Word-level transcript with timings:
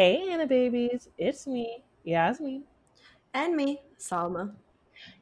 Hey, 0.00 0.30
Anna 0.32 0.46
babies, 0.46 1.10
it's 1.18 1.46
me, 1.46 1.84
Yasmeen, 2.06 2.62
And 3.34 3.54
me, 3.54 3.82
Salma. 3.98 4.54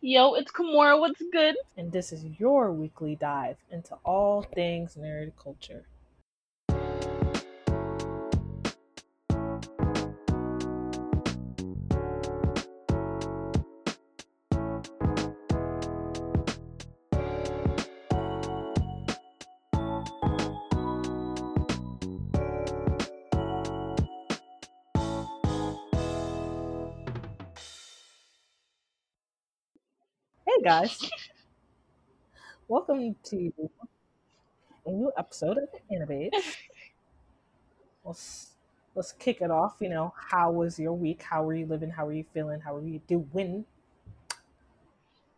Yo, 0.01 0.35
it's 0.35 0.53
Kamora. 0.53 1.01
What's 1.01 1.21
good? 1.33 1.57
and 1.77 1.91
this 1.91 2.13
is 2.13 2.25
your 2.39 2.71
weekly 2.71 3.17
dive 3.17 3.57
into 3.73 3.97
all 4.05 4.43
things 4.55 4.95
nerd 4.95 5.33
culture. 5.37 5.85
Guys, 30.69 31.11
welcome 32.69 33.17
to 33.25 33.51
a 34.85 34.91
new 34.91 35.11
episode 35.17 35.57
of 35.57 36.07
Babes. 36.07 36.37
Let's 38.05 38.51
let's 38.95 39.13
kick 39.13 39.41
it 39.41 39.51
off. 39.51 39.77
You 39.81 39.89
know, 39.89 40.13
how 40.15 40.51
was 40.51 40.79
your 40.79 40.93
week? 40.93 41.23
How 41.23 41.43
were 41.43 41.55
you 41.55 41.65
living? 41.65 41.89
How 41.89 42.07
are 42.07 42.13
you 42.13 42.27
feeling? 42.35 42.61
How 42.61 42.77
are 42.77 42.85
you 42.87 43.01
doing? 43.09 43.65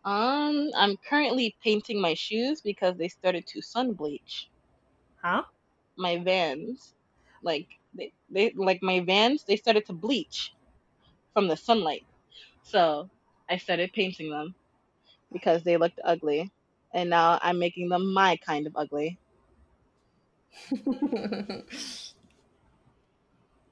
Um, 0.05 0.71
I'm 0.77 0.97
currently 1.09 1.55
painting 1.63 2.01
my 2.01 2.15
shoes 2.15 2.61
because 2.61 2.97
they 2.97 3.07
started 3.07 3.47
to 3.47 3.63
sun 3.63 3.93
bleach. 3.93 4.51
Huh? 5.23 5.45
My 5.97 6.19
Vans, 6.19 6.95
like 7.45 7.69
they, 7.95 8.13
they 8.31 8.53
like 8.57 8.83
my 8.83 8.99
Vans, 8.99 9.45
they 9.45 9.55
started 9.55 9.87
to 9.87 9.93
bleach 9.93 10.55
from 11.33 11.47
the 11.47 11.57
sunlight. 11.57 12.05
So 12.65 13.09
I 13.49 13.59
started 13.59 13.93
painting 13.93 14.31
them 14.31 14.57
because 15.33 15.63
they 15.63 15.77
looked 15.77 16.01
ugly, 16.05 16.51
and 16.93 17.11
now 17.11 17.39
I'm 17.43 17.59
making 17.59 17.89
them 17.89 18.13
my 18.13 18.37
kind 18.37 18.67
of 18.67 18.77
ugly. 18.77 19.19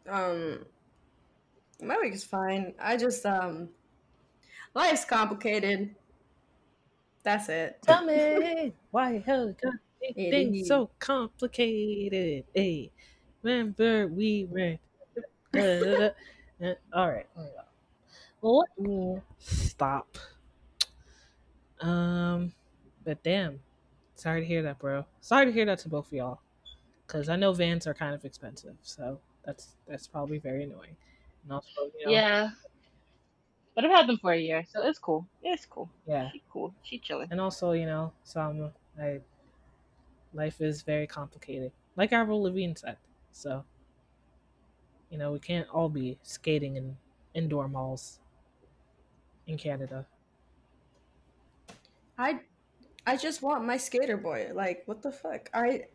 um, 0.09 0.65
my 1.83 1.97
week 2.01 2.15
is 2.15 2.25
fine. 2.25 2.75
I 2.81 2.97
just 2.97 3.25
um, 3.27 3.71
life's 4.75 5.05
complicated. 5.05 5.95
That's 7.23 7.49
it. 7.49 7.83
Tell 7.83 8.05
me 8.05 8.73
why 8.91 9.19
hell 9.19 9.53
got 9.61 9.75
It 10.01 10.31
things 10.31 10.67
so 10.69 10.91
complicated. 10.99 12.45
Hey, 12.55 12.91
remember 13.43 14.07
we 14.07 14.47
were. 14.47 14.79
Uh, 15.55 16.11
all 16.93 17.09
right. 17.11 17.27
there 17.37 17.45
we 17.45 17.51
go. 17.51 17.63
Well, 18.41 18.59
let 18.59 18.79
me 18.79 19.21
stop. 19.39 20.17
Um, 21.81 22.53
but 23.05 23.23
damn, 23.23 23.61
sorry 24.15 24.41
to 24.41 24.47
hear 24.47 24.63
that, 24.63 24.79
bro. 24.79 25.05
Sorry 25.21 25.47
to 25.47 25.53
hear 25.53 25.65
that 25.67 25.79
to 25.81 25.89
both 25.89 26.07
of 26.07 26.13
y'all, 26.13 26.41
because 27.07 27.29
I 27.29 27.37
know 27.37 27.53
vans 27.53 27.87
are 27.87 27.95
kind 27.95 28.15
of 28.15 28.25
expensive, 28.25 28.75
so 28.83 29.21
that's 29.45 29.77
that's 29.87 30.07
probably 30.07 30.39
very 30.39 30.65
annoying. 30.65 30.97
And 31.45 31.53
also, 31.53 31.91
you 31.99 32.07
know, 32.07 32.13
Yeah, 32.13 32.51
but 33.75 33.85
I've 33.85 33.91
had 33.93 34.09
them 34.09 34.19
for 34.19 34.33
a 34.33 34.39
year, 34.39 34.65
so 34.69 34.83
it's 34.87 34.99
cool. 34.99 35.27
It's 35.43 35.65
cool. 35.67 35.89
yeah, 36.07 36.31
She 36.33 36.43
cool. 36.53 36.75
She 36.83 36.99
chilling. 36.99 37.29
and 37.31 37.41
also 37.41 37.73
you 37.73 37.87
know, 37.87 38.13
some 38.25 38.71
I 39.01 39.21
life 40.35 40.61
is 40.61 40.83
very 40.83 41.07
complicated, 41.07 41.73
like 41.97 42.13
Avril 42.13 42.43
Lavigne 42.43 42.75
said. 42.75 42.97
So, 43.33 43.65
you 45.11 45.19
know, 45.19 45.31
we 45.33 45.39
can't 45.39 45.69
all 45.69 45.89
be 45.89 46.19
skating 46.23 46.77
in 46.77 46.97
indoor 47.35 47.69
malls 47.69 48.19
in 49.47 49.57
Canada. 49.57 50.05
I 52.19 52.41
I 53.07 53.17
just 53.17 53.43
want 53.43 53.65
my 53.67 53.77
skater 53.77 54.17
boy. 54.17 54.51
Like, 54.55 54.83
what 54.87 55.03
the 55.03 55.13
fuck? 55.13 55.51
I 55.55 55.87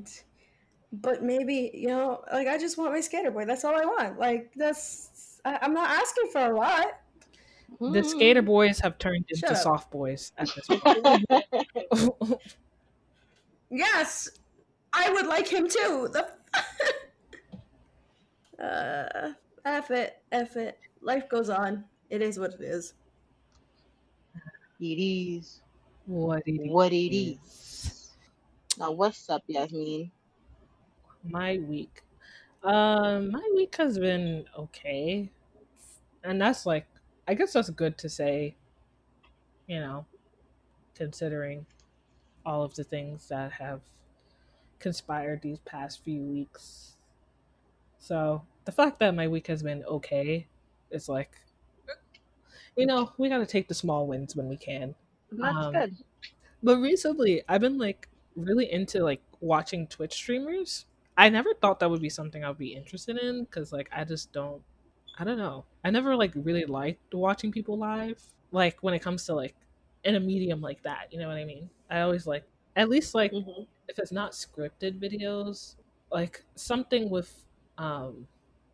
but 0.91 1.23
maybe, 1.23 1.72
you 1.73 1.88
know, 1.88 2.23
like 2.31 2.47
I 2.47 2.57
just 2.57 2.78
want 2.78 2.94
my 2.94 3.01
skater 3.01 3.31
boy. 3.31 3.45
That's 3.45 3.63
all 3.66 3.75
I 3.75 3.85
want. 3.85 4.19
Like 4.19 4.53
that's 4.56 5.41
I, 5.45 5.59
I'm 5.62 5.73
not 5.73 5.89
asking 5.89 6.29
for 6.31 6.41
a 6.51 6.56
lot. 6.56 6.88
The 7.88 8.03
Mm. 8.03 8.03
skater 8.03 8.41
boys 8.41 8.79
have 8.81 8.97
turned 8.97 9.25
into 9.29 9.56
up. 9.56 9.56
soft 9.56 9.91
boys 9.91 10.31
at 10.38 10.53
this 10.56 10.69
point. 10.69 11.00
Yes, 13.69 14.29
I 14.94 15.12
would 15.12 15.28
like 15.28 15.47
him 15.47 15.67
too. 15.67 16.09
The 16.13 16.33
uh, 18.63 19.33
F 19.66 19.91
it, 19.91 20.23
F 20.31 20.56
it. 20.56 20.79
Life 21.01 21.29
goes 21.29 21.50
on. 21.50 21.85
It 22.09 22.22
is 22.22 22.39
what 22.39 22.53
it 22.53 22.62
is. 22.62 22.94
it 24.79 24.85
is 24.85 25.62
what 26.06 26.44
it 26.46 26.69
what 26.69 26.91
it 26.94 27.16
is. 27.16 27.38
is. 27.38 28.09
Now, 28.78 28.91
what's 28.91 29.30
up, 29.30 29.44
Yasmeen? 29.47 30.12
My 31.24 31.59
week. 31.59 32.02
Um, 32.64 33.31
my 33.31 33.50
week 33.56 33.75
has 33.78 34.00
been 34.00 34.46
okay. 34.58 35.30
And 36.24 36.42
that's 36.42 36.66
like 36.66 36.88
I 37.28 37.34
guess 37.34 37.53
that's 37.53 37.69
good 37.69 37.97
to 38.00 38.09
say, 38.09 38.56
you 39.68 39.80
know, 39.80 40.06
considering 40.96 41.66
all 42.46 42.63
of 42.63 42.75
the 42.75 42.84
things 42.84 43.28
that 43.30 43.52
have 43.53 43.81
conspired 44.80 45.42
these 45.42 45.59
past 45.59 46.03
few 46.03 46.22
weeks. 46.22 46.96
So 48.00 48.42
the 48.66 48.72
fact 48.72 49.00
that 49.00 49.16
my 49.16 49.28
week 49.28 49.47
has 49.47 49.63
been 49.63 49.84
okay 49.86 50.47
is 50.92 51.08
like 51.08 51.31
you 52.75 52.86
know, 52.86 53.12
we 53.18 53.30
gotta 53.30 53.46
take 53.46 53.68
the 53.68 53.74
small 53.74 54.08
wins 54.08 54.36
when 54.36 54.50
we 54.50 54.58
can. 54.58 54.96
That's 55.41 55.67
Um, 55.67 55.73
good. 55.73 55.97
But 56.63 56.77
recently, 56.79 57.44
I've 57.49 57.61
been 57.61 57.77
like 57.77 58.09
really 58.35 58.71
into 58.71 59.03
like 59.03 59.21
watching 59.41 59.88
Twitch 59.88 60.13
streamers. 60.13 60.85
I 61.17 61.29
never 61.29 61.53
thought 61.55 61.79
that 61.81 61.89
would 61.91 62.01
be 62.01 62.09
something 62.09 62.44
I'd 62.44 62.57
be 62.57 62.75
interested 62.75 63.17
in 63.17 63.45
because 63.45 63.71
like 63.73 63.89
I 63.94 64.05
just 64.05 64.31
don't. 64.33 64.63
I 65.17 65.23
don't 65.25 65.38
know. 65.38 65.66
I 65.83 65.91
never 65.91 66.16
like 66.16 66.33
really 66.35 66.66
liked 66.66 67.13
watching 67.13 67.51
people 67.51 67.77
live. 67.77 68.21
Like 68.51 68.81
when 68.83 68.94
it 68.94 69.01
comes 69.01 69.25
to 69.27 69.35
like 69.35 69.55
in 70.03 70.16
a 70.16 70.19
medium 70.19 70.61
like 70.61 70.83
that, 70.83 71.11
you 71.11 71.19
know 71.19 71.27
what 71.27 71.38
I 71.38 71.45
mean? 71.45 71.69
I 71.89 72.01
always 72.01 72.27
like 72.27 72.45
at 72.75 72.89
least 72.89 73.15
like 73.15 73.31
hmm 73.31 73.63
if 73.88 74.00
it's 74.00 74.11
not 74.11 74.31
scripted 74.31 75.00
videos, 75.00 75.75
like 76.11 76.44
something 76.55 77.09
with 77.09 77.45
um 77.77 78.27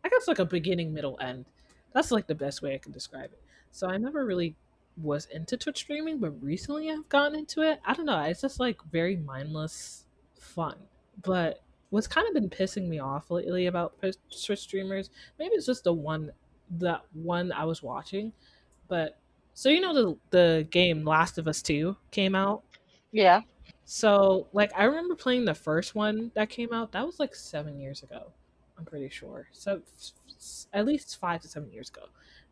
I 0.04 0.08
guess 0.08 0.28
like 0.28 0.38
a 0.38 0.44
beginning, 0.44 0.92
middle, 0.94 1.18
end. 1.20 1.46
That's 1.92 2.10
like 2.10 2.26
the 2.26 2.34
best 2.34 2.62
way 2.62 2.74
I 2.74 2.78
can 2.78 2.92
describe 2.92 3.32
it. 3.32 3.42
So 3.70 3.88
I 3.88 3.98
never 3.98 4.24
really 4.24 4.56
was 5.02 5.26
into 5.26 5.56
Twitch 5.56 5.78
streaming, 5.78 6.18
but 6.18 6.30
recently 6.42 6.90
I've 6.90 7.08
gotten 7.08 7.38
into 7.38 7.62
it. 7.62 7.80
I 7.84 7.94
don't 7.94 8.06
know, 8.06 8.20
it's 8.22 8.40
just 8.42 8.60
like 8.60 8.82
very 8.90 9.16
mindless 9.16 10.04
fun. 10.34 10.76
But 11.22 11.62
what's 11.90 12.06
kind 12.06 12.26
of 12.28 12.34
been 12.34 12.50
pissing 12.50 12.88
me 12.88 12.98
off 12.98 13.30
lately 13.30 13.66
about 13.66 13.94
Twitch 14.00 14.60
streamers, 14.60 15.10
maybe 15.38 15.54
it's 15.54 15.66
just 15.66 15.84
the 15.84 15.92
one 15.92 16.30
that 16.78 17.02
one 17.12 17.50
I 17.52 17.64
was 17.64 17.82
watching, 17.82 18.32
but 18.88 19.18
so 19.54 19.68
you 19.68 19.80
know 19.80 19.92
the 19.94 20.16
the 20.30 20.66
game 20.70 21.04
Last 21.04 21.36
of 21.38 21.48
Us 21.48 21.60
2 21.62 21.96
came 22.12 22.34
out 22.36 22.62
Yeah. 23.12 23.40
so, 23.84 24.46
like, 24.52 24.70
I 24.76 24.84
remember 24.84 25.16
playing 25.16 25.44
the 25.44 25.54
first 25.54 25.94
one 25.96 26.30
that 26.34 26.48
came 26.48 26.72
out. 26.72 26.92
That 26.92 27.04
was 27.04 27.18
like 27.18 27.34
seven 27.34 27.80
years 27.80 28.02
ago. 28.04 28.30
I'm 28.78 28.84
pretty 28.84 29.08
sure. 29.10 29.48
So, 29.52 29.82
f- 29.98 30.66
at 30.72 30.86
least 30.86 31.18
five 31.18 31.42
to 31.42 31.48
seven 31.48 31.70
years 31.72 31.90
ago. 31.90 32.02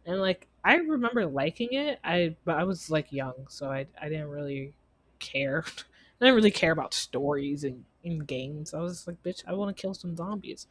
And 0.09 0.21
like, 0.21 0.49
I 0.65 0.77
remember 0.77 1.27
liking 1.27 1.69
it. 1.73 2.01
I 2.05 2.37
but 2.45 2.57
I 2.59 2.65
was 2.65 2.91
like 2.91 3.13
young, 3.13 3.47
so 3.49 3.71
I 3.71 3.87
I 4.01 4.09
didn't 4.09 4.31
really 4.31 4.75
care. 5.21 5.65
I 6.21 6.25
didn't 6.25 6.37
really 6.37 6.51
care 6.51 6.73
about 6.73 6.95
stories 6.95 7.65
and 7.65 7.85
in 8.03 8.21
games. 8.21 8.75
I 8.75 8.81
was 8.81 8.95
just 8.95 9.07
like, 9.07 9.23
bitch, 9.23 9.45
I 9.47 9.55
want 9.55 9.77
to 9.77 9.81
kill 9.81 9.95
some 9.95 10.17
zombies. 10.17 10.67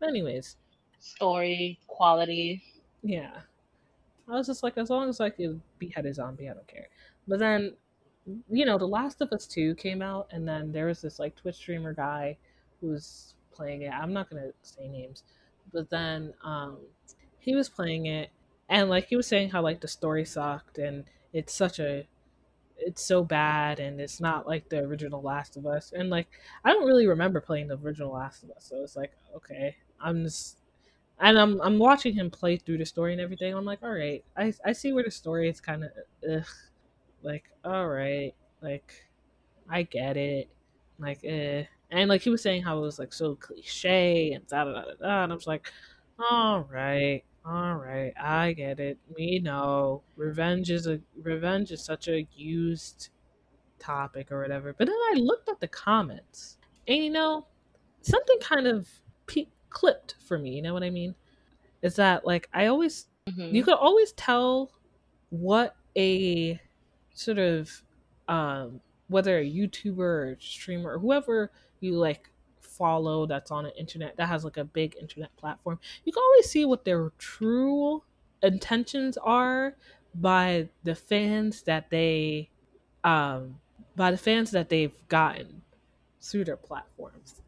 But 0.00 0.08
anyways, 0.08 0.56
Story, 1.00 1.78
quality. 1.86 2.62
yeah. 3.04 3.42
I 4.28 4.32
was 4.32 4.46
just 4.46 4.62
like, 4.62 4.76
as 4.78 4.90
long 4.90 5.08
as 5.08 5.20
I 5.20 5.30
could 5.30 5.60
behead 5.78 6.06
a 6.06 6.12
zombie, 6.14 6.48
I 6.50 6.54
don't 6.54 6.66
care. 6.66 6.88
But 7.28 7.38
then, 7.38 7.74
you 8.50 8.64
know, 8.66 8.78
The 8.78 8.86
Last 8.88 9.20
of 9.22 9.32
Us 9.32 9.46
2 9.46 9.74
came 9.76 10.02
out, 10.02 10.28
and 10.32 10.46
then 10.46 10.72
there 10.72 10.86
was 10.86 11.00
this 11.00 11.18
like 11.18 11.36
Twitch 11.36 11.56
streamer 11.56 11.94
guy 11.94 12.36
who 12.80 12.88
was 12.88 13.34
playing 13.52 13.82
it. 13.82 13.92
I'm 13.92 14.12
not 14.12 14.30
gonna 14.30 14.52
say 14.62 14.88
names, 14.88 15.24
but 15.72 15.88
then 15.90 16.34
um, 16.44 16.78
he 17.38 17.54
was 17.54 17.68
playing 17.68 18.06
it, 18.06 18.30
and 18.68 18.90
like 18.90 19.06
he 19.08 19.16
was 19.16 19.26
saying 19.26 19.50
how 19.50 19.62
like 19.62 19.80
the 19.80 19.88
story 19.88 20.24
sucked, 20.24 20.78
and 20.78 21.04
it's 21.32 21.54
such 21.54 21.78
a 21.78 22.06
it's 22.78 23.02
so 23.04 23.24
bad 23.24 23.80
and 23.80 24.00
it's 24.00 24.20
not 24.20 24.46
like 24.46 24.68
the 24.68 24.78
original 24.78 25.20
Last 25.22 25.56
of 25.56 25.66
Us. 25.66 25.92
And 25.96 26.10
like 26.10 26.28
I 26.64 26.72
don't 26.72 26.86
really 26.86 27.06
remember 27.06 27.40
playing 27.40 27.68
the 27.68 27.78
original 27.78 28.12
Last 28.12 28.44
of 28.44 28.50
Us, 28.52 28.66
so 28.68 28.82
it's 28.82 28.96
like 28.96 29.12
okay, 29.36 29.76
I'm 30.00 30.24
just 30.24 30.58
and 31.20 31.38
I'm 31.38 31.60
I'm 31.62 31.78
watching 31.78 32.14
him 32.14 32.30
play 32.30 32.56
through 32.58 32.78
the 32.78 32.86
story 32.86 33.12
and 33.12 33.20
everything. 33.20 33.54
I'm 33.54 33.64
like, 33.64 33.82
all 33.82 33.92
right, 33.92 34.24
I 34.36 34.52
I 34.64 34.72
see 34.72 34.92
where 34.92 35.04
the 35.04 35.10
story 35.10 35.48
is 35.48 35.60
kind 35.60 35.84
of 36.24 36.46
like 37.22 37.44
all 37.64 37.88
right, 37.88 38.34
like 38.62 39.06
I 39.70 39.82
get 39.84 40.16
it, 40.16 40.48
like 40.98 41.20
eh. 41.24 41.64
And 41.90 42.08
like 42.08 42.22
he 42.22 42.30
was 42.30 42.42
saying 42.42 42.62
how 42.62 42.78
it 42.78 42.82
was 42.82 42.98
like 42.98 43.12
so 43.14 43.34
cliche 43.36 44.32
and 44.32 44.46
da 44.48 44.64
da 44.64 44.72
da, 44.72 44.82
da 45.00 45.24
and 45.24 45.32
I 45.32 45.34
was 45.34 45.46
like, 45.46 45.72
All 46.30 46.62
right. 46.62 47.24
All 47.48 47.76
right. 47.76 48.12
I 48.20 48.52
get 48.52 48.78
it. 48.78 48.98
We 49.16 49.38
know 49.38 50.02
revenge 50.16 50.70
is 50.70 50.86
a 50.86 51.00
revenge 51.22 51.70
is 51.72 51.82
such 51.82 52.08
a 52.08 52.26
used 52.36 53.08
topic 53.78 54.30
or 54.30 54.42
whatever. 54.42 54.74
But 54.76 54.86
then 54.88 54.96
I 54.96 55.14
looked 55.16 55.48
at 55.48 55.60
the 55.60 55.68
comments, 55.68 56.58
and 56.86 56.98
you 57.04 57.10
know, 57.10 57.46
something 58.02 58.38
kind 58.40 58.66
of 58.66 58.88
pe- 59.26 59.46
clipped 59.70 60.16
for 60.26 60.38
me. 60.38 60.50
You 60.50 60.62
know 60.62 60.74
what 60.74 60.82
I 60.82 60.90
mean? 60.90 61.14
Is 61.82 61.96
that 61.96 62.26
like 62.26 62.48
I 62.52 62.66
always 62.66 63.06
Mhm. 63.28 63.52
you 63.52 63.62
could 63.64 63.74
always 63.78 64.12
tell 64.12 64.70
what 65.30 65.76
a 65.96 66.60
sort 67.14 67.38
of 67.38 67.82
um 68.28 68.80
whether 69.08 69.38
a 69.38 69.50
YouTuber 69.50 69.98
or 69.98 70.36
streamer 70.38 70.92
or 70.94 70.98
whoever 70.98 71.50
you 71.80 71.92
like 71.96 72.30
follow 72.78 73.26
that's 73.26 73.50
on 73.50 73.66
an 73.66 73.72
internet 73.76 74.16
that 74.16 74.28
has 74.28 74.44
like 74.44 74.56
a 74.56 74.64
big 74.64 74.96
internet 75.00 75.34
platform, 75.36 75.78
you 76.04 76.12
can 76.12 76.22
always 76.22 76.48
see 76.48 76.64
what 76.64 76.84
their 76.84 77.10
true 77.18 78.02
intentions 78.42 79.18
are 79.18 79.74
by 80.14 80.68
the 80.84 80.94
fans 80.94 81.62
that 81.62 81.90
they 81.90 82.48
um 83.04 83.56
by 83.96 84.10
the 84.10 84.16
fans 84.16 84.50
that 84.52 84.68
they've 84.68 84.96
gotten 85.08 85.62
through 86.20 86.44
their 86.44 86.56
platforms 86.56 87.42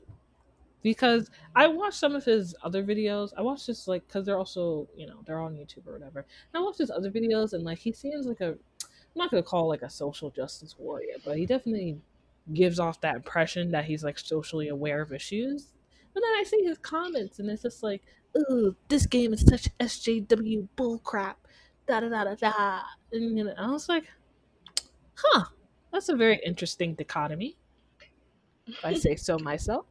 because 0.83 1.31
I 1.55 1.67
watched 1.67 1.99
some 1.99 2.15
of 2.15 2.25
his 2.25 2.55
other 2.63 2.83
videos. 2.83 3.33
I 3.37 3.43
watched 3.43 3.67
just 3.67 3.89
like 3.89 4.07
because 4.07 4.25
they're 4.25 4.39
also 4.39 4.89
you 4.97 5.07
know 5.07 5.21
they're 5.27 5.41
on 5.41 5.55
YouTube 5.55 5.87
or 5.87 5.93
whatever. 5.93 6.21
And 6.21 6.61
I 6.61 6.65
watched 6.65 6.79
his 6.79 6.91
other 6.91 7.11
videos 7.11 7.53
and 7.53 7.65
like 7.65 7.79
he 7.79 7.93
seems 7.93 8.27
like 8.27 8.41
a 8.41 8.51
I'm 8.51 9.17
not 9.17 9.31
gonna 9.31 9.43
call 9.43 9.69
like 9.69 9.83
a 9.83 9.91
social 9.91 10.31
justice 10.31 10.77
warrior, 10.79 11.15
but 11.25 11.37
he 11.37 11.47
definitely 11.47 12.01
gives 12.53 12.79
off 12.79 13.01
that 13.01 13.17
impression 13.17 13.71
that 13.73 13.85
he's 13.85 14.05
like 14.05 14.19
socially 14.19 14.69
aware 14.69 15.03
of 15.03 15.13
issues. 15.13 15.73
But 16.15 16.23
then 16.23 16.33
I 16.39 16.45
see 16.45 16.63
his 16.65 16.79
comments 16.79 17.39
and 17.39 17.49
it's 17.49 17.63
just 17.63 17.83
like, 17.83 18.03
"Ooh, 18.37 18.77
this 18.89 19.07
game 19.07 19.33
is 19.33 19.43
such 19.43 19.69
SJW 19.79 20.69
bullcrap." 20.77 21.37
Da 21.87 22.01
da 22.01 22.09
da 22.09 22.25
da 22.25 22.35
da. 22.35 22.81
And 23.13 23.39
you 23.39 23.45
know, 23.45 23.55
I 23.57 23.71
was 23.71 23.89
like, 23.89 24.05
"Huh, 25.15 25.45
that's 25.93 26.09
a 26.09 26.17
very 26.17 26.41
interesting 26.45 26.95
dichotomy." 26.95 27.57
if 28.71 28.85
I 28.85 28.95
say 28.95 29.17
so 29.17 29.39
myself. 29.39 29.87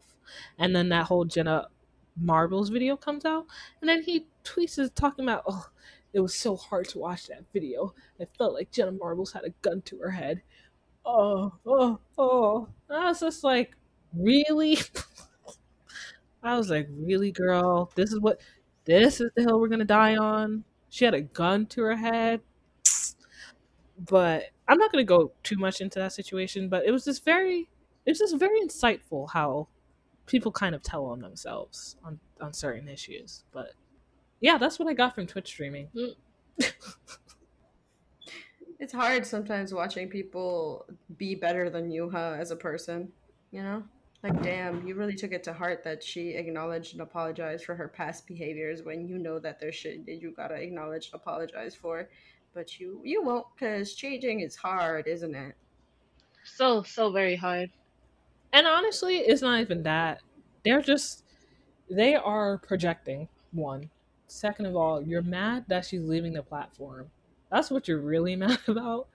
And 0.58 0.76
then 0.76 0.90
that 0.90 1.06
whole 1.06 1.26
Jenna 1.26 1.68
Marbles 2.20 2.70
video 2.70 2.98
comes 2.98 3.26
out, 3.26 3.46
and 3.82 3.90
then 3.90 4.04
he 4.04 4.26
tweets 4.44 4.80
is 4.80 4.92
talking 4.92 5.26
about, 5.26 5.44
oh, 5.48 5.68
it 6.14 6.20
was 6.20 6.36
so 6.36 6.56
hard 6.56 6.88
to 6.90 7.00
watch 7.00 7.28
that 7.28 7.44
video. 7.54 7.94
I 8.20 8.26
felt 8.38 8.54
like 8.54 8.72
Jenna 8.72 8.92
Marbles 8.92 9.34
had 9.34 9.46
a 9.46 9.54
gun 9.62 9.82
to 9.84 10.00
her 10.00 10.12
head. 10.12 10.42
Oh, 11.06 11.54
oh, 11.66 12.00
oh. 12.18 12.68
I 12.90 13.06
was 13.06 13.20
just 13.20 13.44
like, 13.44 13.76
really? 14.14 14.78
I 16.44 16.58
was 16.58 16.70
like, 16.70 16.88
really, 16.92 17.32
girl? 17.32 17.92
This 17.96 18.12
is 18.12 18.20
what, 18.20 18.42
this 18.86 19.22
is 19.22 19.32
the 19.36 19.44
hill 19.44 19.60
we're 19.60 19.68
gonna 19.68 19.86
die 19.86 20.16
on? 20.18 20.64
She 20.90 21.06
had 21.06 21.14
a 21.14 21.22
gun 21.22 21.66
to 21.68 21.84
her 21.84 21.96
head. 21.96 22.42
But 24.08 24.46
I'm 24.68 24.78
not 24.78 24.92
gonna 24.92 25.04
go 25.04 25.32
too 25.44 25.58
much 25.58 25.82
into 25.82 26.00
that 26.00 26.14
situation, 26.14 26.70
but 26.70 26.86
it 26.86 26.92
was 26.92 27.06
just 27.06 27.26
very 27.26 27.70
it's 28.06 28.20
just 28.20 28.38
very 28.38 28.60
insightful 28.62 29.30
how 29.30 29.68
people 30.26 30.52
kind 30.52 30.74
of 30.74 30.82
tell 30.82 31.06
on 31.06 31.20
themselves 31.20 31.98
on, 32.04 32.20
on 32.40 32.54
certain 32.54 32.88
issues. 32.88 33.44
But 33.52 33.74
yeah, 34.40 34.58
that's 34.58 34.80
what 34.80 34.88
I 34.88 34.94
got 34.94 35.16
from 35.16 35.28
Twitch 35.28 35.48
streaming. 35.48 35.90
Mm. 35.96 36.16
It's 38.80 38.94
hard 38.94 39.26
sometimes 39.26 39.74
watching 39.74 40.10
people 40.10 40.86
be 41.18 41.36
better 41.36 41.70
than 41.70 41.92
you, 41.92 42.10
as 42.12 42.52
a 42.52 42.56
person. 42.56 43.12
You 43.52 43.64
know? 43.64 43.84
Like, 44.24 44.42
damn, 44.44 44.86
you 44.86 44.96
really 44.96 45.16
took 45.16 45.32
it 45.32 45.44
to 45.44 45.54
heart 45.54 45.84
that 45.86 46.04
she 46.04 46.32
acknowledged 46.32 46.94
and 46.94 47.02
apologized 47.02 47.64
for 47.64 47.76
her 47.76 47.88
past 47.88 48.28
behaviors 48.28 48.84
when 48.84 49.08
you 49.08 49.18
know 49.18 49.40
that 49.40 49.60
there's 49.60 49.76
shit 49.76 50.06
that 50.06 50.22
you 50.22 50.32
gotta 50.32 50.56
acknowledge 50.56 51.10
and 51.12 51.22
apologize 51.22 51.74
for. 51.74 52.10
But 52.54 52.80
you 52.80 53.00
you 53.04 53.24
won't, 53.24 53.46
because 53.56 53.94
changing 53.94 54.42
is 54.42 54.56
hard, 54.58 55.08
isn't 55.08 55.36
it? 55.36 55.56
So 56.44 56.84
so 56.84 57.12
very 57.12 57.36
hard. 57.36 57.70
And 58.52 58.68
honestly, 58.68 59.20
it's 59.20 59.42
not 59.42 59.62
even 59.62 59.84
that. 59.84 60.22
They're 60.66 60.82
just 60.82 61.24
they 61.90 62.16
are 62.16 62.58
projecting 62.58 63.30
one. 63.52 63.90
Second 64.28 64.66
of 64.66 64.76
all, 64.76 65.02
you're 65.02 65.22
mad 65.22 65.66
that 65.70 65.86
she's 65.86 66.04
leaving 66.04 66.34
the 66.34 66.44
platform. 66.44 67.10
That's 67.52 67.72
what 67.72 67.88
you're 67.88 68.00
really 68.00 68.36
mad 68.38 68.60
about. 68.68 69.08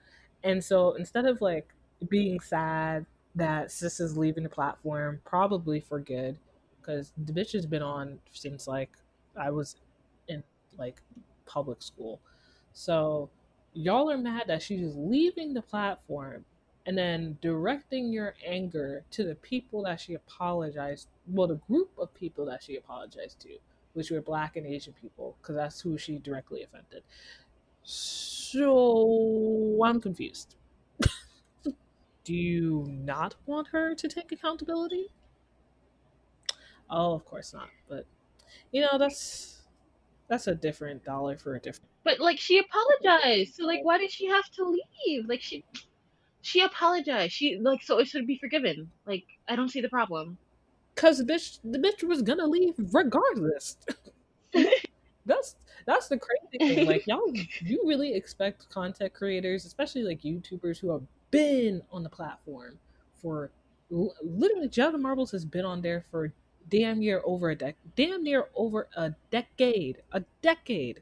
And 0.43 0.63
so 0.63 0.93
instead 0.93 1.25
of 1.25 1.41
like 1.41 1.67
being 2.09 2.39
sad 2.39 3.05
that 3.35 3.71
Sis 3.71 3.99
is 3.99 4.17
leaving 4.17 4.43
the 4.43 4.49
platform, 4.49 5.21
probably 5.25 5.79
for 5.79 5.99
good, 5.99 6.37
because 6.79 7.11
the 7.17 7.33
bitch 7.33 7.53
has 7.53 7.65
been 7.65 7.81
on 7.81 8.19
since 8.31 8.67
like 8.67 8.91
I 9.35 9.49
was 9.49 9.75
in 10.27 10.43
like 10.77 11.01
public 11.45 11.81
school. 11.81 12.19
So 12.73 13.29
y'all 13.73 14.09
are 14.09 14.17
mad 14.17 14.43
that 14.47 14.61
she's 14.61 14.79
just 14.79 14.97
leaving 14.97 15.53
the 15.53 15.61
platform 15.61 16.45
and 16.85 16.97
then 16.97 17.37
directing 17.41 18.11
your 18.11 18.35
anger 18.45 19.03
to 19.11 19.23
the 19.23 19.35
people 19.35 19.83
that 19.83 19.99
she 19.99 20.13
apologized 20.13 21.07
well 21.27 21.47
the 21.47 21.59
group 21.67 21.89
of 21.97 22.13
people 22.13 22.45
that 22.45 22.63
she 22.63 22.77
apologized 22.77 23.39
to 23.39 23.49
which 23.93 24.11
were 24.11 24.21
black 24.21 24.55
and 24.55 24.65
asian 24.65 24.93
people 25.01 25.35
because 25.41 25.55
that's 25.55 25.81
who 25.81 25.97
she 25.97 26.17
directly 26.19 26.63
offended 26.63 27.03
so 27.85 29.79
i'm 29.85 30.01
confused 30.01 30.55
do 32.23 32.33
you 32.33 32.85
not 32.89 33.35
want 33.45 33.67
her 33.69 33.95
to 33.95 34.07
take 34.07 34.31
accountability 34.31 35.07
oh 36.89 37.13
of 37.13 37.25
course 37.25 37.53
not 37.53 37.69
but 37.87 38.05
you 38.71 38.81
know 38.81 38.97
that's 38.97 39.63
that's 40.29 40.47
a 40.47 40.55
different 40.55 41.03
dollar 41.05 41.37
for 41.37 41.55
a 41.55 41.61
different 41.61 41.89
But 42.05 42.19
like 42.21 42.39
she 42.39 42.57
apologized. 42.59 43.55
So 43.55 43.65
like 43.65 43.81
why 43.83 43.97
did 43.97 44.11
she 44.11 44.27
have 44.27 44.49
to 44.57 44.63
leave? 45.07 45.27
Like 45.27 45.41
she 45.41 45.65
she 46.41 46.61
apologized. 46.61 47.33
She 47.33 47.57
like 47.61 47.83
so 47.83 47.99
it 47.99 48.07
should 48.07 48.27
be 48.27 48.37
forgiven. 48.39 48.91
Like 49.05 49.25
I 49.47 49.55
don't 49.55 49.69
see 49.69 49.81
the 49.81 49.89
problem. 49.89 50.37
because 50.95 51.17
the 51.19 51.25
bitch 51.25 51.59
the 51.63 51.79
bitch 51.79 52.03
was 52.03 52.21
gonna 52.21 52.47
leave 52.47 52.73
regardless 52.93 53.77
that's 55.25 55.55
that's 55.85 56.07
the 56.07 56.17
crazy 56.17 56.75
thing 56.75 56.87
like 56.87 57.05
y'all 57.07 57.31
you 57.61 57.81
really 57.85 58.13
expect 58.13 58.69
content 58.69 59.13
creators 59.13 59.65
especially 59.65 60.03
like 60.03 60.21
youtubers 60.21 60.79
who 60.79 60.91
have 60.91 61.03
been 61.31 61.81
on 61.91 62.03
the 62.03 62.09
platform 62.09 62.77
for 63.21 63.51
literally 63.89 64.67
Jenna 64.67 64.97
Marbles 64.97 65.31
has 65.31 65.45
been 65.45 65.65
on 65.65 65.81
there 65.81 66.03
for 66.09 66.33
damn 66.69 66.99
near 66.99 67.21
over 67.23 67.51
a 67.51 67.55
dec 67.55 67.75
damn 67.95 68.23
near 68.23 68.45
over 68.55 68.87
a 68.95 69.13
decade 69.29 70.01
a 70.13 70.23
decade 70.41 71.01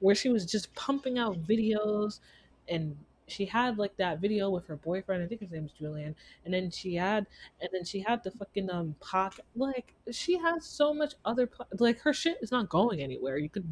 where 0.00 0.14
she 0.14 0.28
was 0.28 0.44
just 0.44 0.74
pumping 0.74 1.18
out 1.18 1.42
videos 1.42 2.20
and 2.68 2.96
she 3.30 3.46
had 3.46 3.78
like 3.78 3.96
that 3.96 4.20
video 4.20 4.50
with 4.50 4.66
her 4.66 4.76
boyfriend 4.76 5.22
i 5.22 5.26
think 5.26 5.40
his 5.40 5.50
name 5.50 5.64
is 5.64 5.72
julian 5.72 6.14
and 6.44 6.52
then 6.52 6.70
she 6.70 6.94
had 6.94 7.26
and 7.60 7.68
then 7.72 7.84
she 7.84 8.00
had 8.00 8.22
the 8.24 8.30
fucking 8.30 8.70
um 8.70 8.94
pock 9.00 9.38
like 9.54 9.94
she 10.10 10.38
has 10.38 10.64
so 10.66 10.92
much 10.92 11.14
other 11.24 11.50
like 11.78 12.00
her 12.00 12.12
shit 12.12 12.38
is 12.42 12.50
not 12.50 12.68
going 12.68 13.00
anywhere. 13.00 13.36
You 13.38 13.48
could 13.48 13.66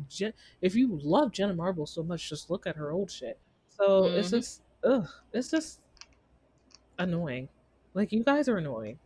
if 0.61 0.75
you 0.75 0.99
love 1.03 1.33
jenna 1.33 1.55
marble 1.55 1.87
so 1.87 2.03
much 2.03 2.29
just 2.29 2.50
look 2.50 2.67
at 2.67 2.77
her 2.77 2.91
old 2.93 3.11
shit. 3.11 3.38
So 3.69 4.07
it's 4.07 4.29
Mhm. 4.29 4.33
just 4.33 4.62
ugh 4.85 5.09
it's 5.33 5.50
just 5.50 5.81
annoying. 6.99 7.49
Like 7.95 8.12
you 8.12 8.23
guys 8.25 8.49
are 8.49 8.59
annoying. 8.59 8.99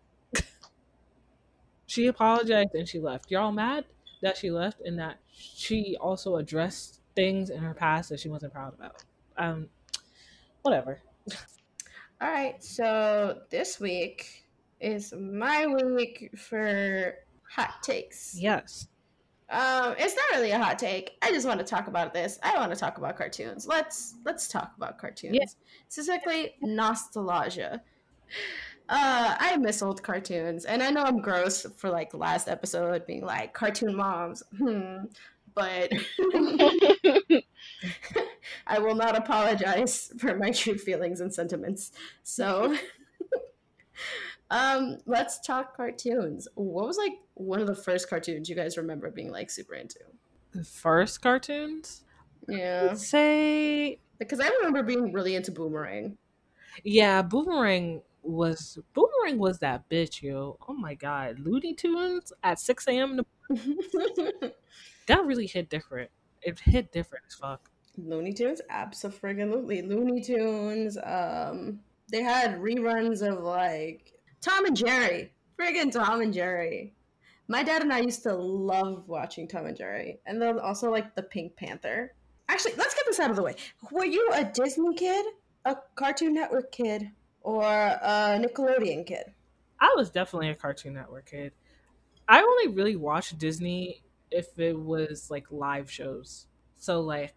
She 1.87 2.07
apologized 2.07 2.75
and 2.75 2.89
she 2.89 2.99
left. 2.99 3.31
Y'all 3.31 3.53
mad 3.53 3.85
that 4.23 4.37
she 4.37 4.51
left 4.51 4.81
and 4.81 4.99
that 4.99 5.19
she 5.31 5.97
also 6.01 6.37
addressed 6.37 7.01
things 7.15 7.51
in 7.51 7.59
her 7.59 7.75
past 7.75 8.09
that 8.09 8.21
she 8.21 8.29
wasn't 8.29 8.53
proud 8.53 8.75
about. 8.75 8.97
Um 9.37 9.69
whatever 10.63 11.01
All 12.21 12.31
right, 12.31 12.63
so 12.63 13.41
this 13.51 13.81
week 13.81 14.45
is 14.81 15.13
my 15.13 15.67
week 15.67 16.31
for 16.37 17.15
hot 17.43 17.83
takes. 17.83 18.37
yes 18.39 18.87
Um, 19.51 19.95
it's 19.99 20.17
not 20.17 20.25
really 20.33 20.53
a 20.53 20.59
hot 20.59 20.79
take. 20.79 21.17
I 21.21 21.31
just 21.31 21.47
want 21.47 21.59
to 21.61 21.67
talk 21.67 21.89
about 21.89 22.15
this. 22.15 22.39
I 22.43 22.57
want 22.57 22.73
to 22.73 22.79
talk 22.79 22.97
about 22.97 23.17
cartoons. 23.17 23.67
Let's 23.67 24.15
let's 24.25 24.49
talk 24.49 24.73
about 24.77 24.99
cartoons. 24.99 25.35
Yeah. 25.35 25.45
Specifically, 25.89 26.55
nostalgia. 26.63 27.83
Uh, 28.89 29.37
I 29.39 29.57
miss 29.59 29.83
old 29.83 30.03
cartoons, 30.03 30.65
and 30.65 30.83
I 30.83 30.91
know 30.91 31.03
I'm 31.03 31.21
gross 31.21 31.67
for 31.77 31.91
like 31.91 32.15
last 32.15 32.49
episode 32.49 33.07
being 33.07 33.25
like 33.25 33.53
cartoon 33.53 33.95
moms. 33.95 34.43
Hmm. 34.57 35.05
But 35.55 35.93
I 38.73 38.79
will 38.79 38.95
not 38.95 39.17
apologize 39.17 40.13
for 40.19 40.37
my 40.37 40.51
true 40.51 40.79
feelings 40.79 41.21
and 41.21 41.33
sentiments. 41.33 41.93
So, 42.23 42.75
um, 44.51 44.99
let's 45.07 45.41
talk 45.41 45.77
cartoons. 45.77 46.49
What 46.55 46.87
was 46.87 46.97
like 46.97 47.13
one 47.35 47.61
of 47.61 47.67
the 47.67 47.75
first 47.75 48.09
cartoons 48.09 48.49
you 48.49 48.57
guys 48.57 48.77
remember 48.77 49.11
being 49.11 49.31
like 49.31 49.51
super 49.51 49.75
into? 49.75 50.01
the 50.55 50.65
first 50.65 51.23
cartoons 51.23 52.05
Yeah, 52.47 52.93
say 52.95 53.99
because 54.19 54.39
I 54.39 54.49
remember 54.49 54.83
being 54.83 55.13
really 55.13 55.35
into 55.35 55.51
Boomerang. 55.51 56.19
yeah 56.85 57.23
boomerang 57.23 58.03
was 58.23 58.79
boomerang 58.93 59.39
was 59.39 59.59
that 59.61 59.89
bitch 59.89 60.23
yo 60.23 60.59
oh 60.69 60.75
my 60.75 60.95
god 60.95 61.39
looney 61.41 61.75
tunes 61.75 62.33
at 62.43 62.61
6 62.61 62.87
a.m 62.89 63.17
the 63.17 63.25
That 65.07 65.25
really 65.25 65.47
hit 65.49 65.69
different. 65.69 66.11
It 66.43 66.61
hit 66.61 66.93
different 66.93 67.25
as 67.29 67.35
fuck. 67.35 67.72
Looney 67.97 68.33
Tunes, 68.33 68.61
absolutely. 68.71 69.83
Looney 69.83 70.21
Tunes. 70.21 70.97
Um, 71.03 71.81
they 72.11 72.23
had 72.23 72.61
reruns 72.61 73.27
of 73.27 73.43
like 73.43 74.13
Tom 74.41 74.67
and 74.67 74.77
Jerry. 74.77 75.33
Friggin' 75.59 75.93
Tom 75.93 76.21
and 76.23 76.33
Jerry. 76.33 76.95
My 77.49 77.63
dad 77.63 77.83
and 77.83 77.93
I 77.93 78.01
used 78.01 78.23
to 78.23 78.35
love 78.35 79.09
watching 79.09 79.47
Tom 79.47 79.67
and 79.67 79.77
Jerry, 79.77 80.21
and 80.27 80.41
then 80.41 80.59
also 80.59 80.91
like 80.91 81.15
the 81.15 81.23
Pink 81.23 81.57
Panther. 81.57 82.15
Actually, 82.49 82.75
let's 82.77 82.95
get 82.95 83.05
this 83.07 83.21
out 83.21 83.31
of 83.31 83.37
the 83.37 83.43
way. 83.43 83.57
Were 83.91 84.05
you 84.05 84.29
a 84.33 84.45
Disney 84.45 84.95
kid, 84.95 85.25
a 85.65 85.77
Cartoon 85.95 86.35
Network 86.35 86.73
kid, 86.73 87.11
or 87.43 87.63
a 87.65 88.41
Nickelodeon 88.41 89.07
kid? 89.07 89.33
I 89.81 89.93
was 89.97 90.11
definitely 90.11 90.51
a 90.51 90.55
Cartoon 90.55 90.95
Network 90.95 91.27
kid. 91.27 91.53
I 92.29 92.41
only 92.41 92.69
really 92.69 92.97
watched 92.97 93.39
Disney 93.39 94.03
if 94.31 94.59
it 94.59 94.79
was 94.79 95.31
like 95.31 95.51
live 95.51 95.91
shows. 95.91 96.47
So 96.79 97.01
like 97.01 97.35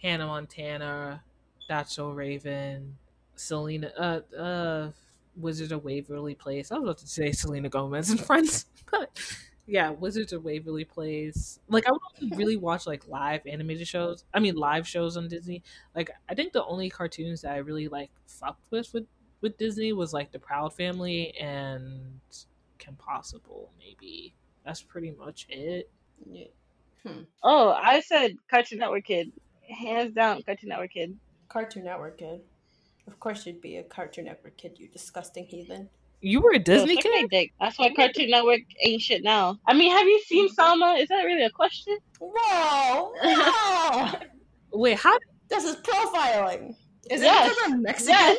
Hannah 0.00 0.26
Montana, 0.26 1.22
That's 1.68 1.94
So 1.94 2.10
Raven, 2.10 2.96
Selena, 3.34 3.92
uh, 3.96 4.36
uh, 4.36 4.90
Wizard 5.36 5.72
of 5.72 5.84
Waverly 5.84 6.34
Place. 6.34 6.70
I 6.70 6.76
was 6.76 6.84
about 6.84 6.98
to 6.98 7.08
say 7.08 7.32
Selena 7.32 7.68
Gomez 7.68 8.10
and 8.10 8.20
Friends, 8.26 8.66
but 8.90 9.10
yeah, 9.66 9.90
Wizards 9.90 10.32
of 10.32 10.44
Waverly 10.44 10.84
Place. 10.84 11.58
Like 11.68 11.86
I 11.86 11.92
would 11.92 12.00
only 12.22 12.36
really 12.36 12.56
watch 12.56 12.86
like 12.86 13.08
live 13.08 13.46
animated 13.46 13.88
shows. 13.88 14.24
I 14.32 14.40
mean, 14.40 14.54
live 14.54 14.86
shows 14.86 15.16
on 15.16 15.28
Disney. 15.28 15.62
Like 15.94 16.10
I 16.28 16.34
think 16.34 16.52
the 16.52 16.64
only 16.64 16.88
cartoons 16.88 17.42
that 17.42 17.52
I 17.52 17.58
really 17.58 17.88
like 17.88 18.10
fucked 18.26 18.70
with 18.70 18.92
with 18.94 19.06
with 19.40 19.58
Disney 19.58 19.92
was 19.92 20.12
like 20.12 20.32
the 20.32 20.38
Proud 20.38 20.72
Family 20.72 21.36
and 21.38 22.20
Kim 22.78 22.94
Possible. 22.94 23.70
Maybe 23.78 24.34
that's 24.64 24.82
pretty 24.82 25.12
much 25.12 25.46
it. 25.48 25.90
Yeah. 26.28 26.46
Oh, 27.42 27.70
I 27.70 28.00
said 28.00 28.36
Cartoon 28.50 28.78
Network 28.78 29.04
kid. 29.04 29.32
Hands 29.68 30.12
down, 30.14 30.42
Cartoon 30.42 30.68
Network 30.70 30.92
kid. 30.92 31.16
Cartoon 31.48 31.84
Network 31.84 32.18
kid. 32.18 32.40
Of 33.06 33.20
course, 33.20 33.46
you'd 33.46 33.60
be 33.60 33.76
a 33.76 33.82
Cartoon 33.84 34.24
Network 34.24 34.56
kid, 34.56 34.78
you 34.78 34.88
disgusting 34.88 35.44
heathen. 35.44 35.88
You 36.20 36.40
were 36.40 36.52
a 36.52 36.58
Disney 36.58 36.94
suck 36.94 37.04
kid. 37.04 37.30
dick. 37.30 37.52
That's 37.60 37.78
why 37.78 37.92
Cartoon 37.94 38.30
Network 38.30 38.60
ain't 38.82 39.02
shit 39.02 39.22
now. 39.22 39.58
I 39.66 39.74
mean, 39.74 39.92
have 39.92 40.06
you 40.06 40.20
seen 40.26 40.48
mm-hmm. 40.48 40.60
Salma? 40.82 41.00
Is 41.00 41.08
that 41.08 41.22
really 41.22 41.44
a 41.44 41.50
question? 41.50 41.98
Whoa! 42.20 43.12
Whoa! 43.22 44.12
Wait, 44.72 44.98
how? 44.98 45.16
this 45.48 45.64
is 45.64 45.76
profiling. 45.76 46.74
Is 47.10 47.22
Yes. 47.22 47.46
it 47.46 47.54
because 47.54 47.72
I'm 47.72 47.82
Mexican? 47.82 48.36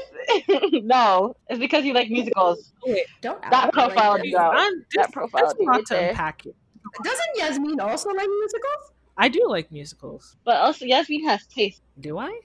Yes. 0.50 0.84
no, 0.84 1.36
it's 1.50 1.60
because 1.60 1.86
you 1.86 1.94
like 1.94 2.10
musicals. 2.10 2.74
Wait, 2.86 3.06
Don't 3.22 3.42
That 3.44 3.52
like 3.52 3.72
profile 3.72 4.18
this. 4.18 4.28
is 4.28 4.34
out. 4.36 4.54
I'm, 4.58 4.86
That 4.96 5.12
profile 5.14 5.42
That's 5.46 5.54
a 5.54 5.62
is 5.62 5.66
lot 5.68 5.76
right 5.78 5.86
to 5.86 6.10
unpack 6.10 6.46
it. 6.46 6.56
Doesn't 7.04 7.36
Yasmeen 7.40 7.80
also 7.82 8.10
like 8.10 8.28
musicals? 8.28 8.92
I 9.18 9.30
do 9.30 9.48
like 9.48 9.72
musicals. 9.72 10.36
But 10.44 10.58
also, 10.58 10.86
Yasmeen 10.86 11.24
has 11.24 11.46
taste. 11.48 11.82
Do 12.00 12.20
I? 12.20 12.40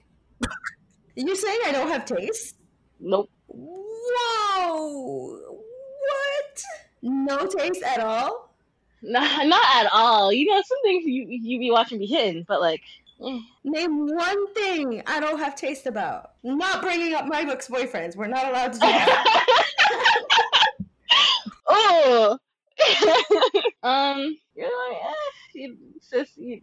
You 1.15 1.35
saying 1.35 1.59
I 1.65 1.71
don't 1.71 1.89
have 1.89 2.05
taste? 2.05 2.55
Nope. 2.99 3.29
Whoa! 3.47 5.39
What? 5.49 6.63
No 7.03 7.45
taste 7.45 7.83
at 7.83 7.99
all? 7.99 8.55
Not, 9.03 9.47
not 9.47 9.75
at 9.75 9.91
all. 9.91 10.31
You 10.33 10.45
know, 10.47 10.61
some 10.65 10.81
things 10.83 11.05
you 11.05 11.25
you 11.27 11.59
be 11.59 11.69
watching 11.69 11.99
be 11.99 12.05
hitting, 12.05 12.45
but 12.47 12.61
like, 12.61 12.81
eh. 13.23 13.39
Name 13.63 14.07
one 14.07 14.53
thing 14.53 15.03
I 15.05 15.19
don't 15.19 15.37
have 15.37 15.55
taste 15.55 15.85
about. 15.85 16.31
Not 16.43 16.81
bringing 16.81 17.13
up 17.13 17.27
my 17.27 17.41
ex 17.41 17.67
boyfriends. 17.67 18.15
We're 18.15 18.27
not 18.27 18.47
allowed 18.47 18.73
to 18.73 18.79
do 18.79 18.87
that. 18.87 19.57
oh. 21.67 22.39
um, 23.83 24.37
you're 24.55 24.65
like, 24.65 25.01
eh, 25.03 25.13
you, 25.53 25.77
sis, 26.01 26.29
you, 26.35 26.61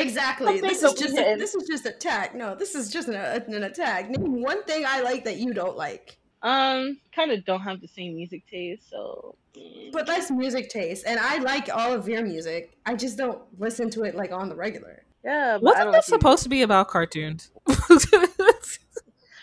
exactly. 0.00 0.60
This 0.60 0.82
is 0.82 0.92
just 0.94 1.16
a, 1.18 1.36
this 1.36 1.54
is 1.54 1.66
just 1.68 1.86
attack. 1.86 2.34
No, 2.34 2.54
this 2.54 2.74
is 2.74 2.90
just 2.92 3.08
an, 3.08 3.14
an 3.16 3.62
attack. 3.64 4.10
Name 4.10 4.42
one 4.42 4.62
thing 4.64 4.84
I 4.86 5.00
like 5.02 5.24
that 5.24 5.36
you 5.36 5.52
don't 5.54 5.76
like. 5.76 6.16
um, 6.42 6.98
kind 7.14 7.30
of 7.30 7.44
don't 7.44 7.60
have 7.60 7.80
the 7.80 7.88
same 7.88 8.14
music 8.16 8.46
taste, 8.46 8.88
so. 8.90 9.34
mm. 9.56 9.92
But 9.92 10.06
that's 10.06 10.30
music 10.30 10.68
taste, 10.70 11.04
and 11.06 11.18
I 11.20 11.38
like 11.38 11.68
all 11.74 11.92
of 11.92 12.08
your 12.08 12.22
music. 12.22 12.76
I 12.86 12.94
just 12.94 13.18
don't 13.18 13.40
listen 13.58 13.90
to 13.90 14.04
it 14.04 14.14
like 14.14 14.32
on 14.32 14.48
the 14.48 14.54
regular. 14.56 15.02
yeah, 15.24 15.58
but 15.62 15.76
I 15.76 15.84
Wasn't 15.84 15.84
don't 15.84 15.92
this 15.92 16.08
like 16.08 16.08
you. 16.08 16.18
supposed 16.18 16.42
to 16.44 16.48
be 16.48 16.62
about 16.62 16.88
cartoons? 16.88 17.50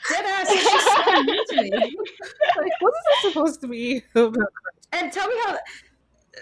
Dead 0.09 0.23
ass 0.25 0.53
just 0.53 0.87
so 0.87 1.55
to 1.55 1.61
me. 1.63 1.69
like, 1.71 2.71
wasn't 2.81 3.03
this 3.11 3.21
supposed 3.21 3.61
to 3.61 3.67
be 3.67 4.01
And 4.93 5.11
tell 5.11 5.27
me 5.27 5.35
how 5.45 5.57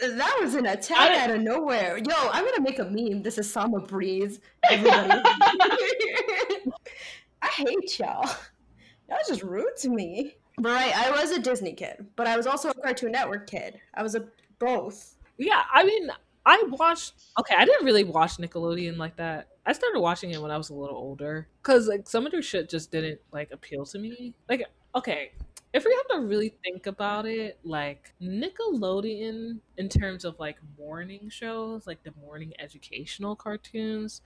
that 0.02 0.38
was 0.42 0.56
an 0.56 0.66
attack 0.66 1.18
out 1.18 1.32
of 1.32 1.42
nowhere. 1.42 1.98
Yo, 1.98 2.14
I'm 2.32 2.46
gonna 2.46 2.62
make 2.62 2.80
a 2.80 2.86
meme. 2.86 3.24
This 3.24 3.38
is 3.38 3.52
Sama 3.52 3.80
Breeze. 3.80 4.40
Everybody. 4.70 5.12
I 7.42 7.48
hate 7.48 8.00
y'all. 8.00 8.30
Y'all 9.10 9.20
just 9.28 9.44
rude 9.44 9.75
to 9.80 9.90
me. 9.90 10.36
But 10.58 10.72
right, 10.72 10.96
I 10.96 11.12
was 11.12 11.32
a 11.32 11.40
Disney 11.40 11.74
kid, 11.74 12.06
but 12.16 12.28
I 12.28 12.38
was 12.38 12.48
also 12.48 12.70
a 12.70 12.74
Cartoon 12.74 13.12
Network 13.12 13.50
kid. 13.50 13.80
I 13.94 14.04
was 14.04 14.16
a 14.16 14.25
both. 14.58 15.16
Yeah, 15.38 15.64
I 15.74 15.84
mean, 15.84 16.10
I 16.46 16.64
watched. 16.70 17.14
Okay, 17.40 17.56
I 17.58 17.66
didn't 17.66 17.86
really 17.86 18.04
watch 18.04 18.38
Nickelodeon 18.38 18.98
like 18.98 19.18
that. 19.18 19.50
I 19.66 19.74
started 19.74 20.00
watching 20.00 20.32
it 20.32 20.42
when 20.42 20.52
I 20.52 20.58
was 20.58 20.70
a 20.70 20.74
little 20.74 20.96
older 20.96 21.48
because 21.62 21.88
like 21.88 22.08
some 22.08 22.25
of 22.25 22.32
their 22.32 22.42
shit 22.42 22.70
just 22.70 22.92
didn't 22.92 23.20
like 23.32 23.52
appeal 23.52 23.86
to 23.88 24.00
me. 24.00 24.34
Like, 24.48 24.64
okay, 24.96 25.32
if 25.75 25.86
we 25.86 25.94
have 25.94 26.20
to 26.22 26.27
really 26.27 26.50
think 26.63 26.88
about 26.88 27.25
it, 27.27 27.60
like 27.63 28.13
Nickelodeon 28.22 29.62
in 29.77 29.89
terms 29.89 30.25
of 30.25 30.39
like 30.39 30.60
morning 30.77 31.29
shows, 31.29 31.88
like 31.88 32.03
the 32.03 32.13
morning 32.20 32.53
educational 32.60 33.36
cartoons, 33.36 34.22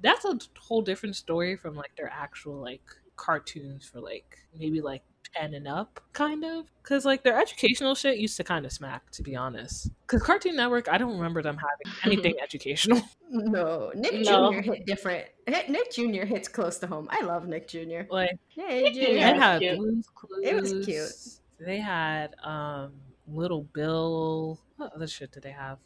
that's 0.00 0.24
a 0.26 0.38
whole 0.58 0.82
different 0.82 1.16
story 1.16 1.56
from 1.56 1.74
like 1.76 1.96
their 1.96 2.10
actual 2.10 2.60
like 2.60 2.84
cartoons 3.20 3.84
for 3.86 4.00
like 4.00 4.38
maybe 4.58 4.80
like 4.80 5.02
10 5.36 5.54
and 5.54 5.68
up 5.68 6.00
kind 6.12 6.44
of 6.44 6.64
because 6.82 7.04
like 7.04 7.22
their 7.22 7.38
educational 7.40 7.94
shit 7.94 8.16
used 8.18 8.36
to 8.36 8.42
kind 8.42 8.64
of 8.66 8.72
smack 8.72 9.08
to 9.12 9.22
be 9.22 9.36
honest 9.36 9.88
because 10.00 10.22
cartoon 10.22 10.56
network 10.56 10.88
i 10.88 10.98
don't 10.98 11.12
remember 11.16 11.40
them 11.42 11.56
having 11.56 11.96
anything 12.04 12.34
educational 12.42 13.00
No, 13.32 13.92
Nick 13.94 14.24
No. 14.24 14.50
Jr. 14.52 14.60
hit 14.60 14.86
different. 14.86 15.26
Hit- 15.46 15.68
Nick 15.70 15.92
Jr. 15.92 16.24
hits 16.24 16.48
close 16.48 16.78
to 16.78 16.88
home. 16.88 17.06
I 17.12 17.22
love 17.24 17.46
Nick 17.46 17.68
Jr. 17.68 18.00
like 18.10 18.36
Hey, 18.48 18.82
Nick 18.82 18.94
Jr. 18.94 19.00
they 19.00 19.20
it 19.20 19.36
had 19.36 19.60
cute. 19.60 19.76
Blue's 19.78 20.06
Clues. 20.12 20.40
It 20.42 20.54
was 20.60 20.84
cute. 20.84 21.64
they 21.64 21.78
had 21.78 22.34
um 22.42 22.90
little 23.28 23.62
bill 23.72 24.58
what 24.78 24.92
other 24.96 25.06
shit 25.06 25.30
did 25.30 25.44
they 25.44 25.52
have 25.52 25.78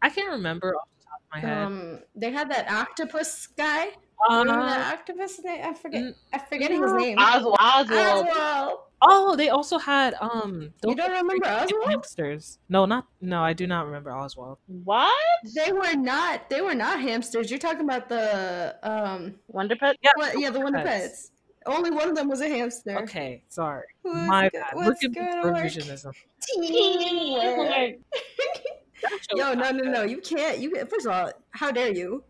i 0.00 0.08
can't 0.08 0.30
remember 0.30 0.76
off 0.76 0.88
the 1.00 1.04
top 1.06 1.20
of 1.20 1.42
my 1.42 1.48
head 1.48 1.58
Um, 1.66 1.98
they 2.14 2.30
had 2.30 2.48
that 2.52 2.70
octopus 2.70 3.48
guy. 3.48 3.88
Uh, 4.28 4.38
Remember 4.38 4.66
that 4.66 4.94
octopus 4.94 5.40
name? 5.42 5.60
I 5.64 5.72
forget. 5.74 6.02
n- 6.02 6.14
I'm 6.32 6.40
forgetting 6.48 6.82
his 6.82 6.92
name. 6.92 7.18
Oswald. 7.18 7.56
Oswald. 7.60 8.26
Oswald. 8.28 8.78
oh 9.02 9.34
they 9.36 9.48
also 9.48 9.78
had 9.78 10.14
um 10.20 10.72
You 10.84 10.94
don't 10.94 11.10
remember 11.10 11.46
Oswald? 11.46 11.88
hamsters 11.88 12.58
no 12.68 12.84
not 12.84 13.06
no 13.22 13.42
i 13.42 13.54
do 13.54 13.66
not 13.66 13.86
remember 13.86 14.10
oswald 14.12 14.58
What? 14.84 15.14
They 15.54 15.72
were 15.72 15.94
not. 15.96 16.50
They 16.50 16.60
were 16.60 16.74
not 16.74 17.00
hamsters. 17.00 17.48
You're 17.50 17.58
talking 17.58 17.80
about 17.88 18.08
the 18.10 18.76
um. 18.82 19.36
Wonder 19.48 19.76
Pet? 19.76 19.96
yeah 20.02 20.10
What? 20.16 20.38
Yeah, 20.38 20.50
the 20.50 20.60
Wonder 20.60 20.80
Pets. 20.80 21.02
Pets. 21.06 21.30
Only 21.66 21.90
one 21.90 22.08
of 22.10 22.14
them 22.14 22.28
was 22.28 22.40
a 22.42 22.48
hamster. 22.48 22.98
okay 23.04 23.42
sorry 23.48 23.84
Who's 24.02 24.14
my 24.28 24.48
go- 24.50 24.60
bad 24.60 24.70
what's 24.74 25.02
look 25.02 25.16
at 25.16 25.24
this 25.24 25.34
gonna 25.44 25.58
revisionism 25.58 26.12
Teamwork. 26.42 27.96
Yo, 29.34 29.54
no, 29.54 29.70
no, 29.70 29.84
no. 29.90 30.02
You 30.02 30.18
can't. 30.20 30.58
You 30.58 30.74
first 30.86 31.06
of 31.06 31.12
all, 31.12 31.32
how 31.52 31.70
dare 31.70 31.92
you? 31.92 32.22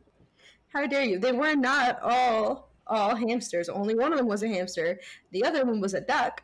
How 0.72 0.86
dare 0.86 1.04
you? 1.04 1.18
They 1.18 1.32
were 1.32 1.54
not 1.54 2.00
all 2.02 2.70
all 2.86 3.14
hamsters. 3.14 3.68
Only 3.68 3.94
one 3.94 4.12
of 4.12 4.18
them 4.18 4.26
was 4.26 4.42
a 4.42 4.48
hamster. 4.48 4.98
The 5.30 5.44
other 5.44 5.64
one 5.64 5.80
was 5.80 5.94
a 5.94 6.00
duck. 6.00 6.42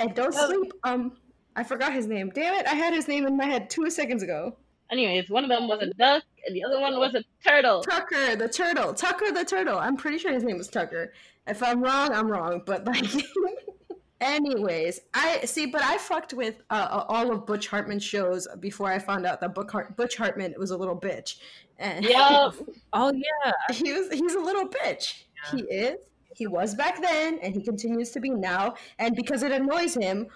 And 0.00 0.14
don't 0.14 0.34
Oh. 0.36 0.48
sleep. 0.48 0.72
Um, 0.84 1.16
I 1.54 1.62
forgot 1.62 1.92
his 1.92 2.06
name. 2.06 2.30
Damn 2.34 2.54
it! 2.54 2.66
I 2.66 2.74
had 2.74 2.92
his 2.92 3.08
name 3.08 3.26
in 3.26 3.36
my 3.36 3.46
head 3.46 3.70
two 3.70 3.88
seconds 3.90 4.22
ago. 4.22 4.56
Anyways, 4.90 5.30
one 5.30 5.42
of 5.44 5.50
them 5.50 5.66
was 5.68 5.80
a 5.82 5.92
duck, 5.94 6.22
and 6.46 6.54
the 6.54 6.62
other 6.64 6.78
one 6.80 6.98
was 6.98 7.14
a 7.14 7.22
turtle. 7.44 7.80
Tucker 7.82 8.36
the 8.36 8.48
turtle. 8.48 8.92
Tucker 8.94 9.32
the 9.32 9.44
turtle. 9.44 9.78
I'm 9.78 9.96
pretty 9.96 10.18
sure 10.18 10.32
his 10.32 10.44
name 10.44 10.58
was 10.58 10.68
Tucker. 10.68 11.12
If 11.46 11.62
I'm 11.62 11.80
wrong, 11.82 12.12
I'm 12.12 12.28
wrong. 12.30 12.62
But 12.66 12.84
like, 12.84 13.04
anyways, 14.20 15.00
I 15.14 15.40
see. 15.44 15.66
But 15.66 15.82
I 15.82 15.98
fucked 15.98 16.34
with 16.34 16.62
uh, 16.70 17.04
all 17.08 17.32
of 17.32 17.46
Butch 17.46 17.68
Hartman's 17.68 18.04
shows 18.04 18.46
before 18.60 18.90
I 18.90 18.98
found 18.98 19.26
out 19.26 19.40
that 19.40 19.54
Butch, 19.54 19.70
Hart- 19.70 19.96
Butch 19.96 20.16
Hartman 20.16 20.54
was 20.58 20.70
a 20.70 20.76
little 20.76 20.98
bitch. 20.98 21.38
And 21.78 22.04
Yup. 22.04 22.54
oh 22.92 23.12
yeah 23.12 23.52
he 23.72 23.92
was 23.92 24.10
he's 24.10 24.34
a 24.34 24.40
little 24.40 24.68
bitch. 24.68 25.24
He 25.50 25.62
is. 25.62 25.98
He 26.34 26.46
was 26.46 26.74
back 26.74 27.00
then, 27.00 27.38
and 27.42 27.54
he 27.54 27.62
continues 27.62 28.10
to 28.10 28.20
be 28.20 28.30
now. 28.30 28.74
And 28.98 29.16
because 29.16 29.42
it 29.42 29.52
annoys 29.52 29.94
him, 29.94 30.26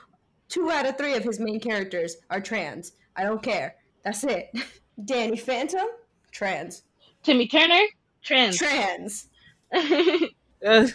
two 0.49 0.71
out 0.71 0.87
of 0.87 0.97
three 0.97 1.15
of 1.15 1.25
his 1.25 1.39
main 1.39 1.61
characters 1.61 2.17
are 2.31 2.41
trans. 2.41 2.93
I 3.17 3.25
don't 3.25 3.43
care. 3.43 3.77
That's 4.05 4.25
it. 4.25 4.51
Danny 5.05 5.37
Phantom, 5.37 5.87
trans. 6.33 6.83
Timmy 7.23 7.47
Turner, 7.47 7.85
trans. 8.23 8.57
Trans. 8.59 9.29
Uh, 10.63 10.87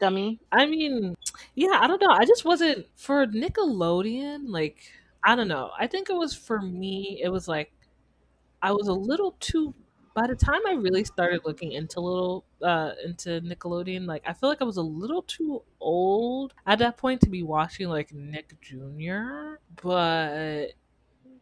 Dummy. 0.00 0.40
I 0.50 0.64
mean, 0.64 1.14
yeah, 1.54 1.78
I 1.80 1.86
don't 1.86 2.00
know. 2.00 2.08
I 2.08 2.24
just 2.24 2.46
wasn't 2.46 2.86
for 2.96 3.26
Nickelodeon. 3.26 4.44
Like, 4.46 4.90
I 5.22 5.36
don't 5.36 5.48
know. 5.48 5.70
I 5.78 5.86
think 5.86 6.08
it 6.08 6.16
was 6.16 6.34
for 6.34 6.62
me. 6.62 7.20
It 7.22 7.28
was 7.28 7.46
like 7.46 7.72
I 8.62 8.72
was 8.72 8.88
a 8.88 8.92
little 8.92 9.32
too. 9.40 9.74
By 10.14 10.26
the 10.26 10.34
time 10.36 10.60
I 10.66 10.72
really 10.72 11.04
started 11.04 11.42
looking 11.44 11.72
into 11.72 12.00
little 12.00 12.46
uh 12.62 12.92
into 13.04 13.40
Nickelodeon, 13.42 14.06
like 14.06 14.22
I 14.26 14.32
feel 14.32 14.48
like 14.48 14.62
I 14.62 14.64
was 14.64 14.78
a 14.78 14.82
little 14.82 15.22
too 15.22 15.62
old 15.80 16.54
at 16.66 16.78
that 16.78 16.96
point 16.96 17.20
to 17.22 17.30
be 17.30 17.42
watching 17.42 17.88
like 17.88 18.12
Nick 18.12 18.60
Jr. 18.60 19.60
But 19.82 20.72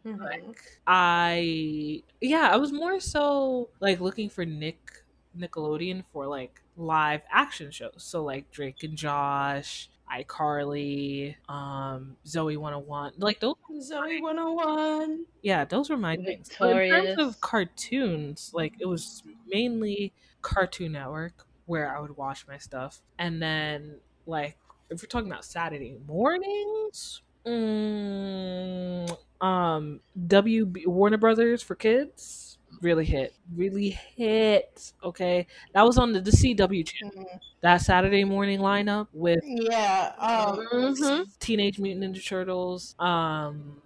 Mhm. 0.04 0.54
like 0.56 0.80
I 0.86 2.02
yeah, 2.20 2.50
I 2.52 2.56
was 2.56 2.72
more 2.72 3.00
so 3.00 3.70
like 3.80 4.00
looking 4.00 4.28
for 4.28 4.44
Nick 4.44 5.04
Nickelodeon 5.36 6.04
for 6.12 6.26
like 6.26 6.62
live 6.76 7.22
action 7.30 7.70
shows. 7.70 8.04
So 8.04 8.22
like 8.24 8.50
Drake 8.50 8.82
and 8.82 8.96
Josh, 8.96 9.90
iCarly, 10.12 11.34
um, 11.48 12.16
Zoey 12.26 12.56
101. 12.56 13.14
Like 13.18 13.40
those 13.40 13.54
Zoey 13.72 14.20
101. 14.22 15.24
yeah, 15.42 15.64
those 15.64 15.90
were 15.90 15.96
my 15.96 16.16
things. 16.16 16.50
But 16.58 16.76
in 16.76 16.90
terms 16.90 17.18
of 17.18 17.40
cartoons, 17.40 18.50
like 18.54 18.74
it 18.80 18.86
was 18.86 19.22
mainly 19.46 20.12
Cartoon 20.42 20.92
Network 20.92 21.46
where 21.66 21.94
I 21.96 22.00
would 22.00 22.16
watch 22.16 22.46
my 22.46 22.58
stuff. 22.58 23.00
And 23.18 23.40
then 23.42 23.96
like 24.26 24.56
if 24.90 25.02
we're 25.02 25.08
talking 25.08 25.30
about 25.30 25.44
Saturday 25.44 25.98
mornings, 26.06 27.22
mm, 27.46 29.16
um 29.40 30.00
WB 30.28 30.86
Warner 30.86 31.18
Brothers 31.18 31.62
for 31.62 31.74
kids 31.74 32.43
really 32.84 33.04
hit. 33.04 33.34
Really 33.56 33.88
hit. 33.90 34.92
Okay. 35.02 35.46
That 35.72 35.82
was 35.82 35.98
on 35.98 36.12
the, 36.12 36.20
the 36.20 36.30
CW 36.30 36.86
channel. 36.86 37.40
That 37.62 37.78
Saturday 37.78 38.22
morning 38.24 38.60
lineup 38.60 39.08
with 39.12 39.40
Yeah. 39.42 40.12
Um, 40.18 40.66
Mhm. 40.72 41.38
Teenage 41.40 41.78
Mutant 41.78 42.14
Ninja 42.14 42.24
Turtles, 42.24 42.94
um 42.98 43.80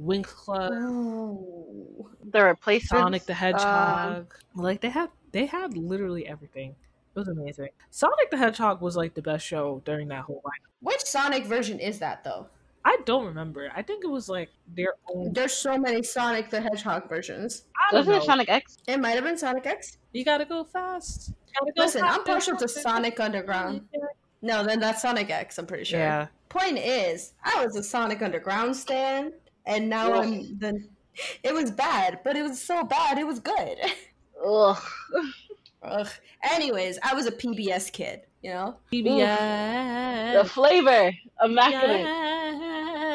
Winx 0.00 0.26
Club, 0.26 0.72
oh. 0.74 2.10
The 2.30 2.44
replacements. 2.44 3.02
Sonic 3.02 3.24
the 3.24 3.32
um, 3.32 3.38
Hedgehog. 3.38 4.34
like 4.54 4.80
they 4.80 4.90
had 4.90 5.10
they 5.32 5.46
had 5.46 5.76
literally 5.76 6.26
everything. 6.26 6.70
It 7.14 7.18
was 7.18 7.28
amazing. 7.28 7.68
Sonic 7.90 8.30
the 8.30 8.36
Hedgehog 8.36 8.82
was 8.82 8.96
like 8.96 9.14
the 9.14 9.22
best 9.22 9.46
show 9.46 9.80
during 9.86 10.08
that 10.08 10.24
whole 10.24 10.42
lineup. 10.44 10.70
Which 10.80 11.00
Sonic 11.02 11.44
version 11.46 11.80
is 11.80 11.98
that 12.00 12.24
though? 12.24 12.48
I 12.88 12.98
don't 13.04 13.26
remember. 13.26 13.68
I 13.74 13.82
think 13.82 14.04
it 14.04 14.06
was 14.06 14.28
like 14.28 14.48
their 14.76 14.94
own. 15.12 15.32
There's 15.32 15.52
so 15.52 15.76
many 15.76 16.04
Sonic 16.04 16.50
the 16.50 16.60
Hedgehog 16.60 17.08
versions. 17.08 17.64
I 17.76 17.90
don't 17.90 17.98
Wasn't 18.06 18.16
know. 18.16 18.22
it 18.22 18.26
Sonic 18.26 18.48
X? 18.48 18.78
It 18.86 19.00
might 19.00 19.16
have 19.16 19.24
been 19.24 19.36
Sonic 19.36 19.66
X. 19.66 19.98
You 20.12 20.24
gotta 20.24 20.44
go 20.44 20.62
fast. 20.62 21.32
Gotta 21.58 21.72
go 21.76 21.82
Listen, 21.82 22.04
I'm 22.04 22.22
partial 22.22 22.56
to 22.58 22.68
Sonic 22.68 23.18
Underground. 23.18 23.82
No, 24.40 24.62
then 24.64 24.78
that's 24.78 25.02
Sonic 25.02 25.30
X. 25.30 25.58
I'm 25.58 25.66
pretty 25.66 25.82
sure. 25.82 25.98
Yeah, 25.98 26.28
Point 26.48 26.78
is, 26.78 27.32
I 27.44 27.64
was 27.64 27.74
a 27.74 27.82
Sonic 27.82 28.22
Underground 28.22 28.76
stan, 28.76 29.32
and 29.66 29.88
now 29.88 30.12
Ugh. 30.12 30.24
I'm 30.24 30.58
the. 30.60 30.84
It 31.42 31.52
was 31.54 31.72
bad, 31.72 32.20
but 32.22 32.36
it 32.36 32.42
was 32.44 32.60
so 32.62 32.84
bad 32.84 33.18
it 33.18 33.26
was 33.26 33.40
good. 33.40 33.78
Ugh. 34.46 34.78
Ugh. 35.82 36.08
Anyways, 36.44 37.00
I 37.02 37.14
was 37.14 37.26
a 37.26 37.32
PBS 37.32 37.90
kid. 37.90 38.20
You 38.42 38.50
know. 38.52 38.76
PBS 38.92 40.32
The 40.34 40.42
PBS. 40.44 40.48
flavor. 40.50 41.10
Immaculate. 41.44 42.06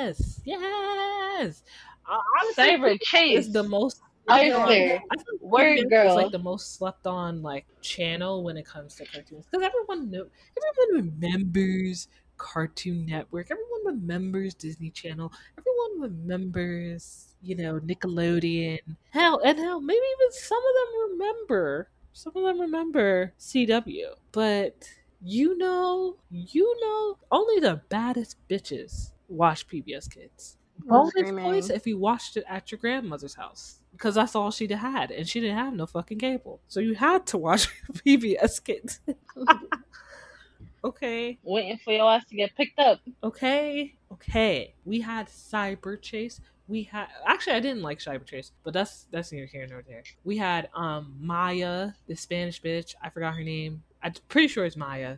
Yes, 0.01 0.41
yes. 0.46 1.63
Uh, 2.10 2.17
honestly, 2.41 2.96
it's 2.96 3.05
Chase. 3.05 3.48
the 3.50 3.63
most. 3.63 4.01
Arthur. 4.27 4.50
I 4.50 5.15
like 5.15 5.25
Word 5.41 5.79
PBS 5.79 5.89
girl. 5.89 6.10
is 6.10 6.15
like 6.15 6.31
the 6.31 6.39
most 6.39 6.75
slept 6.77 7.08
on 7.08 7.41
like 7.41 7.65
channel 7.81 8.43
when 8.43 8.55
it 8.55 8.65
comes 8.65 8.96
to 8.96 9.05
cartoons 9.05 9.46
because 9.50 9.65
everyone 9.65 10.12
know 10.12 10.27
everyone 10.58 11.05
remembers 11.05 12.08
Cartoon 12.38 13.05
Network. 13.08 13.50
Everyone 13.51 13.86
remembers 13.86 14.53
Disney 14.53 14.91
Channel. 14.91 15.31
Everyone 15.58 16.12
remembers 16.12 17.34
you 17.41 17.55
know 17.55 17.79
Nickelodeon. 17.79 18.79
Hell, 19.10 19.41
and 19.43 19.58
hell, 19.58 19.81
maybe 19.81 19.98
even 19.98 20.31
some 20.31 20.58
of 20.60 20.75
them 20.75 21.12
remember. 21.12 21.89
Some 22.13 22.34
of 22.36 22.43
them 22.43 22.62
remember 22.62 23.34
CW, 23.39 24.16
but 24.31 24.87
you 25.24 25.57
know, 25.57 26.18
you 26.29 26.75
know, 26.81 27.18
only 27.31 27.59
the 27.59 27.81
baddest 27.90 28.37
bitches 28.50 29.11
watch 29.31 29.67
PBS 29.67 30.13
Kids. 30.13 30.57
Bonus 30.85 31.09
screaming. 31.11 31.44
points 31.44 31.70
if 31.70 31.85
you 31.85 31.98
watched 31.98 32.37
it 32.37 32.44
at 32.48 32.72
your 32.72 32.79
grandmother's 32.79 33.35
house 33.35 33.81
because 33.91 34.15
that's 34.15 34.35
all 34.35 34.51
she 34.51 34.67
had, 34.67 35.11
and 35.11 35.27
she 35.27 35.39
didn't 35.39 35.57
have 35.57 35.74
no 35.74 35.85
fucking 35.85 36.17
cable, 36.17 36.59
so 36.67 36.79
you 36.79 36.96
had 36.96 37.25
to 37.27 37.37
watch 37.37 37.67
PBS 37.94 38.63
Kids. 38.63 39.00
okay, 40.83 41.37
Waiting 41.44 41.79
for 41.83 41.94
your 41.94 42.11
ass 42.11 42.25
to 42.25 42.35
get 42.35 42.55
picked 42.55 42.79
up. 42.79 43.00
okay, 43.24 43.94
okay. 44.11 44.74
We 44.85 45.01
had 45.01 45.27
Cyber 45.27 46.01
Chase. 46.01 46.41
We 46.67 46.83
had 46.83 47.07
actually 47.27 47.57
I 47.57 47.59
didn't 47.59 47.81
like 47.83 48.00
Cyber 48.00 48.25
Chase, 48.25 48.51
but 48.63 48.74
that's 48.74 49.07
that's 49.11 49.31
neither 49.31 49.46
here 49.46 49.67
nor 49.70 49.83
there. 49.87 50.03
We 50.24 50.37
had 50.37 50.70
um 50.74 51.15
Maya, 51.20 51.91
the 52.07 52.15
Spanish 52.15 52.61
bitch. 52.61 52.96
I 53.03 53.09
forgot 53.09 53.35
her 53.35 53.44
name. 53.44 53.83
I'm 54.01 54.13
pretty 54.29 54.48
sure 54.48 54.65
it's 54.65 54.77
Maya. 54.77 55.17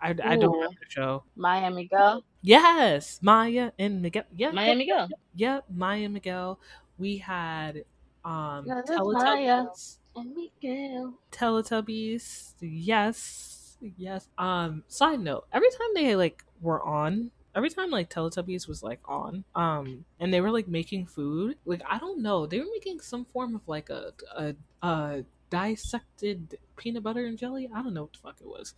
I, 0.00 0.10
I 0.10 0.36
don't 0.36 0.52
remember 0.52 0.76
the 0.80 0.90
show. 0.90 1.24
Miami 1.36 1.84
girl. 1.86 2.24
Yes, 2.42 3.20
Maya 3.22 3.72
and 3.78 4.02
Miguel. 4.02 4.24
Yeah, 4.34 4.50
Miami 4.50 4.86
girl. 4.86 5.08
Yep, 5.34 5.64
Maya 5.70 6.04
and 6.04 6.14
Miguel. 6.14 6.58
We 6.98 7.18
had 7.18 7.84
um 8.24 8.66
Maya. 8.66 8.82
Teletubbies. 8.84 9.98
And 10.16 10.34
Miguel. 10.34 11.14
Teletubbies. 11.32 12.54
Yes. 12.60 13.76
Yes. 13.80 14.28
Um 14.38 14.84
side 14.88 15.20
note, 15.20 15.46
every 15.52 15.70
time 15.70 15.88
they 15.94 16.16
like 16.16 16.44
were 16.60 16.82
on, 16.82 17.30
every 17.54 17.70
time 17.70 17.90
like 17.90 18.10
Teletubbies 18.10 18.68
was 18.68 18.82
like 18.82 19.00
on, 19.06 19.44
um 19.54 20.04
and 20.18 20.32
they 20.32 20.40
were 20.40 20.50
like 20.50 20.68
making 20.68 21.06
food, 21.06 21.56
like 21.64 21.82
I 21.88 21.98
don't 21.98 22.22
know, 22.22 22.46
they 22.46 22.58
were 22.58 22.66
making 22.72 23.00
some 23.00 23.24
form 23.26 23.54
of 23.54 23.66
like 23.68 23.90
a 23.90 24.12
a 24.36 24.54
a 24.82 25.24
dissected 25.50 26.58
peanut 26.76 27.02
butter 27.02 27.26
and 27.26 27.36
jelly. 27.38 27.68
I 27.74 27.82
don't 27.82 27.94
know 27.94 28.02
what 28.02 28.12
the 28.12 28.18
fuck 28.18 28.40
it 28.40 28.46
was. 28.46 28.74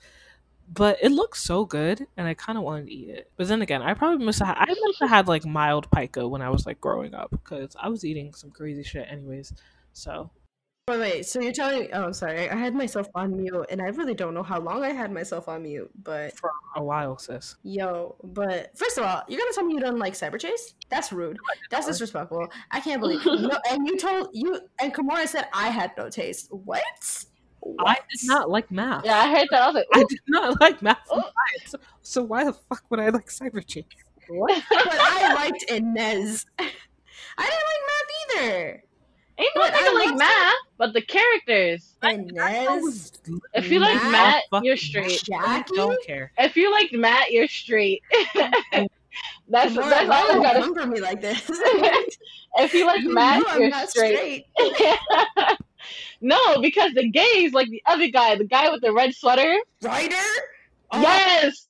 But 0.72 0.98
it 1.02 1.12
looks 1.12 1.42
so 1.42 1.64
good, 1.64 2.06
and 2.16 2.26
I 2.26 2.34
kind 2.34 2.56
of 2.56 2.64
wanted 2.64 2.86
to 2.86 2.92
eat 2.92 3.10
it. 3.10 3.30
But 3.36 3.48
then 3.48 3.62
again, 3.62 3.82
I 3.82 3.94
probably 3.94 4.24
must 4.24 4.38
have. 4.40 4.56
I 4.58 4.66
must 4.66 5.00
have 5.00 5.10
had 5.10 5.28
like 5.28 5.44
mild 5.44 5.90
pica 5.90 6.26
when 6.26 6.42
I 6.42 6.48
was 6.48 6.66
like 6.66 6.80
growing 6.80 7.14
up, 7.14 7.30
because 7.30 7.76
I 7.80 7.88
was 7.88 8.04
eating 8.04 8.32
some 8.34 8.50
crazy 8.50 8.82
shit, 8.82 9.06
anyways. 9.10 9.52
So 9.92 10.30
Wait, 10.88 10.98
wait. 10.98 11.26
So 11.26 11.40
you're 11.40 11.52
telling 11.52 11.82
me? 11.82 11.88
Oh, 11.92 12.02
I'm 12.06 12.12
sorry. 12.12 12.50
I 12.50 12.56
had 12.56 12.74
myself 12.74 13.08
on 13.14 13.36
mute, 13.36 13.66
and 13.70 13.80
I 13.80 13.86
really 13.86 14.14
don't 14.14 14.34
know 14.34 14.42
how 14.42 14.58
long 14.58 14.82
I 14.82 14.88
had 14.88 15.12
myself 15.12 15.48
on 15.48 15.62
mute. 15.62 15.88
But 16.02 16.36
for 16.36 16.50
a 16.74 16.82
while, 16.82 17.16
sis. 17.18 17.54
yo, 17.62 18.16
but 18.24 18.76
first 18.76 18.98
of 18.98 19.04
all, 19.04 19.22
you're 19.28 19.38
gonna 19.38 19.52
tell 19.54 19.64
me 19.64 19.74
you 19.74 19.80
don't 19.80 20.00
like 20.00 20.14
Cyber 20.14 20.40
Chase? 20.40 20.74
That's 20.88 21.12
rude. 21.12 21.38
That's 21.70 21.86
disrespectful. 21.86 22.48
I 22.72 22.80
can't 22.80 23.00
believe. 23.00 23.24
no, 23.24 23.56
and 23.70 23.86
you 23.86 23.96
told 23.96 24.30
you 24.32 24.58
and 24.80 24.92
Kamora 24.92 25.28
said 25.28 25.46
I 25.52 25.68
had 25.68 25.92
no 25.96 26.10
taste. 26.10 26.48
What? 26.50 27.26
I 27.80 27.94
did 28.10 28.26
not 28.26 28.50
like 28.50 28.70
math. 28.70 29.04
Yeah, 29.04 29.18
I 29.18 29.30
heard 29.30 29.48
that. 29.50 29.62
I 29.62 29.66
was 29.66 29.74
like, 29.74 29.86
I 29.94 30.04
did 30.08 30.20
not 30.28 30.60
like 30.60 30.82
math. 30.82 30.98
and 31.10 31.22
So 32.02 32.22
why 32.22 32.44
the 32.44 32.52
fuck 32.52 32.82
would 32.90 33.00
I 33.00 33.08
like 33.10 33.26
cyber 33.28 33.64
chase? 33.66 33.84
What? 34.28 34.62
But 34.70 34.88
I 34.98 35.34
liked 35.34 35.64
Inez. 35.70 36.46
I 36.58 37.44
didn't 37.44 37.68
like 37.70 37.82
math 37.88 38.44
either. 38.50 38.84
Ain't 39.38 39.50
no 39.56 39.62
But 39.62 39.74
I 39.74 39.78
nigga 39.78 39.94
like 39.94 40.08
love 40.10 40.18
Matt, 40.18 40.54
but 40.76 40.92
the 40.92 41.00
characters. 41.02 41.96
Inez, 42.02 43.12
If 43.54 43.70
you 43.70 43.80
like 43.80 43.94
Matt, 44.10 44.44
Matt, 44.52 44.64
you're 44.64 44.76
straight. 44.76 45.22
I 45.34 45.64
don't 45.74 46.04
care. 46.06 46.32
If 46.38 46.56
you 46.56 46.70
like 46.70 46.92
Matt, 46.92 47.32
you're 47.32 47.48
straight. 47.48 48.02
that's 49.48 49.74
Kamora, 49.74 49.88
that's 49.90 50.08
why 50.08 50.20
all 50.20 50.26
do 50.26 50.32
I 50.32 50.36
you 50.36 50.42
gotta 50.42 50.60
remember 50.60 50.86
me 50.86 51.00
like 51.00 51.20
this? 51.22 51.50
If 52.58 52.74
you 52.74 52.86
like 52.86 53.00
You 53.00 53.14
Matt, 53.14 53.40
know 53.42 53.46
I'm 53.48 53.60
you're 53.62 53.70
not 53.70 53.88
straight. 53.90 54.46
No, 56.20 56.60
because 56.60 56.92
the 56.94 57.08
gays 57.10 57.52
like 57.52 57.68
the 57.68 57.82
other 57.86 58.08
guy, 58.08 58.36
the 58.36 58.44
guy 58.44 58.70
with 58.70 58.80
the 58.82 58.92
red 58.92 59.14
sweater. 59.14 59.54
Ryder. 59.82 60.14
Oh, 60.92 61.00
Yes, 61.00 61.66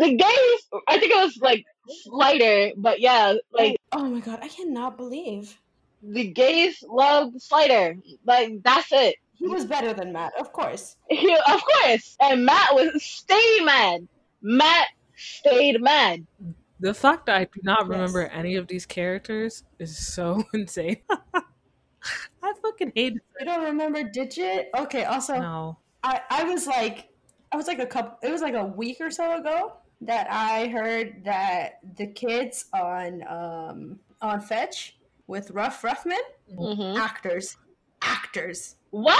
the 0.00 0.14
gays. 0.14 0.82
I 0.88 0.98
think 0.98 1.12
it 1.12 1.16
was 1.24 1.36
like 1.40 1.64
Slider, 1.88 2.72
but 2.76 3.00
yeah, 3.00 3.34
like 3.52 3.76
Oh 3.92 4.04
my 4.04 4.20
god, 4.20 4.40
I 4.42 4.48
cannot 4.48 4.96
believe 4.96 5.56
the 6.02 6.28
gays 6.30 6.82
love 6.88 7.32
Slider. 7.38 7.96
Like 8.26 8.62
that's 8.62 8.88
it. 8.92 9.16
he 9.34 9.48
was 9.48 9.64
better 9.64 9.92
than 9.94 10.12
Matt. 10.12 10.32
Of 10.38 10.52
course. 10.52 10.96
He, 11.10 11.32
of 11.34 11.62
course, 11.64 12.16
and 12.20 12.44
Matt 12.44 12.74
was 12.74 13.02
stay 13.02 13.60
mad. 13.62 14.06
Matt 14.42 14.88
stayed 15.16 15.80
mad. 15.80 16.26
The 16.80 16.94
fact 16.94 17.26
that 17.26 17.36
I 17.36 17.44
do 17.44 17.60
not 17.62 17.80
Yes. 17.80 17.88
remember 17.88 18.26
any 18.26 18.54
of 18.56 18.68
these 18.68 18.86
characters 18.86 19.64
is 19.80 19.96
so 20.14 20.44
insane. 20.54 20.98
I 22.42 22.52
fucking 22.62 22.92
hate 22.94 23.16
it. 23.16 23.22
You 23.40 23.46
don't 23.46 23.64
remember 23.64 24.02
Digit? 24.02 24.70
Okay. 24.76 25.04
Also, 25.04 25.34
No. 25.34 25.78
I 26.02 26.20
I 26.30 26.44
was 26.44 26.66
like, 26.66 27.08
I 27.52 27.56
was 27.56 27.66
like 27.66 27.78
a 27.78 27.86
couple. 27.86 28.18
It 28.26 28.30
was 28.32 28.40
like 28.42 28.54
a 28.54 28.64
week 28.64 28.98
or 29.00 29.10
so 29.10 29.38
ago 29.38 29.74
that 30.02 30.28
I 30.30 30.68
heard 30.68 31.24
that 31.24 31.80
the 31.96 32.06
kids 32.06 32.66
on 32.72 33.24
um 33.28 33.98
on 34.22 34.40
Fetch 34.40 34.96
with 35.26 35.50
Ruff 35.50 35.82
Ruffman 35.82 36.18
Mm-hmm. 36.56 36.96
actors, 36.96 37.56
actors, 38.02 38.76
What? 38.90 39.18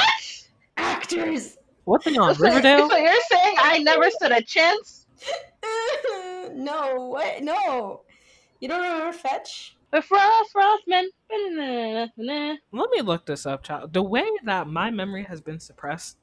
actors. 0.77 1.59
What 1.85 2.07
it 2.07 2.17
on? 2.17 2.35
So, 2.35 2.45
Riverdale? 2.45 2.89
so 2.89 2.97
you're 2.97 3.13
saying 3.31 3.55
I 3.59 3.79
never 3.79 4.11
stood 4.11 4.33
a 4.33 4.43
chance? 4.43 5.07
no, 6.55 7.09
what? 7.11 7.43
No, 7.43 8.03
you 8.61 8.69
don't 8.69 8.83
remember 8.83 9.13
Fetch? 9.13 9.77
With 9.93 10.11
Ross 10.11 10.47
Rossman. 10.55 11.07
Let 12.73 12.91
me 12.91 13.01
look 13.03 13.27
this 13.27 13.47
up, 13.47 13.63
child. 13.63 13.93
The 13.93 14.03
way 14.03 14.27
that 14.45 14.67
my 14.69 14.91
memory 14.91 15.25
has 15.25 15.41
been 15.41 15.59
suppressed, 15.61 16.19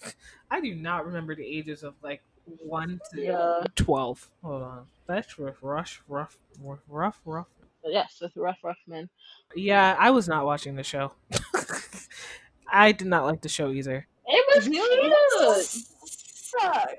I 0.50 0.60
do 0.60 0.74
not 0.74 1.06
remember 1.06 1.34
the 1.34 1.44
ages 1.46 1.82
of 1.82 1.94
like 2.02 2.22
one 2.46 3.00
to 3.12 3.20
Yeah. 3.20 3.64
twelve. 3.76 4.28
Hold 4.42 4.62
on, 4.62 4.86
that's 5.06 5.38
rough, 5.38 5.58
rush, 5.62 6.00
rough, 6.08 6.38
rough, 6.62 6.80
rough, 6.88 7.20
rough. 7.24 7.46
Yes, 7.84 8.18
with 8.20 8.36
Ruff 8.36 8.58
Ruffman. 8.64 9.08
Yeah, 9.54 9.96
I 9.98 10.10
was 10.10 10.28
not 10.28 10.44
watching 10.44 10.74
the 10.76 10.82
show. 10.82 11.12
I 12.72 12.92
did 12.92 13.06
not 13.06 13.24
like 13.24 13.40
the 13.40 13.48
show 13.48 13.70
either. 13.70 14.06
It 14.26 14.44
was 14.54 14.66
You 14.68 14.86
cute. 15.02 15.84
suck. 16.06 16.90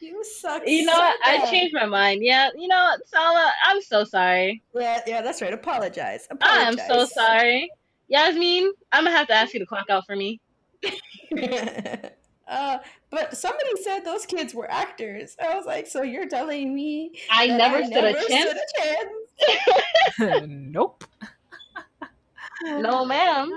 You 0.00 0.24
suck. 0.24 0.62
You 0.66 0.86
know 0.86 0.94
so 0.94 0.98
what? 0.98 1.16
I 1.24 1.50
changed 1.50 1.74
my 1.74 1.84
mind. 1.84 2.22
Yeah, 2.22 2.48
you 2.56 2.68
know 2.68 2.76
what, 2.76 3.06
Sala, 3.06 3.52
I'm 3.64 3.82
so 3.82 4.04
sorry. 4.04 4.62
Yeah, 4.74 5.00
yeah, 5.06 5.20
that's 5.20 5.42
right. 5.42 5.52
Apologize. 5.52 6.26
I 6.40 6.62
am 6.62 6.78
so 6.78 7.04
sorry. 7.04 7.70
Yasmeen, 8.12 8.68
I'm 8.92 9.04
gonna 9.04 9.16
have 9.16 9.28
to 9.28 9.34
ask 9.34 9.52
you 9.52 9.60
to 9.60 9.66
clock 9.66 9.90
out 9.90 10.06
for 10.06 10.16
me. 10.16 10.40
uh, 12.48 12.78
but 13.10 13.36
somebody 13.36 13.70
said 13.82 14.00
those 14.00 14.24
kids 14.24 14.54
were 14.54 14.70
actors. 14.70 15.36
I 15.40 15.54
was 15.54 15.66
like, 15.66 15.86
so 15.86 16.02
you're 16.02 16.28
telling 16.28 16.74
me 16.74 17.12
I 17.30 17.48
that 17.48 17.58
never 17.58 17.76
I 17.76 17.82
stood 17.84 18.04
never 18.04 18.18
a 18.18 18.28
chance. 18.28 18.50
stood 18.50 18.56
a 18.56 20.26
chance? 20.26 20.46
nope. 20.48 21.04
No, 22.62 23.04
ma'am. 23.04 23.52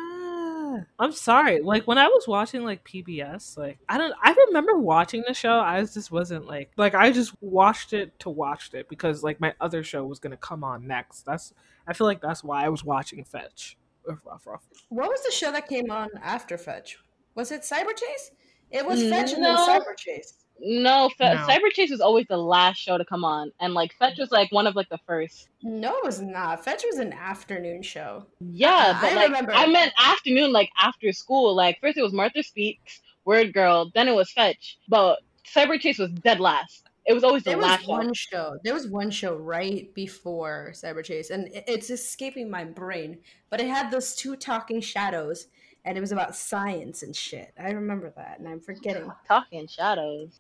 I'm 1.00 1.12
sorry. 1.12 1.62
Like 1.62 1.88
when 1.88 1.98
I 1.98 2.08
was 2.08 2.28
watching 2.28 2.64
like 2.64 2.84
PBS, 2.84 3.58
like 3.58 3.80
I 3.90 3.98
don't 3.98 4.14
I 4.22 4.34
remember 4.48 4.78
watching 4.78 5.24
the 5.28 5.34
show. 5.34 5.60
I 5.60 5.82
just 5.82 6.12
wasn't 6.12 6.46
like 6.46 6.72
like 6.78 6.96
I 6.96 7.12
just 7.12 7.34
watched 7.42 7.94
it 7.94 8.18
to 8.20 8.30
watch 8.30 8.72
it 8.74 8.90
because 8.90 9.24
like 9.24 9.40
my 9.40 9.54
other 9.62 9.84
show 9.84 10.06
was 10.06 10.20
gonna 10.20 10.38
come 10.38 10.64
on 10.64 10.88
next. 10.88 11.22
That's 11.26 11.54
I 11.88 11.94
feel 11.94 12.08
like 12.08 12.22
that's 12.22 12.44
why 12.44 12.66
I 12.66 12.70
was 12.70 12.84
watching 12.84 13.24
Fetch. 13.24 13.78
Ruff 14.06 14.46
Ruff. 14.46 14.64
What 14.90 15.10
was 15.10 15.24
the 15.24 15.32
show 15.32 15.52
that 15.52 15.68
came 15.68 15.90
on 15.90 16.10
after 16.22 16.58
Fetch? 16.58 16.98
Was 17.36 17.52
it 17.52 17.62
Cyber 17.62 17.96
Chase? 17.96 18.32
It 18.72 18.86
was 18.86 19.02
Fetch 19.02 19.34
and 19.34 19.44
then. 19.44 19.56
Cyber 19.58 19.96
Chase. 19.98 20.43
No, 20.60 21.10
Fe- 21.18 21.34
No. 21.34 21.48
Cyber 21.48 21.72
Chase 21.72 21.90
was 21.92 22.00
always 22.00 22.26
the 22.28 22.38
last 22.38 22.78
show 22.78 22.98
to 22.98 23.04
come 23.06 23.26
on, 23.26 23.52
and 23.60 23.74
like 23.74 23.94
Fetch 24.00 24.18
was 24.18 24.32
like 24.32 24.52
one 24.52 24.66
of 24.68 24.76
like 24.76 24.88
the 24.90 25.00
first. 25.06 25.50
No, 25.62 25.98
it 25.98 26.06
was 26.06 26.22
not. 26.22 26.64
Fetch 26.64 26.84
was 26.86 27.00
an 27.00 27.12
afternoon 27.14 27.82
show. 27.82 28.26
Yeah, 28.40 28.94
Uh, 28.96 29.02
but 29.02 29.12
I 29.12 29.16
like 29.16 29.26
remember. 29.28 29.52
I 29.54 29.66
meant 29.68 29.92
afternoon, 30.00 30.52
like 30.54 30.70
after 30.80 31.12
school. 31.12 31.54
Like 31.56 31.80
first 31.82 31.98
it 31.98 32.02
was 32.04 32.14
Martha 32.14 32.44
Speaks, 32.44 33.02
Word 33.26 33.54
Girl, 33.54 33.92
then 33.94 34.08
it 34.08 34.16
was 34.16 34.32
Fetch, 34.32 34.78
but 34.88 35.20
Cyber 35.46 35.80
Chase 35.80 35.98
was 36.00 36.12
dead 36.12 36.40
last. 36.40 36.88
It 37.06 37.14
was 37.14 37.26
always 37.26 37.44
the 37.44 37.50
There 37.50 37.58
was 37.58 37.66
last 37.66 37.84
show. 37.86 37.92
one 37.92 38.14
show. 38.14 38.58
There 38.64 38.74
was 38.74 38.88
one 38.88 39.12
show 39.12 39.36
right 39.36 39.94
before 39.94 40.72
Cyber 40.74 41.04
Chase, 41.04 41.32
and 41.32 41.50
it's 41.52 41.90
escaping 41.90 42.50
my 42.50 42.64
brain. 42.64 43.18
But 43.50 43.60
it 43.60 43.68
had 43.68 43.92
those 43.92 44.16
two 44.16 44.38
talking 44.38 44.80
shadows, 44.80 45.48
and 45.86 45.98
it 45.98 46.02
was 46.02 46.12
about 46.12 46.36
science 46.36 47.04
and 47.04 47.16
shit. 47.16 47.54
I 47.60 47.72
remember 47.72 48.12
that, 48.16 48.40
and 48.40 48.48
I'm 48.48 48.60
forgetting. 48.60 49.12
Talking 49.28 49.68
shadows. 49.68 50.40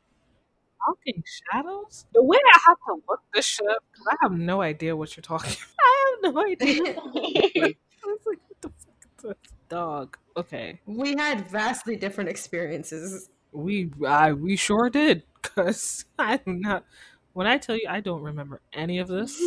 Talking 0.85 1.23
Shadows? 1.51 2.05
The 2.13 2.23
way 2.23 2.37
I 2.45 2.59
have 2.67 2.77
to 2.87 3.01
look 3.07 3.21
this 3.33 3.45
shit 3.45 3.67
up, 3.67 3.83
because 3.91 4.07
I 4.11 4.15
have 4.21 4.33
no 4.33 4.61
idea 4.61 4.95
what 4.95 5.15
you're 5.15 5.21
talking 5.21 5.53
about. 5.53 5.63
I 5.79 6.17
have 6.23 6.33
no 6.33 6.45
idea. 6.45 6.95
I 8.05 8.05
was 8.05 8.19
like, 8.25 8.39
what 8.47 8.61
the 8.61 8.69
fuck 8.69 8.95
is 9.05 9.23
this? 9.23 9.53
Dog. 9.69 10.17
Okay. 10.35 10.79
we 10.85 11.15
had 11.15 11.47
vastly 11.47 11.95
different 11.95 12.29
experiences. 12.29 13.29
We 13.51 13.91
I 14.05 14.33
we 14.33 14.55
sure 14.55 14.89
did. 14.89 15.23
Cause 15.41 16.05
I 16.17 16.37
do 16.37 16.53
not 16.53 16.85
when 17.33 17.47
I 17.47 17.57
tell 17.57 17.75
you 17.75 17.87
I 17.89 17.99
don't 17.99 18.21
remember 18.21 18.61
any 18.73 18.99
of 18.99 19.07
this. 19.07 19.41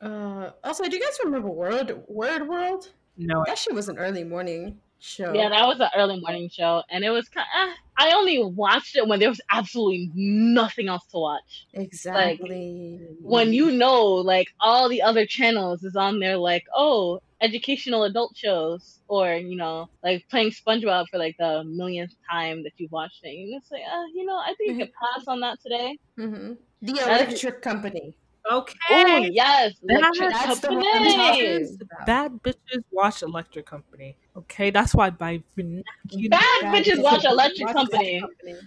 Uh, 0.00 0.50
also, 0.64 0.84
do 0.84 0.96
you 0.96 1.02
guys 1.02 1.18
remember 1.24 1.48
Word 1.48 2.02
Word 2.08 2.48
World? 2.48 2.90
No, 3.16 3.44
That 3.46 3.58
shit 3.58 3.74
was 3.74 3.88
an 3.88 3.98
early 3.98 4.24
morning 4.24 4.80
show. 4.98 5.32
Yeah, 5.34 5.48
that 5.48 5.66
was 5.66 5.80
an 5.80 5.88
early 5.96 6.20
morning 6.20 6.48
show, 6.50 6.82
and 6.90 7.04
it 7.04 7.10
was 7.10 7.28
kind. 7.28 7.46
Of, 7.62 7.74
I 7.98 8.12
only 8.14 8.42
watched 8.42 8.96
it 8.96 9.06
when 9.06 9.20
there 9.20 9.28
was 9.28 9.40
absolutely 9.50 10.10
nothing 10.14 10.88
else 10.88 11.04
to 11.12 11.18
watch. 11.18 11.66
exactly. 11.74 13.00
When 13.20 13.52
you 13.52 13.70
know, 13.70 14.04
like 14.04 14.48
all 14.60 14.88
the 14.88 15.02
other 15.02 15.26
channels 15.26 15.82
is 15.82 15.94
on 15.96 16.20
there, 16.20 16.36
like 16.38 16.64
oh, 16.74 17.20
educational 17.40 18.04
adult 18.04 18.36
shows, 18.36 19.00
or 19.08 19.34
you 19.34 19.56
know, 19.56 19.88
like 20.02 20.24
playing 20.30 20.52
SpongeBob 20.52 21.06
for 21.10 21.18
like 21.18 21.36
the 21.38 21.64
millionth 21.64 22.14
time 22.30 22.62
that 22.62 22.72
you've 22.78 22.92
watched 22.92 23.20
it. 23.24 23.30
You 23.30 23.58
just 23.58 23.68
say, 23.68 23.82
uh, 23.82 24.04
you 24.14 24.24
know, 24.24 24.36
I 24.36 24.54
think 24.56 24.70
you 24.78 24.86
could 24.86 24.94
pass 24.94 25.26
on 25.26 25.40
that 25.40 25.58
today. 25.60 25.98
hmm 26.16 26.52
the 26.80 26.98
Electric 26.98 27.62
Company. 27.62 28.16
Okay. 28.50 28.76
Oh 28.90 29.16
yes, 29.30 29.74
That- 29.84 29.98
Electric 29.98 30.30
That's 30.30 30.60
the 30.60 30.72
one 30.72 30.82
Company. 30.82 31.14
I'm 31.14 31.16
talking 31.16 31.78
about. 31.80 32.06
Bad 32.06 32.42
bitches 32.42 32.82
watch 32.90 33.22
Electric 33.22 33.66
Company. 33.66 34.16
Okay, 34.36 34.70
that's 34.70 34.94
why 34.94 35.10
by 35.10 35.42
vernacular. 35.54 36.28
Bad 36.28 36.40
Bad 36.62 36.74
bitches 36.84 36.94
bitches 36.96 37.02
watch 37.02 37.24
Electric 37.24 37.66
watch 37.68 37.74
Company. 37.76 38.22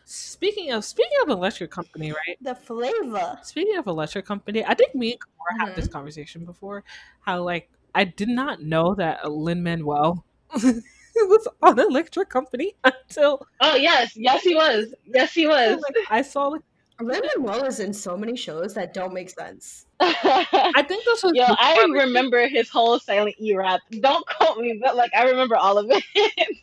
Speaking 0.05 0.71
of 0.71 0.85
speaking 0.85 1.17
of 1.23 1.29
Electric 1.29 1.71
Company, 1.71 2.11
right? 2.11 2.37
The 2.41 2.55
flavor. 2.55 3.37
Speaking 3.43 3.77
of 3.77 3.87
Electric 3.87 4.25
Company, 4.25 4.63
I 4.63 4.73
think 4.75 4.95
me 4.95 5.11
and 5.13 5.19
Kamora 5.19 5.67
had 5.67 5.75
this 5.75 5.87
Mhm. 5.87 5.91
conversation 5.91 6.45
before. 6.45 6.83
How 7.21 7.41
like 7.43 7.69
I 7.93 8.05
did 8.05 8.29
not 8.29 8.61
know 8.61 8.95
that 8.95 9.29
Lin 9.29 9.61
Manuel 9.61 10.23
was 10.53 11.47
on 11.61 11.79
Electric 11.79 12.29
Company 12.29 12.75
until 12.83 13.45
Oh 13.59 13.75
yes, 13.75 14.15
yes 14.15 14.43
he 14.43 14.55
was. 14.55 14.93
Yes 15.05 15.33
he 15.33 15.47
was. 15.55 15.81
like, 15.81 15.95
I 16.09 16.21
saw 16.21 16.47
like 16.47 16.61
Lin 17.01 17.21
Manuel 17.37 17.65
is 17.65 17.79
in 17.81 17.93
so 17.93 18.15
many 18.15 18.37
shows 18.37 18.73
that 18.75 18.93
don't 18.93 19.13
make 19.13 19.29
sense. 19.29 19.85
I 19.99 20.83
think 20.87 21.03
this 21.03 21.23
was 21.23 21.33
Yo, 21.35 21.43
I 21.47 21.85
remember 21.91 22.47
his 22.47 22.69
whole 22.69 22.99
Silent 22.99 23.35
E 23.39 23.53
rap. 23.55 23.81
Don't 23.99 24.25
quote 24.27 24.57
me, 24.57 24.79
but 24.81 24.95
like 24.95 25.11
I 25.15 25.23
remember 25.29 25.55
all 25.55 25.77
of 25.77 25.87
it. 25.89 26.03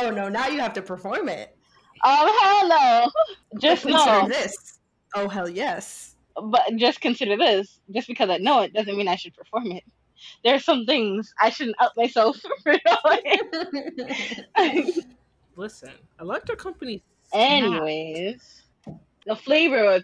Oh 0.00 0.10
no, 0.10 0.28
now 0.28 0.46
you 0.46 0.60
have 0.60 0.74
to 0.74 0.82
perform 0.82 1.28
it. 1.28 1.56
oh 2.04 2.38
hell 2.40 2.68
no! 2.68 3.60
Just 3.60 3.82
Consider 3.82 4.04
know, 4.22 4.28
this. 4.28 4.78
Oh 5.16 5.28
hell 5.28 5.48
yes. 5.48 6.14
but 6.40 6.62
just 6.76 7.00
consider 7.00 7.36
this. 7.36 7.80
Just 7.92 8.06
because 8.06 8.30
I 8.30 8.38
know 8.38 8.60
it 8.60 8.72
doesn't 8.72 8.96
mean 8.96 9.08
I 9.08 9.16
should 9.16 9.34
perform 9.34 9.72
it. 9.72 9.82
There 10.44 10.54
are 10.54 10.60
some 10.60 10.84
things 10.86 11.34
I 11.40 11.50
shouldn't 11.50 11.74
out 11.80 11.96
myself 11.96 12.36
for 12.62 12.74
knowing. 12.86 14.84
listen, 15.56 15.90
Electric 16.20 16.60
Company. 16.60 17.02
Anyways, 17.32 18.57
the 19.28 19.36
flavor 19.36 19.84
was 19.84 20.02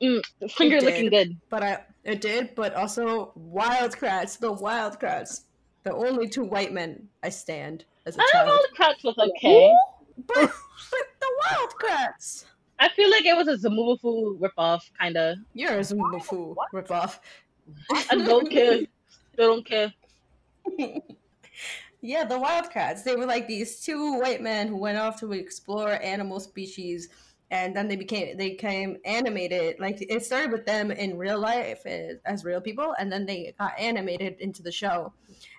mm, 0.00 0.22
finger 0.50 0.80
looking 0.80 1.10
good. 1.10 1.36
but 1.50 1.62
I 1.62 1.80
it 2.04 2.20
did, 2.22 2.54
but 2.54 2.74
also 2.74 3.32
Wild 3.34 3.92
Kratts, 3.92 4.38
the 4.38 4.52
Wild 4.52 4.98
Kratts. 4.98 5.42
The 5.84 5.92
only 5.94 6.28
two 6.28 6.44
white 6.44 6.72
men 6.72 7.08
I 7.22 7.28
stand 7.28 7.84
as 8.06 8.16
a 8.16 8.20
I 8.20 8.30
know. 8.34 8.46
child. 8.46 8.60
Cracks 8.74 9.04
was 9.04 9.18
okay. 9.18 9.74
But, 10.26 10.34
but 10.90 11.06
the 11.20 11.30
Wild 11.50 11.70
Kratts. 11.80 12.44
I 12.78 12.88
feel 12.90 13.10
like 13.10 13.24
it 13.24 13.36
was 13.36 13.48
a 13.48 13.56
Zoboomafoo 13.56 14.38
ripoff, 14.38 14.90
kind 14.98 15.16
of. 15.16 15.38
You're 15.52 15.74
a 15.74 15.80
Zoboomafoo 15.80 16.54
ripoff. 16.72 17.18
I 17.90 18.16
don't 18.16 18.50
care. 18.50 18.78
They 18.78 18.86
don't 19.36 19.66
care. 19.66 19.92
yeah, 22.00 22.24
the 22.24 22.38
Wild 22.38 22.70
Kratts. 22.70 23.02
They 23.04 23.16
were 23.16 23.26
like 23.26 23.48
these 23.48 23.80
two 23.80 24.18
white 24.18 24.42
men 24.42 24.68
who 24.68 24.76
went 24.76 24.98
off 24.98 25.18
to 25.20 25.32
explore 25.32 26.02
animal 26.02 26.40
species, 26.40 27.08
and 27.50 27.74
then 27.74 27.88
they 27.88 27.96
became 27.96 28.36
they 28.36 28.50
became 28.50 28.98
animated. 29.04 29.76
Like 29.80 29.98
it 30.00 30.24
started 30.24 30.52
with 30.52 30.66
them 30.66 30.90
in 30.90 31.16
real 31.16 31.38
life 31.38 31.86
as, 31.86 32.16
as 32.26 32.44
real 32.44 32.60
people, 32.60 32.94
and 32.98 33.10
then 33.10 33.24
they 33.24 33.54
got 33.58 33.78
animated 33.78 34.36
into 34.40 34.62
the 34.62 34.72
show. 34.72 35.12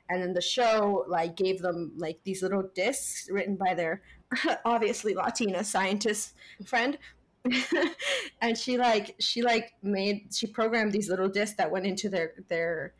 And 0.09 0.21
then 0.21 0.33
the 0.33 0.41
show 0.41 1.05
like 1.07 1.35
gave 1.35 1.61
them 1.61 1.93
like 1.97 2.19
these 2.23 2.41
little 2.41 2.69
discs 2.75 3.27
written 3.31 3.55
by 3.55 3.73
their 3.73 4.01
obviously 4.65 5.13
Latina 5.13 5.63
scientist 5.63 6.35
friend. 6.65 6.97
and 8.41 8.57
she 8.57 8.77
like 8.77 9.15
she 9.19 9.41
like 9.41 9.73
made 9.81 10.27
she 10.33 10.45
programmed 10.45 10.91
these 10.91 11.09
little 11.09 11.29
discs 11.29 11.55
that 11.55 11.71
went 11.71 11.85
into 11.85 12.09
their 12.09 12.33
their 12.49 12.93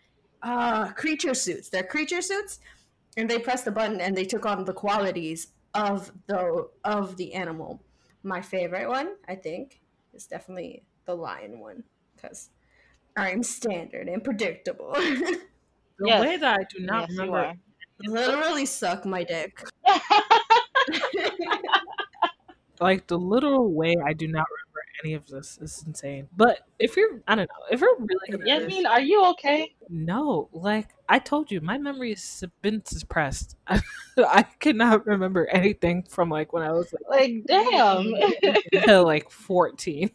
uh 0.44 0.88
creature 0.94 1.34
suits 1.34 1.68
their 1.68 1.84
creature 1.84 2.22
suits 2.22 2.62
and 3.18 3.30
they 3.30 3.38
pressed 3.38 3.66
the 3.66 3.72
button 3.72 4.00
and 4.00 4.16
they 4.16 4.24
took 4.24 4.46
on 4.46 4.64
the 4.64 4.72
qualities 4.72 5.48
of 5.74 6.14
the 6.28 6.70
of 6.86 7.18
the 7.18 7.34
animal 7.34 7.82
my 8.24 8.42
favorite 8.42 8.88
one 8.90 9.16
i 9.28 9.36
think 9.36 9.82
is 10.14 10.28
definitely 10.28 10.86
the 11.06 11.16
lion 11.16 11.60
one 11.60 11.84
because 12.16 12.52
i'm 13.18 13.44
standard 13.44 14.10
and 14.10 14.24
predictable. 14.24 14.96
The 16.00 16.10
Yes. 16.10 16.18
way 16.18 16.36
that 16.36 16.60
I 16.60 16.64
do 16.64 16.80
not 16.84 17.08
Yes, 17.10 17.10
remember 17.10 17.54
literally 18.00 18.66
suck 18.66 19.06
my 19.06 19.24
dick. 19.24 19.64
Like 22.82 23.08
the 23.08 23.18
literal 23.18 23.72
way 23.74 23.96
I 24.06 24.12
do 24.14 24.28
not 24.28 24.46
remember 24.50 24.69
any 25.04 25.14
of 25.14 25.28
this 25.28 25.58
is 25.62 25.84
insane. 25.86 26.28
But 26.36 26.60
if 26.78 26.96
you're, 26.98 27.22
I 27.28 27.36
don't 27.36 27.50
know, 27.50 27.66
if 27.72 27.82
you're 27.82 27.96
really 27.98 28.32
gonna 28.32 28.46
Yasmeen, 28.46 28.86
are 28.86 29.02
you 29.02 29.26
okay? 29.32 29.74
no, 29.90 30.50
like 30.54 30.90
I 31.08 31.20
told 31.20 31.52
you, 31.52 31.62
my 31.62 31.78
memory 31.78 32.10
has 32.10 32.44
been 32.62 32.84
suppressed. 32.86 33.56
I 34.18 34.44
cannot 34.60 35.06
remember 35.06 35.48
anything 35.48 36.04
from 36.04 36.30
like 36.30 36.54
when 36.54 36.64
I 36.64 36.72
was 36.72 36.94
like, 36.94 37.20
Like, 37.20 37.46
damn. 37.46 38.14
until, 38.74 39.06
like 39.06 39.30
fourteen. 39.30 40.12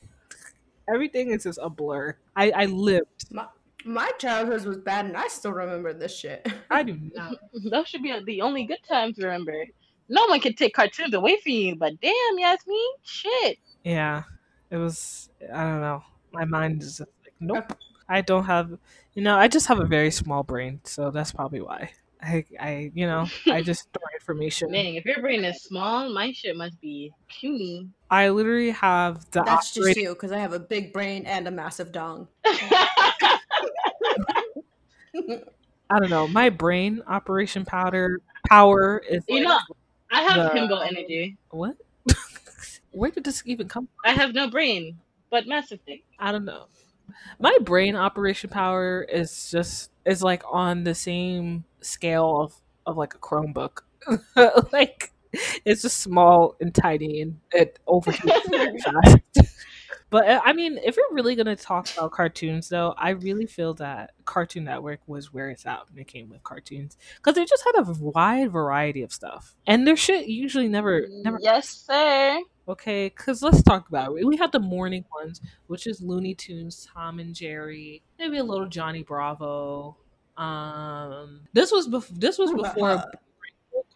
Everything 0.92 1.30
is 1.30 1.44
just 1.44 1.58
a 1.62 1.70
blur. 1.70 2.16
I 2.36 2.50
I 2.50 2.64
lived. 2.66 3.32
my, 3.32 3.46
My 3.84 4.10
childhood 4.18 4.64
was 4.66 4.78
bad, 4.78 5.06
and 5.06 5.16
I 5.16 5.28
still 5.28 5.52
remember 5.52 5.94
this 5.94 6.16
shit. 6.16 6.46
I 6.70 6.82
do 6.82 6.98
not. 7.14 7.36
Those 7.70 7.88
should 7.88 8.02
be 8.02 8.14
the 8.24 8.42
only 8.42 8.64
good 8.64 8.82
times 8.86 9.16
to 9.16 9.26
remember. 9.26 9.64
No 10.10 10.26
one 10.26 10.40
can 10.40 10.54
take 10.54 10.74
cartoons 10.74 11.14
away 11.14 11.38
from 11.42 11.52
you, 11.52 11.76
but 11.76 11.98
damn, 12.02 12.38
Yasmeen, 12.38 12.92
shit. 13.02 13.58
Yeah, 13.84 14.24
it 14.74 14.78
was. 14.78 15.30
I 15.52 15.62
don't 15.62 15.80
know. 15.80 16.02
My 16.32 16.44
mind 16.44 16.82
is 16.82 16.98
just 16.98 17.10
like, 17.22 17.34
nope. 17.40 17.78
I 18.08 18.20
don't 18.20 18.44
have. 18.44 18.76
You 19.14 19.22
know, 19.22 19.36
I 19.36 19.46
just 19.48 19.66
have 19.68 19.78
a 19.78 19.86
very 19.86 20.10
small 20.10 20.42
brain, 20.42 20.80
so 20.84 21.10
that's 21.12 21.30
probably 21.32 21.60
why. 21.60 21.92
I, 22.20 22.44
I, 22.58 22.90
you 22.94 23.06
know, 23.06 23.26
I 23.46 23.62
just 23.70 23.82
store 23.82 24.08
information. 24.18 24.72
Dang, 24.72 24.96
if 24.96 25.04
your 25.04 25.20
brain 25.20 25.44
is 25.44 25.62
small, 25.62 26.12
my 26.12 26.32
shit 26.32 26.56
must 26.56 26.80
be 26.80 27.12
puny. 27.28 27.88
I 28.10 28.30
literally 28.30 28.70
have 28.72 29.30
the 29.30 29.42
That's 29.44 29.72
just 29.72 29.96
you, 29.96 30.10
because 30.14 30.32
I 30.32 30.38
have 30.38 30.52
a 30.52 30.58
big 30.58 30.92
brain 30.92 31.24
and 31.26 31.46
a 31.46 31.50
massive 31.50 31.92
dong. 31.92 32.26
I 32.44 33.38
don't 36.00 36.10
know. 36.10 36.26
My 36.28 36.50
brain 36.50 37.02
operation 37.06 37.64
powder 37.64 38.20
power 38.48 39.02
is 39.08 39.22
you 39.28 39.36
like, 39.36 39.44
know, 39.44 39.58
I 40.10 40.22
have 40.22 40.52
The- 40.52 40.58
himbo 40.60 40.86
energy. 40.86 41.36
what? 41.50 41.76
Where 42.94 43.10
did 43.10 43.24
this 43.24 43.42
even 43.46 43.68
come? 43.68 43.86
from? 43.88 44.12
I 44.12 44.14
have 44.14 44.34
no 44.34 44.48
brain, 44.48 44.98
but 45.30 45.46
massive 45.46 45.80
thing. 45.82 46.02
I 46.18 46.32
don't 46.32 46.44
know. 46.44 46.66
My 47.38 47.56
brain 47.62 47.96
operation 47.96 48.50
power 48.50 49.02
is 49.02 49.50
just 49.50 49.90
is 50.06 50.22
like 50.22 50.42
on 50.50 50.84
the 50.84 50.94
same 50.94 51.64
scale 51.80 52.40
of 52.40 52.54
of 52.86 52.96
like 52.96 53.14
a 53.14 53.18
Chromebook. 53.18 53.80
like 54.72 55.12
it's 55.64 55.82
just 55.82 55.98
small 55.98 56.56
and 56.60 56.74
tiny 56.74 57.20
and 57.22 57.40
it 57.52 57.78
overheats 57.88 58.82
fast. 58.84 59.54
But 60.14 60.28
uh, 60.28 60.40
I 60.44 60.52
mean, 60.52 60.78
if 60.78 60.96
you're 60.96 61.12
really 61.12 61.34
gonna 61.34 61.56
talk 61.56 61.88
about 61.92 62.12
cartoons, 62.12 62.68
though, 62.68 62.94
I 62.96 63.10
really 63.10 63.46
feel 63.46 63.74
that 63.74 64.12
Cartoon 64.24 64.62
Network 64.62 65.00
was 65.08 65.32
where 65.32 65.50
it's 65.50 65.66
at 65.66 65.90
when 65.90 66.00
it 66.00 66.06
came 66.06 66.28
with 66.28 66.40
cartoons 66.44 66.96
because 67.16 67.34
they 67.34 67.44
just 67.44 67.64
had 67.64 67.84
a 67.84 67.92
wide 68.00 68.52
variety 68.52 69.02
of 69.02 69.12
stuff, 69.12 69.56
and 69.66 69.84
their 69.84 69.96
shit 69.96 70.28
usually 70.28 70.68
never 70.68 71.08
never 71.10 71.40
Yes, 71.42 71.68
sir. 71.68 72.38
Okay, 72.68 73.08
because 73.08 73.42
let's 73.42 73.60
talk 73.64 73.88
about 73.88 74.16
it. 74.16 74.24
We 74.24 74.36
had 74.36 74.52
the 74.52 74.60
morning 74.60 75.04
ones, 75.12 75.40
which 75.66 75.88
is 75.88 76.00
Looney 76.00 76.36
Tunes, 76.36 76.86
Tom 76.94 77.18
and 77.18 77.34
Jerry, 77.34 78.00
maybe 78.16 78.38
a 78.38 78.44
little 78.44 78.68
Johnny 78.68 79.02
Bravo. 79.02 79.96
Um, 80.36 81.40
this 81.54 81.72
was 81.72 81.88
bef- 81.88 82.20
this 82.20 82.38
was 82.38 82.52
before 82.52 82.90
Uh, 82.90 83.04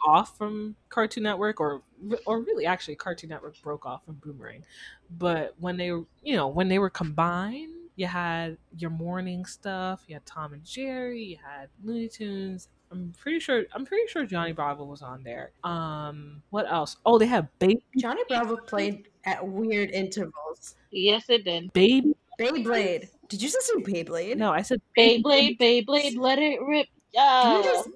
off 0.05 0.37
from 0.37 0.75
Cartoon 0.89 1.23
Network, 1.23 1.61
or 1.61 1.83
or 2.27 2.41
really 2.41 2.67
actually 2.67 2.97
Cartoon 2.97 3.31
Network 3.31 3.61
broke 3.63 3.87
off 3.87 4.05
from 4.05 4.15
Boomerang. 4.17 4.65
But 5.19 5.55
when 5.59 5.77
they 5.77 5.93
were, 5.93 6.05
you 6.23 6.37
know, 6.37 6.49
when 6.49 6.69
they 6.69 6.79
were 6.79 6.91
combined, 6.91 7.73
you 7.97 8.07
had 8.07 8.57
your 8.77 8.91
morning 8.91 9.45
stuff. 9.45 10.05
You 10.07 10.15
had 10.15 10.27
Tom 10.27 10.53
and 10.53 10.65
Jerry. 10.65 11.23
You 11.23 11.37
had 11.37 11.69
Looney 11.85 12.09
Tunes. 12.09 12.69
I'm 12.91 13.13
pretty 13.21 13.41
sure. 13.41 13.65
I'm 13.75 13.85
pretty 13.85 14.07
sure 14.09 14.25
Johnny 14.25 14.53
Bravo 14.53 14.85
was 14.85 15.03
on 15.03 15.23
there. 15.23 15.51
Um, 15.65 16.43
what 16.51 16.71
else? 16.71 16.97
Oh, 17.05 17.19
they 17.19 17.27
had 17.27 17.49
Baby 17.59 17.83
Johnny 17.99 18.23
Bravo 18.29 18.57
played 18.57 19.09
at 19.25 19.47
weird 19.47 19.91
intervals. 19.91 20.77
Yes, 20.91 21.25
it 21.29 21.45
did. 21.45 21.73
Baby. 21.73 22.15
Beyblade. 22.39 23.09
Did 23.29 23.43
you 23.43 23.51
just 23.51 23.67
say 23.67 23.75
Beyblade? 23.83 24.37
No, 24.37 24.53
I 24.53 24.63
said 24.63 24.81
Beyblade, 24.97 25.59
Beyblade, 25.59 26.17
let 26.17 26.39
it 26.39 26.63
rip. 26.63 26.87
You 27.13 27.21
Yeah. 27.21 27.61
just, 27.65 27.89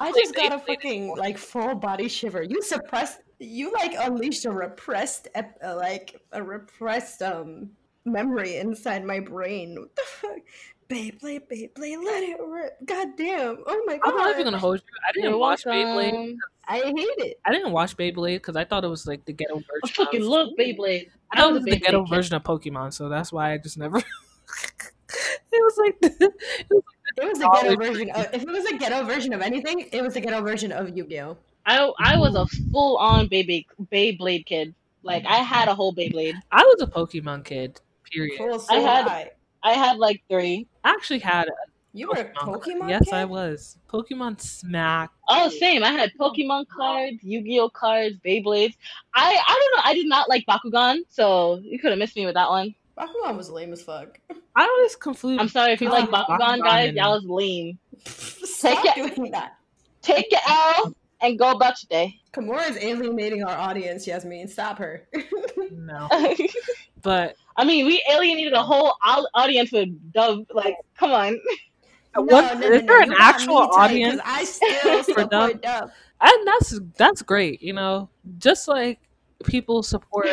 I 0.00 0.12
just 0.12 0.34
got 0.34 0.52
a 0.52 0.56
Beyblade 0.58 0.66
fucking 0.66 1.16
like 1.16 1.38
full 1.38 1.74
body 1.74 2.06
shiver. 2.06 2.42
You 2.42 2.62
suppressed. 2.62 3.20
You 3.40 3.72
like 3.72 3.94
unleashed 3.98 4.44
a 4.44 4.50
repressed, 4.50 5.28
ep- 5.34 5.58
uh, 5.64 5.74
like 5.76 6.20
a 6.32 6.42
repressed 6.42 7.22
um 7.22 7.70
memory 8.04 8.56
inside 8.56 9.04
my 9.04 9.18
brain. 9.20 9.76
What 9.78 9.96
the 9.96 10.02
fuck? 10.06 10.38
Beyblade, 10.90 11.42
Beyblade, 11.50 12.04
let 12.04 12.22
it 12.22 12.38
rip. 12.40 12.76
God 12.84 13.08
damn. 13.16 13.58
Oh 13.66 13.82
my 13.86 13.96
god. 13.96 14.10
I'm 14.10 14.16
not 14.16 14.30
even 14.32 14.44
gonna 14.44 14.58
hold 14.58 14.78
you. 14.78 14.84
I 15.08 15.12
didn't 15.12 15.30
You're 15.30 15.38
watch 15.38 15.64
Beyblade. 15.64 16.12
welcome. 16.12 16.36
I 16.68 16.76
hate 16.78 16.94
it. 16.96 17.40
I 17.44 17.52
didn't 17.52 17.72
watch 17.72 17.96
Beyblade 17.96 18.36
because 18.36 18.56
I 18.56 18.64
thought 18.64 18.84
it 18.84 18.88
was 18.88 19.06
like 19.06 19.24
the 19.24 19.32
ghetto 19.32 19.56
I 19.58 19.62
version. 19.82 19.94
fucking 20.04 20.22
of, 20.22 20.26
love 20.28 20.48
Beyblade. 20.58 21.08
I 21.32 21.36
thought 21.40 21.50
it 21.50 21.52
was 21.52 21.62
was 21.62 21.64
the 21.64 21.70
Beyblade 21.72 21.82
ghetto 21.82 22.04
kid. 22.04 22.14
version 22.14 22.36
of 22.36 22.42
Pokemon, 22.42 22.92
so 22.92 23.08
that's 23.08 23.32
why 23.32 23.52
I 23.52 23.58
just 23.58 23.78
never. 23.78 23.98
it 23.98 24.04
was 25.52 25.76
like 25.78 26.00
the, 26.00 26.08
it 26.70 26.70
was 26.70 26.82
It 27.16 27.24
was 27.24 27.40
a 27.40 27.48
ghetto 27.48 27.76
version. 27.76 28.10
Of, 28.10 28.26
if 28.34 28.42
it 28.42 28.48
was 28.48 28.64
a 28.66 28.76
ghetto 28.76 29.04
version 29.04 29.32
of 29.32 29.40
anything, 29.40 29.88
it 29.92 30.02
was 30.02 30.16
a 30.16 30.20
ghetto 30.20 30.42
version 30.42 30.72
of 30.72 30.96
Yu-Gi-Oh. 30.96 31.36
I 31.66 31.90
I 31.98 32.16
was 32.18 32.34
a 32.34 32.46
full 32.72 32.96
on 32.98 33.28
baby 33.28 33.66
Beyblade 33.92 34.46
kid. 34.46 34.74
Like 35.02 35.24
I 35.26 35.36
had 35.36 35.68
a 35.68 35.74
whole 35.74 35.94
Beyblade. 35.94 36.34
I 36.52 36.62
was 36.62 36.82
a 36.82 36.86
Pokemon 36.86 37.44
kid. 37.44 37.80
Period. 38.10 38.38
Full 38.38 38.64
I 38.70 38.80
had- 38.80 39.06
eye. 39.08 39.30
I 39.62 39.72
had 39.74 39.98
like 39.98 40.22
three. 40.30 40.66
I 40.84 40.90
actually 40.90 41.18
had 41.18 41.46
a 41.48 41.52
You 41.92 42.08
were 42.08 42.14
a 42.14 42.24
Pokemon. 42.32 42.62
Pokemon. 42.62 42.88
yes, 42.88 43.04
kid? 43.04 43.14
I 43.14 43.24
was. 43.26 43.76
Pokemon 43.90 44.40
Smack. 44.40 45.10
Oh, 45.28 45.48
same. 45.50 45.84
I 45.84 45.90
had 45.92 46.10
Pokemon 46.18 46.66
cards, 46.68 47.18
Yu-Gi-Oh 47.22 47.68
cards, 47.70 48.16
Beyblades. 48.24 48.74
I 49.14 49.36
I 49.46 49.54
don't 49.60 49.76
know. 49.76 49.90
I 49.90 49.94
did 49.94 50.06
not 50.08 50.28
like 50.30 50.46
Bakugan, 50.46 51.00
so 51.10 51.60
you 51.62 51.78
could 51.78 51.90
have 51.90 51.98
missed 51.98 52.16
me 52.16 52.24
with 52.24 52.34
that 52.36 52.48
one. 52.48 52.74
Bakugan 52.98 53.36
was 53.36 53.50
lame 53.50 53.72
as 53.74 53.82
fuck. 53.82 54.18
I 54.56 54.64
always 54.64 54.96
confuse. 54.96 55.38
I'm 55.38 55.48
sorry 55.48 55.72
if 55.72 55.80
you 55.82 55.90
like 55.90 56.08
Bakugan 56.08 56.38
Bakugan, 56.38 56.62
guys. 56.62 56.88
and- 56.88 56.96
Y'all 56.96 57.12
was 57.14 57.24
lame. 57.24 57.78
Stop 58.06 58.84
it. 58.96 59.14
doing 59.16 59.30
that. 59.32 59.56
Take 60.02 60.30
your 60.32 60.40
L 60.48 60.94
and 61.22 61.38
go 61.38 61.50
about 61.50 61.74
your 61.82 61.88
day. 61.88 62.20
Kamora 62.32 62.68
is 62.70 62.76
alienating 62.78 63.42
our 63.42 63.56
audience, 63.56 64.06
Yasmeen. 64.06 64.48
Stop 64.48 64.78
her. 64.78 65.06
No, 65.70 66.08
but 67.02 67.36
I 67.56 67.64
mean, 67.64 67.86
we 67.86 68.02
alienated 68.10 68.52
a 68.52 68.62
whole 68.62 68.94
audience 69.34 69.72
with 69.72 69.88
Dub. 70.12 70.44
Like, 70.52 70.76
come 70.96 71.10
on. 71.12 71.38
what 72.14 72.62
is 72.62 72.82
there 72.86 73.02
an 73.02 73.10
you 73.12 73.16
got 73.18 73.34
actual 73.34 73.60
me 73.60 73.66
tight, 73.66 73.68
'cause 73.70 73.78
audience? 73.78 74.20
I 74.24 74.44
still 74.44 75.02
For 75.04 75.20
support 75.22 75.62
Dub. 75.62 75.90
and 76.20 76.46
that's 76.46 76.80
that's 76.96 77.22
great. 77.22 77.62
You 77.62 77.72
know, 77.74 78.08
just 78.38 78.68
like 78.68 79.00
people 79.44 79.82
support 79.82 80.28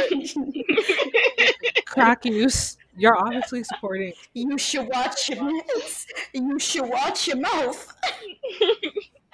crack 1.85 2.25
use, 2.25 2.77
you're 2.97 3.17
obviously 3.17 3.63
supporting. 3.63 4.13
you 4.33 4.57
should 4.57 4.87
watch 4.87 5.29
your 5.29 5.43
mouth. 5.43 6.05
You 6.33 6.59
should 6.59 6.85
watch 6.89 7.27
your 7.27 7.37
mouth. 7.37 7.93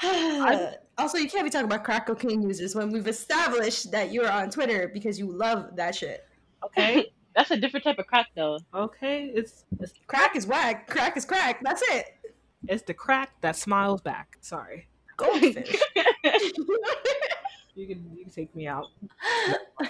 also, 0.97 1.17
you 1.17 1.27
can't 1.29 1.43
be 1.43 1.49
talking 1.49 1.65
about 1.65 1.83
crack 1.83 2.05
cocaine 2.07 2.41
users 2.41 2.75
when 2.75 2.91
we've 2.91 3.07
established 3.07 3.91
that 3.91 4.11
you're 4.13 4.29
on 4.31 4.49
Twitter 4.49 4.89
because 4.93 5.17
you 5.19 5.31
love 5.31 5.75
that 5.75 5.95
shit. 5.95 6.25
Okay, 6.63 7.11
That's 7.35 7.49
a 7.51 7.57
different 7.57 7.83
type 7.83 7.97
of 7.97 8.05
crack, 8.07 8.27
though. 8.35 8.59
okay, 8.75 9.25
it's 9.33 9.65
it's 9.79 9.93
Crack 10.07 10.35
is 10.35 10.45
whack. 10.45 10.87
Crack 10.87 11.17
is 11.17 11.25
crack. 11.25 11.59
That's 11.63 11.81
it. 11.91 12.05
it's 12.67 12.83
the 12.83 12.93
crack 12.93 13.31
that 13.41 13.55
smiles 13.55 14.01
back. 14.01 14.37
Sorry, 14.41 14.87
Goldfish. 15.17 15.75
you 17.75 17.87
can 17.87 18.05
you 18.15 18.23
can 18.23 18.29
take 18.33 18.55
me 18.55 18.67
out. 18.67 18.87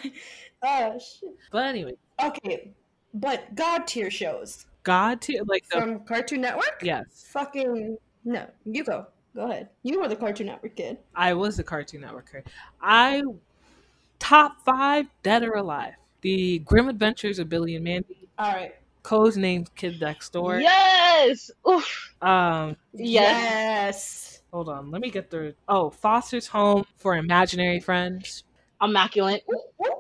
oh 0.64 1.00
shit. 1.00 1.30
But 1.52 1.66
anyway, 1.66 1.94
Okay, 2.24 2.72
but 3.14 3.54
God 3.56 3.88
tier 3.88 4.10
shows 4.10 4.66
God 4.84 5.20
tier 5.22 5.44
like 5.46 5.68
the 5.70 5.80
from 5.82 6.00
Cartoon 6.06 6.42
Network. 6.42 6.82
yes, 6.82 7.26
Fucking 7.34 7.98
no. 8.24 8.48
You 8.66 8.84
go. 8.86 9.08
Go 9.36 9.50
ahead. 9.50 9.70
You 9.84 10.00
were 10.00 10.08
the 10.08 10.16
Cartoon 10.16 10.48
Network 10.48 10.76
kid. 10.76 10.98
I 11.16 11.34
was 11.34 11.58
the 11.58 11.64
Cartoon 11.64 12.02
Network. 12.02 12.32
kid. 12.32 12.44
I 12.82 13.24
top 14.20 14.62
five 14.64 15.08
dead 15.24 15.44
or 15.44 15.54
alive. 15.54 15.94
The 16.22 16.60
Grim 16.60 16.88
Adventures 16.88 17.40
of 17.40 17.50
Billy 17.50 17.76
and 17.76 17.84
Mandy, 17.84 18.30
All 18.38 18.54
right. 18.54 18.74
codes 19.02 19.36
named 19.36 19.74
Kid 19.76 20.00
Next 20.00 20.32
Door. 20.32 20.60
Yes. 20.62 21.52
Oof. 21.70 22.16
Um, 22.22 22.78
Yes. 22.94 23.10
Yes. 23.12 24.42
hold 24.54 24.70
on, 24.70 24.90
let 24.92 25.02
me 25.02 25.10
get 25.10 25.30
the 25.30 25.54
oh 25.68 25.90
Foster's 25.90 26.48
Home 26.48 26.86
for 26.98 27.16
Imaginary 27.18 27.80
Friends, 27.80 28.44
Immaculate. 28.82 29.44
Ooh, 29.52 29.60
ooh. 29.86 29.93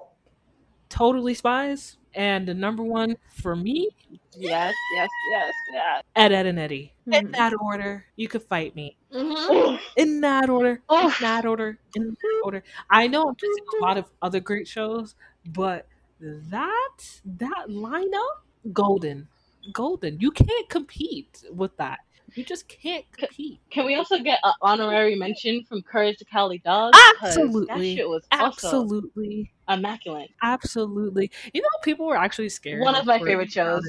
Totally 0.93 1.33
Spies, 1.33 1.97
and 2.13 2.47
the 2.47 2.53
number 2.53 2.83
one 2.83 3.17
for 3.41 3.55
me, 3.55 3.89
Yes. 4.37 4.73
Yes. 4.95 5.09
Yes. 5.31 5.51
Yes. 5.73 6.03
Ed, 6.15 6.31
Ed, 6.31 6.45
and 6.45 6.59
Eddy. 6.59 6.93
In 7.11 7.27
Mhm. 7.29 7.31
that 7.31 7.53
order, 7.59 8.05
you 8.15 8.27
could 8.27 8.43
fight 8.43 8.75
me. 8.75 8.95
Mhm. 9.11 9.79
In 9.95 10.21
that 10.21 10.49
order, 10.51 10.83
in 10.91 11.11
that 11.21 11.45
order, 11.47 11.79
in 11.95 12.09
that 12.11 12.41
order. 12.43 12.63
I 12.91 13.07
know 13.07 13.23
I'm 13.23 13.35
missing 13.41 13.65
a 13.79 13.83
lot 13.83 13.97
of 13.97 14.05
other 14.21 14.39
great 14.39 14.67
shows, 14.67 15.15
but 15.45 15.87
that 16.19 17.21
that 17.25 17.65
lineup, 17.69 18.37
golden, 18.71 19.27
golden. 19.71 20.19
You 20.19 20.29
can't 20.31 20.69
compete 20.69 21.43
with 21.51 21.75
that. 21.77 22.01
You 22.35 22.43
just 22.43 22.67
can't 22.67 23.05
compete. 23.11 23.59
Can 23.69 23.85
we 23.85 23.95
also 23.95 24.19
get 24.19 24.39
an 24.43 24.53
honorary 24.61 25.15
mention 25.15 25.63
from 25.65 25.81
Courage 25.83 26.17
the 26.17 26.25
Cowardly 26.25 26.59
Dog? 26.59 26.93
'Cause 26.93 27.37
Absolutely. 27.37 27.65
That 27.67 27.97
shit 27.97 28.09
was 28.09 28.23
also 28.31 28.45
Absolutely, 28.47 29.51
immaculate. 29.69 30.31
absolutely. 30.41 31.31
You 31.53 31.61
know, 31.61 31.67
people 31.83 32.05
were 32.07 32.17
actually 32.17 32.49
scared. 32.49 32.81
One 32.81 32.95
of 32.95 33.05
my 33.05 33.19
favorite 33.19 33.51
shows. 33.51 33.83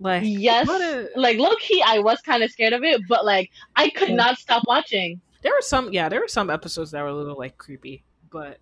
Like, 0.00 0.22
Yes. 0.26 0.68
a- 0.68 1.08
Like 1.18 1.38
low 1.38 1.54
key, 1.60 1.82
I 1.86 1.98
was 2.00 2.20
kind 2.22 2.42
of 2.42 2.50
scared 2.50 2.72
of 2.72 2.82
it, 2.82 3.00
but 3.08 3.24
like 3.24 3.50
I 3.76 3.90
could 3.90 4.08
Yeah. 4.10 4.14
not 4.16 4.38
stop 4.38 4.62
watching. 4.66 5.20
there 5.42 5.52
were 5.52 5.60
some, 5.60 5.92
yeah, 5.92 6.08
there 6.08 6.20
were 6.20 6.26
some 6.28 6.48
episodes 6.48 6.90
that 6.92 7.02
were 7.02 7.08
a 7.08 7.14
little 7.14 7.36
like 7.36 7.58
creepy, 7.58 8.02
but 8.30 8.58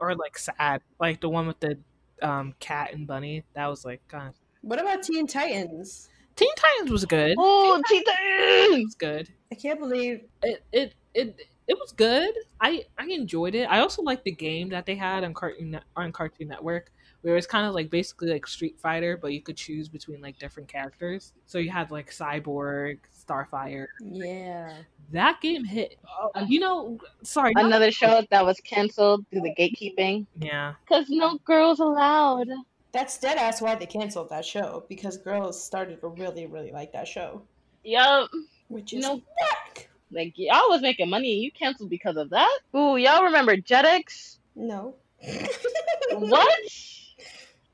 or 0.00 0.14
like 0.16 0.36
sad, 0.36 0.82
like 0.98 1.20
the 1.20 1.28
one 1.28 1.46
with 1.46 1.60
the 1.60 1.78
um 2.20 2.52
cat 2.58 2.92
and 2.92 3.06
bunny. 3.06 3.44
That 3.54 3.68
was 3.68 3.84
like 3.84 4.00
kind 4.08 4.28
of 4.28 4.34
What 4.62 4.80
about 4.80 5.02
Teen 5.04 5.26
Titans? 5.28 6.08
Teen 6.36 6.50
Titans 6.56 6.90
was 6.90 7.04
good. 7.04 7.34
Oh, 7.38 7.82
Teen 7.88 8.04
Titans! 8.04 8.84
was 8.84 8.94
good. 8.94 9.28
I 9.50 9.54
can't 9.54 9.78
believe 9.80 10.22
It 10.42 10.62
it 10.72 10.94
it 11.14 11.36
it 11.66 11.78
was 11.78 11.92
good. 11.92 12.32
I 12.60 12.84
I 12.98 13.06
enjoyed 13.06 13.54
it. 13.54 13.64
I 13.64 13.80
also 13.80 14.02
liked 14.02 14.24
the 14.24 14.32
game 14.32 14.68
that 14.70 14.86
they 14.86 14.94
had 14.94 15.24
on 15.24 15.34
Cartoon 15.34 15.80
on 15.96 16.12
Cartoon 16.12 16.48
Network, 16.48 16.92
where 17.22 17.36
it's 17.36 17.46
kind 17.46 17.66
of 17.66 17.74
like 17.74 17.90
basically 17.90 18.28
like 18.30 18.46
Street 18.46 18.78
Fighter, 18.78 19.16
but 19.16 19.32
you 19.32 19.40
could 19.40 19.56
choose 19.56 19.88
between 19.88 20.20
like 20.20 20.38
different 20.38 20.68
characters. 20.68 21.32
So 21.46 21.58
you 21.58 21.70
had 21.70 21.90
like 21.90 22.10
Cyborg, 22.10 22.98
Starfire. 23.26 23.86
Yeah. 24.02 24.72
That 25.12 25.40
game 25.40 25.64
hit. 25.64 25.98
Uh, 26.34 26.44
you 26.46 26.60
know, 26.60 26.98
sorry. 27.22 27.52
not- 27.54 27.64
Another 27.66 27.90
show 27.92 28.22
that 28.30 28.44
was 28.44 28.60
canceled 28.60 29.24
through 29.30 29.42
the 29.42 29.54
gatekeeping. 29.54 30.26
yeah. 30.40 30.74
Because 30.84 31.06
no 31.08 31.38
girls 31.44 31.80
allowed. 31.80 32.48
That's 32.92 33.18
dead 33.18 33.36
ass 33.38 33.60
why 33.60 33.74
they 33.74 33.86
canceled 33.86 34.30
that 34.30 34.44
show 34.44 34.84
because 34.88 35.16
girls 35.18 35.62
started 35.62 36.00
to 36.00 36.08
really, 36.08 36.46
really 36.46 36.72
like 36.72 36.92
that 36.92 37.06
show. 37.06 37.42
Yup. 37.84 38.30
Which 38.68 38.92
is 38.92 39.04
No. 39.04 39.16
whack. 39.40 39.88
Like, 40.10 40.32
y'all 40.36 40.68
was 40.70 40.80
making 40.82 41.10
money. 41.10 41.34
You 41.34 41.50
canceled 41.50 41.90
because 41.90 42.16
of 42.16 42.30
that? 42.30 42.58
Ooh, 42.74 42.96
y'all 42.96 43.24
remember 43.24 43.56
Jetix? 43.56 44.38
No. 44.54 44.94
What? 46.18 46.48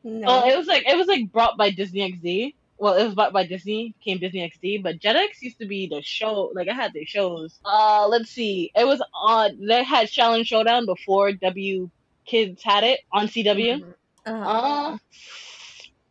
No. 0.05 0.27
Oh, 0.27 0.49
it 0.49 0.57
was 0.57 0.67
like 0.67 0.85
it 0.89 0.97
was 0.97 1.07
like 1.07 1.31
brought 1.31 1.57
by 1.57 1.71
Disney 1.71 2.01
XD. 2.13 2.55
Well, 2.79 2.95
it 2.95 3.05
was 3.05 3.15
bought 3.15 3.33
by 3.33 3.47
Disney, 3.47 3.95
came 4.03 4.19
Disney 4.19 4.41
XD, 4.41 4.83
but 4.83 4.99
Jetix 4.99 5.41
used 5.41 5.59
to 5.61 5.67
be 5.67 5.87
the 5.87 6.03
show. 6.03 6.51
Like 6.55 6.69
I 6.69 6.73
had 6.73 6.93
the 6.93 7.05
shows. 7.05 7.61
Uh, 7.65 8.09
let's 8.09 8.31
see. 8.31 8.73
It 8.75 8.85
was 8.85 9.01
on. 9.15 9.65
They 9.65 9.85
had 9.85 10.09
Challenge 10.11 10.45
Showdown 10.47 10.87
before 10.87 11.31
W 11.33 11.89
Kids 12.25 12.63
had 12.65 12.83
it 12.83 13.01
on 13.13 13.29
CW. 13.29 13.81
Mhm. 13.81 13.95
Uh-huh. 14.27 14.95
Uh, 14.95 14.99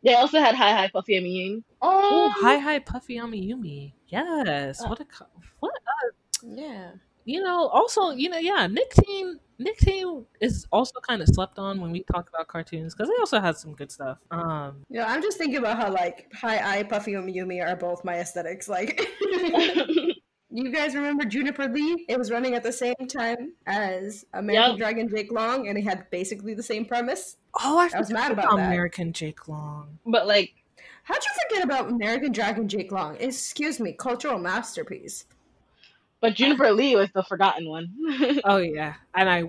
they 0.03 0.13
also 0.15 0.39
had 0.39 0.55
Hi 0.55 0.71
Hi 0.73 0.89
Puffy 0.91 1.15
and 1.17 1.23
Mean. 1.25 1.63
Oh, 1.81 2.33
hi 2.37 2.57
hi 2.57 2.79
Puffy 2.79 3.19
Ami 3.19 3.41
Yumi. 3.53 3.93
Yes. 4.07 4.81
Uh, 4.83 4.87
What 4.87 4.99
a 4.99 5.05
co- 5.05 5.27
what 5.59 5.71
yeah. 6.43 6.91
you 7.25 7.41
know. 7.43 7.67
Also, 7.67 8.11
you 8.11 8.29
know, 8.29 8.37
yeah. 8.39 8.67
Nick 8.67 8.91
Team 8.93 9.39
Nick 9.59 9.77
Team 9.77 10.25
is 10.41 10.65
also 10.71 10.99
kind 11.07 11.21
of 11.21 11.27
slept 11.27 11.59
on 11.59 11.79
when 11.79 11.91
we 11.91 12.03
talk 12.11 12.27
about 12.29 12.47
cartoons 12.47 12.95
because 12.95 13.09
they 13.09 13.15
also 13.19 13.39
had 13.39 13.55
some 13.57 13.73
good 13.73 13.91
stuff. 13.91 14.17
Um, 14.31 14.83
You 14.89 14.99
know, 14.99 15.05
I'm 15.05 15.21
just 15.21 15.37
thinking 15.37 15.57
about 15.57 15.77
how 15.77 15.91
like 15.91 16.31
Hi 16.41 16.79
I, 16.79 16.83
Puffy 16.83 17.13
and 17.13 17.29
Yumi 17.29 17.63
are 17.65 17.75
both 17.75 18.03
my 18.03 18.15
aesthetics. 18.19 18.67
Like 18.67 18.99
you 20.51 20.71
guys 20.71 20.95
remember 20.95 21.25
Juniper 21.25 21.67
Lee? 21.67 22.05
It 22.09 22.17
was 22.17 22.29
running 22.31 22.53
at 22.55 22.63
the 22.63 22.71
same 22.71 22.95
time 23.07 23.53
as 23.65 24.25
American 24.33 24.71
Yep. 24.71 24.77
Dragon 24.77 25.09
Jake 25.09 25.31
Long 25.31 25.67
and 25.67 25.77
it 25.77 25.83
had 25.83 26.09
basically 26.11 26.53
the 26.53 26.63
same 26.63 26.85
premise. 26.85 27.37
oh, 27.63 27.77
I, 27.77 27.89
I 27.95 27.99
was 27.99 28.09
mad 28.11 28.29
forgot 28.29 28.31
about 28.45 28.57
that. 28.57 28.67
American 28.67 29.13
Jake 29.13 29.47
Long. 29.47 29.99
but 30.05 30.27
like 30.27 30.53
How'd 31.03 31.17
you 31.23 31.31
forget 31.49 31.63
about 31.65 31.89
American 31.89 32.31
Dragon 32.31 32.67
Jake 32.67 32.91
Long? 32.91 33.17
Excuse 33.19 33.79
me, 33.79 33.93
cultural 33.93 34.37
masterpiece. 34.37 35.25
But 36.21 36.35
Juniper 36.35 36.71
Lee 36.71 36.95
was 36.95 37.09
the 37.13 37.23
forgotten 37.23 37.67
one. 37.67 37.89
Oh 38.43 38.57
yeah, 38.57 38.93
and 39.15 39.27
I 39.29 39.43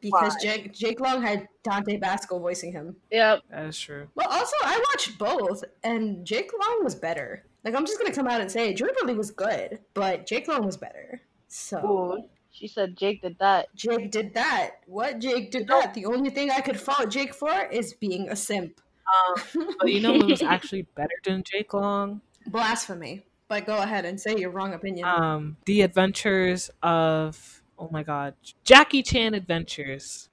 Because 0.00 0.34
Jake 0.42 0.72
Jake 0.74 0.98
Long 1.00 1.22
had 1.22 1.46
Dante 1.62 1.96
Basco 1.96 2.38
voicing 2.38 2.72
him. 2.72 2.96
yep. 3.10 3.42
that 3.50 3.66
is 3.66 3.78
true. 3.78 4.08
Well, 4.16 4.28
also 4.28 4.56
I 4.62 4.82
watched 4.90 5.16
both, 5.18 5.62
and 5.84 6.24
Jake 6.26 6.50
Long 6.58 6.82
was 6.82 6.94
better. 6.96 7.44
Like 7.64 7.74
I'm 7.74 7.86
just 7.86 7.98
gonna 7.98 8.14
come 8.14 8.26
out 8.26 8.40
and 8.40 8.50
say 8.50 8.72
Juniper 8.72 9.06
Lee 9.06 9.14
was 9.14 9.30
good, 9.30 9.80
but 9.94 10.26
Jake 10.26 10.48
Long 10.48 10.64
was 10.64 10.76
better. 10.76 11.20
So 11.48 11.78
Ooh, 11.78 12.28
she 12.50 12.66
said 12.68 12.96
Jake 12.96 13.22
did 13.22 13.38
that. 13.38 13.74
Jake 13.74 14.10
did 14.10 14.34
that. 14.34 14.76
What 14.86 15.18
Jake 15.18 15.50
did 15.50 15.68
that? 15.68 15.94
The 15.94 16.06
only 16.06 16.30
thing 16.30 16.50
I 16.50 16.60
could 16.60 16.78
fault 16.80 17.10
Jake 17.10 17.34
for 17.34 17.66
is 17.66 17.94
being 17.94 18.28
a 18.28 18.36
simp. 18.36 18.80
Um, 19.10 19.74
but 19.78 19.92
you 19.92 20.00
know 20.00 20.14
who 20.14 20.26
was 20.26 20.42
actually 20.56 20.82
better 20.94 21.14
than 21.24 21.42
Jake 21.42 21.74
Long? 21.74 22.20
Blasphemy. 22.46 23.24
But 23.48 23.66
go 23.66 23.76
ahead 23.76 24.04
and 24.04 24.20
say 24.20 24.36
your 24.36 24.50
wrong 24.50 24.74
opinion. 24.74 25.06
Um, 25.06 25.56
The 25.66 25.82
Adventures 25.82 26.70
of 26.82 27.62
oh 27.78 27.88
my 27.90 28.02
god, 28.02 28.34
Jackie 28.64 29.02
Chan 29.02 29.34
Adventures. 29.34 30.28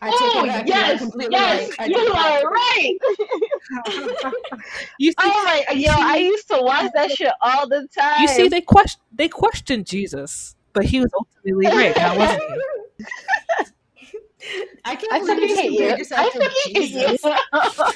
I 0.00 0.10
take 0.10 0.18
oh 0.20 0.44
it 0.44 0.46
back. 0.48 0.68
Yes, 0.68 1.00
completely 1.00 1.36
yes, 1.36 1.70
right. 1.70 1.80
I 1.80 1.84
you 1.86 1.96
take 1.96 2.14
are 2.14 2.50
right. 2.50 2.98
You 4.98 5.10
see, 5.12 5.14
Oh 5.18 5.42
my, 5.44 5.74
yo, 5.74 5.92
I 5.92 6.16
used 6.16 6.48
to 6.48 6.58
watch 6.60 6.90
that 6.94 7.10
shit 7.12 7.32
all 7.40 7.68
the 7.68 7.86
time. 7.96 8.22
you 8.22 8.28
see, 8.28 8.48
they 8.48 8.60
question 8.60 9.00
they 9.14 9.28
questioned 9.28 9.86
Jesus, 9.86 10.56
but 10.72 10.84
he 10.84 11.00
was 11.00 11.10
ultimately 11.14 11.66
right. 11.66 11.96
Now 11.96 12.16
wasn't 12.16 12.42
he? 12.42 13.04
I 14.84 14.96
can't 14.96 15.12
I 15.12 15.18
believe 15.20 15.50
you 15.50 15.56
hate 15.56 15.72
you. 15.72 15.96
yourself 15.96 16.26
I 16.26 16.30
to 16.30 16.38
fucking 16.38 16.74
you. 16.74 16.80
Jesus. 16.88 17.24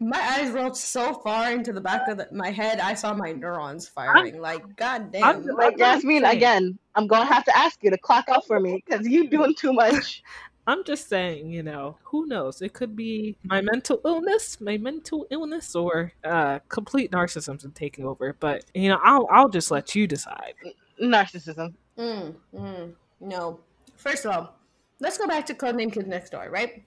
My 0.00 0.18
eyes 0.18 0.50
rolled 0.50 0.76
so 0.76 1.14
far 1.14 1.52
into 1.52 1.72
the 1.72 1.80
back 1.80 2.08
of 2.08 2.16
the, 2.18 2.26
my 2.32 2.50
head, 2.50 2.80
I 2.80 2.94
saw 2.94 3.14
my 3.14 3.30
neurons 3.30 3.86
firing. 3.86 4.40
like, 4.40 4.64
god 4.74 5.12
damn. 5.12 5.22
I'm- 5.22 5.46
like 5.56 5.78
Jasmine, 5.78 6.24
again, 6.24 6.76
I'm 6.96 7.06
gonna 7.06 7.24
have 7.24 7.44
to 7.44 7.56
ask 7.56 7.78
you 7.84 7.90
to 7.90 7.98
clock 7.98 8.28
out 8.28 8.44
for 8.44 8.58
me 8.58 8.82
because 8.84 9.06
you're 9.06 9.28
doing 9.28 9.54
too 9.56 9.72
much. 9.72 10.22
I'm 10.66 10.84
just 10.84 11.08
saying, 11.08 11.50
you 11.50 11.62
know, 11.62 11.96
who 12.04 12.26
knows? 12.26 12.62
It 12.62 12.72
could 12.72 12.94
be 12.94 13.36
my 13.42 13.60
mental 13.60 14.00
illness, 14.04 14.60
my 14.60 14.78
mental 14.78 15.26
illness, 15.30 15.74
or 15.74 16.12
uh, 16.24 16.60
complete 16.68 17.10
narcissism 17.10 17.74
taking 17.74 18.04
over. 18.04 18.36
But 18.38 18.64
you 18.72 18.88
know, 18.88 18.98
I'll 19.02 19.26
I'll 19.30 19.48
just 19.48 19.70
let 19.70 19.94
you 19.94 20.06
decide. 20.06 20.54
Narcissism. 21.02 21.74
Mm, 21.98 22.34
mm, 22.54 22.92
no. 23.20 23.60
First 23.96 24.24
of 24.24 24.32
all, 24.32 24.54
let's 25.00 25.18
go 25.18 25.26
back 25.26 25.46
to 25.46 25.54
Codename 25.54 25.92
Kids 25.92 26.06
Next 26.06 26.30
Door, 26.30 26.50
right? 26.50 26.82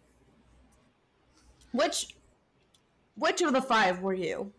Which, 1.73 2.15
which 3.17 3.41
of 3.41 3.53
the 3.53 3.61
five 3.61 3.99
were 3.99 4.13
you? 4.13 4.51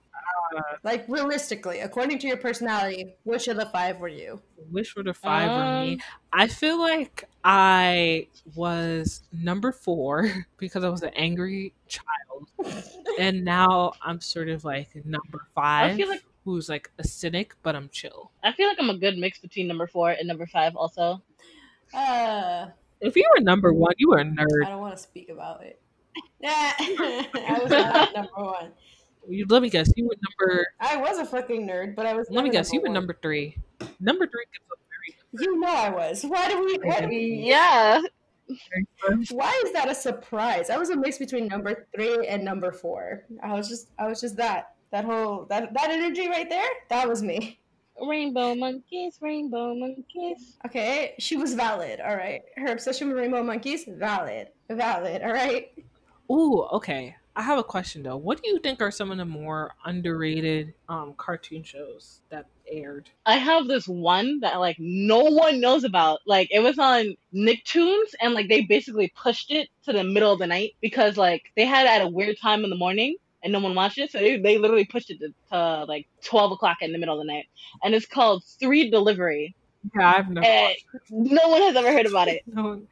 Like 0.83 1.05
realistically, 1.09 1.81
according 1.81 2.19
to 2.21 2.27
your 2.27 2.37
personality, 2.37 3.15
which 3.25 3.49
of 3.49 3.57
the 3.57 3.67
five 3.67 3.99
were 3.99 4.09
you? 4.09 4.41
Which 4.71 4.95
were 4.97 5.03
the 5.03 5.15
five 5.15 5.51
were 5.51 5.81
me. 5.87 5.93
Um, 5.95 5.99
I 6.33 6.47
feel 6.47 6.79
like 6.79 7.25
I 7.45 8.29
was 8.55 9.23
number 9.33 9.73
four 9.73 10.31
because 10.59 10.85
I 10.85 10.89
was 10.89 11.03
an 11.03 11.11
angry 11.17 11.73
child, 11.89 12.85
and 13.19 13.45
now 13.45 13.93
I'm 14.03 14.21
sort 14.21 14.49
of 14.49 14.65
like 14.65 14.89
number 15.05 15.41
five, 15.55 15.97
feel 15.97 16.09
like- 16.09 16.23
who's 16.45 16.69
like 16.69 16.91
a 16.99 17.05
cynic, 17.05 17.55
but 17.65 17.75
I'm 17.75 17.89
chill. 17.89 18.31
I 18.45 18.53
feel 18.53 18.69
like 18.69 18.77
I'm 18.81 18.91
a 18.91 18.97
good 18.99 19.19
mix 19.19 19.39
between 19.41 19.67
number 19.67 19.87
four 19.89 20.11
and 20.11 20.29
number 20.29 20.47
five. 20.47 20.77
Also, 20.77 21.23
Uh, 21.93 22.67
If 23.01 23.17
you 23.17 23.25
were 23.37 23.43
number 23.43 23.73
one, 23.73 23.95
you 23.99 24.11
were 24.11 24.19
a 24.19 24.25
nerd. 24.25 24.65
I 24.65 24.71
don't 24.71 24.81
want 24.81 24.97
to 24.97 25.03
speak 25.03 25.29
about 25.29 25.63
it. 25.65 25.81
I 26.45 27.59
was 27.63 27.71
not 27.71 28.15
number 28.15 28.31
one. 28.37 28.73
You, 29.29 29.47
let 29.49 29.63
me 29.63 29.71
guess, 29.71 29.91
you 29.97 30.07
were 30.07 30.17
number. 30.23 30.67
I 30.81 30.97
was 30.97 31.19
a 31.19 31.25
fucking 31.27 31.67
nerd, 31.69 31.95
but 31.97 32.07
I 32.07 32.15
was. 32.15 32.29
Let 32.31 32.45
me 32.45 32.51
guess, 32.51 32.73
you 32.73 32.81
were 32.81 32.89
one. 32.89 32.95
number 32.95 33.17
three. 33.21 33.57
Number 34.01 34.27
three 34.27 34.45
gives 34.53 35.41
a 35.41 35.45
You 35.45 35.61
know 35.61 35.69
I 35.69 35.91
was. 35.91 36.23
Why 36.25 36.49
do 36.49 36.65
we? 36.65 36.79
Why, 36.83 37.01
do 37.01 37.09
we- 37.09 37.45
yeah, 37.47 38.01
why 39.31 39.63
is 39.65 39.73
that 39.73 39.89
a 39.89 39.95
surprise? 39.95 40.71
I 40.71 40.77
was 40.79 40.91
a 40.91 40.97
mix 40.97 41.19
between 41.19 41.49
number 41.49 41.89
three 41.95 42.27
and 42.27 42.45
number 42.45 42.71
four. 42.73 43.25
I 43.43 43.53
was 43.55 43.69
just. 43.69 43.89
I 43.99 44.07
was 44.07 44.21
just 44.21 44.37
that. 44.37 44.75
That 44.93 45.05
whole 45.05 45.47
that 45.51 45.75
that 45.75 45.91
energy 45.91 46.29
right 46.29 46.49
there. 46.49 46.69
That 46.91 47.09
was 47.09 47.23
me. 47.23 47.59
rainbow 48.01 48.55
monkeys, 48.55 49.19
rainbow 49.21 49.75
monkeys. 49.75 50.57
Okay, 50.65 51.15
she 51.19 51.37
was 51.37 51.55
valid. 51.55 52.01
All 52.01 52.15
right, 52.15 52.43
her 52.57 52.69
obsession 52.73 53.09
with 53.09 53.17
rainbow 53.17 53.43
monkeys 53.43 53.85
valid. 53.89 54.49
Valid. 54.71 55.23
All 55.23 55.33
right. 55.33 55.73
Ooh, 56.31 56.63
okay. 56.73 57.17
I 57.37 57.43
have 57.43 57.59
a 57.59 57.65
question 57.65 58.03
though. 58.03 58.17
What 58.17 58.43
do 58.43 58.49
you 58.49 58.59
think 58.61 58.81
are 58.81 58.91
some 58.91 59.11
of 59.11 59.19
the 59.19 59.27
more 59.27 59.75
underrated 59.85 60.73
um 60.89 61.13
cartoon 61.19 61.63
shows 61.63 62.23
that 62.31 62.47
aired? 62.67 63.11
I 63.27 63.37
have 63.37 63.69
this 63.69 63.87
one 63.87 64.41
that 64.41 64.59
like 64.59 64.77
no 64.79 65.21
one 65.25 65.61
knows 65.61 65.85
about. 65.85 66.21
Like 66.27 66.49
it 66.51 66.61
was 66.61 66.79
on 66.79 67.15
Nicktoons 67.35 68.15
and 68.23 68.33
like 68.33 68.49
they 68.49 68.63
basically 68.63 69.13
pushed 69.15 69.51
it 69.51 69.69
to 69.85 69.93
the 69.93 70.03
middle 70.03 70.33
of 70.33 70.39
the 70.39 70.47
night 70.47 70.77
because 70.81 71.19
like 71.19 71.43
they 71.57 71.67
had 71.67 71.85
it 71.85 71.91
at 71.91 72.07
a 72.07 72.09
weird 72.09 72.39
time 72.41 72.65
in 72.65 72.71
the 72.71 72.77
morning 72.77 73.17
and 73.43 73.53
no 73.53 73.61
one 73.61 73.75
watched 73.75 73.99
it. 73.99 74.11
So 74.11 74.19
they, 74.19 74.39
they 74.39 74.57
literally 74.57 74.87
pushed 74.87 75.11
it 75.11 75.19
to, 75.21 75.29
to 75.51 75.85
like 75.85 76.09
twelve 76.25 76.53
o'clock 76.53 76.79
in 76.81 76.93
the 76.93 76.99
middle 76.99 77.21
of 77.21 77.27
the 77.27 77.31
night. 77.31 77.49
And 77.85 77.95
it's 77.95 78.07
called 78.07 78.45
Three 78.45 78.91
Delivery. 78.91 79.55
Yeah, 79.95 80.15
I've 80.17 80.31
never. 80.31 80.47
And 80.47 80.75
no 81.11 81.49
one 81.49 81.61
has 81.61 81.77
ever 81.77 81.93
heard 81.93 82.07
about 82.07 82.29
it. 82.29 82.43
No, 82.55 82.83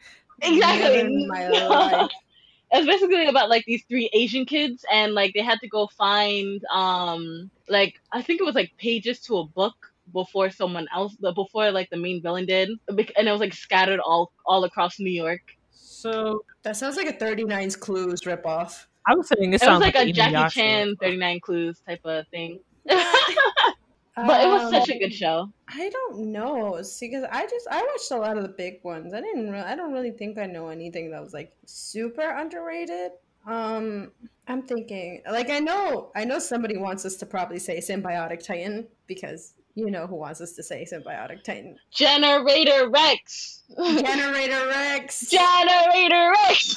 Exactly. 0.43 2.09
Never 2.75 2.93
in 2.93 3.01
my 3.01 3.07
No. 3.11 3.27
life. 3.27 3.27
It's 3.27 3.27
basically 3.27 3.27
about 3.27 3.49
like 3.51 3.65
these 3.67 3.85
three 3.89 4.11
Asian 4.13 4.47
kids 4.47 4.85
and 4.91 5.15
like 5.15 5.33
they 5.35 5.43
had 5.43 5.61
to 5.61 5.69
go 5.69 5.89
find 5.99 6.63
um 6.73 7.51
like 7.69 7.95
I 8.13 8.23
think 8.23 8.41
it 8.41 8.45
was 8.45 8.55
like 8.55 8.73
pages 8.79 9.21
to 9.23 9.39
a 9.39 9.47
book 9.47 9.75
before 10.13 10.51
someone 10.51 10.87
else 10.95 11.17
before 11.35 11.71
like 11.71 11.89
the 11.91 11.97
main 11.97 12.23
villain 12.23 12.47
did 12.47 12.71
and 12.89 13.29
it 13.29 13.33
was 13.33 13.41
like 13.41 13.55
scattered 13.55 14.01
all 14.01 14.33
all 14.47 14.65
across 14.65 14.99
New 15.01 15.11
York. 15.11 15.41
so 15.71 16.45
That 16.63 16.77
sounds 16.77 16.97
like 16.97 17.09
a 17.09 17.13
39's 17.13 17.77
Clues 17.77 18.21
ripoff. 18.23 18.85
I 19.07 19.15
was 19.15 19.29
saying 19.29 19.53
it 19.53 19.63
It 19.63 19.69
was 19.69 19.69
sounds 19.69 19.81
like, 19.81 19.95
like, 19.95 20.09
a 20.09 20.13
Jackie 20.13 20.35
Inuyasha. 20.35 20.51
Chan 20.51 20.97
39 21.01 21.41
Clues 21.41 21.81
type 21.87 22.01
of 22.05 22.27
thing. 22.29 22.61
but 24.17 24.41
it 24.45 24.49
was 24.49 24.71
such 24.71 24.89
a 24.91 24.99
good 24.99 25.13
show. 25.13 25.51
I 25.69 25.91
don't 25.91 26.33
know. 26.33 26.81
See, 26.83 27.09
because 27.09 27.25
I 27.31 27.47
just 27.47 27.67
I 27.71 27.83
watched 27.83 28.11
a 28.11 28.17
lot 28.17 28.37
of 28.37 28.43
the 28.43 28.49
big 28.51 28.81
ones. 28.83 29.13
I 29.15 29.21
didn't. 29.21 29.51
Re- 29.51 29.61
I 29.61 29.75
don't 29.75 29.93
really 29.93 30.11
think 30.13 30.39
I 30.39 30.47
know 30.47 30.69
anything 30.69 31.11
that 31.11 31.23
was 31.23 31.33
like 31.33 31.53
super 31.67 32.29
underrated. 32.31 33.13
Um, 33.47 34.13
I'm 34.49 34.63
thinking 34.63 35.23
like 35.31 35.51
I 35.51 35.59
know 35.59 36.11
I 36.15 36.25
know 36.25 36.39
somebody 36.39 36.77
wants 36.77 37.05
us 37.05 37.17
to 37.17 37.27
probably 37.27 37.59
say 37.59 37.81
Sym-Bionic 37.81 38.45
Titan 38.45 38.87
because 39.07 39.55
you 39.75 39.91
know 39.91 40.07
who 40.07 40.15
wants 40.17 40.41
us 40.41 40.53
to 40.53 40.63
say 40.63 40.85
Sym-Bionic 40.85 41.43
Titan. 41.43 41.77
Generator 41.91 42.89
Rex. 42.89 43.63
Generator 43.77 44.67
Rex. 44.69 45.29
Generator 45.29 46.33
Rex. 46.47 46.77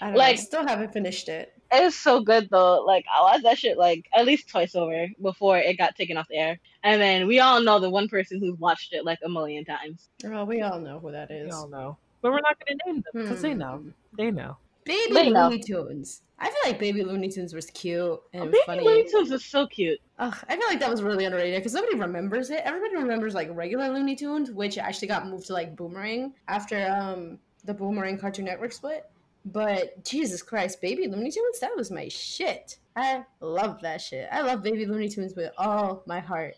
I 0.00 0.06
don't 0.06 0.14
like- 0.16 0.36
know, 0.36 0.42
still 0.42 0.66
haven't 0.66 0.92
finished 0.92 1.28
it. 1.28 1.52
It's 1.72 1.96
so 1.96 2.20
good 2.20 2.48
though. 2.50 2.84
Like 2.84 3.04
I 3.16 3.22
watched 3.22 3.44
that 3.44 3.58
shit 3.58 3.78
like 3.78 4.06
at 4.14 4.26
least 4.26 4.48
twice 4.48 4.74
over 4.74 5.08
before 5.20 5.58
it 5.58 5.78
got 5.78 5.96
taken 5.96 6.16
off 6.16 6.28
the 6.28 6.36
air. 6.36 6.58
And 6.82 7.00
then 7.00 7.26
we 7.26 7.40
all 7.40 7.60
know 7.60 7.78
the 7.78 7.90
one 7.90 8.08
person 8.08 8.40
who's 8.40 8.58
watched 8.58 8.92
it 8.92 9.04
like 9.04 9.18
a 9.24 9.28
million 9.28 9.64
times. 9.64 10.08
Well, 10.24 10.46
we 10.46 10.62
all 10.62 10.80
know 10.80 10.98
who 10.98 11.12
that 11.12 11.30
is. 11.30 11.46
We 11.46 11.52
all 11.52 11.68
know, 11.68 11.96
but 12.22 12.32
we're 12.32 12.40
not 12.40 12.56
going 12.64 12.78
to 12.78 12.84
name 12.86 13.04
them 13.12 13.22
because 13.22 13.42
they 13.42 13.54
know. 13.54 13.78
Hmm. 13.78 13.90
They 14.16 14.30
know. 14.30 14.56
Baby 14.86 15.14
They 15.14 15.30
know. 15.30 15.48
Looney 15.48 15.62
Tunes. 15.62 16.22
I 16.38 16.46
feel 16.46 16.56
like 16.64 16.78
Baby 16.78 17.02
Looney 17.02 17.28
Tunes 17.28 17.52
was 17.52 17.66
cute 17.66 18.20
and 18.32 18.42
funny. 18.42 18.50
Baby 18.52 18.62
funny. 18.66 18.84
Looney 18.84 19.10
Tunes 19.10 19.32
is 19.32 19.44
so 19.44 19.66
cute. 19.66 19.98
Ugh, 20.18 20.36
I 20.48 20.56
feel 20.56 20.68
like 20.68 20.78
that 20.80 20.90
was 20.90 21.02
really 21.02 21.24
underrated 21.24 21.58
because 21.58 21.74
nobody 21.74 21.96
remembers 21.98 22.50
it. 22.50 22.60
Everybody 22.64 22.94
remembers 22.94 23.34
like 23.34 23.48
regular 23.52 23.88
Looney 23.88 24.14
Tunes, 24.14 24.50
which 24.52 24.78
actually 24.78 25.08
got 25.08 25.26
moved 25.26 25.46
to 25.46 25.54
like 25.54 25.74
Boomerang 25.74 26.34
after 26.46 26.86
um 26.88 27.38
the 27.64 27.74
Boomerang 27.74 28.16
Cartoon 28.16 28.44
Network 28.44 28.72
split. 28.72 29.10
But 29.46 30.04
Jesus 30.04 30.42
Christ, 30.42 30.80
Baby 30.82 31.06
Looney 31.06 31.30
Tunes, 31.30 31.60
that 31.60 31.76
was 31.76 31.90
my 31.90 32.08
shit. 32.08 32.78
I 32.96 33.24
love 33.40 33.80
that 33.82 34.00
shit. 34.00 34.28
I 34.32 34.42
love 34.42 34.62
Baby 34.62 34.86
Looney 34.86 35.08
Tunes 35.08 35.34
with 35.36 35.52
all 35.56 36.02
my 36.06 36.20
heart. 36.20 36.56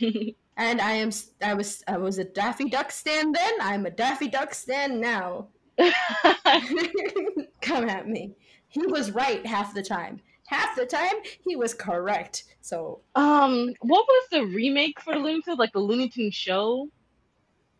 And 0.58 0.80
I 0.80 0.92
am 0.92 1.10
I 1.42 1.52
was 1.54 1.84
I 1.86 1.98
was 1.98 2.18
a 2.18 2.24
Daffy 2.24 2.70
Duck 2.70 2.90
stand 2.90 3.34
then. 3.34 3.52
I'm 3.60 3.84
a 3.84 3.90
Daffy 3.90 4.28
Duck 4.28 4.54
stand 4.54 5.00
now. 5.00 5.48
Come 7.60 7.88
at 7.88 8.08
me. 8.08 8.34
He 8.68 8.86
was 8.86 9.10
right 9.10 9.44
half 9.44 9.74
the 9.74 9.82
time. 9.82 10.20
Half 10.46 10.76
the 10.76 10.86
time 10.86 11.14
he 11.44 11.56
was 11.56 11.74
correct. 11.74 12.44
So 12.62 13.00
um, 13.14 13.74
what 13.80 14.06
was 14.06 14.28
the 14.30 14.46
remake 14.46 15.00
for 15.00 15.16
Looney 15.16 15.42
Tunes? 15.42 15.58
Like 15.58 15.72
the 15.72 15.80
Looney 15.80 16.08
Tunes 16.08 16.34
show, 16.34 16.88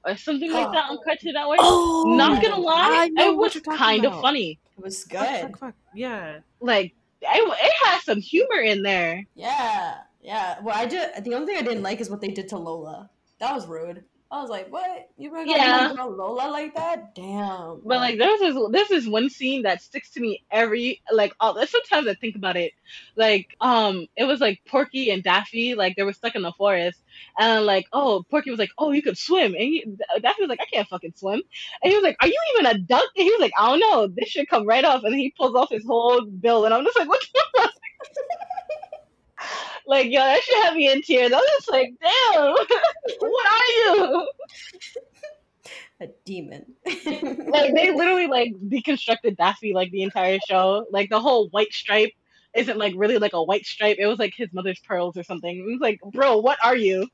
or 0.06 0.16
something 0.16 0.52
like 0.52 0.72
that 0.72 0.90
on 0.90 0.98
Cartoon 1.04 1.34
Network. 1.34 1.58
Oh, 1.60 2.14
Not 2.16 2.42
gonna 2.42 2.60
lie, 2.60 3.10
it 3.16 3.36
was 3.36 3.54
you're 3.54 3.62
talking 3.62 3.78
kind 3.78 4.04
of 4.06 4.20
funny. 4.20 4.58
it 4.76 4.82
was 4.82 5.04
good. 5.04 5.40
fuck, 5.42 5.58
fuck. 5.58 5.74
Yeah. 5.94 6.38
Like 6.60 6.94
it, 7.20 7.28
it 7.58 7.72
had 7.84 8.00
some 8.00 8.20
humor 8.20 8.60
in 8.60 8.82
there. 8.82 9.26
Yeah, 9.34 9.96
yeah. 10.22 10.60
Well, 10.62 10.76
I 10.76 10.86
just 10.86 11.24
the 11.24 11.34
only 11.34 11.46
thing 11.46 11.56
I 11.58 11.62
didn't 11.62 11.82
like 11.82 12.00
is 12.00 12.08
what 12.08 12.20
they 12.20 12.28
did 12.28 12.48
to 12.50 12.56
Lola. 12.58 13.10
That 13.40 13.54
was 13.54 13.66
rude. 13.66 14.04
I 14.30 14.40
was 14.40 14.50
like, 14.50 14.72
"What? 14.72 15.08
You 15.16 15.32
really 15.32 15.50
Yeah. 15.50 15.92
Lola 15.96 16.50
like 16.50 16.74
that? 16.74 17.14
Damn!" 17.14 17.80
But 17.84 17.98
like 17.98 18.18
there's 18.18 18.40
this 18.40 18.56
this 18.72 18.90
is 18.90 19.08
one 19.08 19.30
scene 19.30 19.62
that 19.62 19.82
sticks 19.82 20.10
to 20.12 20.20
me 20.20 20.42
every 20.50 21.00
like 21.12 21.32
all 21.38 21.54
sometimes 21.66 22.08
I 22.08 22.14
think 22.14 22.34
about 22.34 22.56
it. 22.56 22.72
Like 23.16 23.46
um 23.60 24.06
it 24.16 24.24
was 24.24 24.40
like 24.40 24.60
Porky 24.68 25.10
and 25.10 25.22
Daffy, 25.22 25.74
like 25.76 25.94
they 25.96 26.02
were 26.02 26.12
stuck 26.12 26.34
in 26.34 26.42
the 26.42 26.52
forest 26.52 27.00
and 27.38 27.64
like 27.66 27.86
oh 27.92 28.24
Porky 28.30 28.50
was 28.50 28.58
like, 28.58 28.70
Oh 28.78 28.90
you 28.92 29.02
could 29.02 29.16
swim 29.16 29.54
and 29.54 29.62
he, 29.62 29.84
Daffy 30.20 30.42
was 30.42 30.48
like, 30.48 30.60
I 30.60 30.66
can't 30.72 30.88
fucking 30.88 31.14
swim 31.16 31.42
and 31.82 31.90
he 31.90 31.96
was 31.96 32.02
like, 32.04 32.16
Are 32.20 32.28
you 32.28 32.38
even 32.54 32.66
a 32.66 32.78
duck? 32.78 33.04
And 33.16 33.24
he 33.24 33.30
was 33.30 33.40
like, 33.40 33.52
I 33.58 33.70
don't 33.70 33.80
know, 33.80 34.08
this 34.08 34.28
should 34.28 34.48
come 34.48 34.66
right 34.66 34.84
off 34.84 35.04
and 35.04 35.14
he 35.14 35.32
pulls 35.38 35.54
off 35.54 35.70
his 35.70 35.84
whole 35.86 36.24
bill 36.26 36.64
and 36.64 36.74
I'm 36.74 36.84
just 36.84 36.98
like, 36.98 37.08
What 37.08 37.22
the 37.32 37.44
fuck? 37.56 37.70
Like 39.86 40.10
yo, 40.10 40.20
that 40.20 40.42
should 40.42 40.64
have 40.64 40.74
me 40.74 40.90
in 40.90 41.02
tears. 41.02 41.32
I 41.32 41.36
was 41.36 41.50
just 41.58 41.70
like, 41.70 41.92
damn, 42.00 42.52
what 43.20 43.46
are 43.52 43.66
you? 43.66 44.28
a 46.00 46.08
demon. 46.24 46.64
like 46.84 47.74
they 47.74 47.94
literally 47.94 48.26
like 48.26 48.52
deconstructed 48.68 49.36
Daffy 49.36 49.72
like 49.72 49.90
the 49.90 50.02
entire 50.02 50.38
show. 50.48 50.86
Like 50.90 51.10
the 51.10 51.20
whole 51.20 51.48
white 51.48 51.72
stripe 51.72 52.12
isn't 52.54 52.78
like 52.78 52.94
really 52.96 53.18
like 53.18 53.32
a 53.32 53.42
white 53.42 53.66
stripe. 53.66 53.96
It 53.98 54.06
was 54.06 54.18
like 54.18 54.34
his 54.36 54.52
mother's 54.52 54.80
pearls 54.80 55.16
or 55.16 55.22
something. 55.22 55.58
It 55.58 55.64
was 55.64 55.80
like, 55.80 56.00
bro, 56.12 56.38
what 56.38 56.58
are 56.64 56.76
you? 56.76 57.08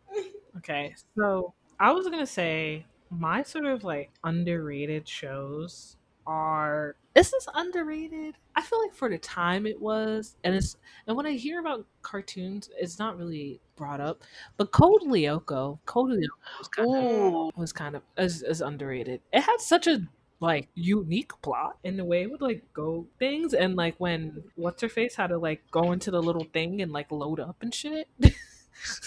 Okay, 0.59 0.95
so 1.17 1.55
I 1.79 1.93
was 1.93 2.09
gonna 2.09 2.27
say 2.27 2.85
my 3.11 3.43
sort 3.43 3.67
of 3.67 3.85
like 3.85 4.11
underrated 4.25 5.09
shows 5.09 5.97
are. 6.27 6.97
This 7.15 7.33
is 7.33 7.47
underrated? 7.55 8.37
I 8.57 8.63
feel 8.63 8.81
like 8.81 8.95
for 8.95 9.09
the 9.11 9.19
time 9.19 9.67
it 9.67 9.81
was, 9.81 10.37
and 10.45 10.55
it's 10.55 10.77
and 11.07 11.17
when 11.17 11.27
I 11.27 11.33
hear 11.33 11.61
about 11.61 11.87
cartoons, 12.01 12.71
it's 12.79 12.99
not 12.99 13.19
really 13.19 13.61
brought 13.77 14.01
up. 14.01 14.23
But 14.57 14.73
Code 14.73 15.03
Lyoko, 15.03 15.79
Code 15.85 16.11
Lyoko 16.11 16.59
was 16.59 16.69
kind 16.69 16.97
of 16.97 17.57
was 17.57 17.73
kind 17.73 17.97
of 17.97 18.03
is, 18.17 18.43
is 18.43 18.61
underrated. 18.63 19.21
It 19.33 19.43
had 19.43 19.61
such 19.61 19.87
a 19.87 20.01
like 20.41 20.69
unique 20.75 21.33
plot 21.43 21.77
in 21.85 21.97
the 21.97 22.05
way 22.05 22.23
it 22.23 22.31
would 22.31 22.41
like 22.41 22.65
go 22.73 23.07
things 23.21 23.55
and 23.55 23.77
like 23.77 23.95
when 23.99 24.43
what's 24.57 24.83
her 24.83 24.89
face 24.89 25.15
had 25.15 25.29
to 25.29 25.39
like 25.39 25.63
go 25.71 25.93
into 25.93 26.11
the 26.11 26.21
little 26.21 26.45
thing 26.53 26.83
and 26.83 26.93
like 26.93 27.11
load 27.13 27.39
up 27.39 27.57
and 27.61 27.75
shit. 27.75 28.09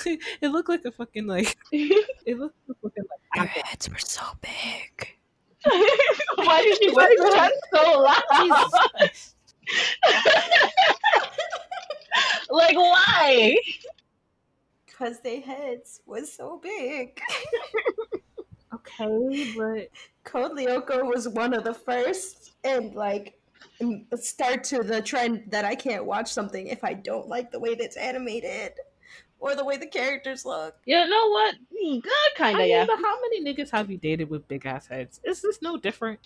it 0.06 0.50
looked 0.50 0.70
like 0.70 0.86
a 0.86 0.92
fucking 0.92 1.28
like 1.28 1.58
it 1.72 2.38
looked 2.38 2.56
like 2.68 2.78
fucking 2.82 3.04
like 3.34 3.50
apple. 3.50 3.64
heads 3.64 3.90
were 3.90 3.98
so 3.98 4.24
big. 4.42 5.15
Why 6.36 6.62
did 6.62 6.78
you 6.82 6.94
whisper 6.94 7.30
that 7.32 7.52
so 7.74 8.00
loud? 8.00 8.22
Jesus 8.42 9.36
like 12.50 12.76
why? 12.76 13.58
Cause 14.98 15.20
their 15.22 15.42
heads 15.42 16.02
was 16.06 16.32
so 16.32 16.60
big. 16.62 17.20
Okay, 18.74 19.54
but 19.58 19.90
Code 20.24 20.52
Lyoko 20.52 21.06
was 21.06 21.28
one 21.28 21.54
of 21.54 21.64
the 21.64 21.74
first 21.74 22.54
and 22.64 22.94
like 22.94 23.40
start 24.16 24.64
to 24.66 24.84
the 24.84 25.02
trend 25.02 25.44
that 25.48 25.66
I 25.66 25.76
can't 25.76 26.06
watch 26.06 26.32
something 26.32 26.68
if 26.68 26.84
I 26.84 26.94
don't 26.94 27.28
like 27.28 27.52
the 27.52 27.60
way 27.60 27.76
that's 27.76 27.98
animated 27.98 28.74
or 29.46 29.56
the 29.56 29.64
way 29.64 29.78
the 29.78 29.86
characters 29.86 30.44
look. 30.44 30.74
You 30.86 31.08
know 31.08 31.30
what? 31.30 31.56
Mm, 31.72 32.02
God, 32.02 32.12
kinda 32.36 32.60
mean, 32.64 32.70
yeah. 32.70 32.86
but 32.88 32.98
how 32.98 33.22
many 33.22 33.46
niggas 33.46 33.70
have 33.70 33.92
you 33.92 33.98
dated 33.98 34.28
with 34.28 34.48
big 34.48 34.66
ass 34.66 34.88
heads? 34.88 35.22
Is 35.24 35.40
this 35.44 35.62
no 35.62 35.78
different? 35.78 36.20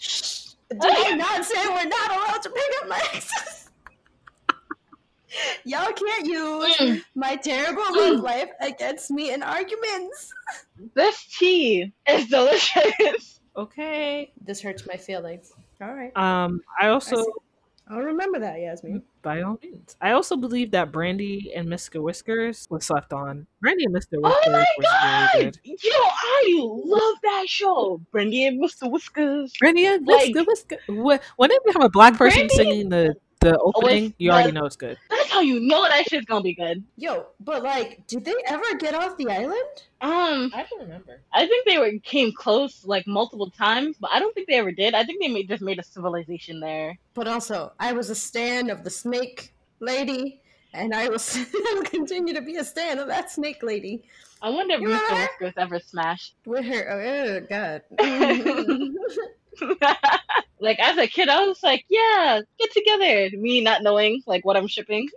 Did 0.72 0.80
I 0.82 1.16
not 1.18 1.44
say 1.44 1.68
we're 1.68 1.84
not 1.84 2.12
allowed 2.12 2.42
to 2.44 2.50
bring 2.50 2.70
up 2.82 2.88
my 2.88 3.02
exes? 3.14 3.72
Y'all 5.66 5.92
can't 5.92 6.26
use 6.26 6.76
Mm, 6.78 7.02
my 7.16 7.36
terrible 7.36 7.84
love 7.92 8.22
life 8.22 8.50
against 8.62 9.12
me 9.12 9.34
in 9.34 9.44
arguments. 9.44 10.34
this 10.96 11.22
tea 11.38 11.92
is 12.08 12.28
delicious. 12.28 13.42
Okay. 13.58 14.32
This 14.42 14.62
hurts 14.62 14.88
my 14.88 14.96
feelings. 14.96 15.52
All 15.82 15.94
right. 15.94 16.16
Um, 16.16 16.62
I 16.82 16.88
also 16.88 17.18
see. 17.18 17.32
I'll 17.92 18.02
remember 18.02 18.40
that, 18.40 18.56
Yasmeen. 18.58 18.98
Mm, 18.98 19.02
by 19.24 19.42
all 19.42 19.58
means, 19.64 19.96
I 20.00 20.12
also 20.12 20.38
believe 20.38 20.70
that 20.72 20.92
Brandy 20.92 21.52
and 21.56 21.68
Mr. 21.68 22.02
Whiskers 22.04 22.68
was 22.70 22.86
slept 22.86 23.14
on. 23.14 23.48
Brandy 23.62 23.86
and 23.86 23.96
Mr. 23.96 24.20
Oh 24.24 24.30
Whiskers 24.30 24.54
my 24.54 24.66
was 24.78 25.30
good. 25.44 25.60
Yo, 25.64 25.92
I 25.92 26.60
love 26.62 27.16
that 27.24 27.46
show. 27.48 28.00
Brandy 28.12 28.46
and 28.46 28.62
Mr. 28.62 28.92
Whiskers. 28.92 29.54
Brandy 29.60 29.86
and 29.88 30.06
Like- 30.06 30.34
Mr. 30.36 30.46
Whiskers. 30.46 30.80
Wh- 30.88 31.40
Whenever 31.40 31.62
you 31.66 31.74
have 31.74 31.84
a 31.84 31.90
black 31.90 32.16
person 32.16 32.48
Brandy- 32.48 32.56
singing 32.56 32.90
the 32.90 33.16
the 33.40 33.58
opening, 33.60 34.14
you 34.18 34.32
already 34.32 34.52
know 34.52 34.66
it's 34.66 34.76
good. 34.76 34.98
That's 35.10 35.30
how 35.30 35.42
you 35.42 35.60
know 35.60 35.88
that 35.88 36.10
shit's 36.10 36.26
gonna 36.26 36.42
be 36.42 36.54
good. 36.54 36.84
Yo, 36.98 37.28
but 37.40 37.64
like, 37.64 38.06
did 38.08 38.26
they 38.26 38.36
ever 38.46 38.76
get 38.78 38.94
off 38.94 39.18
the 39.18 39.30
island? 39.30 39.84
Um, 40.02 40.52
I 40.54 40.66
don't 40.70 40.82
remember. 40.82 41.22
I 41.34 41.48
think 41.48 41.66
they 41.66 41.78
were 41.78 41.92
came 42.04 42.34
close 42.34 42.86
like 42.86 43.08
multiple 43.08 43.50
times, 43.50 43.98
but 44.00 44.10
I 44.14 44.20
don't 44.20 44.34
think 44.34 44.48
they 44.48 44.56
ever 44.56 44.72
did. 44.72 44.94
I 44.94 45.04
think 45.04 45.22
they 45.22 45.28
made, 45.28 45.48
just 45.48 45.62
made 45.62 45.80
a 45.80 45.84
civilization 45.84 46.60
there. 46.60 46.98
But 47.14 47.28
also, 47.28 47.72
I 47.80 47.94
was 47.94 48.10
a 48.10 48.16
stan 48.16 48.70
of 48.70 48.84
the 48.84 48.90
snake 48.90 49.54
lady, 49.80 50.42
and 50.74 50.94
I 50.94 51.08
will 51.10 51.20
continue 51.86 52.34
to 52.34 52.42
be 52.42 52.58
a 52.58 52.64
stan 52.64 53.00
of 53.00 53.08
that 53.08 53.32
snake 53.32 53.64
lady 53.64 54.04
I 54.42 54.50
wonder 54.50 54.76
if 54.76 54.82
You 54.82 54.88
Mr. 54.90 55.02
remember? 55.04 55.30
Whiskers 55.40 55.54
ever 55.58 55.80
smashed. 55.80 56.36
with 56.46 56.66
her. 56.66 56.92
Oh, 56.92 57.40
oh 57.40 57.42
God. 57.50 57.82
like 60.62 60.80
as 60.80 60.98
a 60.98 61.08
kid, 61.08 61.28
I 61.30 61.46
was 61.46 61.62
like, 61.64 61.86
yeah, 61.90 62.40
get 62.60 62.72
together. 62.72 63.30
Me 63.38 63.62
not 63.62 63.84
knowing 63.84 64.22
like 64.26 64.46
what 64.46 64.56
I'm 64.58 64.68
shipping. 64.68 65.08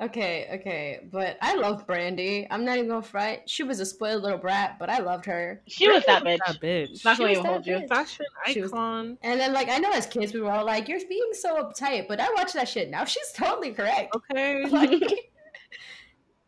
okay, 0.00 0.48
okay, 0.60 1.00
but 1.10 1.36
I 1.42 1.56
love 1.56 1.86
Brandy. 1.86 2.46
I'm 2.50 2.64
not 2.64 2.76
even 2.76 2.88
gonna 2.88 3.02
fight. 3.02 3.42
She 3.50 3.62
was 3.62 3.80
a 3.80 3.86
spoiled 3.86 4.22
little 4.22 4.38
brat, 4.38 4.76
but 4.78 4.88
I 4.90 4.98
loved 4.98 5.24
her. 5.26 5.60
she 5.66 5.88
was 5.90 6.04
that 6.06 6.22
bitch. 6.24 6.38
That 6.46 6.60
bitch. 6.60 7.04
Not 7.04 7.16
She 7.16 7.22
gonna 7.24 7.30
was 7.30 7.38
even 7.38 7.42
that 7.42 7.48
hold 7.52 7.66
you. 7.66 7.76
bitch. 7.76 7.88
Fashion 7.88 8.26
She 8.46 8.60
was- 8.60 8.72
icon. 8.72 9.18
And 9.22 9.40
then, 9.40 9.52
like, 9.52 9.68
I 9.68 9.78
know 9.78 9.90
as 9.92 10.06
kids 10.06 10.32
we 10.32 10.40
were 10.40 10.50
all 10.52 10.64
like, 10.64 10.88
"You're 10.88 11.00
being 11.08 11.30
so 11.32 11.56
uptight," 11.62 12.08
but 12.08 12.20
I 12.20 12.30
watched 12.34 12.54
that 12.54 12.68
shit. 12.68 12.90
Now 12.90 13.04
she's 13.04 13.30
totally 13.32 13.72
correct. 13.72 14.14
Okay. 14.14 14.64
Like, 14.68 15.30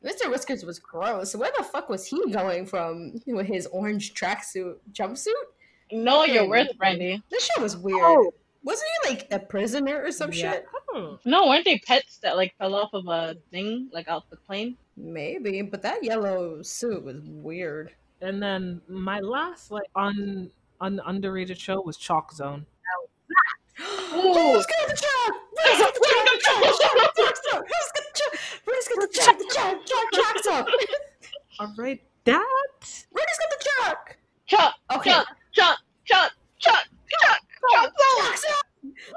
Mr. 0.06 0.30
Whiskers 0.30 0.64
was 0.64 0.78
gross. 0.78 1.34
Where 1.34 1.50
the 1.56 1.64
fuck 1.64 1.88
was 1.88 2.06
he 2.06 2.30
going 2.30 2.64
from 2.66 3.20
with 3.26 3.46
his 3.46 3.66
orange 3.66 4.14
tracksuit 4.14 4.76
jumpsuit? 4.92 5.32
Know 5.90 6.24
your 6.24 6.42
Okay. 6.42 6.48
worth, 6.48 6.78
Brandy. 6.78 7.22
This 7.30 7.44
shit 7.44 7.62
was 7.62 7.76
weird. 7.76 7.98
Oh, 8.00 8.32
Wasn't 8.62 8.88
he 9.04 9.10
like 9.10 9.28
a 9.30 9.38
prisoner 9.38 10.02
or 10.04 10.10
some 10.12 10.32
yeah. 10.32 10.52
shit? 10.52 10.66
Oh. 10.92 11.18
No, 11.24 11.46
weren't 11.46 11.64
they 11.64 11.78
pets 11.78 12.18
that 12.18 12.36
like 12.36 12.54
fell 12.58 12.74
off 12.74 12.90
of 12.94 13.06
a 13.08 13.36
thing, 13.50 13.88
like 13.92 14.08
off 14.08 14.24
the 14.30 14.36
plane? 14.36 14.76
Maybe, 14.96 15.62
but 15.62 15.82
that 15.82 16.02
yellow 16.02 16.62
suit 16.62 17.04
was 17.04 17.20
weird. 17.22 17.92
And 18.20 18.42
then 18.42 18.80
my 18.88 19.20
last 19.20 19.70
like 19.70 19.86
un, 19.94 20.50
un 20.80 21.00
underrated 21.04 21.58
show 21.58 21.80
was 21.82 21.96
Chalk 21.96 22.32
Zone. 22.32 22.66
Now 23.78 23.84
Who's 23.84 24.66
got 24.66 24.88
the 24.88 24.96
chalk? 24.96 25.34
Who's 25.64 25.78
got 25.78 25.94
the 25.94 26.00
chalk? 26.00 26.26
Chalk's 26.42 27.40
up. 27.52 27.64
Who's 27.66 27.88
got 27.92 28.04
the 28.04 28.12
chalk? 28.14 28.36
Who's 28.64 28.88
got 28.88 29.00
the 29.00 29.08
chalk? 29.12 29.38
The 29.38 29.54
chalk, 29.54 29.86
chalk, 29.86 30.12
chalk's 30.12 30.46
up. 30.46 30.66
All 31.58 31.74
right, 31.78 32.02
that. 32.24 32.44
Who's 32.80 33.38
got 33.38 33.50
the 33.50 33.68
chalk? 33.84 34.16
Chuck, 34.46 34.74
Okay. 34.96 35.10
Chuck, 35.10 35.26
Chuck, 35.52 35.78
Chuck, 36.04 36.32
Chuck, 36.58 36.84
Chuck, 37.08 37.40
Chuck. 37.72 37.92
Chalk's 38.18 38.44
up. 38.44 38.66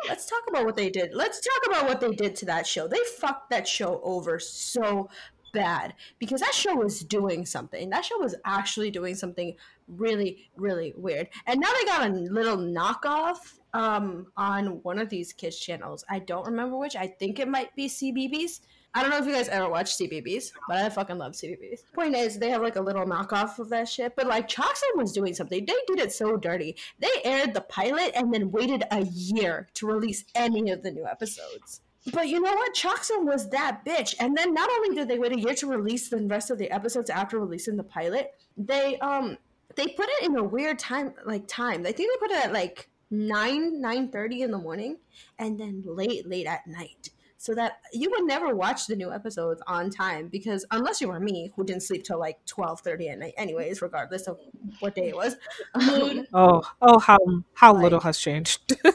Let's 0.07 0.25
talk 0.25 0.41
about 0.47 0.65
what 0.65 0.75
they 0.75 0.89
did. 0.89 1.11
Let's 1.13 1.39
talk 1.39 1.61
about 1.67 1.87
what 1.87 2.01
they 2.01 2.13
did 2.13 2.35
to 2.37 2.45
that 2.47 2.65
show. 2.65 2.87
They 2.87 2.99
fucked 3.19 3.49
that 3.51 3.67
show 3.67 4.01
over 4.03 4.39
so 4.39 5.09
bad 5.53 5.93
because 6.17 6.41
that 6.41 6.53
show 6.53 6.75
was 6.75 7.01
doing 7.01 7.45
something. 7.45 7.89
That 7.89 8.05
show 8.05 8.17
was 8.19 8.35
actually 8.45 8.91
doing 8.91 9.15
something 9.15 9.55
really, 9.87 10.49
really 10.55 10.93
weird. 10.97 11.29
And 11.45 11.59
now 11.59 11.71
they 11.73 11.85
got 11.85 12.09
a 12.09 12.13
little 12.13 12.57
knockoff 12.57 13.58
um, 13.73 14.27
on 14.37 14.81
one 14.83 14.99
of 14.99 15.09
these 15.09 15.33
kids' 15.33 15.59
channels. 15.59 16.03
I 16.09 16.19
don't 16.19 16.45
remember 16.45 16.77
which. 16.77 16.95
I 16.95 17.07
think 17.07 17.39
it 17.39 17.47
might 17.47 17.75
be 17.75 17.87
CBBC. 17.87 18.61
I 18.93 19.01
don't 19.01 19.11
know 19.11 19.19
if 19.19 19.27
you 19.27 19.33
guys 19.33 19.47
ever 19.49 19.69
watched 19.69 19.99
CBBC, 19.99 20.51
but 20.67 20.77
I 20.77 20.89
fucking 20.89 21.19
love 21.19 21.33
CBBC. 21.33 21.93
Point 21.93 22.15
is, 22.15 22.39
they 22.39 22.49
have 22.49 22.63
like 22.63 22.75
a 22.75 22.81
little 22.81 23.05
knockoff 23.05 23.59
of 23.59 23.69
that 23.69 23.87
shit. 23.87 24.15
But 24.15 24.25
like, 24.25 24.49
ChalkZone 24.49 24.97
was 24.97 25.13
doing 25.13 25.35
something. 25.35 25.63
They 25.63 25.77
did 25.87 25.99
it 25.99 26.11
so 26.11 26.37
dirty. 26.37 26.75
They 26.97 27.11
aired 27.23 27.53
the 27.53 27.61
pilot 27.61 28.13
and 28.15 28.33
then 28.33 28.51
waited 28.51 28.83
a 28.89 29.03
year 29.03 29.69
to 29.75 29.85
release 29.85 30.25
any 30.33 30.71
of 30.71 30.81
the 30.81 30.91
new 30.91 31.05
episodes. 31.05 31.81
But 32.13 32.29
you 32.29 32.41
know 32.41 32.53
what? 32.53 32.73
ChalkZone 32.73 33.25
was 33.25 33.49
that 33.49 33.85
bitch. 33.85 34.15
And 34.19 34.35
then 34.35 34.55
not 34.55 34.69
only 34.71 34.95
did 34.95 35.07
they 35.07 35.19
wait 35.19 35.33
a 35.33 35.39
year 35.39 35.53
to 35.55 35.67
release 35.67 36.09
the 36.09 36.17
rest 36.25 36.49
of 36.49 36.57
the 36.57 36.71
episodes 36.71 37.11
after 37.11 37.39
releasing 37.39 37.75
the 37.75 37.83
pilot, 37.83 38.31
they 38.57 38.97
um 38.99 39.37
they 39.75 39.87
put 39.87 40.07
it 40.09 40.23
in 40.23 40.35
a 40.35 40.43
weird 40.43 40.79
time 40.79 41.13
like 41.25 41.47
time. 41.47 41.85
I 41.85 41.91
think 41.91 42.11
they 42.11 42.27
put 42.27 42.31
it 42.31 42.45
at 42.45 42.53
like 42.53 42.89
nine 43.11 43.81
nine 43.81 44.09
thirty 44.09 44.41
in 44.41 44.51
the 44.51 44.57
morning, 44.57 44.97
and 45.37 45.59
then 45.59 45.83
late 45.85 46.27
late 46.27 46.45
at 46.47 46.65
night, 46.67 47.09
so 47.37 47.55
that 47.55 47.79
you 47.93 48.09
would 48.11 48.25
never 48.25 48.55
watch 48.55 48.87
the 48.87 48.95
new 48.95 49.11
episodes 49.11 49.61
on 49.67 49.89
time 49.89 50.27
because 50.27 50.65
unless 50.71 50.99
you 51.01 51.07
were 51.07 51.19
me, 51.19 51.51
who 51.55 51.63
didn't 51.63 51.83
sleep 51.83 52.03
till 52.03 52.19
like 52.19 52.43
twelve 52.45 52.81
thirty 52.81 53.09
at 53.09 53.19
night, 53.19 53.33
anyways, 53.37 53.81
regardless 53.81 54.27
of 54.27 54.39
what 54.79 54.95
day 54.95 55.09
it 55.09 55.15
was. 55.15 55.35
Um, 55.75 56.25
Oh, 56.33 56.61
oh, 56.81 56.99
how 56.99 57.17
how 57.53 57.73
Like- 57.73 57.83
little 57.83 57.99
has 58.01 58.17
changed. 58.19 58.75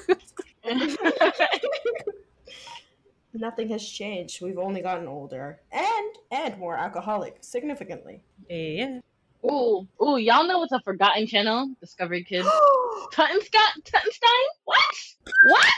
nothing 3.35 3.69
has 3.69 3.87
changed. 3.87 4.41
We've 4.43 4.59
only 4.59 4.81
gotten 4.81 5.07
older 5.09 5.61
and 5.73 6.15
and 6.31 6.57
more 6.59 6.77
alcoholic 6.77 7.39
significantly. 7.41 8.23
yeah. 8.49 9.01
Ooh, 9.45 9.87
ooh, 10.03 10.17
y'all 10.17 10.47
know 10.47 10.59
what's 10.59 10.73
a 10.73 10.81
forgotten 10.81 11.27
channel? 11.27 11.75
Discovery 11.81 12.25
Kids. 12.25 12.49
Tutton 13.13 13.43
Scott, 13.43 13.73
Tutenstein? 13.85 14.45
What? 14.65 14.95
What? 15.45 15.73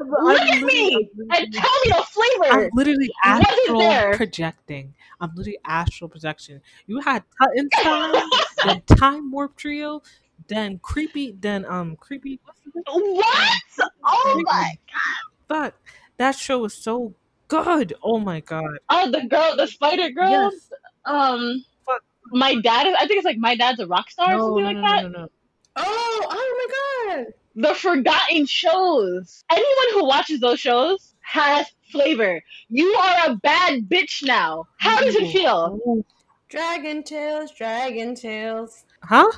Look 0.00 0.40
at 0.40 0.62
me 0.62 1.10
and 1.18 1.52
tell 1.52 1.70
me 1.84 1.88
the 1.88 2.04
flavor! 2.10 2.64
I'm 2.64 2.70
literally 2.72 3.12
astral 3.22 4.12
projecting. 4.14 4.94
I'm 5.20 5.30
literally 5.34 5.58
astral 5.66 6.08
projection. 6.08 6.62
You 6.86 7.00
had 7.00 7.22
Tutenstein, 7.40 8.22
then 8.64 8.82
Time 8.96 9.30
Warp 9.30 9.54
Trio, 9.56 10.02
then 10.48 10.78
Creepy, 10.78 11.36
then 11.38 11.66
um 11.66 11.96
Creepy. 11.96 12.40
What's 12.44 12.60
the 12.64 12.72
name? 12.74 13.16
What? 13.16 13.60
Oh 14.04 14.42
my! 14.46 14.74
God! 14.90 15.72
Fuck, 15.72 15.74
that 16.16 16.34
show 16.36 16.60
was 16.60 16.74
so 16.74 17.14
good. 17.48 17.92
Oh 18.02 18.18
my 18.18 18.40
god. 18.40 18.78
Oh, 18.88 19.10
the 19.10 19.26
girl, 19.26 19.56
the 19.56 19.66
spider 19.66 20.08
girl. 20.08 20.30
Yes. 20.30 20.72
Um. 21.04 21.62
My 22.32 22.54
dad 22.56 22.86
is. 22.86 22.94
I 22.98 23.06
think 23.06 23.18
it's 23.18 23.24
like 23.24 23.38
my 23.38 23.54
dad's 23.56 23.80
a 23.80 23.86
rock 23.86 24.10
star 24.10 24.34
or 24.34 24.38
No, 24.38 24.46
something 24.48 24.64
no, 24.64 24.70
like 24.70 24.76
no, 24.76 24.82
that. 24.82 25.02
no, 25.02 25.08
no, 25.08 25.18
no. 25.24 25.28
Oh, 25.76 26.26
oh 26.30 26.68
my 27.06 27.14
god! 27.16 27.26
The 27.54 27.74
forgotten 27.74 28.46
shows. 28.46 29.44
Anyone 29.50 29.86
who 29.94 30.04
watches 30.06 30.40
those 30.40 30.60
shows 30.60 31.14
has 31.20 31.66
flavor. 31.90 32.42
You 32.68 32.86
are 32.94 33.30
a 33.30 33.36
bad 33.36 33.88
bitch 33.88 34.22
now. 34.22 34.66
How 34.78 35.00
does 35.00 35.14
it 35.14 35.30
feel? 35.32 36.04
Dragon 36.48 37.02
Tales, 37.02 37.50
Dragon 37.52 38.14
Tales. 38.14 38.84
Huh? 39.02 39.30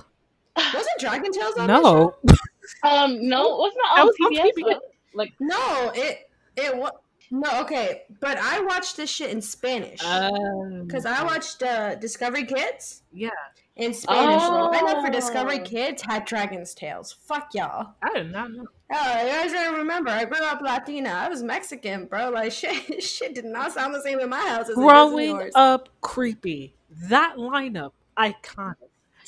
Was 0.57 0.87
it 0.87 1.01
Dragon 1.01 1.33
Tales 1.33 1.57
on 1.57 1.67
that 1.69 1.83
show? 1.83 2.17
No. 2.25 2.89
Um, 2.89 3.29
no, 3.29 3.57
wasn't 3.57 3.79
that 3.83 3.93
That 3.97 4.01
on 4.03 4.07
was 4.07 4.17
on 4.25 4.33
PBS? 4.33 4.53
PBS. 4.75 4.79
Like, 5.15 5.33
No, 5.41 5.93
it 5.95 6.31
it 6.57 6.77
was 6.77 6.91
no 7.31 7.61
okay, 7.63 8.03
but 8.21 8.39
I 8.39 8.61
watched 8.61 8.97
this 8.97 9.11
shit 9.11 9.31
in 9.31 9.41
Spanish 9.41 10.03
Um, 10.05 10.85
because 10.87 11.07
I 11.07 11.23
watched 11.25 11.63
uh, 11.63 11.95
Discovery 11.97 12.45
Kids 12.45 13.03
yeah, 13.13 13.31
in 13.77 13.93
Spanish. 13.95 14.43
The 14.43 14.49
Oh. 14.49 14.71
lineup 14.73 15.05
for 15.05 15.11
Discovery 15.11 15.59
Kids 15.61 16.03
had 16.03 16.25
Dragon's 16.25 16.75
Tales. 16.75 17.13
Fuck 17.13 17.55
y'all. 17.55 17.95
I 18.03 18.13
did 18.15 18.31
not 18.33 18.53
know. 18.53 18.67
Oh, 18.93 19.23
you 19.23 19.29
guys 19.33 19.53
gotta 19.53 19.77
remember, 19.77 20.11
I 20.11 20.25
grew 20.27 20.45
up 20.45 20.61
Latina. 20.61 21.11
I 21.11 21.29
was 21.29 21.43
Mexican, 21.43 22.07
bro. 22.07 22.31
Like 22.31 22.53
shit, 22.61 23.03
shit 23.03 23.35
did 23.35 23.45
not 23.47 23.73
sound 23.73 23.95
the 23.95 24.03
same 24.03 24.21
in 24.21 24.29
my 24.29 24.39
house 24.41 24.69
as 24.69 24.71
it 24.71 24.75
does 24.75 24.79
in 24.79 24.83
Growing 24.87 25.31
yours. 25.31 25.53
up 25.55 25.89
creepy. 26.01 26.75
That 27.09 27.37
lineup, 27.37 27.93
iconic. 28.17 28.75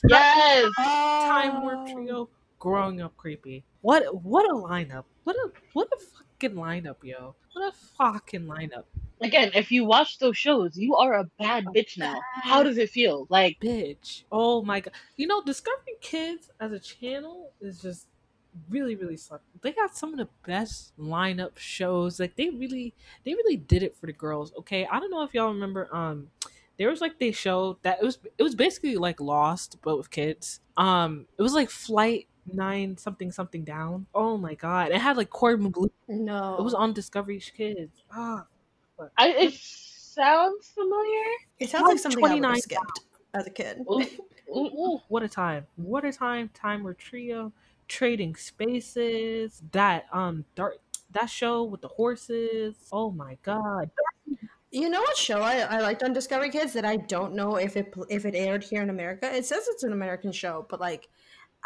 yes. 0.08 0.70
Time 0.76 1.52
Oh. 1.56 1.60
Warp 1.62 1.88
Trio, 1.88 2.28
growing 2.58 3.00
up 3.00 3.16
creepy. 3.16 3.64
What 3.80 4.22
what 4.22 4.48
a 4.48 4.54
lineup. 4.54 5.04
What 5.24 5.36
a 5.36 5.50
what 5.72 5.88
a 5.92 5.96
fucking 6.40 6.56
lineup, 6.56 6.96
yo. 7.02 7.34
What 7.52 7.72
a 7.72 7.76
fucking 7.96 8.46
lineup. 8.46 8.84
Again, 9.20 9.50
if 9.54 9.70
you 9.70 9.84
watch 9.84 10.18
those 10.18 10.36
shows, 10.36 10.76
you 10.76 10.94
are 10.96 11.14
a 11.14 11.24
bad 11.38 11.64
bitch 11.66 11.96
now. 11.96 12.20
How 12.42 12.62
does 12.62 12.76
it 12.76 12.90
feel? 12.90 13.26
Like, 13.30 13.58
Bitch. 13.60 14.24
Oh 14.30 14.62
my 14.62 14.80
god. 14.80 14.92
You 15.16 15.26
know, 15.26 15.42
Discovery 15.42 15.96
Kids 16.00 16.50
as 16.60 16.72
a 16.72 16.78
channel 16.78 17.52
is 17.60 17.80
just 17.80 18.08
really, 18.68 18.94
really 18.94 19.16
suck. 19.16 19.40
They 19.62 19.72
got 19.72 19.96
some 19.96 20.12
of 20.12 20.18
the 20.18 20.28
best 20.46 20.92
lineup 20.98 21.56
shows. 21.56 22.20
Like 22.20 22.36
they 22.36 22.50
really 22.50 22.94
they 23.24 23.32
really 23.32 23.56
did 23.56 23.82
it 23.82 23.96
for 23.96 24.06
the 24.06 24.12
girls. 24.12 24.52
Okay. 24.58 24.86
I 24.86 25.00
don't 25.00 25.10
know 25.10 25.22
if 25.22 25.32
y'all 25.32 25.52
remember 25.52 25.88
um 25.94 26.28
there 26.78 26.90
was 26.90 27.00
like 27.00 27.18
they 27.18 27.32
showed 27.32 27.78
that 27.82 27.98
it 28.02 28.04
was 28.04 28.18
it 28.36 28.42
was 28.42 28.54
basically 28.54 28.96
like 28.96 29.20
lost 29.20 29.78
but 29.82 29.96
with 29.96 30.10
kids. 30.10 30.60
Um 30.76 31.26
it 31.38 31.42
was 31.42 31.54
like 31.54 31.70
flight 31.70 32.28
nine 32.52 32.96
something 32.96 33.32
something 33.32 33.64
down. 33.64 34.06
Oh 34.14 34.36
my 34.36 34.54
god. 34.54 34.92
It 34.92 35.00
had 35.00 35.16
like 35.16 35.30
Corbin 35.30 35.70
Bleu. 35.70 35.90
No, 36.08 36.56
It 36.58 36.62
was 36.62 36.74
on 36.74 36.92
Discovery 36.92 37.40
Kids. 37.40 38.02
Ah 38.12 38.46
I, 39.16 39.28
it 39.30 39.54
sounds 39.54 40.68
familiar. 40.68 41.24
It 41.58 41.70
sounds 41.70 41.82
like 41.82 41.94
Like 41.94 41.98
something 41.98 42.24
I 42.24 42.34
would 42.34 42.40
29 42.40 42.54
have 42.54 42.62
skipped 42.62 43.00
as 43.34 43.46
a 43.46 43.50
kid. 43.50 43.78
Ooh, 43.90 44.04
Ooh, 44.56 44.66
ooh, 44.66 45.00
what 45.08 45.22
a 45.22 45.28
time! 45.28 45.66
What 45.76 46.04
a 46.04 46.12
time! 46.12 46.50
Timer 46.54 46.94
Trio, 46.94 47.52
Trading 47.88 48.36
Spaces, 48.36 49.62
that 49.72 50.06
um 50.12 50.44
dark 50.54 50.78
that 51.12 51.26
show 51.26 51.64
with 51.64 51.80
the 51.80 51.88
horses. 51.88 52.74
Oh 52.92 53.10
my 53.10 53.36
god! 53.42 53.90
You 54.70 54.88
know 54.88 55.00
what 55.00 55.16
show 55.16 55.40
I, 55.40 55.58
I 55.60 55.80
liked 55.80 56.02
on 56.02 56.12
Discovery 56.12 56.50
Kids 56.50 56.72
that 56.74 56.84
I 56.84 56.96
don't 56.96 57.34
know 57.34 57.56
if 57.56 57.76
it 57.76 57.92
if 58.08 58.24
it 58.24 58.34
aired 58.34 58.62
here 58.62 58.82
in 58.82 58.90
America. 58.90 59.34
It 59.34 59.44
says 59.44 59.66
it's 59.68 59.82
an 59.82 59.92
American 59.92 60.32
show, 60.32 60.66
but 60.68 60.80
like 60.80 61.08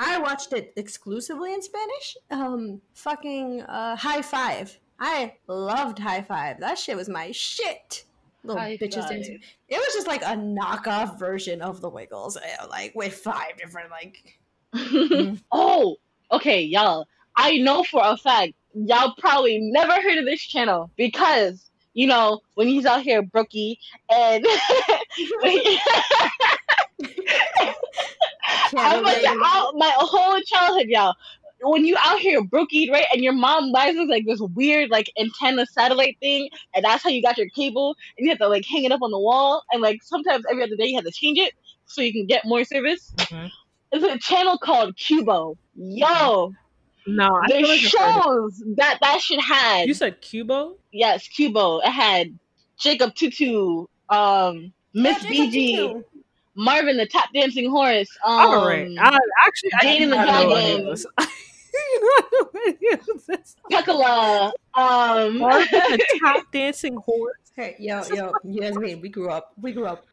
I 0.02 0.18
watched 0.18 0.54
it 0.54 0.72
exclusively 0.76 1.52
in 1.52 1.60
Spanish. 1.60 2.16
Um, 2.30 2.80
fucking 2.94 3.60
uh, 3.62 3.96
High 3.96 4.22
Five. 4.22 4.78
I 4.98 5.34
loved 5.46 5.98
High 5.98 6.22
Five. 6.22 6.58
That 6.58 6.78
shit 6.78 6.96
was 6.96 7.10
my 7.10 7.30
shit. 7.32 8.04
Little 8.42 8.60
High 8.60 8.78
bitches 8.78 9.02
Five. 9.02 9.10
dancing. 9.10 9.40
It 9.68 9.76
was 9.76 9.94
just 9.94 10.06
like 10.06 10.22
a 10.22 10.36
knockoff 10.36 11.18
version 11.18 11.60
of 11.60 11.82
the 11.82 11.90
Wiggles, 11.90 12.38
eh, 12.38 12.64
like 12.70 12.94
with 12.94 13.12
five 13.12 13.58
different 13.58 13.90
like. 13.90 14.38
oh, 15.52 15.96
okay, 16.32 16.62
y'all. 16.62 17.06
I 17.36 17.58
know 17.58 17.84
for 17.84 18.00
a 18.02 18.16
fact 18.16 18.54
y'all 18.74 19.14
probably 19.18 19.58
never 19.60 19.92
heard 19.92 20.18
of 20.18 20.24
this 20.24 20.40
channel 20.40 20.90
because 20.96 21.70
you 21.94 22.06
know 22.06 22.40
when 22.54 22.68
he's 22.68 22.86
out 22.86 23.02
here 23.02 23.22
brookie 23.22 23.78
and 24.10 24.46
I'm 28.76 29.02
like 29.02 29.24
out 29.26 29.74
my 29.76 29.92
whole 29.96 30.40
childhood, 30.42 30.86
y'all. 30.88 31.14
When 31.62 31.84
you 31.84 31.94
out 32.02 32.18
here 32.20 32.42
brookie, 32.42 32.90
right, 32.90 33.04
and 33.12 33.22
your 33.22 33.34
mom 33.34 33.70
buys 33.70 33.94
us 33.96 34.08
like 34.08 34.24
this 34.26 34.40
weird 34.54 34.88
like 34.90 35.10
antenna 35.18 35.66
satellite 35.66 36.16
thing, 36.20 36.48
and 36.74 36.84
that's 36.84 37.02
how 37.02 37.10
you 37.10 37.20
got 37.22 37.36
your 37.36 37.48
cable, 37.50 37.94
and 38.16 38.24
you 38.24 38.30
have 38.30 38.38
to 38.38 38.48
like 38.48 38.64
hang 38.64 38.84
it 38.84 38.92
up 38.92 39.02
on 39.02 39.10
the 39.10 39.18
wall, 39.18 39.62
and 39.72 39.82
like 39.82 39.98
sometimes 40.02 40.44
every 40.50 40.62
other 40.62 40.76
day 40.76 40.86
you 40.86 40.94
have 40.96 41.04
to 41.04 41.10
change 41.12 41.38
it 41.38 41.52
so 41.84 42.00
you 42.00 42.12
can 42.12 42.26
get 42.26 42.44
more 42.46 42.64
service. 42.64 43.12
Mhm. 43.16 43.50
It's 43.92 44.04
a 44.04 44.18
channel 44.18 44.56
called 44.56 44.96
Qubo. 44.96 45.56
Yo, 45.74 46.52
No, 47.06 47.26
I 47.26 47.46
the 47.48 47.60
like 47.66 47.80
shows 47.80 48.62
that 48.76 48.98
that 49.02 49.20
shit 49.20 49.38
it. 49.38 49.42
had. 49.44 49.86
You 49.88 49.94
said 49.94 50.22
Qubo. 50.22 50.76
yes, 50.92 51.28
Qubo. 51.28 51.80
It 51.84 51.90
had 51.90 52.38
Jacob 52.78 53.14
Two-Two, 53.14 53.88
um, 54.08 54.72
Miss 54.94 55.22
Yeah, 55.24 55.30
BG, 55.30 55.72
Tutu. 55.76 56.02
Marvin 56.54 56.96
the 56.96 57.06
top 57.06 57.28
Dancing 57.32 57.70
Horse. 57.70 58.08
Um, 58.24 58.32
All 58.32 58.66
right. 58.66 58.88
I 59.00 59.18
actually 59.46 59.70
I 59.74 59.82
Jane 59.82 60.00
did 60.00 60.02
and 60.04 60.12
the 60.12 60.16
not 60.16 60.26
know 60.26 60.50
Dragon. 60.50 60.58
any 60.58 60.80
of 60.82 60.86
this. 60.86 61.06
you 61.74 62.00
know 62.40 62.50
any 62.66 62.88
of 62.92 63.26
this. 63.26 63.56
Pecola, 63.72 64.52
um, 64.74 65.38
Marvin 65.38 65.68
the 65.70 66.18
top 66.22 66.44
dancing 66.52 66.96
horse. 66.96 67.36
Hey, 67.56 67.76
yo, 67.78 68.02
yo, 68.12 68.32
Yasmeen, 68.44 69.00
we 69.00 69.08
grew 69.08 69.30
up. 69.30 69.52
We 69.60 69.72
grew 69.72 69.86
up. 69.86 70.06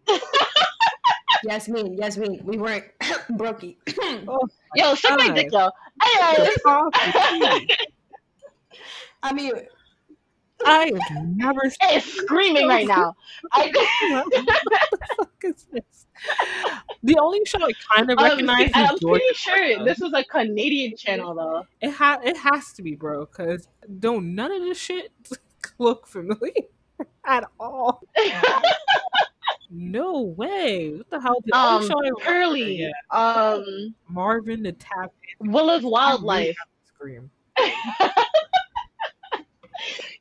Yasmeen, 1.46 1.98
Yasmeen, 1.98 2.44
we 2.44 2.58
weren't 2.58 2.86
brokey. 3.32 3.78
yo, 4.76 4.96
suck 4.96 5.18
my 5.20 5.28
God. 5.28 5.36
dick, 5.36 5.50
yo. 5.52 5.70
Anyways, 6.04 6.54
The 6.56 6.62
coffee. 6.64 7.68
I 9.24 9.34
mean, 9.34 9.54
I 10.66 10.92
have 11.10 11.28
never 11.28 11.62
It's 11.84 12.06
screaming 12.06 12.68
right 12.68 12.88
now. 12.88 13.16
I, 13.52 13.68
what 14.12 14.32
the 14.32 14.98
fuck 15.18 15.34
is 15.44 15.66
this? 15.72 16.08
The 17.04 17.18
only 17.20 17.42
show 17.46 17.60
I 17.64 17.72
kind 17.96 18.12
of 18.12 18.18
um, 18.18 18.24
recognize 18.24 18.72
I'm 18.74 18.96
is 18.96 19.00
Georgia. 19.00 19.22
pretty 19.22 19.34
sure 19.36 19.86
this 19.86 20.00
was 20.00 20.14
a 20.14 20.24
Canadian 20.24 20.96
channel 20.98 21.36
though. 21.36 21.64
It 21.82 21.92
ha- 21.92 22.20
it 22.24 22.38
has 22.38 22.74
to 22.74 22.82
be, 22.82 22.96
bro, 22.96 23.26
because 23.26 23.68
don't 24.00 24.34
none 24.34 24.52
of 24.52 24.62
this 24.62 24.80
shit 24.80 25.12
look 25.78 26.08
familiar 26.08 26.52
at 27.26 27.44
all. 27.60 28.02
No 29.70 30.22
way. 30.22 30.94
What 30.96 31.10
the 31.10 31.20
hell? 31.20 31.36
The 31.46 31.56
um, 31.58 31.88
show 31.88 32.02
Curly, 32.22 32.92
um, 33.12 33.94
Marvin 34.08 34.64
the 34.64 34.72
Tap 34.72 35.12
Willa's 35.40 35.84
Wildlife. 35.84 36.56
Scream. 36.96 37.30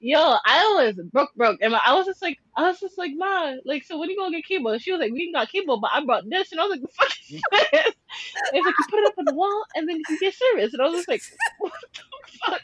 Yo, 0.07 0.37
I 0.47 0.63
was 0.77 0.95
broke, 1.11 1.35
broke, 1.35 1.59
and 1.61 1.75
I 1.75 1.93
was 1.93 2.07
just 2.07 2.23
like, 2.23 2.39
I 2.57 2.69
was 2.69 2.79
just 2.79 2.97
like, 2.97 3.11
ma, 3.17 3.55
like, 3.65 3.83
so 3.83 3.99
when 3.99 4.09
you 4.09 4.17
gonna 4.17 4.31
get 4.31 4.47
cable? 4.47 4.79
She 4.79 4.93
was 4.93 5.01
like, 5.01 5.11
we 5.11 5.23
ain't 5.23 5.35
got 5.35 5.51
cable, 5.51 5.81
but 5.81 5.91
I 5.93 6.05
brought 6.05 6.31
this, 6.31 6.53
and 6.53 6.61
I 6.61 6.65
was 6.65 6.79
like, 6.79 6.83
the 6.83 6.89
fuck 6.97 7.09
is 7.29 7.41
mm. 7.41 7.41
this? 7.73 7.95
It's 8.53 8.65
like 8.65 8.75
you 8.79 8.85
put 8.89 9.01
it 9.01 9.09
up 9.09 9.19
on 9.19 9.25
the 9.25 9.35
wall, 9.35 9.65
and 9.75 9.89
then 9.89 9.97
you 9.97 10.05
can 10.05 10.17
get 10.21 10.33
service, 10.33 10.73
and 10.73 10.81
I 10.81 10.85
was 10.85 10.95
just 10.95 11.09
like, 11.09 11.23
what 11.59 11.73
the 11.97 12.63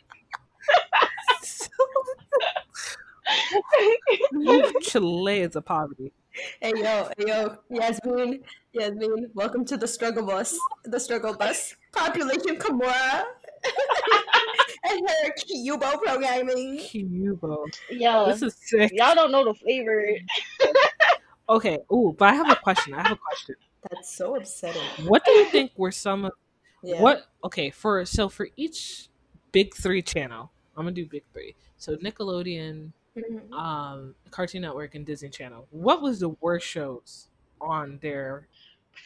Move 4.33 4.67
fuck? 4.67 4.83
Chileans 4.83 5.57
of 5.57 5.65
poverty. 5.65 6.13
hey 6.61 6.75
yo, 6.77 7.11
hey 7.19 7.27
yo, 7.27 7.57
Yasmeen, 7.73 8.41
Yasmeen, 8.73 9.35
welcome 9.35 9.65
to 9.65 9.77
the 9.77 9.89
struggle 9.89 10.25
bus, 10.25 10.57
the 10.85 11.01
struggle 11.01 11.35
bus. 11.35 11.75
Population 11.93 12.57
Kamora 12.57 13.25
and 14.93 15.09
her 15.09 15.33
Qubo 15.39 16.03
programming. 16.03 16.79
Qubo. 16.79 17.65
Yo, 17.91 18.27
This 18.27 18.43
is 18.43 18.57
sick. 18.61 18.93
y'all 18.95 19.15
don't 19.15 19.31
know 19.33 19.45
the 19.45 19.55
flavor. 19.55 20.07
Okay. 21.49 21.79
Ooh, 21.93 22.15
but 22.17 22.29
I 22.31 22.35
have 22.35 22.51
a 22.51 22.57
question. 22.57 22.95
I 22.95 23.03
have 23.03 23.13
a 23.13 23.17
question. 23.17 23.57
That's 23.91 24.15
so 24.15 24.37
upsetting. 24.37 24.81
What 25.07 25.25
do 25.25 25.33
you 25.33 25.45
think 25.47 25.73
were 25.77 25.91
some 25.91 26.25
of 26.25 26.33
Yeah. 26.83 27.03
what? 27.03 27.27
Okay, 27.45 27.69
for 27.69 28.05
so 28.07 28.29
for 28.29 28.49
each 28.57 29.09
big 29.51 29.75
three 29.75 30.03
channel, 30.03 30.51
I'm 30.77 30.85
gonna 30.85 30.93
do 30.95 31.05
big 31.05 31.25
three. 31.33 31.55
So 31.79 31.97
Nickelodeon, 31.97 32.93
Mhm. 33.17 33.53
um, 33.53 34.15
Cartoon 34.31 34.63
Network, 34.63 34.95
and 34.95 35.05
Disney 35.05 35.29
Channel. 35.29 35.67
What 35.73 36.01
was 36.01 36.21
the 36.21 36.31
worst 36.41 36.67
shows 36.67 37.29
on 37.61 37.99
their? 38.01 38.47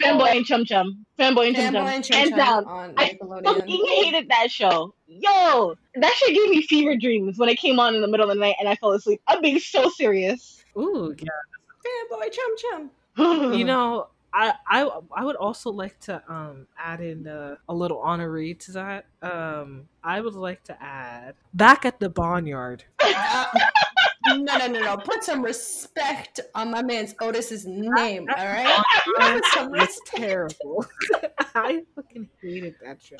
Fanboy 0.01 0.37
and 0.37 0.45
Chum 0.45 0.64
Chum. 0.64 1.07
Fanboy 1.18 1.49
and 1.49 1.57
Chum 1.57 1.64
Fanboy 1.66 1.72
Chum. 1.72 1.87
and 1.87 2.05
Chum 2.05 2.16
Hands 2.16 2.30
Chum 2.30 2.39
down. 2.39 2.64
on 2.66 2.95
I 2.97 3.11
Nickelodeon. 3.20 3.45
fucking 3.45 3.84
hated 3.89 4.28
that 4.28 4.51
show. 4.51 4.95
Yo, 5.07 5.74
that 5.95 6.12
shit 6.16 6.34
gave 6.34 6.51
me 6.51 6.62
fever 6.62 6.97
dreams 6.97 7.39
when 7.39 7.49
it 7.49 7.57
came 7.59 7.80
on 7.80 7.95
in 7.95 8.01
the 8.03 8.09
middle 8.09 8.28
of 8.28 8.34
the 8.37 8.41
night 8.41 8.57
and 8.61 8.68
I 8.68 8.74
fell 8.76 8.93
asleep. 8.93 9.20
I'm 9.26 9.41
being 9.41 9.59
so 9.59 9.89
serious. 9.91 10.62
Ooh, 10.76 11.14
yeah. 11.18 12.11
Fanboy 12.12 12.32
Chum 12.32 12.57
Chum. 12.59 12.91
You 13.59 13.64
know, 13.64 14.09
I 14.34 14.53
I 14.68 14.91
I 15.14 15.24
would 15.24 15.37
also 15.37 15.70
like 15.70 15.99
to 16.01 16.22
um 16.28 16.66
add 16.78 17.01
in 17.01 17.26
uh, 17.26 17.57
a 17.68 17.74
little 17.74 17.99
honorary 18.01 18.53
to 18.55 18.72
that. 18.72 19.07
Um, 19.22 19.89
I 20.05 20.20
would 20.20 20.34
like 20.34 20.64
to 20.64 20.82
add 20.82 21.34
back 21.55 21.87
at 21.87 21.99
the 22.01 22.11
barnyard. 22.11 22.84
No, 24.29 24.37
no, 24.59 24.66
no, 24.66 24.81
no. 24.81 24.97
Put 24.97 25.22
some 25.24 25.43
respect 25.43 26.41
on 26.55 26.70
my 26.70 26.83
man's 26.83 27.14
Otis's 27.20 27.64
name, 27.66 28.27
all 28.37 28.45
right? 28.45 28.83
Put 29.18 29.45
some 29.53 29.74
It's 29.74 30.01
terrible. 30.07 30.85
I 31.55 31.83
fucking 31.95 32.29
hated 32.43 32.74
that 32.85 33.03
show. 33.03 33.16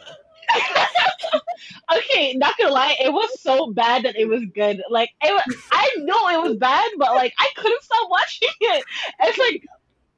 okay, 1.97 2.35
not 2.35 2.57
gonna 2.59 2.73
lie, 2.73 2.97
it 3.01 3.13
was 3.13 3.41
so 3.41 3.73
bad 3.73 4.05
that 4.05 4.17
it 4.17 4.29
was 4.29 4.43
good. 4.55 4.83
Like, 4.91 5.11
it, 5.23 5.33
wa- 5.33 5.55
I 5.73 5.91
know 5.99 6.29
it 6.29 6.49
was 6.49 6.57
bad, 6.59 6.89
but 6.99 7.15
like, 7.15 7.33
I 7.39 7.49
couldn't 7.57 7.83
stop 7.83 8.09
watching 8.11 8.49
it. 8.61 8.85
It's 9.23 9.39
like, 9.39 9.65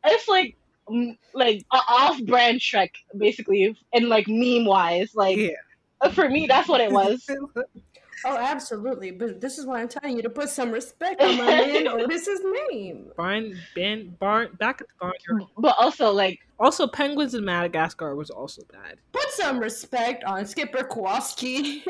it's 0.05 0.29
like, 0.29 0.57
mm, 0.89 1.17
like 1.35 1.65
a 1.73 1.77
off-brand 1.89 2.61
Shrek, 2.61 2.91
basically, 3.17 3.77
and 3.93 4.09
like 4.09 4.27
meme-wise. 4.29 5.15
Like, 5.15 5.37
Yeah. 5.39 6.09
for 6.13 6.29
me, 6.29 6.47
that's 6.47 6.69
what 6.69 6.81
it 6.81 6.91
was. 6.93 7.29
Oh, 8.25 8.37
absolutely. 8.37 9.11
But 9.11 9.41
this 9.41 9.59
is 9.59 9.67
why 9.67 9.81
I'm 9.81 9.89
telling 9.89 10.17
you 10.17 10.23
to 10.23 10.31
put 10.31 10.49
some 10.49 10.71
respect 10.71 11.21
on 11.21 11.37
my 11.39 11.45
man 11.47 11.89
Otis's 11.89 12.41
name. 12.71 13.11
Barn, 13.17 13.59
ban, 13.75 14.17
barn, 14.21 14.49
back 14.59 14.81
at 14.81 14.89
the 14.89 14.95
barnyard. 15.01 15.51
But 15.57 15.75
also, 15.79 16.11
like, 16.13 16.39
Also, 16.59 16.87
Penguins 16.87 17.35
in 17.35 17.45
Madagascar 17.45 18.17
was 18.17 18.31
also 18.31 18.63
bad. 18.73 18.99
Put 19.13 19.31
some 19.31 19.59
respect 19.61 20.25
on 20.25 20.45
Skipper 20.47 20.85
Kowalski. 20.85 21.85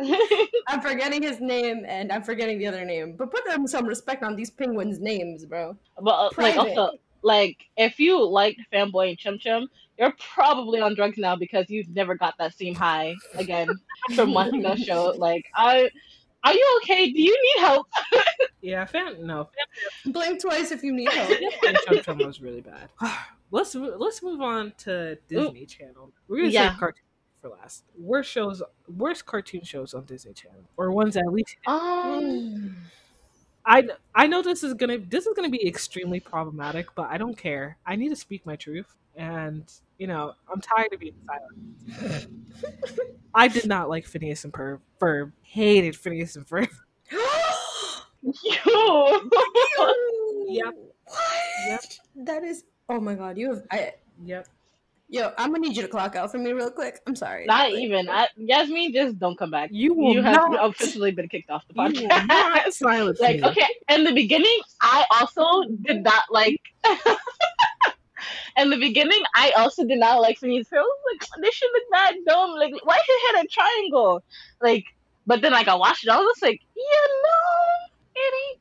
I'm 0.68 0.80
forgetting 0.80 1.22
his 1.22 1.40
name 1.40 1.84
and 1.86 2.12
I'm 2.12 2.22
forgetting 2.22 2.58
the 2.58 2.66
other 2.66 2.84
name. 2.84 3.16
But 3.16 3.30
put 3.30 3.44
them 3.46 3.66
some 3.66 3.86
respect 3.86 4.22
on 4.22 4.36
these 4.36 4.50
penguins' 4.50 5.00
names, 5.00 5.46
bro. 5.46 5.76
but 6.00 6.10
uh, 6.10 6.30
like 6.36 6.56
also, 6.56 6.92
like, 7.22 7.56
if 7.76 7.98
you 7.98 8.22
liked 8.26 8.60
Fanboy 8.72 9.10
and 9.10 9.18
Chum 9.18 9.38
Chum, 9.38 9.68
you're 10.00 10.14
probably 10.34 10.80
on 10.80 10.94
drugs 10.94 11.18
now 11.18 11.36
because 11.36 11.66
you've 11.68 11.88
never 11.90 12.14
got 12.16 12.34
that 12.38 12.56
same 12.56 12.74
high 12.74 13.14
again 13.36 13.68
from 14.16 14.32
watching 14.34 14.62
that 14.62 14.78
show. 14.80 15.14
Like, 15.16 15.44
I, 15.54 15.90
are 16.42 16.54
you 16.54 16.80
okay? 16.82 17.12
Do 17.12 17.22
you 17.22 17.36
need 17.42 17.60
help? 17.66 17.86
Yeah, 18.62 18.84
fan 18.84 19.26
no, 19.26 19.48
Blink 20.04 20.42
twice 20.42 20.70
if 20.70 20.82
you 20.82 20.92
need 20.92 21.08
help. 21.10 21.30
fan 21.64 21.74
Chum 21.86 22.02
Chum 22.02 22.18
was 22.18 22.42
really 22.42 22.60
bad. 22.60 22.90
let's 23.50 23.74
let's 23.74 24.22
move 24.22 24.42
on 24.42 24.74
to 24.78 25.16
Disney 25.28 25.64
Channel. 25.64 26.12
We're 26.28 26.36
gonna 26.40 26.48
Yeah. 26.50 26.72
say 26.74 26.78
cartoon 26.78 27.02
for 27.40 27.48
last. 27.48 27.84
Worst 27.98 28.30
shows, 28.30 28.62
worst 28.98 29.24
cartoon 29.24 29.64
shows 29.64 29.94
on 29.94 30.04
Disney 30.04 30.34
Channel, 30.34 30.60
or 30.76 30.92
ones 30.92 31.14
that 31.14 31.24
we. 31.30 31.42
Um, 31.66 32.76
I 33.64 33.88
I 34.14 34.26
know 34.26 34.42
this 34.42 34.62
is 34.62 34.74
gonna 34.74 34.98
this 34.98 35.26
is 35.26 35.32
gonna 35.34 35.48
be 35.48 35.66
extremely 35.66 36.20
problematic, 36.20 36.94
but 36.94 37.08
I 37.10 37.16
don't 37.16 37.38
care. 37.38 37.78
I 37.86 37.96
need 37.96 38.10
to 38.10 38.16
speak 38.16 38.44
my 38.44 38.56
truth, 38.56 38.94
and 39.16 39.64
you 39.98 40.06
know 40.06 40.34
I'm 40.52 40.60
tired 40.60 40.92
of 40.92 41.00
being 41.00 41.14
silent. 41.26 42.26
I 43.34 43.48
did 43.48 43.66
not 43.66 43.88
like 43.88 44.06
Phineas 44.06 44.44
and 44.44 44.52
Ferb. 44.52 44.80
Ferb 45.00 45.32
hated 45.42 45.96
Phineas 45.96 46.36
and 46.36 46.46
Ferb. 46.46 46.68
you. 48.22 48.30
Yep. 48.52 48.64
What? 49.76 49.96
Yep. 51.68 51.82
That 52.16 52.42
is. 52.44 52.64
Oh 52.88 53.00
my 53.00 53.14
god, 53.14 53.38
you 53.38 53.50
have. 53.54 53.62
I, 53.70 53.92
Yep. 54.24 54.46
yo, 55.08 55.32
I'm 55.38 55.50
gonna 55.52 55.60
need 55.66 55.76
you 55.76 55.82
to 55.82 55.88
clock 55.88 56.16
out 56.16 56.30
for 56.30 56.38
me 56.38 56.52
real 56.52 56.70
quick. 56.70 56.98
I'm 57.06 57.14
sorry. 57.16 57.46
Not 57.46 57.70
Like, 57.72 57.80
even. 57.80 58.08
I, 58.08 58.26
Yasmeen, 58.38 58.92
just 58.92 59.18
don't 59.18 59.38
come 59.38 59.50
back. 59.50 59.70
You 59.72 59.94
will 59.94 60.12
You 60.12 60.22
have 60.22 60.50
not. 60.50 60.70
officially 60.70 61.10
been 61.12 61.28
kicked 61.28 61.50
off 61.50 61.62
the 61.68 61.74
You 61.74 62.02
will 62.02 62.08
not 62.08 62.28
podcast. 62.66 62.72
silence 62.72 63.20
like, 63.20 63.40
me. 63.40 63.48
okay, 63.48 63.66
in 63.88 64.04
the 64.04 64.12
beginning, 64.12 64.58
I 64.80 65.04
also 65.20 65.68
did 65.82 66.02
not 66.02 66.24
like. 66.30 66.60
in 68.56 68.70
the 68.70 68.76
beginning, 68.78 69.22
I 69.34 69.52
also 69.56 69.84
did 69.84 69.98
not 69.98 70.20
like 70.20 70.38
Phineas. 70.38 70.68
Ferb. 70.68 70.78
I 70.78 70.82
was 70.82 70.98
like, 71.12 71.42
this 71.42 71.54
should 71.54 71.70
look 71.72 71.82
that 71.92 72.12
dumb. 72.26 72.50
Like, 72.52 72.72
why 72.84 72.94
is 72.96 73.02
his 73.06 73.36
head 73.36 73.44
a 73.44 73.48
triangle? 73.48 74.22
Like, 74.60 74.84
but 75.26 75.42
then 75.42 75.52
like 75.52 75.68
I 75.68 75.74
watched 75.74 76.04
it, 76.04 76.10
I 76.10 76.18
was 76.18 76.32
just 76.34 76.42
like, 76.42 76.60
you 76.76 77.08
know, 77.24 77.90
it 78.16 78.34
ain't 78.50 78.60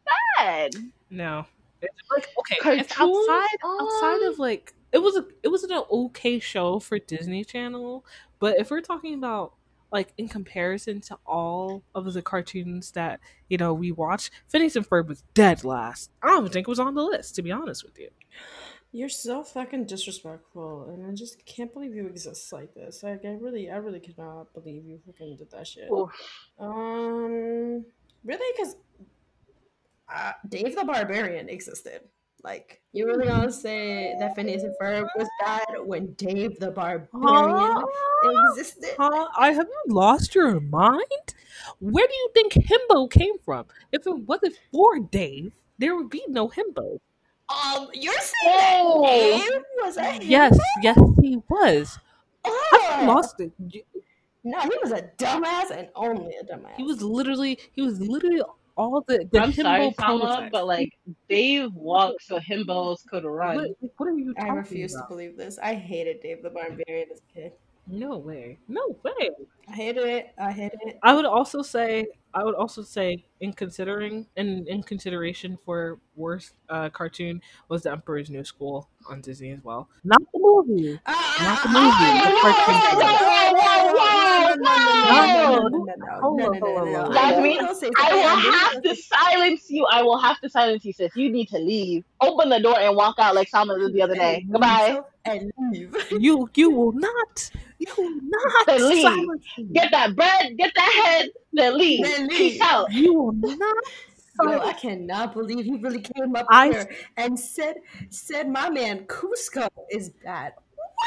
bad. 0.75 0.91
No. 1.09 1.45
It's 1.81 1.93
like 2.11 2.27
okay, 2.39 2.79
it's 2.81 2.93
Cartoons? 2.93 3.17
outside 3.29 3.57
outside 3.63 4.23
Um, 4.25 4.33
of 4.33 4.39
like 4.39 4.73
it 4.91 4.97
was 4.99 5.15
a 5.15 5.25
it 5.43 5.47
was 5.47 5.63
an 5.63 5.71
okay 5.91 6.39
show 6.39 6.79
for 6.79 6.99
Disney 6.99 7.43
Channel, 7.45 8.05
but 8.39 8.59
if 8.59 8.69
we're 8.69 8.81
talking 8.81 9.13
about 9.13 9.53
like 9.91 10.13
in 10.17 10.27
comparison 10.27 10.99
to 11.01 11.17
all 11.25 11.83
of 11.95 12.13
the 12.13 12.21
cartoons 12.21 12.91
that 12.91 13.19
you 13.47 13.57
know 13.57 13.73
we 13.73 13.91
watched, 13.91 14.29
Phineas 14.49 14.75
and 14.75 14.87
Ferb 14.87 15.07
was 15.07 15.23
dead 15.33 15.63
last. 15.63 16.11
I 16.21 16.27
don't 16.27 16.39
even 16.41 16.51
think 16.51 16.67
it 16.67 16.69
was 16.69 16.79
on 16.79 16.95
the 16.95 17.03
list 17.03 17.35
to 17.35 17.41
be 17.41 17.51
honest 17.51 17.83
with 17.85 17.97
you. 17.97 18.09
You're 18.91 19.09
so 19.09 19.43
fucking 19.43 19.85
disrespectful, 19.85 20.89
and 20.89 21.05
I 21.05 21.13
just 21.13 21.45
can't 21.45 21.71
believe 21.71 21.93
you 21.93 22.07
exist 22.07 22.51
like 22.51 22.73
this. 22.73 23.03
Like, 23.03 23.23
I 23.23 23.33
really, 23.33 23.69
I 23.69 23.77
really 23.77 23.99
cannot 23.99 24.51
believe 24.53 24.83
you 24.83 24.99
fucking 25.05 25.35
did 25.37 25.51
that 25.51 25.67
shit. 25.67 25.89
Oof. 25.91 26.09
Um, 26.57 27.85
really? 28.23 28.53
Because 28.57 28.77
uh, 30.13 30.31
Dave 30.47 30.75
the 30.75 30.85
Barbarian 30.85 31.49
existed. 31.49 32.01
Like, 32.43 32.81
you 32.93 33.05
really 33.05 33.27
gonna 33.27 33.51
say 33.51 34.15
that 34.19 34.33
Phineas 34.35 34.63
and 34.63 34.73
Ferb 34.81 35.07
was 35.15 35.27
bad 35.39 35.67
when 35.85 36.13
Dave 36.13 36.57
the 36.57 36.71
Barbarian 36.71 37.83
existed? 38.51 38.95
Huh? 38.97 39.27
I 39.37 39.51
have 39.51 39.67
you 39.67 39.93
lost 39.93 40.33
your 40.33 40.59
mind? 40.59 41.35
Where 41.79 42.07
do 42.07 42.13
you 42.13 42.29
think 42.33 42.53
Himbo 42.53 43.11
came 43.11 43.37
from? 43.45 43.65
If 43.91 44.07
it 44.07 44.17
wasn't 44.19 44.55
for 44.71 44.99
Dave, 44.99 45.51
there 45.77 45.95
would 45.95 46.09
be 46.09 46.23
no 46.27 46.47
Himbo. 46.47 46.99
Um, 47.49 47.87
you're 47.93 48.13
saying 48.13 48.33
Oh. 48.45 49.01
that 49.01 49.49
Dave 49.51 49.61
was 49.83 49.97
a 49.97 50.19
Yes, 50.25 50.57
yes, 50.81 50.99
he 51.21 51.41
was. 51.49 51.97
Oh. 52.45 52.87
I 52.89 53.05
lost 53.05 53.39
it. 53.39 53.51
No, 54.43 54.59
he 54.61 54.71
was 54.81 54.91
a 54.91 55.03
dumbass 55.17 55.71
and 55.71 55.89
only 55.95 56.35
a 56.35 56.43
dumbass. 56.43 56.75
He 56.77 56.83
was 56.83 57.01
literally 57.01 57.59
he 57.73 57.81
was 57.81 57.99
literally 57.99 58.41
all 58.77 59.01
the 59.07 59.27
the 59.31 59.39
I'm 59.41 59.51
himbo 59.51 59.61
sorry, 59.63 59.89
Salma, 59.89 59.95
prototypes. 60.21 60.49
but 60.51 60.67
like 60.67 60.89
Dave 61.27 61.73
walked 61.73 62.23
so 62.23 62.39
himbos 62.39 63.05
could 63.07 63.25
run. 63.25 63.55
what, 63.57 63.91
what 63.97 64.07
are 64.09 64.17
you 64.17 64.33
I 64.37 64.41
talking 64.41 64.55
refuse 64.55 64.93
to 64.93 65.03
believe 65.09 65.35
this. 65.35 65.59
I 65.59 65.73
hated 65.73 66.21
Dave 66.21 66.41
the 66.43 66.49
Barbarian 66.51 67.09
as 67.11 67.19
a 67.19 67.33
kid. 67.33 67.51
No 67.87 68.17
way. 68.17 68.57
No 68.67 68.95
way. 69.03 69.31
I 69.67 69.71
hated 69.73 70.05
it. 70.07 70.29
I 70.37 70.51
hated 70.51 70.79
it. 70.85 70.99
I 71.03 71.13
would 71.13 71.25
also 71.25 71.61
say 71.61 72.07
I 72.33 72.43
would 72.43 72.55
also 72.55 72.83
say, 72.83 73.25
in 73.39 73.53
considering 73.53 74.27
in 74.35 74.67
in 74.67 74.83
consideration 74.83 75.57
for 75.65 75.99
worst 76.15 76.53
uh, 76.69 76.89
cartoon 76.89 77.41
was 77.69 77.83
The 77.83 77.91
Emperor's 77.91 78.29
New 78.29 78.43
School 78.43 78.87
on 79.09 79.21
Disney 79.21 79.51
as 79.51 79.63
well. 79.63 79.89
Not 80.03 80.21
the 80.33 80.39
movie. 80.39 80.99
Not 81.07 81.63
the 81.63 81.69
movie, 81.69 82.09
the 82.25 82.37
cartoon. 82.41 84.09
Jasmine, 87.13 87.93
I 87.97 88.13
will 88.13 88.51
have 88.51 88.83
to 88.83 88.95
silence 88.95 89.69
you. 89.69 89.85
I 89.89 90.03
will 90.03 90.19
have 90.19 90.39
to 90.41 90.49
silence 90.49 90.85
you, 90.85 90.93
sis. 90.93 91.15
You 91.15 91.31
need 91.31 91.47
to 91.49 91.57
leave. 91.57 92.03
Open 92.21 92.49
the 92.49 92.59
door 92.59 92.79
and 92.79 92.95
walk 92.95 93.15
out 93.19 93.35
like 93.35 93.49
Salma 93.49 93.79
did 93.79 93.93
the 93.93 94.01
other 94.01 94.15
day. 94.15 94.45
Goodbye. 94.51 95.01
And 95.25 95.51
leave. 95.71 95.95
You 96.11 96.49
you 96.55 96.69
will 96.71 96.91
not. 96.93 97.51
You 97.77 97.87
will 97.97 98.19
not 98.21 98.79
leave. 98.79 99.73
Get 99.73 99.91
that 99.91 100.15
bread, 100.15 100.57
get 100.57 100.71
that 100.75 101.03
head, 101.05 101.29
then 101.53 101.77
leave. 101.77 102.03
Then 102.03 102.27
leave. 102.27 102.37
Peace 102.53 102.61
out. 102.61 102.91
You 102.91 103.13
will 103.13 103.31
not. 103.57 103.77
Yo, 104.41 104.59
I 104.61 104.71
cannot 104.73 105.33
believe 105.33 105.65
he 105.65 105.77
really 105.79 105.99
came 105.99 106.33
up 106.35 106.45
I- 106.49 106.69
here 106.69 106.89
and 107.17 107.37
said 107.37 107.77
said 108.09 108.47
my 108.49 108.69
man 108.69 109.05
Kuzco 109.05 109.67
is 109.91 110.09
bad. 110.09 110.53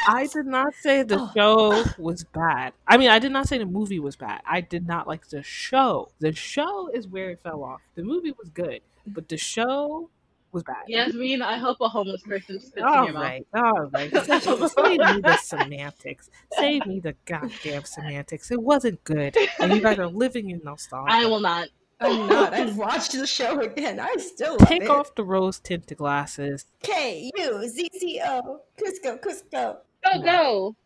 I 0.09 0.26
did 0.26 0.47
not 0.47 0.74
say 0.74 1.03
the 1.03 1.18
Oh. 1.20 1.30
show 1.34 1.84
was 1.99 2.24
bad. 2.24 2.72
I 2.86 2.97
mean, 2.97 3.09
I 3.11 3.18
did 3.18 3.32
not 3.32 3.47
say 3.49 3.59
the 3.59 3.66
movie 3.66 4.01
was 4.01 4.16
bad. 4.16 4.40
I 4.47 4.61
did 4.62 4.86
not 4.86 5.07
like 5.07 5.28
the 5.28 5.43
show. 5.43 6.11
The 6.18 6.32
show 6.32 6.88
is 6.88 7.07
where 7.09 7.30
it 7.30 7.40
fell 7.43 7.62
off. 7.62 7.80
The 7.95 8.03
movie 8.03 8.32
was 8.38 8.49
good, 8.51 8.80
but 9.07 9.28
the 9.28 9.36
show 9.36 10.09
was 10.53 10.62
bad. 10.62 10.76
Yasmeen, 10.88 11.42
I 11.42 11.57
hope 11.57 11.78
a 11.80 11.88
homeless 11.88 12.22
person 12.22 12.61
spits 12.61 12.76
in 12.76 12.84
All 12.84 13.05
your 13.05 13.14
mouth. 13.14 13.22
right, 13.22 13.46
all 13.55 13.90
right. 13.92 14.11
Save 14.24 14.98
me 15.00 15.20
the 15.22 15.38
semantics. 15.42 16.30
Save 16.53 16.86
me 16.86 17.00
the 17.00 17.14
goddamn 17.26 17.84
semantics. 17.84 18.50
It 18.50 18.61
wasn't 18.62 19.03
good, 19.05 19.36
and 19.61 19.72
you 19.72 19.80
guys 19.80 19.98
are 19.98 20.07
living 20.09 20.50
in 20.50 20.61
nostalgia. 20.64 21.11
I 21.12 21.24
will 21.24 21.40
not. 21.40 21.68
I'm 22.00 22.26
not. 22.26 22.53
I've 22.53 22.76
watched 22.76 23.12
the 23.12 23.26
show 23.26 23.61
again. 23.61 24.00
I 24.00 24.14
still 24.18 24.57
love 24.59 24.68
Take 24.68 24.82
it. 24.82 24.90
off 24.90 25.14
the 25.14 25.24
rose 25.24 25.61
tinted 25.61 25.98
glasses. 25.98 26.66
K 26.82 27.30
U 27.36 27.68
Z 27.68 27.88
C 27.94 28.20
O 28.24 28.61
Kuzco 28.78 29.20
Kuzco. 29.20 29.76
Go, 30.05 30.22
go. 30.22 30.76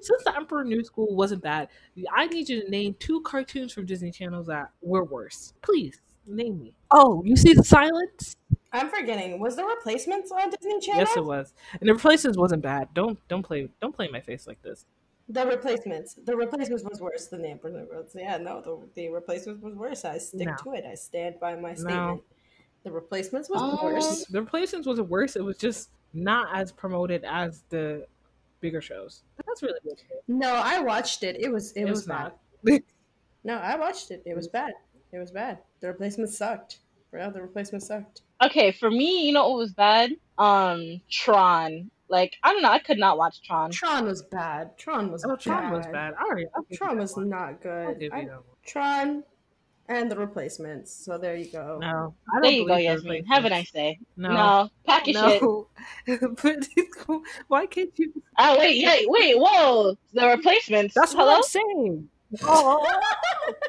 Since 0.00 0.24
the 0.24 0.34
Emperor 0.36 0.64
New 0.64 0.82
School 0.82 1.14
wasn't 1.14 1.42
bad, 1.42 1.68
I 2.12 2.26
need 2.26 2.48
you 2.48 2.62
to 2.64 2.70
name 2.70 2.96
two 2.98 3.20
cartoons 3.20 3.72
from 3.72 3.86
Disney 3.86 4.10
channels 4.10 4.46
that 4.46 4.70
were 4.82 5.04
worse. 5.04 5.52
Please 5.62 6.00
name 6.26 6.58
me. 6.58 6.72
Oh, 6.90 7.22
you 7.24 7.36
see 7.36 7.52
the 7.52 7.62
silence? 7.62 8.34
I'm 8.74 8.90
forgetting. 8.90 9.38
Was 9.38 9.56
the 9.56 9.64
replacements 9.64 10.30
on 10.32 10.50
Disney 10.50 10.80
Channel? 10.80 11.00
Yes, 11.00 11.16
it 11.16 11.24
was. 11.24 11.54
And 11.80 11.88
the 11.88 11.94
replacements 11.94 12.36
wasn't 12.36 12.62
bad. 12.62 12.88
Don't 12.92 13.18
don't 13.28 13.42
play 13.42 13.68
don't 13.80 13.94
play 13.94 14.08
my 14.08 14.20
face 14.20 14.46
like 14.46 14.60
this. 14.62 14.84
The 15.28 15.46
replacements. 15.46 16.14
The 16.24 16.36
replacements 16.36 16.82
was 16.84 17.00
worse 17.00 17.28
than 17.28 17.40
the 17.42 17.48
Emperor's 17.48 17.74
New 17.74 17.86
Groove. 17.86 18.10
Yeah, 18.14 18.36
no, 18.36 18.60
the, 18.60 18.78
the 18.94 19.08
replacements 19.08 19.62
was 19.62 19.74
worse. 19.74 20.04
I 20.04 20.18
stick 20.18 20.46
No. 20.48 20.54
to 20.64 20.72
it. 20.74 20.84
I 20.84 20.94
stand 20.96 21.40
by 21.40 21.54
my 21.54 21.70
No. 21.70 21.74
statement. 21.76 22.22
The 22.82 22.90
replacements 22.92 23.48
was 23.48 23.60
Oh. 23.62 23.82
worse. 23.82 24.26
The 24.26 24.40
replacements 24.40 24.86
wasn't 24.86 25.08
worse. 25.08 25.36
It 25.36 25.42
was 25.44 25.56
just 25.56 25.88
not 26.12 26.48
as 26.54 26.72
promoted 26.72 27.24
as 27.24 27.62
the 27.70 28.06
bigger 28.60 28.82
shows. 28.82 29.22
That's 29.46 29.62
really 29.62 29.80
good. 29.84 29.98
No, 30.28 30.52
I 30.52 30.80
watched 30.80 31.22
it. 31.22 31.36
It 31.40 31.50
was 31.50 31.72
it, 31.72 31.82
It 31.82 31.84
was, 31.84 32.00
was 32.00 32.06
bad. 32.06 32.32
not. 32.64 32.80
No, 33.46 33.54
I 33.58 33.76
watched 33.76 34.10
it. 34.10 34.22
It 34.24 34.34
was 34.34 34.48
bad. 34.48 34.72
It 35.12 35.18
was 35.18 35.30
bad. 35.30 35.58
The 35.80 35.88
replacements 35.88 36.36
sucked. 36.36 36.78
Bro, 37.10 37.30
the 37.32 37.42
replacements 37.42 37.86
sucked. 37.86 38.22
Okay, 38.44 38.72
for 38.72 38.90
me, 38.90 39.26
you 39.26 39.32
know 39.32 39.48
what 39.48 39.58
was 39.58 39.72
bad? 39.72 40.12
Um, 40.38 41.00
Tron. 41.10 41.90
Like, 42.08 42.34
I 42.42 42.52
don't 42.52 42.62
know, 42.62 42.70
I 42.70 42.78
could 42.78 42.98
not 42.98 43.16
watch 43.18 43.42
Tron. 43.42 43.70
Tron 43.70 44.04
was 44.04 44.22
bad. 44.22 44.76
Tron 44.76 45.10
was 45.10 45.24
Oh, 45.24 45.36
Tron 45.36 45.70
was 45.72 45.86
bad. 45.86 46.14
All 46.20 46.28
right, 46.30 46.46
I'll 46.54 46.62
give 46.62 46.72
you 46.72 46.76
Tron 46.76 46.98
was 46.98 47.16
one. 47.16 47.28
not 47.30 47.60
good. 47.62 47.88
I- 47.88 47.98
you 48.00 48.10
that 48.10 48.26
one. 48.26 48.42
Tron 48.66 49.24
and 49.88 50.10
the 50.10 50.16
replacements. 50.16 50.92
So 50.92 51.18
there 51.18 51.36
you 51.36 51.50
go. 51.50 51.78
No, 51.80 52.14
I 52.30 52.34
don't 52.34 52.42
There 52.42 52.50
you 52.52 52.66
go, 52.66 52.74
believe 52.76 52.88
Yasmeen. 53.00 53.26
Have 53.28 53.44
a 53.44 53.50
nice 53.50 53.70
replacements. 53.72 53.72
day. 53.72 53.98
No, 54.16 54.28
No, 54.32 54.70
pack 54.86 55.06
your 55.06 55.28
shit. 55.28 55.42
no. 55.42 55.68
but 56.42 56.66
why 57.48 57.66
can't 57.66 57.90
you? 57.98 58.12
Oh, 58.38 58.58
wait, 58.58 58.84
wait, 58.84 59.06
wait, 59.08 59.34
whoa. 59.38 59.96
The 60.12 60.28
replacements. 60.28 60.94
That's 60.94 61.12
Hello? 61.12 61.26
what 61.26 61.36
I'm 61.38 61.42
saying. 61.42 62.08
Oh, 62.42 62.84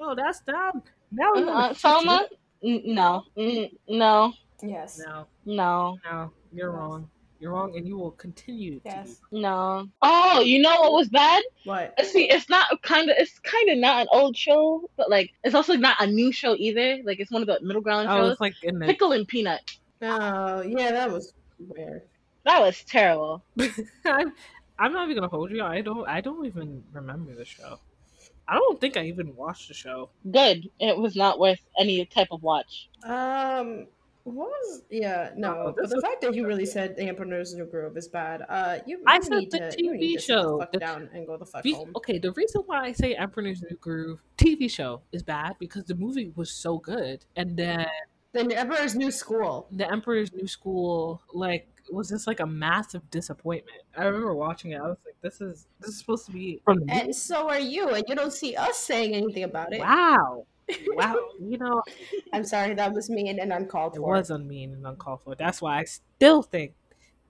oh, 0.00 0.14
that's 0.14 0.40
dumb. 0.40 0.82
Now 1.12 1.32
we're 1.34 1.42
Uh, 1.42 1.44
gonna 1.44 1.74
Salma? 1.74 2.20
N- 2.22 2.26
No. 2.62 3.24
Mm, 3.36 3.72
no. 3.88 4.32
Yes. 4.62 5.00
No, 5.04 5.26
No. 5.44 5.98
no, 6.04 6.30
you're 6.52 6.70
wrong. 6.70 7.08
You're 7.40 7.50
wrong, 7.50 7.76
and 7.76 7.84
you 7.88 7.96
will 7.98 8.12
continue. 8.12 8.78
To 8.78 8.82
Yes. 8.84 9.20
No. 9.32 9.88
Oh, 10.00 10.40
you 10.42 10.60
know 10.60 10.80
what 10.80 10.92
was 10.92 11.08
bad? 11.08 11.42
What? 11.64 11.92
See, 12.04 12.30
it's 12.30 12.48
not 12.48 12.80
kind 12.82 13.10
of, 13.10 13.16
it's 13.18 13.36
kind 13.40 13.68
of 13.70 13.78
not 13.78 14.02
an 14.02 14.06
old 14.12 14.36
show, 14.36 14.88
but 14.96 15.10
like, 15.10 15.32
it's 15.42 15.56
also 15.56 15.74
not 15.74 15.96
a 16.00 16.06
new 16.06 16.30
show 16.30 16.54
either. 16.56 16.98
Like, 17.02 17.18
it's 17.18 17.32
one 17.32 17.42
of 17.42 17.48
the 17.48 17.58
middle 17.60 17.82
ground 17.82 18.08
Oh, 18.08 18.16
shows. 18.18 18.32
it's 18.32 18.40
like 18.40 18.54
in 18.62 18.78
the. 18.78 18.86
Pickle 18.86 19.10
and 19.10 19.26
Peanut. 19.26 19.60
Oh, 20.00 20.60
yeah, 20.62 20.92
that 20.92 21.10
was 21.10 21.32
weird. 21.58 22.02
That 22.44 22.60
was 22.60 22.84
terrible. 22.84 23.42
I'm, 24.04 24.32
I'm 24.78 24.92
not 24.92 25.04
even 25.04 25.16
gonna 25.16 25.28
hold 25.28 25.50
you. 25.50 25.64
I 25.64 25.80
don't. 25.80 26.06
I 26.08 26.20
don't 26.20 26.46
even 26.46 26.84
remember 26.92 27.34
the 27.34 27.44
show. 27.44 27.78
I 28.52 28.56
don't 28.56 28.78
think 28.80 28.96
I 28.98 29.04
even 29.06 29.34
watched 29.34 29.68
the 29.68 29.74
show. 29.74 30.10
Good. 30.30 30.68
It 30.78 30.96
was 30.98 31.16
not 31.16 31.38
worth 31.38 31.60
any 31.78 32.04
type 32.04 32.28
of 32.30 32.42
watch. 32.42 32.88
Um, 33.02 33.86
what 34.24 34.48
was? 34.50 34.82
Yeah, 34.90 35.30
no. 35.36 35.54
Oh, 35.68 35.74
but 35.76 35.88
the 35.88 36.00
fact 36.00 36.20
that 36.20 36.34
you 36.34 36.46
really 36.46 36.66
said 36.66 36.94
the 36.96 37.04
Emperor's 37.04 37.54
New 37.54 37.64
Groove 37.64 37.96
is 37.96 38.08
bad. 38.08 38.42
Uh, 38.48 38.78
you. 38.86 39.02
I 39.06 39.20
said 39.20 39.38
need 39.38 39.50
the 39.50 39.58
to, 39.70 39.82
you 39.82 39.92
TV 39.92 39.98
need 39.98 40.16
to 40.16 40.20
sit 40.22 40.34
the 40.36 40.42
show. 40.42 40.58
fuck 40.58 40.72
The- 40.72 40.78
down 40.78 41.08
and 41.14 41.26
go 41.26 41.36
the 41.38 41.46
fuck 41.46 41.62
Be- 41.62 41.72
home. 41.72 41.92
okay, 41.96 42.18
the 42.18 42.30
reason 42.32 42.62
why 42.66 42.84
I 42.84 42.92
say 42.92 43.14
Emperor's 43.14 43.62
New 43.62 43.76
Groove 43.78 44.20
TV 44.36 44.70
show 44.70 45.00
is 45.12 45.22
bad 45.22 45.54
because 45.58 45.84
the 45.86 45.94
movie 45.94 46.30
was 46.36 46.52
so 46.52 46.76
good, 46.78 47.24
and 47.36 47.56
then 47.56 47.86
Then 48.32 48.48
the 48.48 48.56
Emperor's 48.58 48.94
New 48.94 49.10
School. 49.10 49.66
the 49.72 49.90
Emperor's 49.90 50.32
New 50.32 50.46
School 50.46 51.22
like 51.32 51.66
was 51.92 52.08
just 52.08 52.26
like 52.26 52.40
a 52.40 52.46
massive 52.46 53.08
disappointment. 53.10 53.82
I 53.96 54.04
remember 54.04 54.34
watching 54.34 54.72
it. 54.72 54.78
I 54.80 54.82
was 54.82 54.98
like, 55.04 55.16
"This 55.20 55.40
is 55.40 55.66
this 55.80 55.90
is 55.90 55.98
supposed 55.98 56.26
to 56.26 56.32
be 56.32 56.60
from 56.64 56.80
the 56.80 56.86
movie. 56.86 57.00
And 57.00 57.14
so 57.14 57.48
are 57.48 57.58
you, 57.58 57.88
and 57.90 58.04
you 58.08 58.14
don't 58.14 58.32
see 58.32 58.56
us 58.56 58.78
saying 58.78 59.14
anything 59.14 59.44
about 59.44 59.72
it. 59.72 59.80
wow, 59.80 60.46
wow." 60.88 61.16
You 61.40 61.58
know, 61.58 61.82
I'm 62.32 62.44
sorry, 62.44 62.74
that 62.74 62.92
was 62.92 63.10
mean 63.10 63.38
and 63.38 63.52
uncalled 63.52 63.94
it 63.94 63.98
for. 63.98 64.14
was 64.14 64.30
unmean 64.30 64.72
and 64.72 64.86
uncalled 64.86 65.20
for. 65.22 65.34
That's 65.34 65.60
why 65.60 65.80
I 65.80 65.84
still 65.84 66.42
think 66.42 66.74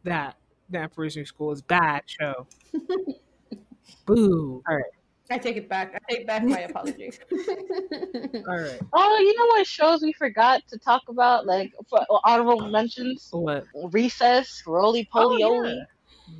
that 0.04 0.36
that 0.70 0.82
Emperor's 0.82 1.16
New 1.16 1.24
School 1.24 1.52
is 1.52 1.62
bad 1.62 2.02
show. 2.06 2.46
Boo. 4.06 4.62
All 4.68 4.76
right, 4.76 4.84
I 5.32 5.38
take 5.38 5.56
it 5.56 5.68
back. 5.68 5.94
I 5.94 6.12
take 6.12 6.26
back 6.26 6.44
my 6.44 6.60
apology. 6.60 7.10
all 7.32 8.58
right. 8.60 8.78
Oh, 8.92 9.18
you 9.18 9.36
know 9.38 9.46
what 9.46 9.66
shows 9.66 10.02
we 10.02 10.12
forgot 10.12 10.60
to 10.68 10.78
talk 10.78 11.02
about? 11.08 11.46
Like, 11.46 11.72
for 11.88 12.04
honorable 12.24 12.68
mentions? 12.68 13.28
What? 13.30 13.64
Recess, 13.90 14.62
Roly 14.66 15.08
Poly 15.10 15.42
Oh, 15.42 15.56
Oly. 15.60 15.74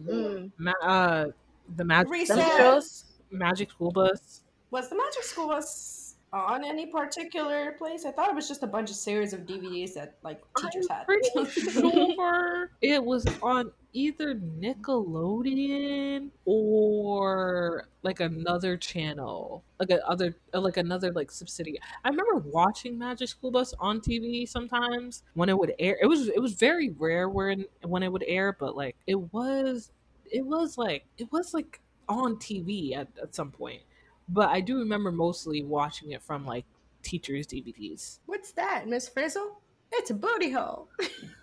yeah. 0.07 0.13
Mm. 0.13 0.51
Ma- 0.59 0.73
uh, 0.83 1.27
the 1.77 1.85
magic 1.85 2.11
Recess. 2.13 3.05
magic 3.31 3.71
school 3.71 3.91
bus. 3.91 4.43
Was 4.71 4.89
the 4.89 4.97
Magic 4.97 5.23
School 5.23 5.49
Bus 5.49 6.15
on 6.33 6.65
any 6.65 6.87
particular 6.87 7.73
place? 7.73 8.05
I 8.07 8.11
thought 8.11 8.29
it 8.31 8.35
was 8.35 8.49
just 8.49 8.63
a 8.63 8.67
bunch 8.67 8.89
of 8.91 8.97
series 8.97 9.33
of 9.35 9.41
DVDs 9.41 9.93
that 9.95 10.17
like 10.23 10.41
teachers 10.59 10.87
I'm 10.91 10.97
had. 10.99 11.07
pretty 11.07 11.51
sure 12.15 12.71
it 12.83 13.03
was 13.05 13.27
on 13.43 13.71
either 13.93 14.35
Nickelodeon 14.35 16.31
or 16.45 17.89
like 18.03 18.21
another 18.21 18.77
channel, 18.77 19.65
like 19.79 19.91
a 19.91 20.07
other 20.07 20.35
like 20.53 20.77
another 20.77 21.13
like 21.13 21.31
subsidiary. 21.31 21.81
I 22.05 22.09
remember 22.09 22.37
watching 22.49 22.99
Magic 22.99 23.29
School 23.29 23.51
Bus 23.51 23.75
on 23.79 24.01
TV 24.01 24.49
sometimes 24.49 25.23
when 25.35 25.49
it 25.49 25.59
would 25.59 25.75
air. 25.79 25.99
It 26.01 26.07
was 26.07 26.29
it 26.29 26.41
was 26.41 26.55
very 26.55 26.91
rare 26.91 27.29
when 27.29 27.67
when 27.83 28.03
it 28.03 28.13
would 28.13 28.25
air, 28.27 28.57
but 28.59 28.77
like 28.77 28.97
it 29.07 29.33
was 29.33 29.91
it 30.31 30.45
was 30.45 30.79
like 30.79 31.05
it 31.19 31.31
was 31.31 31.55
like 31.55 31.81
on 32.09 32.37
TV 32.37 32.97
at, 32.97 33.09
at 33.23 33.35
some 33.35 33.51
point. 33.51 33.83
But 34.29 34.49
I 34.49 34.61
do 34.61 34.79
remember 34.79 35.13
mostly 35.13 35.63
watching 35.63 36.13
it 36.13 36.23
from 36.23 36.47
like 36.47 36.65
teachers' 37.03 37.47
DVDs. 37.47 38.19
What's 38.27 38.53
that, 38.53 38.87
Miss 38.87 39.09
Frizzle? 39.09 39.61
It's 39.93 40.11
a 40.11 40.15
booty 40.15 40.51
hole. 40.51 40.89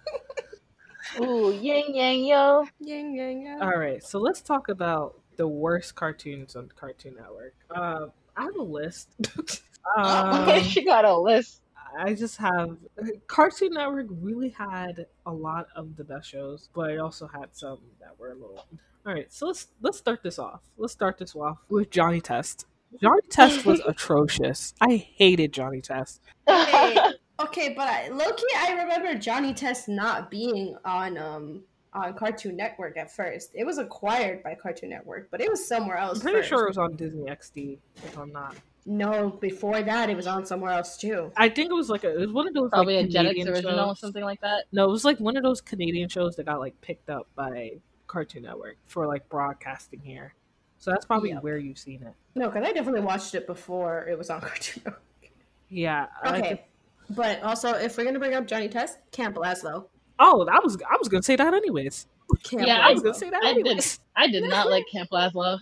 Ooh, 1.22 1.51
yang 1.51 1.93
yang 1.93 2.24
yo. 2.24 2.66
Yang 2.80 3.16
yang 3.16 3.41
yang. 3.41 3.62
All 3.62 3.78
right, 3.78 4.03
so 4.03 4.20
let's 4.20 4.41
talk 4.41 4.70
about 4.70 5.20
the 5.38 5.47
worst 5.47 5.95
cartoons 5.95 6.55
on 6.55 6.70
Cartoon 6.76 7.16
Network. 7.16 7.55
Uh, 7.74 8.07
I 8.36 8.43
have 8.43 8.55
a 8.55 8.64
list. 8.64 9.10
um, 9.97 10.41
okay, 10.43 10.64
she 10.64 10.84
got 10.84 11.05
a 11.05 11.18
list. 11.18 11.62
I 11.97 12.14
just 12.14 12.38
have 12.38 12.78
Cartoon 13.28 13.74
Network 13.74 14.07
really 14.22 14.49
had 14.49 15.07
a 15.26 15.32
lot 15.32 15.68
of 15.76 15.95
the 15.95 16.03
best 16.03 16.30
shows, 16.30 16.70
but 16.74 16.91
it 16.91 16.99
also 16.99 17.28
had 17.28 17.47
some 17.51 17.80
that 17.99 18.20
were 18.20 18.32
a 18.32 18.36
little. 18.36 18.66
All 19.05 19.14
right, 19.14 19.32
so 19.32 19.47
let's 19.47 19.68
let's 19.82 19.97
start 19.97 20.22
this 20.22 20.38
off. 20.38 20.62
Let's 20.78 20.93
start 20.93 21.18
this 21.18 21.36
off 21.36 21.57
with 21.70 21.89
Johnny 21.89 22.22
Test. 22.22 22.66
Johnny 23.01 23.22
Test 23.30 23.66
was 23.66 23.82
atrocious. 23.88 24.74
I 24.82 24.97
hated 24.97 25.53
Johnny 25.53 25.82
Test. 25.82 26.22
Okay, 26.49 26.97
okay, 27.42 27.74
but 27.76 27.88
I, 27.88 28.10
low 28.10 28.32
key, 28.34 28.48
I 28.58 28.74
remember 28.74 29.16
Johnny 29.16 29.54
Test 29.54 29.88
not 29.88 30.30
being 30.32 30.76
on 30.86 31.18
um 31.18 31.64
on 31.94 32.14
Cartoon 32.14 32.56
Network 32.56 32.98
at 32.98 33.12
first. 33.12 33.50
It 33.56 33.66
was 33.66 33.80
acquired 33.80 34.44
by 34.44 34.54
Cartoon 34.56 34.90
Network, 34.92 35.30
but 35.32 35.42
it 35.42 35.50
was 35.50 35.68
somewhere 35.68 35.98
else. 35.98 36.18
I'm 36.20 36.22
pretty 36.22 36.38
first. 36.38 36.50
sure 36.50 36.66
it 36.66 36.70
was 36.70 36.78
on 36.78 36.96
Disney 36.96 37.24
XD. 37.24 37.80
If 38.04 38.16
I'm 38.18 38.32
not, 38.32 38.56
No, 38.86 39.30
before 39.42 39.82
that, 39.82 40.08
it 40.08 40.16
was 40.16 40.28
on 40.28 40.46
somewhere 40.46 40.72
else 40.72 40.98
too. 40.98 41.32
I 41.36 41.50
think 41.50 41.72
it 41.72 41.74
was 41.74 41.90
like 41.90 42.04
a, 42.04 42.14
it 42.16 42.20
was 42.20 42.32
one 42.32 42.48
of 42.48 42.54
those 42.54 42.70
Probably 42.70 42.98
like, 42.98 43.06
a 43.06 43.08
Jetix 43.10 43.14
Canadian 43.22 43.48
original 43.50 43.80
or 43.80 43.88
shows. 43.90 44.00
something 44.02 44.24
like 44.24 44.40
that. 44.42 44.66
No, 44.72 44.86
it 44.86 44.92
was 44.92 45.04
like 45.04 45.20
one 45.20 45.36
of 45.36 45.42
those 45.42 45.62
Canadian 45.62 46.10
shows 46.10 46.36
that 46.36 46.46
got 46.46 46.60
like 46.60 46.80
picked 46.82 47.10
up 47.10 47.28
by 47.36 47.72
Cartoon 48.06 48.44
Network 48.44 48.78
for 48.86 49.08
like 49.08 49.28
broadcasting 49.28 50.02
here. 50.04 50.36
So 50.78 50.92
that's 50.92 51.06
probably 51.06 51.32
Yep. 51.32 51.42
where 51.44 51.58
you've 51.58 51.80
seen 51.80 52.04
it. 52.04 52.14
No, 52.36 52.50
because 52.52 52.68
I 52.68 52.72
definitely 52.72 53.02
watched 53.02 53.34
it 53.34 53.48
before 53.48 54.06
it 54.08 54.16
was 54.16 54.30
on 54.30 54.42
Cartoon 54.42 54.84
Network. 54.86 55.02
Yeah. 55.70 56.06
I 56.24 56.38
Okay. 56.38 56.66
Think- 57.10 57.18
But 57.18 57.43
also, 57.43 57.74
if 57.74 57.97
we're 57.97 58.05
gonna 58.05 58.20
bring 58.20 58.34
up 58.36 58.47
Johnny 58.47 58.70
Test, 58.70 58.97
Camp 59.12 59.36
Lazlo. 59.36 59.86
oh, 60.20 60.45
that 60.45 60.64
was 60.64 60.78
I 60.89 60.95
was 60.97 61.07
gonna 61.10 61.24
say 61.24 61.36
that 61.36 61.53
anyways. 61.53 62.07
Camp 62.43 62.66
Yeah, 62.68 62.80
I 62.86 62.91
was 62.91 63.01
gonna 63.01 63.14
say 63.16 63.30
that 63.30 63.43
I 63.43 63.53
did. 63.53 63.66
anyways. 63.68 63.99
I 64.16 64.28
did 64.28 64.43
not 64.43 64.70
like 64.70 64.86
Camp 64.91 65.10
Lazlo. 65.12 65.60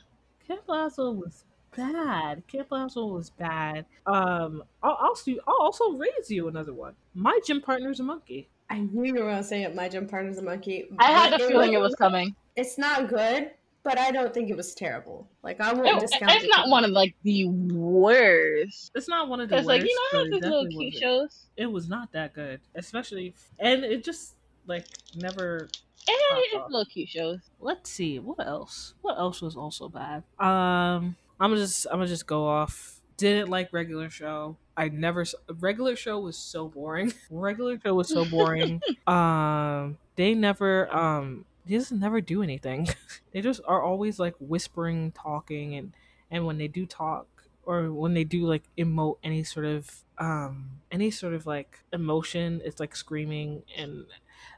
Camp 0.48 0.62
Lazlo 0.68 1.16
was 1.16 1.44
bad. 1.76 2.44
Camp 2.48 2.70
Lazlo 2.70 3.14
was 3.14 3.30
bad. 3.30 3.86
Um, 4.06 4.64
I'll, 4.84 4.98
I'll, 5.00 5.16
I'll 5.48 5.56
also 5.62 5.92
raise 5.94 6.30
you 6.30 6.48
another 6.48 6.74
one. 6.74 6.94
My 7.14 7.40
gym 7.46 7.62
partner's 7.62 8.00
a 8.00 8.04
monkey. 8.04 8.50
I 8.70 8.80
knew 8.80 9.06
you 9.06 9.14
were 9.14 9.30
gonna 9.30 9.44
say 9.44 9.64
it. 9.64 9.76
My 9.76 9.88
gym 9.88 10.08
partner's 10.08 10.40
a 10.40 10.42
monkey. 10.42 10.86
I 11.00 11.12
had 11.12 11.34
a 11.34 11.48
feeling 11.48 11.74
it 11.74 11.80
was 11.80 11.96
coming. 11.96 12.36
It's 12.58 12.78
not 12.78 13.08
good, 13.08 13.52
but 13.88 13.98
I 13.98 14.12
don't 14.12 14.34
think 14.34 14.50
it 14.50 14.58
was 14.58 14.74
terrible. 14.76 15.28
Like 15.44 15.62
I 15.62 15.72
It- 15.72 15.78
won't 15.78 16.00
discount. 16.02 16.32
it's 16.34 16.44
it. 16.44 16.50
not 16.50 16.68
one 16.70 16.84
of 16.84 16.92
like 16.92 17.16
the 17.24 17.46
worst. 17.48 18.92
It's 18.96 19.08
not 19.08 19.30
one 19.30 19.40
of 19.40 19.50
the 19.50 19.56
worst. 19.56 19.68
like 19.68 19.82
you 19.84 19.96
know 20.14 20.20
how 20.20 20.26
it 20.26 20.32
those 20.32 20.42
little 20.42 20.68
cute 20.68 20.94
shows. 20.96 21.46
It 21.56 21.72
was 21.72 21.88
not 21.90 22.12
that 22.12 22.34
good, 22.34 22.60
especially, 22.76 23.34
and 23.60 23.84
it 23.84 24.04
just 24.04 24.36
like 24.68 24.86
never 25.16 25.70
Pop 26.08 26.38
it's 26.40 26.56
up. 26.56 26.70
little 26.70 26.86
cute 26.86 27.10
shows. 27.10 27.40
let's 27.60 27.90
see 27.90 28.20
what 28.20 28.46
else 28.46 28.94
what 29.02 29.18
else 29.18 29.42
was 29.42 29.56
also 29.58 29.90
bad 29.90 30.24
um 30.40 31.16
i'm 31.40 31.54
just 31.56 31.86
i'm 31.92 31.98
gonna 31.98 32.08
just 32.08 32.26
go 32.28 32.46
off 32.48 33.02
didn't 33.18 33.50
like 33.50 33.74
regular 33.74 34.10
show 34.10 34.56
i 34.78 34.88
never 34.88 35.22
s- 35.22 35.36
regular 35.60 35.96
show 35.98 36.18
was 36.20 36.38
so 36.38 36.68
boring 36.70 37.14
regular 37.30 37.78
show 37.84 37.94
was 37.94 38.08
so 38.08 38.24
boring 38.24 38.82
um 39.08 39.98
they 40.16 40.34
never 40.34 40.94
um 40.96 41.44
they 41.68 41.76
just 41.78 41.92
never 41.92 42.22
do 42.22 42.42
anything. 42.44 42.88
They 43.32 43.42
just 43.42 43.62
are 43.66 43.82
always 43.84 44.20
like 44.20 44.36
whispering 44.40 45.12
talking 45.12 45.76
and 45.76 45.96
and 46.32 46.46
when 46.46 46.58
they 46.58 46.68
do 46.68 46.86
talk 46.86 47.28
or 47.64 47.92
when 47.92 48.14
they 48.14 48.24
do 48.24 48.48
like 48.48 48.64
emote 48.78 49.18
any 49.24 49.44
sort 49.44 49.66
of 49.66 50.04
um 50.18 50.82
any 50.92 51.12
sort 51.12 51.34
of 51.36 51.46
like 51.46 51.84
emotion 51.94 52.62
it's 52.66 52.80
like 52.80 52.96
screaming 52.96 53.64
and 53.76 54.06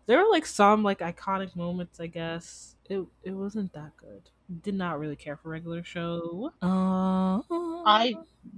there 0.05 0.17
were 0.23 0.29
like 0.31 0.45
some 0.45 0.83
like 0.83 0.99
iconic 0.99 1.55
moments 1.55 1.99
i 1.99 2.07
guess. 2.07 2.75
It 2.89 3.05
it 3.23 3.31
wasn't 3.33 3.73
that 3.73 3.97
good. 3.97 4.29
Did 4.61 4.73
not 4.75 4.99
really 4.99 5.15
care 5.15 5.37
for 5.37 5.49
regular 5.49 5.83
show. 5.83 6.53
Uh 6.61 7.41
I 7.85 8.15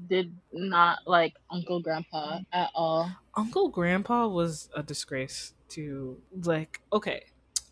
did 0.07 0.37
not 0.51 1.07
like 1.07 1.33
Uncle 1.49 1.81
Grandpa 1.81 2.39
at 2.51 2.69
all. 2.75 3.11
uncle 3.35 3.69
grandpa 3.69 4.27
was 4.27 4.69
a 4.75 4.83
disgrace 4.83 5.53
to 5.69 6.21
like 6.31 6.81
okay 6.91 7.25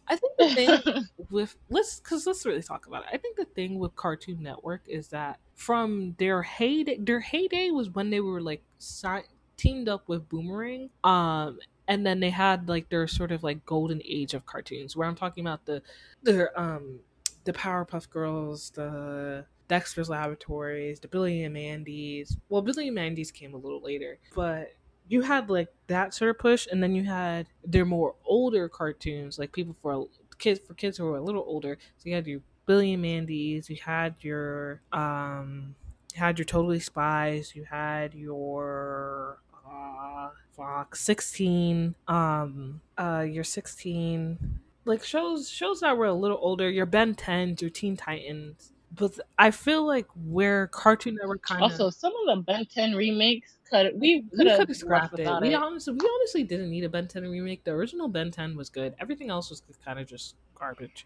i 0.10 0.16
think 0.16 0.34
the 0.38 0.50
thing 0.56 1.06
with 1.30 1.56
let's 1.70 2.00
because 2.00 2.26
let's 2.26 2.46
really 2.46 2.62
talk 2.62 2.88
about 2.88 3.04
it. 3.04 3.10
I 3.14 3.18
think 3.18 3.38
the 3.38 3.46
thing 3.46 3.80
with 3.80 3.96
Cartoon 3.96 4.42
Network 4.42 4.82
is 4.88 5.10
that 5.10 5.40
from 5.56 6.16
their 6.18 6.42
heyday, 6.42 6.98
their 6.98 7.20
heyday 7.20 7.72
was 7.72 7.90
when 7.90 8.10
they 8.10 8.20
were 8.20 8.42
like 8.42 8.64
si- 8.78 9.28
teamed 9.58 9.90
up 9.90 10.08
with 10.08 10.28
Boomerang, 10.30 10.90
um, 11.04 11.60
and 11.88 12.06
then 12.06 12.20
they 12.20 12.30
had 12.30 12.68
like 12.68 12.90
their 12.90 13.08
sort 13.08 13.32
of 13.32 13.44
like 13.44 13.66
golden 13.66 14.02
age 14.06 14.34
of 14.34 14.46
cartoons. 14.46 14.96
Where 14.96 15.08
I'm 15.08 15.16
talking 15.16 15.46
about 15.46 15.66
the 15.66 15.82
the 16.24 16.60
um 16.60 17.00
the 17.44 17.54
Powerpuff 17.54 18.10
Girls, 18.10 18.72
the 18.72 19.46
Dexter's 19.68 20.10
Laboratories, 20.10 21.00
the 21.00 21.08
Billy 21.08 21.44
and 21.44 21.54
Mandy's. 21.54 22.38
Well, 22.50 22.62
Billy 22.62 22.88
and 22.88 22.96
Mandy's 22.96 23.32
came 23.32 23.54
a 23.54 23.58
little 23.58 23.82
later, 23.82 24.18
but 24.36 24.74
you 25.10 25.24
had 25.24 25.50
like 25.50 25.68
that 25.88 26.14
sort 26.14 26.30
of 26.30 26.40
push, 26.40 26.68
and 26.72 26.82
then 26.82 26.96
you 26.96 27.04
had 27.04 27.48
their 27.66 27.86
more 27.86 28.16
older 28.26 28.70
cartoons, 28.70 29.38
like 29.38 29.52
people 29.52 29.76
for 29.82 30.08
kids 30.38 30.62
for 30.66 30.74
kids 30.76 30.98
who 30.98 31.06
were 31.06 31.18
a 31.18 31.22
little 31.22 31.44
older. 31.46 31.78
So 31.98 32.10
you 32.10 32.16
had 32.16 32.28
your 32.28 32.42
Billy 32.66 32.94
and 32.94 33.02
Mandy's, 33.02 33.70
you 33.70 33.78
had 33.84 34.16
your 34.22 34.82
um, 34.94 35.76
had 36.14 36.38
your 36.38 36.46
Totally 36.46 36.80
Spies, 36.80 37.56
you 37.56 37.66
had 37.66 38.14
your 38.14 39.40
uh, 39.68 40.30
Fox 40.56 41.02
sixteen, 41.02 41.96
um, 42.08 42.82
uh, 42.98 43.26
your 43.28 43.44
sixteen, 43.44 44.60
like 44.86 45.04
shows 45.04 45.50
shows 45.50 45.80
that 45.82 45.98
were 45.98 46.06
a 46.06 46.14
little 46.14 46.40
older. 46.40 46.70
Your 46.70 46.86
Ben 46.86 47.16
Tens, 47.16 47.62
your 47.62 47.72
Teen 47.72 47.98
Titans. 47.98 48.74
But 48.96 49.20
I 49.38 49.52
feel 49.52 49.86
like 49.86 50.08
where 50.26 50.68
Cartoon 50.68 51.16
Network 51.16 51.44
kind 51.44 51.64
of 51.64 51.72
Also, 51.72 51.90
some 51.90 52.12
of 52.28 52.38
the 52.38 52.44
Ben 52.44 52.66
10 52.66 52.96
remakes 52.96 53.60
could 53.70 53.92
we 54.00 54.26
we 54.32 54.38
could 54.38 54.48
have 54.48 54.76
scrapped 54.76 55.14
it. 55.14 55.20
without 55.20 55.42
We 55.42 55.50
it. 55.50 55.56
honestly, 55.56 55.94
we 55.94 56.10
honestly 56.20 56.44
didn't 56.44 56.70
need 56.70 56.84
a 56.84 56.90
Ben 56.90 57.08
10 57.08 57.24
remake. 57.30 57.64
The 57.64 57.72
original 57.72 58.08
Ben 58.08 58.32
10 58.32 58.56
was 58.58 58.70
good. 58.70 58.96
Everything 59.00 59.30
else 59.30 59.50
was 59.50 59.62
kind 59.86 60.00
of 60.00 60.08
just 60.08 60.36
garbage. 60.56 61.06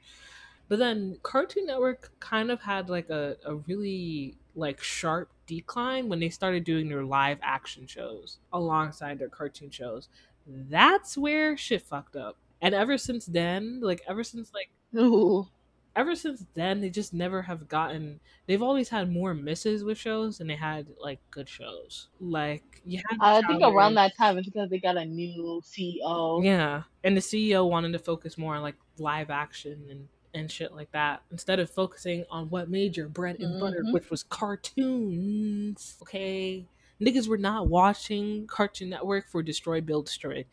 But 0.69 0.79
then 0.79 1.17
Cartoon 1.23 1.65
Network 1.65 2.11
kind 2.19 2.49
of 2.49 2.61
had 2.61 2.89
like 2.89 3.09
a, 3.09 3.35
a 3.45 3.55
really 3.55 4.37
like 4.55 4.81
sharp 4.81 5.29
decline 5.45 6.07
when 6.07 6.19
they 6.19 6.29
started 6.29 6.63
doing 6.63 6.87
their 6.87 7.03
live 7.03 7.37
action 7.41 7.85
shows 7.85 8.37
alongside 8.53 9.19
their 9.19 9.29
cartoon 9.29 9.69
shows. 9.69 10.07
That's 10.47 11.17
where 11.17 11.57
shit 11.57 11.81
fucked 11.81 12.15
up. 12.15 12.37
And 12.61 12.73
ever 12.73 12.97
since 12.97 13.25
then, 13.25 13.81
like 13.81 14.01
ever 14.07 14.23
since 14.23 14.51
like 14.53 14.69
Ooh. 14.95 15.47
Ever 15.95 16.15
since 16.15 16.45
then 16.55 16.81
they 16.81 16.89
just 16.89 17.13
never 17.13 17.41
have 17.41 17.67
gotten 17.67 18.19
they've 18.47 18.63
always 18.63 18.89
had 18.89 19.11
more 19.11 19.33
misses 19.33 19.83
with 19.83 19.97
shows 19.97 20.37
than 20.39 20.47
they 20.47 20.55
had 20.55 20.87
like 20.99 21.19
good 21.31 21.47
shows 21.47 22.07
like 22.19 22.81
you 22.85 22.99
had 23.09 23.17
I 23.21 23.41
think 23.47 23.61
around 23.63 23.93
that 23.95 24.15
time 24.17 24.37
it's 24.37 24.47
because 24.49 24.69
they 24.69 24.79
got 24.79 24.97
a 24.97 25.05
new 25.05 25.61
CEO. 25.63 26.43
yeah 26.43 26.83
and 27.03 27.15
the 27.15 27.21
ceo 27.21 27.69
wanted 27.69 27.93
to 27.93 27.99
focus 27.99 28.37
more 28.37 28.55
on 28.55 28.61
like 28.63 28.75
live 28.97 29.29
action 29.29 29.85
and 29.89 30.07
and 30.35 30.51
shit 30.51 30.73
like 30.73 30.91
that 30.93 31.21
instead 31.31 31.59
of 31.59 31.69
focusing 31.69 32.25
on 32.31 32.49
what 32.49 32.67
made 32.69 32.97
your 32.97 33.07
bread 33.07 33.39
and 33.39 33.59
butter 33.59 33.83
Mhm. 33.85 33.93
which 33.93 34.09
was 34.09 34.23
cartoons 34.23 35.97
okay 36.01 36.65
niggas 37.01 37.27
were 37.27 37.37
not 37.37 37.67
watching 37.67 38.47
cartoon 38.47 38.89
network 38.89 39.29
for 39.29 39.43
destroy 39.43 39.79
build 39.81 40.05
destroy 40.05 40.43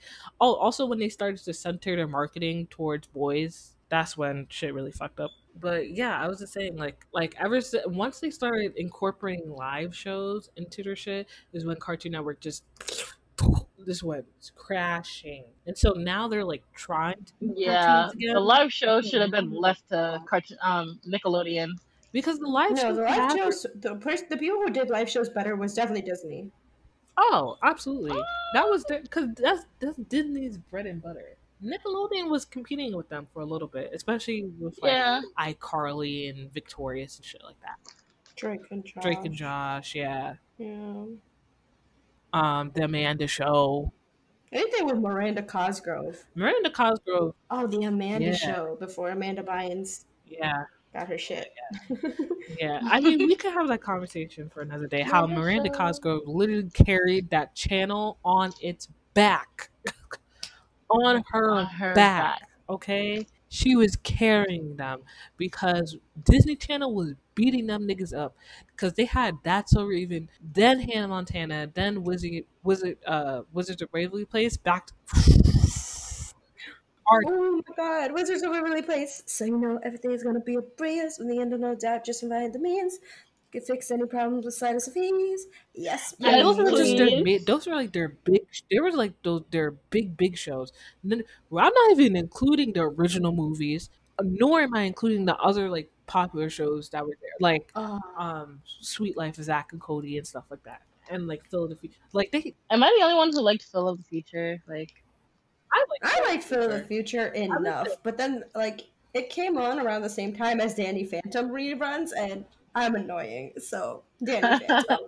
oh 0.41 0.55
also 0.55 0.85
when 0.85 0.99
they 0.99 1.09
started 1.09 1.39
to 1.43 1.55
center 1.55 1.97
their 1.97 2.07
marketing 2.09 2.67
towards 2.69 3.07
boys 3.09 3.77
that's 3.91 4.17
when 4.17 4.47
shit 4.49 4.73
really 4.73 4.93
fucked 4.93 5.21
up 5.21 5.31
but 5.61 5.91
yeah 5.91 6.17
i 6.23 6.27
was 6.29 6.39
just 6.39 6.53
saying 6.53 6.77
like 6.77 7.05
like 7.13 7.35
ever 7.39 7.61
since 7.61 7.85
once 7.89 8.21
they 8.21 8.31
started 8.31 8.73
incorporating 8.77 9.51
live 9.51 9.95
shows 9.95 10.49
into 10.57 10.83
their 10.83 10.97
shit 10.97 11.27
is 11.53 11.65
when 11.67 11.77
cartoon 11.77 12.13
network 12.13 12.41
just 12.41 12.65
this 13.87 14.03
went 14.03 14.27
crashing 14.57 15.45
and 15.67 15.77
so 15.77 15.91
now 15.93 16.29
they're 16.29 16.45
like 16.45 16.63
trying 16.75 17.17
to 17.25 17.33
Yeah, 17.41 18.11
again 18.11 18.35
the 18.35 18.41
live 18.41 18.73
show 18.73 19.01
should 19.01 19.21
have 19.23 19.31
been 19.31 19.51
left 19.53 19.89
to 19.89 20.23
cartoon, 20.27 20.59
um, 20.63 21.01
Nickelodeon. 21.09 21.71
because 22.13 22.39
the 22.39 22.47
live 22.47 22.73
No, 22.73 22.83
shows 22.83 22.97
the 22.97 23.03
live 23.03 23.15
have 23.15 23.33
are- 23.33 23.37
shows. 23.39 23.67
The 23.77 23.95
pers- 23.97 24.23
the 24.29 24.37
people 24.37 24.59
who 24.59 24.71
did 24.71 24.91
live 24.91 25.09
shows 25.09 25.29
better 25.31 25.57
was 25.57 25.75
definitely 25.75 26.03
Disney. 26.03 26.51
Oh, 27.17 27.57
absolutely. 27.63 28.21
That 28.53 28.65
was 28.69 28.85
because 28.85 29.29
that's 29.37 29.65
that's 29.79 29.97
Disney's 29.97 30.59
bread 30.59 30.87
and 30.87 31.01
butter. 31.03 31.37
Nickelodeon 31.65 32.31
was 32.31 32.45
competing 32.45 32.97
with 32.97 33.09
them 33.09 33.27
for 33.33 33.41
a 33.43 33.45
little 33.45 33.69
bit, 33.69 33.91
especially 33.95 34.45
with 34.59 34.79
like 34.83 34.93
Yeah, 34.93 35.21
iCarly 35.39 36.31
and 36.31 36.53
Victorious 36.53 37.17
and 37.17 37.25
shit 37.25 37.43
like 37.45 37.61
that. 37.61 37.77
Drake 38.37 38.61
and 38.71 38.85
Josh. 38.85 39.03
Drake 39.03 39.19
and 39.25 39.35
Josh, 39.35 39.95
yeah. 39.95 40.35
Yeah. 40.59 41.05
Um, 42.33 42.71
the 42.75 42.85
Amanda 42.85 43.27
Show, 43.27 43.93
Anything 44.53 44.87
with 44.87 44.97
Miranda 44.99 45.43
Cosgrove. 45.43 46.25
Miranda 46.35 46.71
Cosgrove, 46.71 47.35
Oh, 47.51 47.67
the 47.67 47.85
Amanda 47.85 48.29
Yeah. 48.29 48.35
Show 48.35 48.77
before 48.81 49.11
Amanda 49.11 49.43
Bynes 49.43 50.05
yeah, 50.27 50.65
got 50.95 51.07
her 51.09 51.19
shit. 51.19 51.53
yeah. 52.59 52.81
I 52.85 53.01
mean, 53.01 53.19
we 53.19 53.35
could 53.37 53.53
have 53.53 53.69
that 53.69 53.81
conversation 53.83 54.49
for 54.49 54.63
another 54.63 54.87
day. 54.87 55.03
How 55.03 55.27
Miranda 55.27 55.41
Miranda 55.41 55.69
Show. 55.71 55.79
Cosgrove 55.79 56.23
literally 56.27 56.71
carried 56.71 57.31
that 57.31 57.55
channel 57.55 58.19
on 58.25 58.53
its 58.63 58.89
back, 59.15 59.71
on 60.91 61.23
her 61.33 61.51
on 61.51 61.67
her 61.67 61.95
back. 61.95 62.43
Okay, 62.69 63.27
she 63.49 63.75
was 63.75 63.97
carrying 63.97 64.77
them 64.77 65.03
because 65.37 65.97
Disney 66.23 66.55
Channel 66.57 66.95
was 66.95 67.15
beating 67.35 67.67
them 67.67 67.87
niggas 67.89 68.17
up 68.17 68.37
because 68.69 68.95
they 68.95 69.07
had 69.07 69.39
That's 69.43 69.73
So 69.73 69.91
even 69.91 70.29
then 70.41 70.81
Hannah 70.81 71.09
Montana, 71.09 71.71
then 71.73 72.05
Wizard 72.05 72.45
Wizard 72.63 72.99
uh 73.07 73.43
Wizards 73.53 73.83
of 73.83 73.93
Waverly 73.93 74.25
Place 74.25 74.57
back. 74.57 74.87
To. 74.87 74.95
Oh 77.25 77.57
my 77.57 77.75
god, 77.77 78.13
Wizards 78.13 78.43
of 78.43 78.51
Waverly 78.51 78.83
Place. 78.83 79.23
So 79.27 79.45
you 79.45 79.59
know 79.59 79.79
everything 79.83 80.13
is 80.13 80.23
gonna 80.23 80.41
be 80.41 80.55
a 80.55 80.63
breeze 80.63 81.19
when 81.19 81.29
the 81.29 81.41
end 81.41 81.53
of 81.53 81.61
no 81.61 81.75
doubt 81.75 82.05
just 82.05 82.23
invited 82.23 82.53
the 82.53 82.59
means. 82.59 82.99
Can 83.53 83.63
fix 83.63 83.91
any 83.91 84.07
problems 84.07 84.45
with 84.45 84.55
sinus 84.55 84.89
fees? 84.89 85.47
Yes, 85.75 86.15
Yeah, 86.19 86.37
Yeah, 86.37 86.43
those 86.43 86.59
were 86.59 86.71
just 86.71 86.97
their 86.97 87.23
mid. 87.25 87.47
Those 87.47 87.67
were 87.67 87.75
like 87.75 87.93
their 87.93 88.09
big. 88.09 88.43
They 88.71 88.79
were 88.81 88.93
like 88.93 89.15
those 89.23 89.43
their 89.51 89.73
big 89.73 90.17
big 90.17 90.37
shows. 90.39 90.73
And 91.03 91.11
then 91.13 91.25
well, 91.51 91.67
I'm 91.67 91.73
not 91.75 91.91
even 91.93 92.17
including 92.17 92.73
the 92.73 92.83
original 92.83 93.33
movies, 93.33 93.91
nor 94.23 94.61
am 94.61 94.75
I 94.75 94.83
including 94.83 95.25
the 95.25 95.37
other 95.37 95.69
like 95.69 95.91
popular 96.07 96.51
shows 96.51 96.91
that 96.91 97.05
were 97.05 97.17
there, 97.21 97.31
like 97.41 97.71
Uh, 97.75 97.99
um 98.17 98.61
Suite 98.65 99.17
Life 99.17 99.39
of 99.39 99.45
Zack 99.45 99.73
and 99.73 99.81
Cody 99.81 100.19
and 100.19 100.27
stuff 100.27 100.45
like 100.51 100.63
that, 100.65 100.83
and 101.11 101.27
like 101.27 101.45
Phil 101.51 101.69
the 101.69 101.77
Future. 101.77 101.97
Like 102.13 102.31
they, 102.33 102.55
Am 102.71 102.83
I 102.83 102.95
the 102.99 103.05
only 103.05 103.17
one 103.17 103.33
who 103.33 103.41
liked 103.41 103.65
Phil 103.65 103.89
of 103.89 103.99
the 103.99 104.05
Future? 104.05 104.63
Like, 104.69 105.03
I 105.73 105.85
like. 105.91 106.01
I 106.15 106.21
like 106.29 106.43
Phil 106.43 106.63
of 106.63 106.71
the 106.71 106.83
Future. 106.85 107.31
Future 107.33 107.35
enough, 107.35 107.89
but 108.03 108.17
then 108.19 108.45
like 108.55 108.91
it 109.15 109.31
came 109.31 109.57
on 109.59 109.81
around 109.81 110.03
the 110.03 110.11
same 110.11 110.33
time 110.35 110.61
as 110.61 110.75
Danny 110.75 111.05
Phantom 111.05 111.49
reruns, 111.51 112.11
and 112.17 112.45
I'm 112.75 112.95
annoying, 112.95 113.53
so 113.59 114.03
Danny 114.25 114.65
Phantom. 114.67 114.99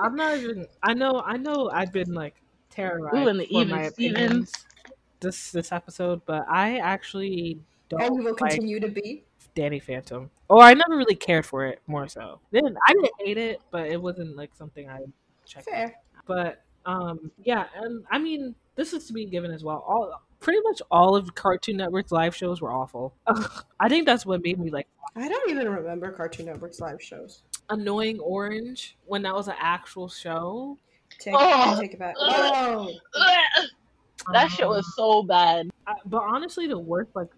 I'm 0.00 0.14
not 0.16 0.38
even. 0.38 0.66
I 0.82 0.94
know. 0.94 1.22
I 1.24 1.36
know. 1.36 1.70
I've 1.72 1.92
been 1.92 2.12
like 2.14 2.34
terrorized 2.70 3.16
Ooh, 3.16 3.28
and 3.28 3.40
the 3.40 3.46
for 3.46 3.64
my 3.64 3.88
Stevens. 3.88 3.92
opinions 3.92 4.52
this 5.20 5.52
this 5.52 5.72
episode, 5.72 6.22
but 6.26 6.46
I 6.48 6.78
actually 6.78 7.60
don't 7.88 8.02
and 8.02 8.16
you 8.16 8.22
will 8.22 8.36
like 8.40 8.52
continue 8.52 8.80
to 8.80 8.88
be. 8.88 9.24
Danny 9.54 9.80
Phantom. 9.80 10.30
Or 10.48 10.62
I 10.62 10.74
never 10.74 10.96
really 10.96 11.14
cared 11.14 11.46
for 11.46 11.66
it. 11.66 11.80
More 11.86 12.08
so, 12.08 12.40
didn't 12.52 12.76
I 12.88 12.92
didn't 12.92 13.10
hate 13.18 13.38
it, 13.38 13.60
but 13.70 13.86
it 13.86 14.00
wasn't 14.00 14.36
like 14.36 14.54
something 14.54 14.88
I 14.88 15.00
checked. 15.44 15.68
out. 15.68 15.74
Fair. 15.74 15.94
But 16.26 16.62
um, 16.86 17.30
yeah, 17.42 17.66
and 17.76 18.04
I 18.10 18.18
mean, 18.18 18.54
this 18.76 18.92
is 18.92 19.06
to 19.06 19.12
be 19.12 19.26
given 19.26 19.50
as 19.50 19.62
well. 19.62 19.84
All 19.86 20.22
pretty 20.40 20.60
much 20.64 20.80
all 20.90 21.14
of 21.14 21.34
Cartoon 21.34 21.76
Network's 21.76 22.12
live 22.12 22.34
shows 22.34 22.60
were 22.60 22.72
awful. 22.72 23.14
I 23.78 23.88
think 23.88 24.06
that's 24.06 24.24
what 24.26 24.42
made 24.42 24.58
me 24.58 24.70
like 24.70 24.88
I 25.16 25.28
don't 25.28 25.50
even 25.50 25.68
remember 25.68 26.12
Cartoon 26.12 26.46
Network's 26.46 26.80
live 26.80 27.02
shows. 27.02 27.42
annoying 27.68 28.18
Orange 28.20 28.96
when 29.06 29.22
that 29.22 29.34
was 29.34 29.48
an 29.48 29.54
actual 29.58 30.08
show. 30.08 30.76
Take, 31.18 31.34
Oh. 31.36 31.76
take 31.80 31.92
it 31.92 31.98
back. 31.98 32.14
Oh, 32.18 32.90
that 34.32 34.48
shit 34.50 34.68
was 34.68 34.94
so 34.94 35.22
bad. 35.22 35.70
I, 35.86 35.94
but 36.06 36.22
honestly, 36.22 36.66
the 36.66 36.78
worst 36.78 37.10
like 37.14 37.28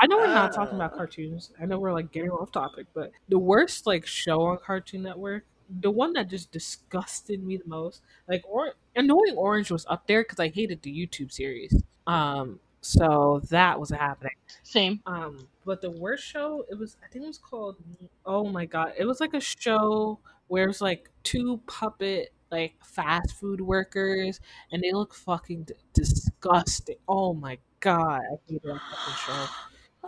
I 0.00 0.06
know 0.06 0.18
we're 0.18 0.26
not 0.28 0.52
talking 0.52 0.74
Uh. 0.74 0.84
about 0.84 0.94
cartoons. 0.96 1.50
I 1.60 1.66
know 1.66 1.78
we're 1.78 1.92
like 1.92 2.12
getting 2.12 2.30
off 2.30 2.52
topic, 2.52 2.86
but 2.94 3.10
the 3.28 3.38
worst 3.38 3.86
like 3.86 4.06
show 4.06 4.42
on 4.42 4.58
Cartoon 4.58 5.02
Network, 5.02 5.44
the 5.80 5.90
one 5.90 6.12
that 6.12 6.28
just 6.28 6.52
disgusted 6.52 7.42
me 7.42 7.56
the 7.56 7.66
most, 7.66 8.02
like 8.28 8.42
or 8.48 8.74
annoying 8.94 9.34
Orange 9.36 9.70
was 9.70 9.86
up 9.88 10.06
there 10.06 10.22
because 10.22 10.38
I 10.38 10.48
hated 10.48 10.82
the 10.82 10.92
YouTube 10.92 11.32
series. 11.32 11.82
Um, 12.06 12.60
so 12.80 13.40
that 13.50 13.80
was 13.80 13.90
happening. 13.90 14.34
Same. 14.62 15.00
Um, 15.06 15.48
but 15.64 15.80
the 15.80 15.90
worst 15.90 16.24
show, 16.24 16.64
it 16.70 16.78
was 16.78 16.96
I 17.04 17.08
think 17.08 17.24
it 17.24 17.28
was 17.28 17.38
called. 17.38 17.76
Oh 18.24 18.44
my 18.44 18.64
god, 18.64 18.92
it 18.96 19.04
was 19.04 19.20
like 19.20 19.34
a 19.34 19.40
show 19.40 20.18
where 20.48 20.64
it 20.64 20.68
was 20.68 20.80
like 20.80 21.10
two 21.24 21.60
puppet 21.66 22.32
like 22.50 22.74
fast 22.84 23.36
food 23.36 23.60
workers, 23.60 24.40
and 24.70 24.82
they 24.82 24.92
look 24.92 25.14
fucking 25.14 25.64
d- 25.64 25.74
disgusting. 25.92 26.96
Oh 27.08 27.34
my 27.34 27.58
god, 27.80 28.20
I 28.20 28.36
hate 28.48 28.62
that 28.62 28.80
fucking 28.80 29.14
show. 29.26 29.46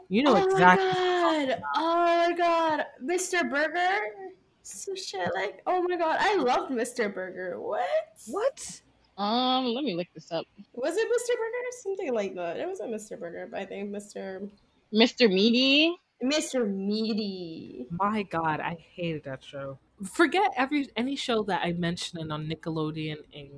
You 0.08 0.22
know 0.22 0.36
oh 0.36 0.44
exactly. 0.44 0.86
my 0.86 1.46
god! 1.46 1.62
Oh 1.74 2.28
my 2.28 2.36
god! 2.36 2.84
Mr. 3.04 3.50
Burger? 3.50 3.98
Some 4.62 4.96
shit 4.96 5.30
like, 5.34 5.62
oh 5.66 5.82
my 5.82 5.96
god, 5.96 6.18
I 6.20 6.36
loved 6.36 6.70
Mr. 6.70 7.12
Burger. 7.12 7.60
What? 7.60 7.84
What? 8.28 8.82
Um, 9.18 9.66
let 9.66 9.84
me 9.84 9.94
look 9.94 10.06
this 10.14 10.30
up. 10.32 10.46
Was 10.74 10.96
it 10.96 11.06
Mr. 11.08 11.34
Burger? 11.36 11.64
Something 11.82 12.14
like 12.14 12.34
that. 12.36 12.56
It 12.58 12.66
wasn't 12.68 12.92
Mr. 12.94 13.18
Burger, 13.18 13.48
but 13.50 13.60
I 13.60 13.66
think 13.66 13.90
Mr. 13.90 14.48
Mr. 14.94 15.28
Meaty. 15.30 15.96
Mr. 16.22 16.68
Meaty. 16.68 17.86
My 17.90 18.22
god, 18.22 18.60
I 18.60 18.76
hated 18.94 19.24
that 19.24 19.42
show. 19.44 19.78
Forget 20.12 20.52
every 20.56 20.88
any 20.96 21.16
show 21.16 21.42
that 21.44 21.62
I 21.64 21.72
mentioned 21.72 22.32
on 22.32 22.46
Nickelodeon 22.48 23.16
and. 23.34 23.50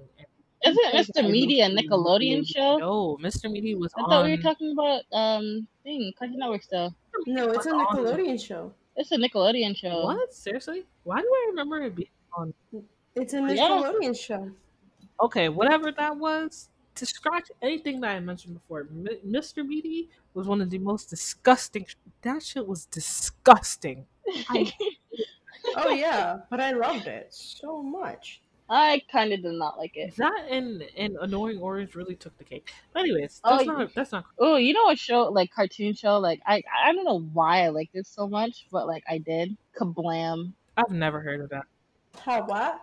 and 0.64 0.76
Isn't 0.94 1.16
Mr. 1.16 1.24
I 1.24 1.28
Meaty 1.28 1.60
a 1.60 1.68
looked 1.68 1.84
at 1.84 1.90
Nickelodeon 1.90 2.46
show? 2.46 2.78
No, 2.78 3.18
Mr. 3.22 3.50
Meaty 3.50 3.74
was 3.74 3.92
I 3.96 4.02
on. 4.02 4.08
thought 4.10 4.24
we 4.24 4.36
were 4.36 4.42
talking 4.42 4.72
about 4.72 5.02
um 5.12 5.66
thing 5.84 6.12
Cartoon 6.18 6.38
Network 6.38 6.62
stuff. 6.62 6.92
No, 7.26 7.50
it's 7.50 7.66
a 7.66 7.70
On- 7.70 7.96
Nickelodeon 7.96 8.42
show. 8.42 8.72
It's 8.96 9.12
a 9.12 9.16
Nickelodeon 9.16 9.76
show. 9.76 10.04
What? 10.04 10.32
Seriously? 10.34 10.84
Why 11.04 11.20
do 11.20 11.26
I 11.26 11.46
remember 11.50 11.82
it 11.82 11.94
being 11.94 12.08
on? 12.34 12.52
It's 13.14 13.34
a 13.34 13.38
Yeah. 13.38 13.44
Nickelodeon 13.46 14.18
show. 14.18 14.50
Okay, 15.22 15.48
whatever 15.48 15.92
that 15.92 16.16
was. 16.16 16.68
To 16.96 17.06
scratch 17.06 17.50
anything 17.62 18.00
that 18.00 18.10
I 18.16 18.20
mentioned 18.20 18.54
before, 18.54 18.80
M- 18.80 19.06
Mr. 19.26 19.64
Meaty 19.66 20.10
was 20.34 20.46
one 20.46 20.60
of 20.60 20.70
the 20.70 20.78
most 20.78 21.08
disgusting. 21.08 21.86
That 22.22 22.42
shit 22.42 22.66
was 22.66 22.86
disgusting. 22.86 24.06
I- 24.48 24.72
Oh 25.76 25.90
yeah, 25.90 26.38
but 26.48 26.58
I 26.58 26.72
loved 26.72 27.06
it 27.06 27.28
so 27.30 27.82
much. 27.82 28.40
I 28.70 29.02
kind 29.12 29.32
of 29.32 29.42
did 29.42 29.52
not 29.52 29.76
like 29.78 29.94
it. 29.96 30.16
That 30.16 30.46
and 30.48 30.82
and 30.96 31.16
annoying 31.20 31.58
orange 31.60 31.94
really 31.94 32.14
took 32.16 32.36
the 32.38 32.44
cake. 32.44 32.72
But 32.94 33.00
anyways, 33.00 33.40
Oh, 33.44 33.56
that's 33.56 33.66
not 33.66 33.94
that's 33.94 34.12
not. 34.12 34.24
Oh, 34.38 34.56
you 34.56 34.72
know 34.72 34.84
what 34.84 34.98
show 34.98 35.24
like 35.24 35.50
cartoon 35.54 35.94
show 35.94 36.18
like 36.18 36.40
I 36.46 36.62
I 36.84 36.92
don't 36.92 37.04
know 37.04 37.20
why 37.34 37.64
I 37.64 37.68
liked 37.68 37.94
it 37.94 38.06
so 38.06 38.26
much, 38.26 38.66
but 38.72 38.86
like 38.86 39.04
I 39.08 39.18
did. 39.18 39.56
Kablam. 39.78 40.54
I've 40.78 40.90
never 40.90 41.20
heard 41.20 41.40
of 41.42 41.50
that. 41.50 41.66
How 42.18 42.42
what? 42.46 42.80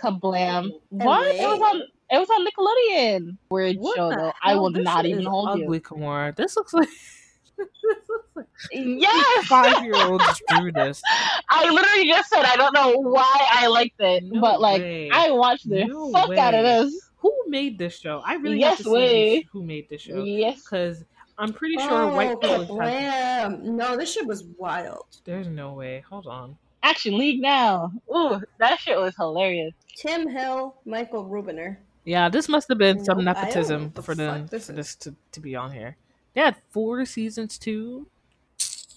Kablam. 0.00 0.70
What? 0.90 1.34
It 1.34 1.46
was 1.46 1.60
on 1.60 1.82
it 2.10 2.18
was 2.18 2.28
on 2.30 2.46
Nickelodeon. 2.46 3.36
Weird 3.50 3.76
What 3.76 3.96
show 3.96 4.08
the 4.10 4.16
though. 4.16 4.32
I 4.42 4.50
hell? 4.52 4.62
will 4.62 4.72
This 4.72 4.84
not 4.84 5.04
even 5.06 5.24
hold 5.26 5.48
ugly, 5.50 5.80
Kamora. 5.80 6.34
This 6.36 6.56
looks 6.56 6.72
like. 6.72 6.88
this 7.58 7.68
looks 8.08 8.28
like. 8.34 8.46
Yes. 8.72 9.46
five 9.46 9.84
year 9.84 9.94
olds 9.96 10.24
drew 10.48 10.72
this. 10.72 11.02
I 11.50 11.68
literally 11.68 12.06
just 12.08 12.30
said 12.30 12.44
I 12.44 12.56
don't 12.56 12.72
know 12.72 12.92
why 12.98 13.46
I 13.50 13.66
liked 13.66 14.00
it, 14.00 14.24
No 14.24 14.40
but 14.40 14.60
like 14.60 14.80
way. 14.80 15.10
I 15.12 15.30
watched 15.30 15.68
the 15.68 15.84
No 15.84 16.10
fuck 16.12 16.36
out 16.38 16.54
of 16.54 16.64
way. 16.64 16.84
this. 16.84 17.10
Who 17.18 17.34
made 17.48 17.78
this 17.78 17.98
show? 17.98 18.22
I 18.24 18.34
really 18.34 18.60
Yes 18.60 18.78
have 18.78 18.78
to 18.78 18.84
see 18.84 18.90
way. 18.92 19.46
who 19.52 19.62
made 19.64 19.88
this 19.90 20.02
show 20.02 20.22
Yes. 20.22 20.62
because 20.62 21.04
I'm 21.36 21.52
pretty 21.52 21.76
sure 21.78 22.04
oh, 22.04 22.14
white 22.16 22.40
village 22.40 22.68
has. 22.80 23.52
No, 23.60 23.96
this 23.96 24.12
shit 24.12 24.26
was 24.26 24.44
wild. 24.56 25.04
There's 25.24 25.46
no 25.48 25.72
way. 25.72 26.04
Hold 26.08 26.26
on. 26.26 26.56
Action 26.82 27.18
League 27.18 27.40
now. 27.40 27.92
Ooh, 28.14 28.40
that 28.58 28.78
shit 28.80 28.98
was 28.98 29.14
hilarious. 29.16 29.74
Tim 29.96 30.28
Hill, 30.28 30.76
Michael 30.84 31.24
Rubiner. 31.24 31.76
Yeah, 32.04 32.28
this 32.28 32.48
must 32.48 32.68
have 32.68 32.78
been 32.78 33.04
some 33.04 33.24
Nope, 33.24 33.36
I 33.36 33.40
nepotism 33.42 33.92
the 33.94 34.02
for 34.02 34.14
them 34.14 34.46
this 34.46 34.66
for 34.66 34.72
is. 34.72 34.76
this 34.76 34.94
to, 34.96 35.14
to 35.32 35.40
be 35.40 35.56
on 35.56 35.72
here. 35.72 35.96
They 36.34 36.40
had 36.40 36.56
four 36.70 37.04
seasons 37.04 37.58
too, 37.58 38.06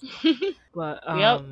but 0.74 1.00
um. 1.06 1.18
Yep. 1.18 1.42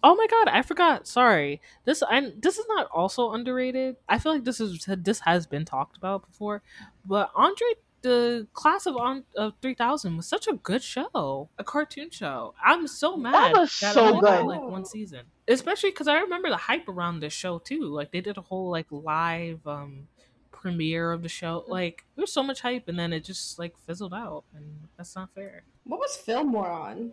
Oh 0.00 0.14
my 0.14 0.26
god, 0.28 0.48
I 0.48 0.62
forgot. 0.62 1.08
Sorry. 1.08 1.60
This 1.84 2.02
I 2.02 2.32
this 2.36 2.58
is 2.58 2.66
not 2.68 2.88
also 2.92 3.32
underrated. 3.32 3.96
I 4.08 4.18
feel 4.18 4.32
like 4.32 4.44
this 4.44 4.60
is 4.60 4.86
this 4.98 5.20
has 5.20 5.46
been 5.46 5.64
talked 5.64 5.96
about 5.96 6.26
before, 6.26 6.62
but 7.04 7.30
Andre 7.34 7.66
the 8.02 8.46
class 8.52 8.86
of 8.86 8.96
on 8.96 9.24
of 9.36 9.54
3000 9.60 10.16
was 10.16 10.26
such 10.26 10.46
a 10.46 10.54
good 10.54 10.82
show, 10.82 11.48
a 11.58 11.64
cartoon 11.64 12.10
show. 12.10 12.54
I'm 12.64 12.86
so 12.86 13.16
mad 13.16 13.32
that 13.34 13.52
was 13.54 13.80
that 13.80 13.94
so 13.94 14.06
it 14.06 14.14
only 14.14 14.20
good. 14.30 14.46
like 14.46 14.60
one 14.62 14.84
season. 14.84 15.22
Especially 15.48 15.90
cuz 15.92 16.06
I 16.08 16.18
remember 16.20 16.48
the 16.50 16.56
hype 16.56 16.88
around 16.88 17.20
this 17.20 17.32
show 17.32 17.58
too. 17.58 17.84
Like 17.86 18.12
they 18.12 18.20
did 18.20 18.36
a 18.36 18.42
whole 18.42 18.70
like 18.70 18.86
live 18.90 19.66
um 19.66 20.08
premiere 20.52 21.12
of 21.12 21.22
the 21.22 21.28
show. 21.28 21.64
Like 21.68 22.04
there 22.14 22.22
was 22.22 22.32
so 22.32 22.42
much 22.42 22.60
hype 22.60 22.88
and 22.88 22.98
then 22.98 23.12
it 23.12 23.24
just 23.24 23.58
like 23.58 23.76
fizzled 23.86 24.14
out 24.14 24.44
and 24.54 24.88
that's 24.96 25.14
not 25.16 25.30
fair. 25.34 25.64
What 25.84 26.00
was 26.00 26.16
Fillmore 26.16 26.70
on? 26.70 27.12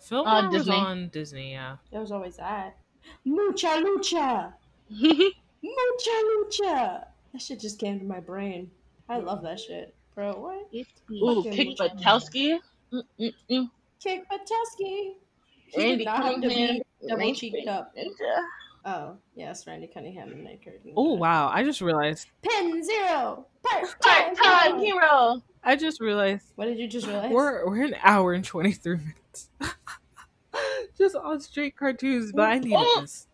Film 0.00 0.26
Uh, 0.26 0.50
was 0.50 0.68
on 0.68 1.08
Disney, 1.10 1.52
yeah. 1.52 1.76
There 1.90 2.00
was 2.00 2.12
always 2.12 2.36
that. 2.36 2.76
Mucha 3.24 3.66
Lucha! 3.82 4.52
Mucha 4.90 5.34
Lucha! 5.62 7.06
That 7.32 7.40
shit 7.42 7.60
just 7.60 7.78
came 7.78 7.98
to 7.98 8.04
my 8.04 8.20
brain. 8.20 8.70
I 9.08 9.18
love 9.18 9.42
that 9.42 9.60
shit. 9.60 9.93
Bro, 10.14 10.32
what? 10.36 10.84
Ooh, 11.12 11.42
Fucking 11.42 11.52
Kick 11.52 11.78
Lucha. 11.78 11.98
Buttowski. 11.98 12.58
Mm-mm-mm. 12.92 13.70
Kick 14.02 14.24
Buttowski! 14.30 15.14
He 15.66 15.78
Randy 15.78 15.96
did 15.96 16.04
not 16.04 16.22
have 16.22 16.34
to 16.36 16.40
Cunningham. 16.42 16.76
be 16.76 17.08
double 17.08 17.34
cheeked 17.34 17.68
up. 17.68 17.96
Ninja. 17.96 18.44
Oh, 18.86 19.16
yes, 19.34 19.66
Randy 19.66 19.86
Cunningham 19.86 20.30
and 20.30 20.44
Nick 20.44 20.64
Curtin. 20.64 20.92
Oh 20.96 21.14
wow, 21.14 21.50
I 21.52 21.64
just 21.64 21.80
realized 21.80 22.28
Pen 22.42 22.82
Zero! 22.84 23.46
Part 23.64 24.00
Part 24.02 24.36
time 24.36 24.78
hero. 24.78 25.42
I 25.64 25.74
just 25.76 26.00
realized 26.00 26.52
What 26.56 26.66
did 26.66 26.78
you 26.78 26.86
just 26.86 27.06
realize? 27.06 27.32
we're 27.32 27.66
we're 27.66 27.84
an 27.84 27.96
hour 28.02 28.34
and 28.34 28.44
twenty 28.44 28.72
three 28.72 28.98
minutes. 28.98 29.48
just 30.98 31.16
on 31.16 31.40
straight 31.40 31.76
cartoons, 31.76 32.30
but 32.32 32.42
I 32.42 32.58
needed 32.58 32.76
oh. 32.78 33.00
this. 33.00 33.26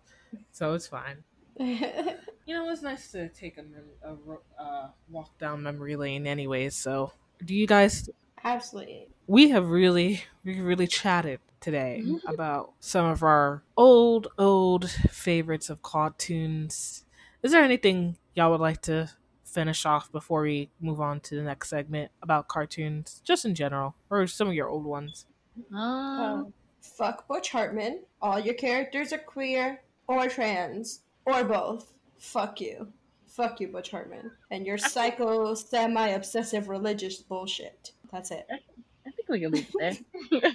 So 0.52 0.74
it's 0.74 0.86
fine. 0.86 1.24
You 1.58 2.56
know, 2.56 2.68
it's 2.70 2.82
nice 2.82 3.12
to 3.12 3.28
take 3.28 3.58
a, 3.58 3.62
mem- 3.62 3.84
a 4.02 4.14
ro- 4.14 4.42
uh, 4.58 4.88
walk 5.08 5.38
down 5.38 5.62
memory 5.62 5.94
lane, 5.96 6.26
anyways. 6.26 6.74
So, 6.74 7.12
do 7.44 7.54
you 7.54 7.66
guys? 7.66 8.08
Absolutely. 8.42 9.08
We 9.26 9.50
have 9.50 9.68
really, 9.68 10.22
we 10.44 10.60
really 10.60 10.86
chatted 10.88 11.38
today 11.60 12.02
about 12.26 12.72
some 12.80 13.06
of 13.06 13.22
our 13.22 13.62
old, 13.76 14.28
old 14.38 14.90
favorites 14.90 15.70
of 15.70 15.82
cartoons. 15.82 17.04
Is 17.42 17.52
there 17.52 17.62
anything 17.62 18.16
y'all 18.34 18.50
would 18.50 18.60
like 18.60 18.82
to 18.82 19.10
finish 19.44 19.84
off 19.86 20.10
before 20.10 20.42
we 20.42 20.70
move 20.80 21.00
on 21.00 21.20
to 21.20 21.36
the 21.36 21.42
next 21.42 21.68
segment 21.68 22.10
about 22.22 22.48
cartoons, 22.48 23.20
just 23.24 23.44
in 23.44 23.54
general, 23.54 23.94
or 24.08 24.26
some 24.26 24.48
of 24.48 24.54
your 24.54 24.68
old 24.68 24.84
ones? 24.84 25.26
Um, 25.72 25.78
Um, 25.78 26.52
fuck 26.80 27.28
Butch 27.28 27.50
Hartman. 27.50 28.00
All 28.22 28.40
your 28.40 28.54
characters 28.54 29.12
are 29.12 29.18
queer. 29.18 29.82
or 30.08 30.28
trans 30.28 31.02
or 31.24 31.44
both, 31.44 31.92
fuck 32.18 32.60
you. 32.60 32.88
Fuck 33.26 33.60
you, 33.60 33.68
Butch 33.68 33.90
Hartman. 33.90 34.32
And 34.50 34.66
your 34.66 34.76
psycho, 34.78 35.54
semi 35.54 36.08
obsessive 36.08 36.68
religious 36.68 37.18
bullshit. 37.18 37.92
That's 38.12 38.30
it. 38.32 38.46
I 38.50 39.10
think 39.12 39.28
we 39.28 39.40
can 39.40 39.52
leave 39.52 39.68
it 39.78 39.96
there. 40.32 40.42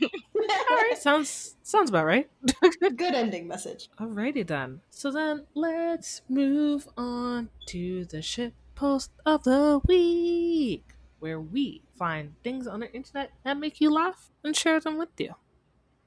All 0.70 0.78
right, 0.78 0.98
sounds 1.00 1.56
sounds 1.64 1.90
about 1.90 2.06
right. 2.06 2.30
Good 2.82 3.16
ending 3.16 3.48
message. 3.48 3.90
Alrighty 4.00 4.46
then. 4.46 4.82
So 4.92 5.10
then 5.12 5.46
let's 5.56 6.22
move 6.30 6.88
on 6.98 7.50
to 7.68 8.06
the 8.06 8.22
shit 8.22 8.54
post 8.76 9.12
of 9.26 9.44
the 9.46 9.80
week, 9.88 10.84
where 11.20 11.40
we 11.40 11.82
find 11.98 12.34
things 12.44 12.68
on 12.68 12.82
the 12.82 12.92
internet 12.94 13.32
that 13.44 13.58
make 13.58 13.80
you 13.80 13.90
laugh 13.90 14.30
and 14.44 14.56
share 14.56 14.80
them 14.82 14.98
with 14.98 15.10
you. 15.18 15.34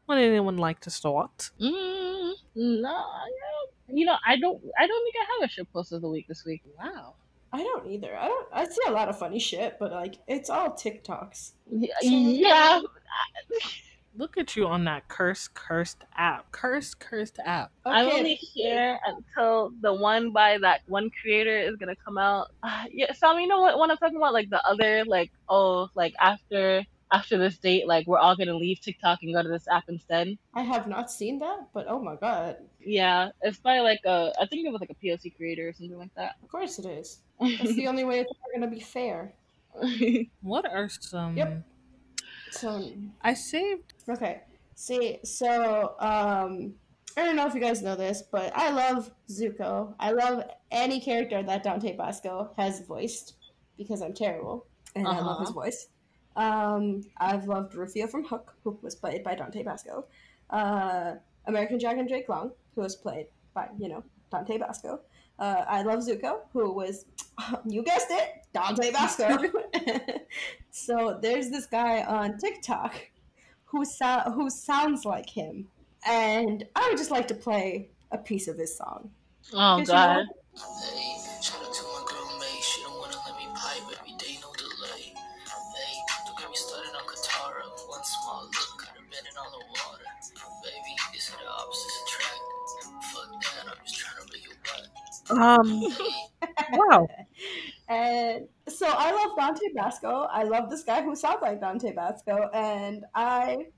Would 0.07 0.19
anyone 0.19 0.59
like 0.59 0.81
to 0.81 0.91
start? 0.91 1.51
Mm, 1.61 2.35
no, 2.55 2.89
I 2.95 3.25
don't- 3.27 3.73
you 3.89 4.07
know, 4.07 4.17
I 4.27 4.37
don't. 4.39 4.61
I 4.79 4.87
don't 4.87 5.05
think 5.05 5.15
I 5.21 5.27
have 5.41 5.49
a 5.49 5.53
shit 5.53 5.73
post 5.73 5.93
of 5.93 6.03
the 6.03 6.09
week 6.09 6.27
this 6.29 6.45
week. 6.45 6.63
Wow. 6.79 7.15
I 7.53 7.63
don't 7.63 7.87
either. 7.87 8.15
I 8.17 8.29
don't. 8.29 8.49
I 8.53 8.65
see 8.67 8.83
a 8.87 8.91
lot 8.93 9.09
of 9.09 9.19
funny 9.19 9.39
shit, 9.39 9.77
but 9.81 9.91
like 9.93 10.17
it's 10.27 10.51
all 10.51 10.71
TikToks. 10.73 11.53
Y- 11.67 11.89
Yeah, 12.03 12.81
Look 14.17 14.37
at 14.37 14.57
you 14.57 14.67
on 14.67 14.85
that 14.85 15.07
cursed, 15.09 15.55
cursed 15.55 16.03
app. 16.17 16.51
Cursed, 16.51 16.99
cursed 16.99 17.39
app. 17.45 17.71
I'm 17.87 18.07
Okay. 18.09 18.19
only 18.19 18.35
here 18.35 18.99
until 19.07 19.71
the 19.81 19.95
one 19.95 20.33
by 20.33 20.59
that 20.59 20.81
one 20.89 21.09
creator 21.23 21.57
is 21.57 21.77
gonna 21.77 21.95
come 22.05 22.19
out. 22.19 22.49
Uh, 22.63 22.85
yeah, 22.93 23.13
Sam, 23.13 23.39
you 23.39 23.47
know 23.47 23.61
what? 23.61 23.79
When 23.79 23.91
I'm 23.91 23.97
talking 23.97 24.17
about 24.17 24.33
like 24.33 24.51
the 24.51 24.63
other, 24.67 25.05
like 25.05 25.31
oh, 25.49 25.89
like 25.95 26.15
after 26.21 26.85
after 27.13 27.39
this 27.39 27.59
date, 27.59 27.87
like 27.87 28.07
we're 28.07 28.19
all 28.19 28.37
gonna 28.37 28.55
leave 28.57 28.81
TikTok 28.81 29.21
and 29.23 29.33
go 29.35 29.43
to 29.43 29.49
this 29.49 29.67
app 29.69 29.85
instead. 29.89 30.37
I 30.55 30.63
have 30.63 30.87
not 30.89 31.11
seen 31.11 31.39
that, 31.41 31.69
but 31.73 31.87
oh 31.89 32.01
my 32.01 32.17
god, 32.17 32.57
Yeah, 32.81 33.31
it's 33.43 33.59
by 33.59 33.81
like 33.81 34.01
a, 34.05 34.33
I 34.41 34.47
think 34.47 34.67
it 34.67 34.71
was 34.73 34.81
like 34.81 34.91
a 34.91 34.95
POC 35.07 35.37
creator 35.37 35.69
or 35.69 35.73
something 35.73 35.99
like 35.99 36.15
that. 36.17 36.33
of 36.43 36.49
course 36.49 36.79
it 36.79 36.87
is. 36.87 37.21
That's 37.41 37.75
the 37.75 37.87
only 37.91 38.05
way 38.05 38.21
it's 38.21 38.31
ever 38.31 38.61
gonna 38.61 38.71
be 38.73 38.81
fair. 38.81 39.35
What 40.43 40.65
are 40.71 40.89
some? 40.89 41.37
Yep. 41.37 41.63
So 42.51 42.93
I 43.23 43.35
saved. 43.35 43.93
Okay. 44.09 44.41
See, 44.75 45.19
so 45.25 45.95
um 46.01 46.75
I 47.17 47.25
don't 47.25 47.35
know 47.37 47.47
if 47.47 47.55
you 47.55 47.61
guys 47.61 47.83
know 47.83 47.97
this, 47.97 48.23
but 48.31 48.53
I 48.57 48.71
love 48.71 49.11
Zuko. 49.29 49.95
I 49.99 50.13
love 50.13 50.45
any 50.71 51.01
character 51.01 51.43
that 51.43 51.65
Dante 51.65 51.97
Basco 51.97 52.51
has 52.57 52.81
voiced 52.87 53.35
because 53.77 54.03
I'm 54.03 54.15
terrible 54.15 54.67
and 54.95 55.07
I 55.07 55.21
love 55.21 55.41
his 55.41 55.51
Uh-huh. 55.51 55.61
voice. 55.63 55.89
Um, 56.39 57.03
I've 57.19 57.47
loved 57.47 57.75
Rufio 57.75 58.07
from 58.07 58.25
Hook, 58.25 58.55
who 58.65 58.79
was 58.81 58.95
played 58.95 59.23
by 59.25 59.35
Dante 59.35 59.63
Basco. 59.63 60.07
Uh, 60.51 61.15
American 61.47 61.79
Dragon 61.79 62.07
Jake 62.09 62.29
Long, 62.29 62.53
who 62.75 62.81
was 62.83 62.97
played 62.97 63.27
by 63.55 63.69
you 63.79 63.89
know 63.89 64.03
Dante 64.31 64.57
Basco. 64.59 65.01
Uh, 65.39 65.65
I 65.69 65.83
love 65.83 66.01
Zuko, 66.01 66.41
who 66.53 66.73
was 66.73 67.05
you 67.67 67.83
guessed 67.83 68.09
it, 68.11 68.47
Dante 68.55 68.91
Basco. 68.93 69.37
so 70.71 71.19
there's 71.21 71.51
this 71.51 71.67
guy 71.67 72.03
on 72.05 72.39
TikTok 72.39 72.95
who 73.65 73.85
so- 73.85 74.31
who 74.35 74.49
sounds 74.51 75.05
like 75.05 75.29
him, 75.29 75.67
and 76.07 76.65
I 76.77 76.89
would 76.89 76.99
just 76.99 77.11
like 77.11 77.29
to 77.29 77.35
play 77.35 77.91
a 78.13 78.19
piece 78.19 78.49
of 78.49 78.57
his 78.59 78.77
song. 78.77 79.11
oh 79.53 79.77
'Cause, 79.79 79.89
you 79.89 79.95
know, 79.95 80.25
Um. 95.31 95.85
Wow. 96.73 97.09
And 97.91 98.47
so 98.69 98.87
I 98.87 99.13
love 99.13 99.35
Dante 99.35 99.73
Basco. 99.75 100.29
I 100.31 100.43
love 100.43 100.69
this 100.69 100.85
guy 100.85 101.03
who 101.03 101.17
sounds 101.17 101.39
like 101.41 101.59
Dante 101.59 101.95
Basco, 101.95 102.51
and 102.53 103.07
I. 103.15 103.69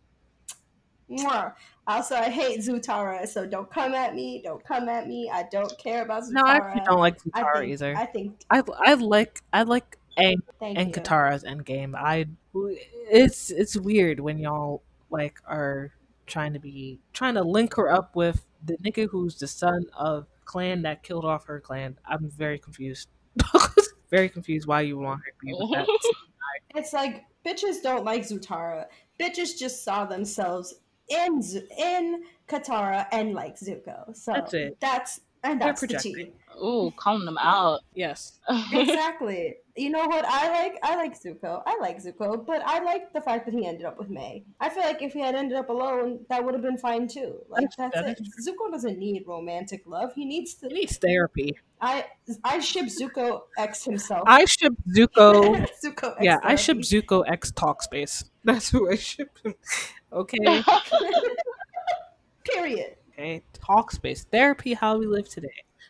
Mwah. 1.09 1.55
Also, 1.87 2.17
I 2.17 2.29
hate 2.29 2.59
Zutara, 2.59 3.27
so 3.29 3.47
don't 3.47 3.71
come 3.71 3.95
at 3.95 4.17
me. 4.17 4.43
Don't 4.45 4.65
come 4.65 4.89
at 4.89 5.07
me. 5.07 5.31
I 5.33 5.45
don't 5.53 5.73
care 5.79 6.03
about 6.03 6.25
Zutara. 6.25 6.33
No, 6.33 6.43
I 6.45 6.57
actually 6.57 6.85
don't 6.87 6.99
like 6.99 7.19
I 7.35 7.43
think, 7.43 7.73
either. 7.73 7.97
I 7.97 8.07
think. 8.07 8.41
I 8.51 8.63
I 8.85 8.95
like 8.95 9.43
I 9.53 9.63
like 9.63 9.97
Aang 10.19 10.37
Thank 10.59 10.79
and 10.79 10.89
you. 10.89 10.95
Katara's 10.95 11.45
Endgame. 11.45 11.95
I 11.95 12.27
it's 13.11 13.51
it's 13.51 13.77
weird 13.77 14.21
when 14.21 14.39
y'all 14.39 14.83
like 15.11 15.39
are 15.47 15.93
trying 16.27 16.53
to 16.53 16.59
be 16.59 17.01
trying 17.13 17.35
to 17.35 17.43
link 17.43 17.75
her 17.75 17.91
up 17.91 18.15
with 18.15 18.47
the 18.65 18.77
nigga 18.79 19.09
who's 19.11 19.37
the 19.39 19.47
son 19.47 19.87
of 19.97 20.27
clan 20.51 20.83
that 20.83 21.05
killed 21.05 21.25
off 21.25 21.47
her 21.47 21.61
clan. 21.61 21.97
I'm 22.05 22.29
very 22.29 22.59
confused. 22.59 23.09
very 24.11 24.29
confused 24.29 24.67
why 24.67 24.81
you 24.81 24.99
want 24.99 25.21
her 25.25 25.31
to 25.31 25.37
be 25.47 25.55
with 25.57 25.71
that. 25.71 25.87
It's 26.77 26.93
like 26.93 27.25
bitches 27.45 27.83
don't 27.83 28.05
like 28.05 28.23
Zutara. 28.23 28.87
Bitches 29.21 29.59
just 29.59 29.83
saw 29.83 30.05
themselves 30.05 30.75
in 31.09 31.43
Z- 31.43 31.67
in 31.77 32.23
Katara 32.49 33.07
and 33.11 33.35
like 33.35 33.57
Zuko. 33.59 34.17
So 34.17 34.33
That's 34.33 34.55
it. 34.55 34.77
That's 34.81 35.21
and 35.43 35.61
They're 35.61 35.69
that's 35.69 35.81
the 35.81 35.87
projecting. 35.89 36.15
tea. 36.15 36.33
Ooh, 36.63 36.93
calling 36.97 37.25
them 37.25 37.39
out. 37.39 37.81
Yes. 37.95 38.39
exactly. 38.73 39.57
You 39.77 39.89
know 39.89 40.05
what 40.09 40.27
I 40.27 40.51
like? 40.51 40.79
I 40.83 40.97
like 40.97 41.19
Zuko. 41.19 41.63
I 41.65 41.79
like 41.81 42.03
Zuko, 42.03 42.45
but 42.45 42.61
I 42.67 42.81
like 42.81 43.15
the 43.15 43.21
fact 43.23 43.47
that 43.47 43.55
he 43.55 43.65
ended 43.65 43.87
up 43.87 43.99
with 43.99 44.11
Mai. 44.11 44.43
I 44.61 44.69
feel 44.69 44.83
like 44.83 45.01
if 45.01 45.15
he 45.15 45.21
had 45.21 45.35
ended 45.35 45.57
up 45.57 45.71
alone, 45.71 46.21
that 46.29 46.45
would 46.45 46.53
have 46.53 46.63
been 46.63 46.77
fine 46.77 47.09
too. 47.09 47.37
Like 47.49 47.63
That's- 47.79 47.91
that's, 47.95 48.21
that 48.21 48.21
it. 48.21 48.47
Zuko 48.47 48.71
doesn't 48.71 48.99
need 48.99 49.25
romantic 49.27 49.85
love. 49.87 50.13
He 50.13 50.27
needs 50.27 50.59
He 50.61 50.69
needs 50.69 50.99
therapy. 50.99 51.57
I 51.81 52.05
I 52.45 52.59
ship 52.59 52.87
Zuko 52.87 53.43
X 53.57 53.85
himself. 53.85 54.25
I 54.27 54.45
ship 54.45 54.75
Zuko 54.95 55.67
Zuko 55.85 56.11
X. 56.17 56.19
Yeah, 56.21 56.39
I 56.43 56.57
ship. 56.57 56.79
Zuko 56.79 57.25
X 57.27 57.51
Talkspace. 57.53 58.25
That's 58.45 58.69
who 58.69 58.91
I 58.91 58.97
ship 58.97 59.31
him. 59.43 59.55
Okay. 60.13 60.63
Period. 62.45 62.97
Okay. 63.21 63.43
Talkspace. 63.53 64.25
Therapy 64.25 64.73
how 64.73 64.97
we 64.97 65.07
live 65.07 65.29
today. 65.29 65.49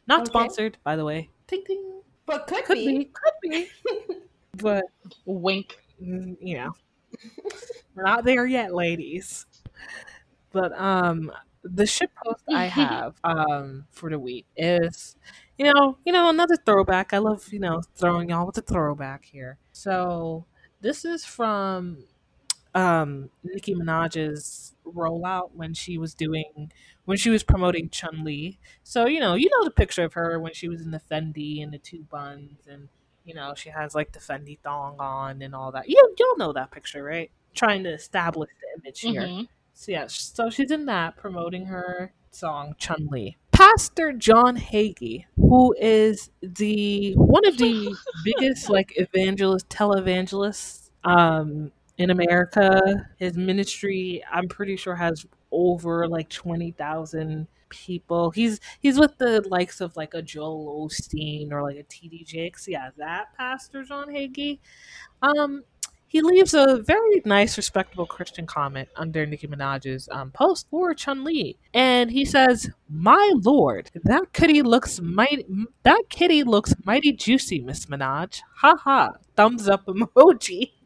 Not 0.09 0.23
Okay. 0.23 0.31
sponsored, 0.31 0.79
by 0.83 0.97
the 0.97 1.05
way. 1.05 1.31
Ting 1.47 1.63
ting. 1.65 2.03
But 2.27 2.49
could, 2.49 2.65
Could 2.65 2.75
be. 2.75 2.99
be. 2.99 3.05
Could 3.05 3.33
be. 3.43 3.69
but 4.57 4.85
Wink. 5.27 5.79
you 6.01 6.37
know. 6.57 6.73
We're 7.95 8.03
not 8.03 8.25
there 8.25 8.47
yet, 8.47 8.75
ladies. 8.75 9.47
But 10.51 10.73
um 10.77 11.31
the 11.63 11.87
ship 11.87 12.11
post 12.25 12.43
I 12.53 12.65
have 12.81 13.15
um 13.23 13.85
for 13.91 14.11
the 14.11 14.19
week 14.19 14.47
is 14.57 15.15
you 15.57 15.73
know, 15.73 15.99
you 16.05 16.13
know, 16.13 16.31
another 16.31 16.57
throwback. 16.57 17.13
I 17.13 17.19
love, 17.19 17.47
you 17.53 17.61
know, 17.61 17.81
throwing 17.95 18.31
y'all 18.31 18.47
with 18.47 18.59
a 18.59 18.63
throwback 18.63 19.25
here. 19.25 19.59
So 19.73 20.47
this 20.81 21.05
is 21.05 21.25
from 21.25 22.05
um 22.75 23.31
Nicki 23.43 23.75
Minaj's 23.75 24.75
rollout 24.87 25.51
when 25.55 25.75
she 25.75 25.99
was 25.99 26.15
doing 26.15 26.73
when 27.05 27.17
she 27.17 27.31
was 27.31 27.43
promoting 27.43 27.89
Chun 27.91 28.25
Li. 28.25 28.59
So, 28.85 29.07
you 29.07 29.21
know, 29.21 29.35
you 29.35 29.49
know 29.51 29.65
the 29.65 29.71
picture 29.71 30.05
of 30.05 30.13
her 30.15 30.39
when 30.39 30.53
she 30.53 30.69
was 30.69 30.81
in 30.81 30.91
the 30.91 31.01
Fendi 31.11 31.63
and 31.63 31.73
the 31.73 31.79
two 31.79 32.05
buns 32.11 32.67
and 32.69 32.89
you 33.25 33.35
know, 33.35 33.55
she 33.55 33.69
has 33.71 33.95
like 33.95 34.13
the 34.13 34.19
Fendi 34.19 34.59
thong 34.61 34.97
on 34.99 35.43
and 35.43 35.55
all 35.55 35.73
that. 35.73 35.89
You 35.89 36.15
you'll 36.19 36.37
know 36.37 36.53
that 36.53 36.71
picture, 36.71 37.03
right? 37.03 37.31
Trying 37.55 37.85
to 37.85 37.91
establish 37.91 38.51
the 38.61 38.81
image 38.81 39.01
here. 39.01 39.23
Mhm. 39.23 39.49
So 39.75 39.93
yeah, 39.93 40.07
so 40.09 40.51
she's 40.51 40.71
in 40.71 40.87
that 40.87 41.17
promoting 41.17 41.67
her 41.67 42.13
song 42.31 42.75
Chun 42.79 43.09
Li. 43.11 43.37
Pastor 43.53 44.13
John 44.13 44.57
Hagee, 44.57 45.27
who 45.37 45.75
is 45.79 46.31
the 46.43 47.13
one 47.15 47.47
of 47.47 47.59
the 47.59 47.95
biggest 48.25 48.71
like 48.71 48.93
evangelist 48.97 49.69
televangelists 49.69 50.91
um 51.05 51.73
in 52.01 52.11
America. 52.11 52.81
His 53.19 53.37
ministry, 53.37 54.25
I'm 54.33 54.49
pretty 54.49 54.77
sure, 54.77 54.97
has 54.97 55.27
over 55.53 56.09
like 56.09 56.31
twenty 56.31 56.71
thousand 56.73 57.47
people. 57.69 58.31
He's 58.31 58.59
he's 58.81 58.99
with 58.99 59.19
the 59.19 59.43
likes 59.49 59.81
of 59.83 59.95
like 59.97 60.15
a 60.15 60.23
Joel 60.23 60.89
Osteen 60.89 61.53
or 61.53 61.63
like 61.63 61.77
a 61.77 61.85
TD 61.85 62.25
Jakes. 62.27 62.67
Yeah, 62.67 62.89
that 62.97 63.37
Pastor 63.37 63.85
John 63.85 64.09
Hagee. 64.09 64.61
Um, 65.21 65.65
he 66.07 66.23
leaves 66.23 66.55
a 66.55 66.83
very 66.83 67.23
nice, 67.27 67.57
respectable 67.59 68.07
Christian 68.07 68.47
comment 68.47 68.89
under 68.97 69.27
Nicki 69.27 69.47
Minaj's 69.47 70.09
um, 70.11 70.31
post 70.33 70.67
for 70.71 70.95
Chun 70.95 71.23
Li, 71.23 71.59
and 71.75 72.11
he 72.11 72.25
says, 72.25 72.71
"My 72.89 73.31
lord, 73.45 73.91
that 74.05 74.33
kitty 74.33 74.63
looks 74.63 75.01
mighty. 75.03 75.45
That 75.83 76.05
kitty 76.09 76.45
looks 76.45 76.75
mighty 76.85 77.13
juicy, 77.13 77.61
Miss 77.61 77.87
Minaj. 77.87 78.41
Ha 78.57 78.75
ha! 78.77 79.11
Thumbs 79.37 79.69
up 79.69 79.85
emoji." 79.85 80.73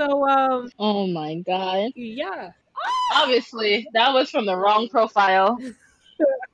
so, 0.00 0.28
um, 0.28 0.70
Oh 0.78 1.06
my 1.06 1.36
god. 1.46 1.92
yeah, 1.94 2.50
Obviously, 3.14 3.86
that 3.92 4.12
was 4.14 4.30
from 4.30 4.46
the 4.46 4.56
wrong 4.56 4.88
profile. 4.88 5.58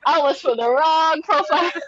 I 0.06 0.20
was 0.20 0.40
from 0.40 0.56
the 0.56 0.68
wrong 0.68 1.22
profile. 1.22 1.70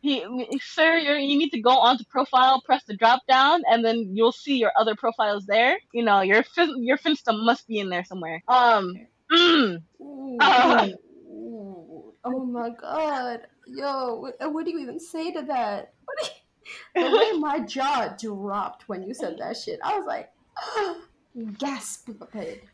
He, 0.00 0.26
sir, 0.60 0.96
you're, 0.98 1.16
you 1.16 1.38
need 1.38 1.50
to 1.50 1.60
go 1.60 1.70
onto 1.70 2.02
profile, 2.10 2.60
press 2.62 2.82
the 2.88 2.96
drop 2.96 3.22
down, 3.28 3.62
and 3.70 3.84
then 3.84 4.16
you'll 4.16 4.32
see 4.32 4.56
your 4.56 4.72
other 4.76 4.96
profiles 4.96 5.46
there. 5.46 5.78
You 5.94 6.02
know, 6.02 6.22
your 6.22 6.42
fin- 6.42 6.82
your 6.82 6.98
Finsta 6.98 7.32
must 7.32 7.68
be 7.68 7.78
in 7.78 7.88
there 7.88 8.02
somewhere. 8.04 8.42
Um, 8.48 8.94
Mm. 9.32 9.82
Ooh, 10.00 10.94
ooh. 11.30 12.14
Oh 12.24 12.44
my 12.44 12.70
god. 12.70 13.46
Yo, 13.68 14.16
what, 14.16 14.34
what 14.52 14.64
do 14.64 14.72
you 14.72 14.80
even 14.80 14.98
say 14.98 15.32
to 15.32 15.42
that? 15.42 15.94
What 16.04 16.18
do 16.20 16.26
you, 16.26 16.32
the 16.94 17.02
way 17.32 17.38
my 17.38 17.60
jaw 17.60 18.14
dropped 18.18 18.88
when 18.88 19.02
you 19.02 19.14
said 19.14 19.36
that 19.38 19.56
shit, 19.56 19.80
I 19.82 19.98
was 19.98 20.06
like, 20.06 20.30
gasp. 21.58 22.10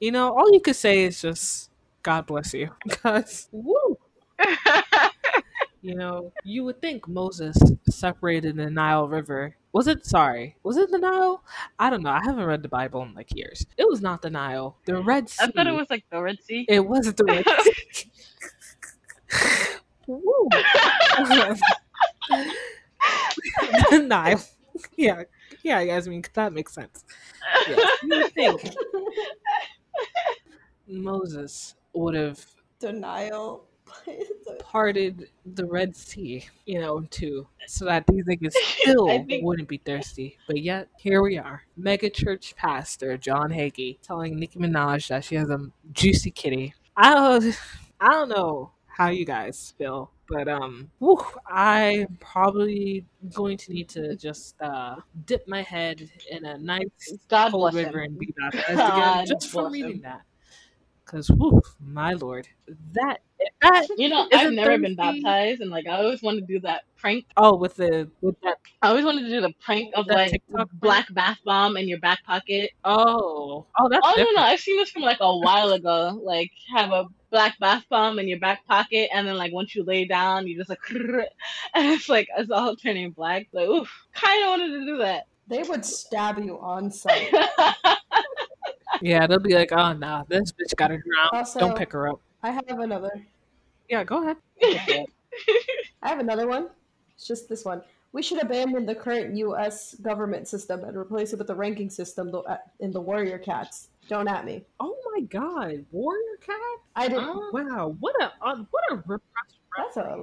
You 0.00 0.12
know, 0.12 0.36
all 0.36 0.52
you 0.52 0.60
could 0.60 0.76
say 0.76 1.04
is 1.04 1.20
just 1.20 1.70
God 2.02 2.26
bless 2.26 2.54
you. 2.54 2.70
Because 2.84 3.48
woo, 3.52 3.98
you 5.82 5.94
know, 5.94 6.32
you 6.44 6.64
would 6.64 6.80
think 6.80 7.06
Moses 7.08 7.56
separated 7.88 8.56
the 8.56 8.70
Nile 8.70 9.08
River. 9.08 9.56
Was 9.72 9.86
it 9.86 10.06
sorry? 10.06 10.56
Was 10.62 10.76
it 10.76 10.90
the 10.90 10.98
Nile? 10.98 11.42
I 11.78 11.90
don't 11.90 12.02
know. 12.02 12.10
I 12.10 12.20
haven't 12.24 12.44
read 12.44 12.62
the 12.62 12.68
Bible 12.68 13.02
in 13.02 13.14
like 13.14 13.34
years. 13.34 13.66
It 13.76 13.86
was 13.88 14.00
not 14.00 14.22
the 14.22 14.30
Nile. 14.30 14.78
The 14.86 15.02
Red 15.02 15.28
Sea. 15.28 15.44
I 15.44 15.50
thought 15.50 15.66
it 15.66 15.72
was 15.72 15.90
like 15.90 16.04
the 16.10 16.22
Red 16.22 16.42
Sea. 16.42 16.64
It 16.68 16.80
wasn't 16.80 17.18
the 17.18 17.24
Red 17.24 17.44
Sea. 17.62 18.10
Woo. 20.06 20.48
Nile. 23.92 24.42
Yeah. 24.96 25.24
Yeah, 25.62 25.82
Yasmeen, 25.82 26.26
that 26.34 26.52
makes 26.52 26.72
sense. 26.74 27.04
You 28.04 28.28
think 28.28 28.62
Moses 30.86 31.74
would 31.92 32.14
have 32.14 32.44
Denial. 32.78 33.64
parted 34.60 35.28
the 35.54 35.64
Red 35.66 35.96
Sea, 35.96 36.44
you 36.66 36.78
know, 36.80 37.00
too, 37.10 37.46
so 37.66 37.84
that 37.86 38.06
these 38.06 38.24
niggas 38.24 38.52
still 38.80 39.06
think- 39.24 39.42
wouldn't 39.44 39.68
be 39.68 39.78
thirsty. 39.78 40.36
But 40.46 40.62
yet, 40.62 40.88
here 40.98 41.22
we 41.22 41.38
are. 41.38 41.62
Mega 41.76 42.08
church 42.10 42.54
pastor 42.56 43.16
John 43.16 43.50
Hagee 43.50 43.98
telling 44.02 44.38
Nicki 44.38 44.58
Minaj 44.58 45.08
that 45.08 45.24
she 45.24 45.34
has 45.36 45.50
a 45.50 45.70
juicy 45.92 46.30
kitty. 46.30 46.74
I 46.96 47.14
don't, 47.14 47.58
I 48.00 48.08
don't 48.10 48.28
know 48.28 48.72
how 48.86 49.08
you 49.08 49.24
guys 49.24 49.74
feel, 49.78 50.10
but 50.28 50.48
um, 50.48 50.90
whew, 50.98 51.24
I'm 51.46 52.18
probably 52.20 53.04
going 53.34 53.56
to 53.58 53.72
need 53.72 53.88
to 53.90 54.16
just 54.16 54.60
uh, 54.60 54.96
dip 55.26 55.46
my 55.48 55.62
head 55.62 56.10
in 56.30 56.44
a 56.44 56.58
nice 56.58 57.14
God 57.28 57.50
cold 57.50 57.72
bless 57.72 57.74
river 57.86 58.00
him. 58.00 58.12
and 58.12 58.18
be 58.18 58.34
baptized 58.38 58.70
again 58.70 58.90
God 58.90 59.26
just 59.26 59.52
bless 59.52 59.72
reading 59.72 60.00
that. 60.02 60.22
Because, 61.04 61.28
whew, 61.28 61.62
my 61.80 62.12
lord, 62.12 62.48
that 62.92 63.20
that 63.62 63.88
You 63.96 64.10
know, 64.10 64.26
I've 64.32 64.52
never 64.52 64.76
been 64.78 64.94
baptized, 64.94 65.60
and 65.62 65.70
like 65.70 65.86
I 65.86 65.96
always 66.02 66.22
wanted 66.22 66.46
to 66.46 66.52
do 66.54 66.60
that 66.60 66.82
prank. 66.98 67.24
Oh, 67.36 67.56
with 67.56 67.76
the 67.76 68.10
with 68.20 68.36
that. 68.42 68.58
I 68.82 68.88
always 68.88 69.04
wanted 69.06 69.22
to 69.22 69.30
do 69.30 69.40
the 69.40 69.52
prank 69.64 69.94
of 69.96 70.06
like 70.06 70.32
TikTok 70.32 70.68
prank? 70.68 70.80
black 70.80 71.14
bath 71.14 71.38
bomb 71.46 71.76
in 71.78 71.88
your 71.88 71.98
back 72.00 72.22
pocket. 72.24 72.70
Oh, 72.84 73.64
oh, 73.78 73.88
that's 73.88 74.02
Oh 74.04 74.10
no, 74.10 74.16
different. 74.16 74.36
no, 74.36 74.42
I've 74.42 74.60
seen 74.60 74.76
this 74.76 74.90
from 74.90 75.02
like 75.02 75.18
a 75.20 75.38
while 75.38 75.72
ago. 75.72 76.20
Like 76.22 76.50
have 76.76 76.92
a 76.92 77.06
black 77.30 77.58
bath 77.58 77.84
bomb 77.90 78.18
in 78.18 78.28
your 78.28 78.38
back 78.38 78.64
pocket, 78.66 79.10
and 79.12 79.26
then 79.26 79.36
like 79.36 79.52
once 79.52 79.74
you 79.74 79.82
lay 79.84 80.04
down, 80.04 80.46
you 80.46 80.56
just 80.56 80.70
like, 80.70 80.80
and 80.90 81.26
it's 81.74 82.08
like 82.08 82.28
it's 82.36 82.50
all 82.50 82.76
turning 82.76 83.10
black. 83.10 83.46
Like, 83.52 83.68
oof, 83.68 83.90
kind 84.14 84.42
of 84.42 84.48
wanted 84.50 84.78
to 84.78 84.84
do 84.84 84.98
that. 84.98 85.26
They 85.48 85.62
would 85.62 85.84
stab 85.84 86.38
you 86.38 86.58
on 86.58 86.90
sight. 86.90 87.32
Yeah, 89.00 89.26
they'll 89.26 89.38
be 89.38 89.54
like, 89.54 89.72
oh 89.72 89.92
no, 89.92 90.24
this 90.28 90.52
bitch 90.52 90.74
got 90.76 90.88
to 90.88 90.98
drown. 90.98 91.28
Also- 91.32 91.60
Don't 91.60 91.76
pick 91.76 91.92
her 91.92 92.08
up. 92.08 92.20
I 92.42 92.50
have 92.50 92.64
another. 92.68 93.10
Yeah, 93.88 94.04
go 94.04 94.22
ahead. 94.22 94.36
I 96.02 96.08
have 96.08 96.18
another 96.20 96.46
one. 96.46 96.68
It's 97.14 97.26
just 97.26 97.48
this 97.48 97.64
one. 97.64 97.82
We 98.12 98.22
should 98.22 98.42
abandon 98.42 98.86
the 98.86 98.94
current 98.94 99.36
U.S. 99.36 99.94
government 99.96 100.48
system 100.48 100.84
and 100.84 100.96
replace 100.96 101.32
it 101.32 101.38
with 101.38 101.48
the 101.48 101.54
ranking 101.54 101.90
system 101.90 102.32
uh, 102.34 102.56
in 102.80 102.90
the 102.90 103.00
Warrior 103.00 103.38
Cats. 103.38 103.88
Don't 104.08 104.28
at 104.28 104.44
me. 104.44 104.64
Oh 104.80 104.96
my 105.12 105.20
god, 105.20 105.84
warrior 105.90 106.36
cat! 106.40 106.56
I 106.96 107.08
didn't. 107.08 107.24
Oh. 107.24 107.50
Wow, 107.52 107.96
what 108.00 108.14
a 108.22 108.32
uh, 108.42 108.64
what 108.70 108.84
a 108.90 108.96
repressed. 108.96 109.58
That's 109.76 109.96
a. 109.98 110.16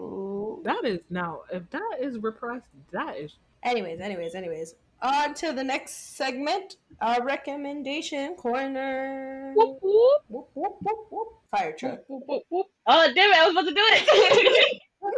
That 0.64 0.84
is 0.86 1.00
now 1.10 1.42
if 1.52 1.70
that 1.70 1.98
is 2.02 2.18
repressed, 2.18 2.66
that 2.92 3.18
is 3.18 3.36
Anyways, 3.66 4.00
anyways, 4.00 4.36
anyways. 4.36 4.76
On 5.02 5.34
to 5.34 5.52
the 5.52 5.64
next 5.64 6.16
segment. 6.16 6.78
Our 7.02 7.24
recommendation 7.24 8.36
corner. 8.36 9.54
Whoop, 9.56 9.80
whoop, 9.82 10.22
Whoop, 10.30 10.50
whoop, 10.54 10.76
whoop, 10.82 11.08
whoop. 11.10 11.28
Fire 11.52 11.74
truck. 11.74 12.00
whoop, 12.08 12.24
whoop, 12.28 12.44
whoop. 12.50 12.68
Oh 12.86 13.12
damn 13.14 13.32
it! 13.32 13.38
I 13.38 13.46
was 13.46 13.52
about 13.54 13.68
to 13.68 13.74
do 13.74 13.84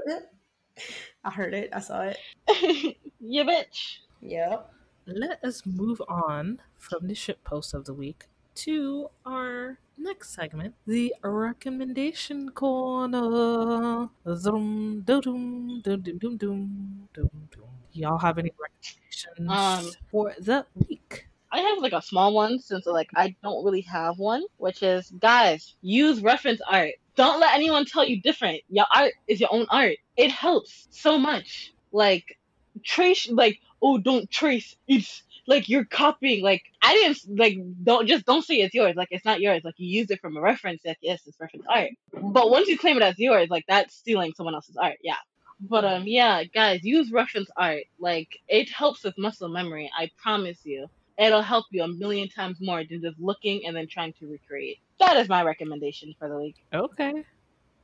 it. 0.09 0.23
I 1.25 1.29
heard 1.29 1.53
it. 1.53 1.69
I 1.73 1.79
saw 1.81 2.01
it. 2.03 2.17
yeah, 3.19 3.43
bitch. 3.43 3.97
Yep. 4.21 4.73
let 5.07 5.43
us 5.43 5.65
move 5.65 6.01
on 6.07 6.61
from 6.77 7.07
the 7.07 7.15
ship 7.15 7.43
post 7.43 7.73
of 7.73 7.85
the 7.85 7.93
week 7.93 8.27
to 8.65 9.09
our 9.25 9.77
next 9.97 10.33
segment, 10.33 10.73
the 10.85 11.13
recommendation 11.23 12.49
corner. 12.51 14.09
Zoom, 14.35 15.01
doom, 15.01 15.21
doom, 15.21 15.81
doom, 15.81 16.17
doom, 16.17 16.37
doom, 16.37 17.07
doom. 17.13 17.69
Y'all 17.93 18.17
have 18.17 18.37
any 18.37 18.51
recommendations 18.59 19.49
Um, 19.49 19.91
for 20.11 20.33
the 20.39 20.65
week? 20.75 21.27
I 21.51 21.59
have 21.59 21.79
like 21.79 21.93
a 21.93 22.01
small 22.01 22.33
one 22.33 22.59
since 22.59 22.85
like 22.85 23.09
I 23.15 23.35
don't 23.43 23.63
really 23.63 23.81
have 23.81 24.17
one, 24.19 24.43
which 24.57 24.83
is 24.83 25.11
guys, 25.19 25.75
use 25.81 26.21
reference 26.21 26.61
art. 26.69 26.93
Don't 27.15 27.39
let 27.39 27.55
anyone 27.55 27.85
tell 27.85 28.05
you 28.05 28.21
different. 28.21 28.61
Your 28.69 28.85
art 28.93 29.13
is 29.27 29.39
your 29.39 29.53
own 29.53 29.65
art. 29.69 29.97
It 30.17 30.31
helps 30.31 30.87
so 30.91 31.17
much. 31.17 31.73
Like 31.91 32.37
trace 32.83 33.29
like 33.29 33.59
oh 33.81 33.97
don't 33.97 34.29
trace. 34.29 34.75
It's 34.87 35.23
like 35.47 35.69
you're 35.69 35.85
copying. 35.85 36.43
Like 36.43 36.63
I 36.81 36.93
didn't 36.93 37.39
like 37.39 37.57
don't 37.83 38.07
just 38.07 38.25
don't 38.25 38.43
say 38.43 38.55
it's 38.55 38.73
yours. 38.75 38.95
Like 38.95 39.07
it's 39.11 39.25
not 39.25 39.39
yours. 39.41 39.61
Like 39.63 39.75
you 39.77 39.87
used 39.87 40.11
it 40.11 40.21
from 40.21 40.37
a 40.37 40.41
reference. 40.41 40.81
Like 40.85 40.97
yes, 41.01 41.21
it's 41.25 41.39
reference 41.39 41.65
art. 41.69 41.91
But 42.13 42.51
once 42.51 42.67
you 42.67 42.77
claim 42.77 42.97
it 42.97 43.03
as 43.03 43.17
yours, 43.17 43.49
like 43.49 43.65
that's 43.67 43.95
stealing 43.95 44.33
someone 44.35 44.53
else's 44.55 44.77
art. 44.77 44.97
Yeah. 45.01 45.15
But 45.59 45.85
um 45.85 46.03
yeah, 46.05 46.43
guys, 46.43 46.83
use 46.83 47.11
reference 47.11 47.49
art. 47.57 47.83
Like 47.99 48.29
it 48.47 48.69
helps 48.69 49.03
with 49.03 49.17
muscle 49.17 49.49
memory. 49.49 49.89
I 49.97 50.11
promise 50.21 50.59
you 50.63 50.87
it'll 51.17 51.41
help 51.41 51.65
you 51.71 51.83
a 51.83 51.87
million 51.87 52.29
times 52.29 52.57
more 52.61 52.83
than 52.83 53.01
just 53.01 53.19
looking 53.19 53.65
and 53.65 53.75
then 53.75 53.87
trying 53.87 54.13
to 54.13 54.27
recreate. 54.27 54.79
That 54.99 55.17
is 55.17 55.29
my 55.29 55.43
recommendation 55.43 56.13
for 56.19 56.29
the 56.29 56.37
week. 56.37 56.55
Okay. 56.73 57.23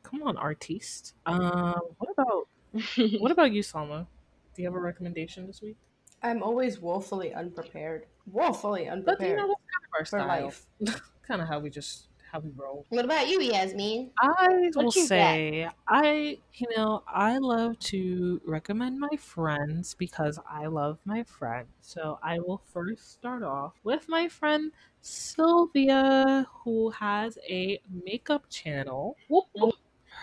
Come 0.03 0.23
on, 0.23 0.37
artiste. 0.37 1.13
Um, 1.25 1.79
what 1.97 2.09
about 2.11 2.47
what 3.19 3.31
about 3.31 3.51
you, 3.51 3.61
Salma? 3.63 4.05
Do 4.53 4.61
you 4.61 4.67
have 4.67 4.75
a 4.75 4.79
recommendation 4.79 5.47
this 5.47 5.61
week? 5.61 5.77
I'm 6.23 6.41
always 6.41 6.79
woefully 6.79 7.33
unprepared. 7.33 8.05
Woefully 8.31 8.87
unprepared. 8.87 9.19
But 9.19 9.25
you 9.25 9.33
unprepared 9.33 9.37
know, 9.37 9.47
that's 9.47 9.61
kind 9.71 9.83
of 9.83 9.89
for 9.89 9.99
our 9.99 10.05
style. 10.05 10.45
life. 10.45 11.01
kind 11.27 11.41
of 11.41 11.47
how 11.47 11.59
we 11.59 11.69
just 11.69 12.07
how 12.31 12.39
we 12.39 12.49
roll. 12.55 12.85
What 12.89 13.05
about 13.05 13.27
you, 13.27 13.39
Yasmeen? 13.39 14.09
I 14.19 14.69
What 14.73 14.75
will 14.75 14.83
you 14.95 15.01
got? 15.01 15.07
say, 15.07 15.69
I, 15.87 16.37
you 16.53 16.67
know, 16.75 17.03
I 17.07 17.37
love 17.37 17.77
to 17.91 18.41
recommend 18.45 18.99
my 18.99 19.15
friends 19.19 19.93
because 19.93 20.39
I 20.49 20.65
love 20.65 20.97
my 21.05 21.23
friends. 21.23 21.67
So 21.81 22.19
I 22.23 22.39
will 22.39 22.61
first 22.73 23.11
start 23.13 23.43
off 23.43 23.73
with 23.83 24.07
my 24.09 24.27
friend 24.27 24.71
Sylvia, 25.01 26.47
who 26.63 26.89
has 26.91 27.37
a 27.47 27.79
makeup 28.05 28.45
channel. 28.49 29.17
Whoop, 29.27 29.45
whoop. 29.53 29.75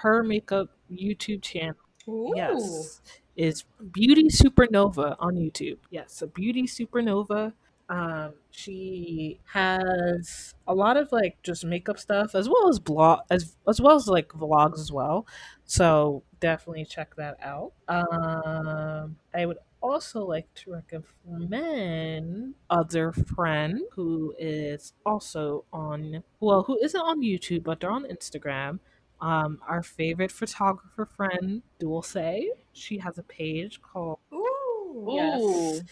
Her 0.02 0.22
makeup 0.22 0.70
YouTube 0.90 1.42
channel, 1.42 1.74
Ooh. 2.08 2.32
yes, 2.34 3.00
is 3.36 3.64
Beauty 3.92 4.28
Supernova 4.28 5.16
on 5.18 5.36
YouTube. 5.36 5.78
Yes, 5.90 6.12
so 6.14 6.26
Beauty 6.26 6.64
Supernova. 6.64 7.52
Um, 7.88 8.34
she 8.52 9.40
has 9.46 10.54
a 10.68 10.74
lot 10.74 10.96
of 10.96 11.10
like 11.10 11.42
just 11.42 11.64
makeup 11.64 11.98
stuff 11.98 12.36
as 12.36 12.48
well 12.48 12.68
as 12.68 12.78
blog 12.78 13.20
as 13.30 13.56
as 13.68 13.80
well 13.80 13.96
as 13.96 14.06
like 14.06 14.28
vlogs 14.28 14.78
as 14.78 14.92
well. 14.92 15.26
So 15.64 16.22
definitely 16.38 16.84
check 16.84 17.16
that 17.16 17.36
out. 17.42 17.72
Um, 17.88 19.16
I 19.34 19.44
would 19.44 19.58
also 19.82 20.24
like 20.24 20.52
to 20.54 20.72
recommend 20.72 22.54
other 22.68 23.12
friend 23.12 23.80
who 23.92 24.34
is 24.38 24.92
also 25.04 25.64
on 25.72 26.22
well 26.38 26.62
who 26.62 26.78
isn't 26.82 27.00
on 27.00 27.22
YouTube 27.22 27.64
but 27.64 27.80
they're 27.80 27.90
on 27.90 28.04
Instagram. 28.04 28.78
Um, 29.20 29.60
our 29.68 29.82
favorite 29.82 30.32
photographer 30.32 31.04
friend, 31.04 31.62
Dulce. 31.78 32.16
She 32.72 32.98
has 32.98 33.18
a 33.18 33.22
page 33.22 33.80
called 33.82 34.18
Ooh. 34.32 35.08
Yes. 35.10 35.82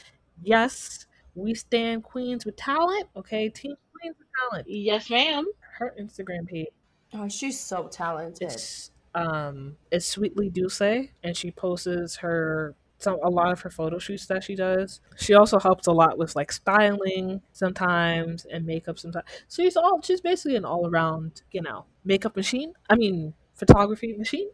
Yes, 0.42 1.06
we 1.34 1.54
stand 1.54 2.04
queens 2.04 2.44
with 2.44 2.56
talent. 2.56 3.08
Okay, 3.16 3.48
team 3.48 3.74
queens 3.92 4.16
with 4.18 4.28
talent. 4.50 4.68
Yes, 4.68 5.10
ma'am. 5.10 5.46
Her 5.78 5.94
Instagram 6.00 6.46
page 6.48 6.68
Oh, 7.14 7.28
she's 7.28 7.58
so 7.58 7.88
talented. 7.88 8.52
It's, 8.52 8.90
um 9.14 9.76
is 9.90 10.06
sweetly 10.06 10.50
Dulce, 10.50 10.80
and 11.22 11.36
she 11.36 11.50
posts 11.50 12.16
her 12.16 12.74
some 12.98 13.18
a 13.22 13.30
lot 13.30 13.52
of 13.52 13.60
her 13.60 13.70
photo 13.70 13.98
shoots 13.98 14.26
that 14.26 14.44
she 14.44 14.54
does. 14.54 15.00
She 15.16 15.34
also 15.34 15.58
helps 15.58 15.86
a 15.86 15.92
lot 15.92 16.18
with 16.18 16.34
like 16.36 16.52
styling 16.52 17.42
sometimes 17.52 18.44
and 18.44 18.66
makeup 18.66 18.98
sometimes. 18.98 19.26
So 19.46 19.62
she's 19.62 19.76
all 19.76 20.00
she's 20.02 20.20
basically 20.20 20.56
an 20.56 20.64
all 20.64 20.88
around 20.88 21.42
you 21.52 21.62
know 21.62 21.86
makeup 22.04 22.36
machine. 22.36 22.74
I 22.90 22.96
mean 22.96 23.34
photography 23.54 24.16
machine, 24.16 24.50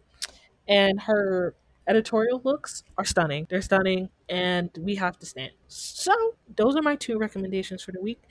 and 0.68 1.00
her 1.02 1.54
editorial 1.86 2.40
looks 2.44 2.82
are 2.98 3.04
stunning. 3.04 3.46
They're 3.48 3.62
stunning, 3.62 4.08
and 4.28 4.70
we 4.78 4.94
have 4.96 5.18
to 5.18 5.26
stand. 5.26 5.52
So 5.68 6.12
those 6.56 6.76
are 6.76 6.82
my 6.82 6.96
two 6.96 7.18
recommendations 7.18 7.82
for 7.82 7.92
the 7.92 8.00
week. 8.00 8.22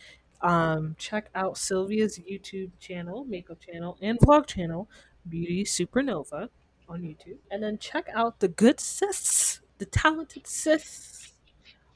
Um, 0.41 0.95
check 0.99 1.29
out 1.33 1.57
Sylvia's 1.57 2.19
YouTube 2.19 2.71
channel, 2.79 3.23
makeup 3.25 3.59
channel, 3.61 3.97
and 4.01 4.19
vlog 4.19 4.45
channel, 4.45 4.89
Beauty 5.27 5.63
Supernova 5.63 6.49
on 6.89 7.01
YouTube. 7.01 7.37
And 7.49 7.63
then 7.63 7.77
check 7.77 8.09
out 8.13 8.39
the 8.39 8.49
good 8.49 8.79
sis, 8.79 9.61
the 9.77 9.85
talented 9.85 10.47
sis. 10.47 11.33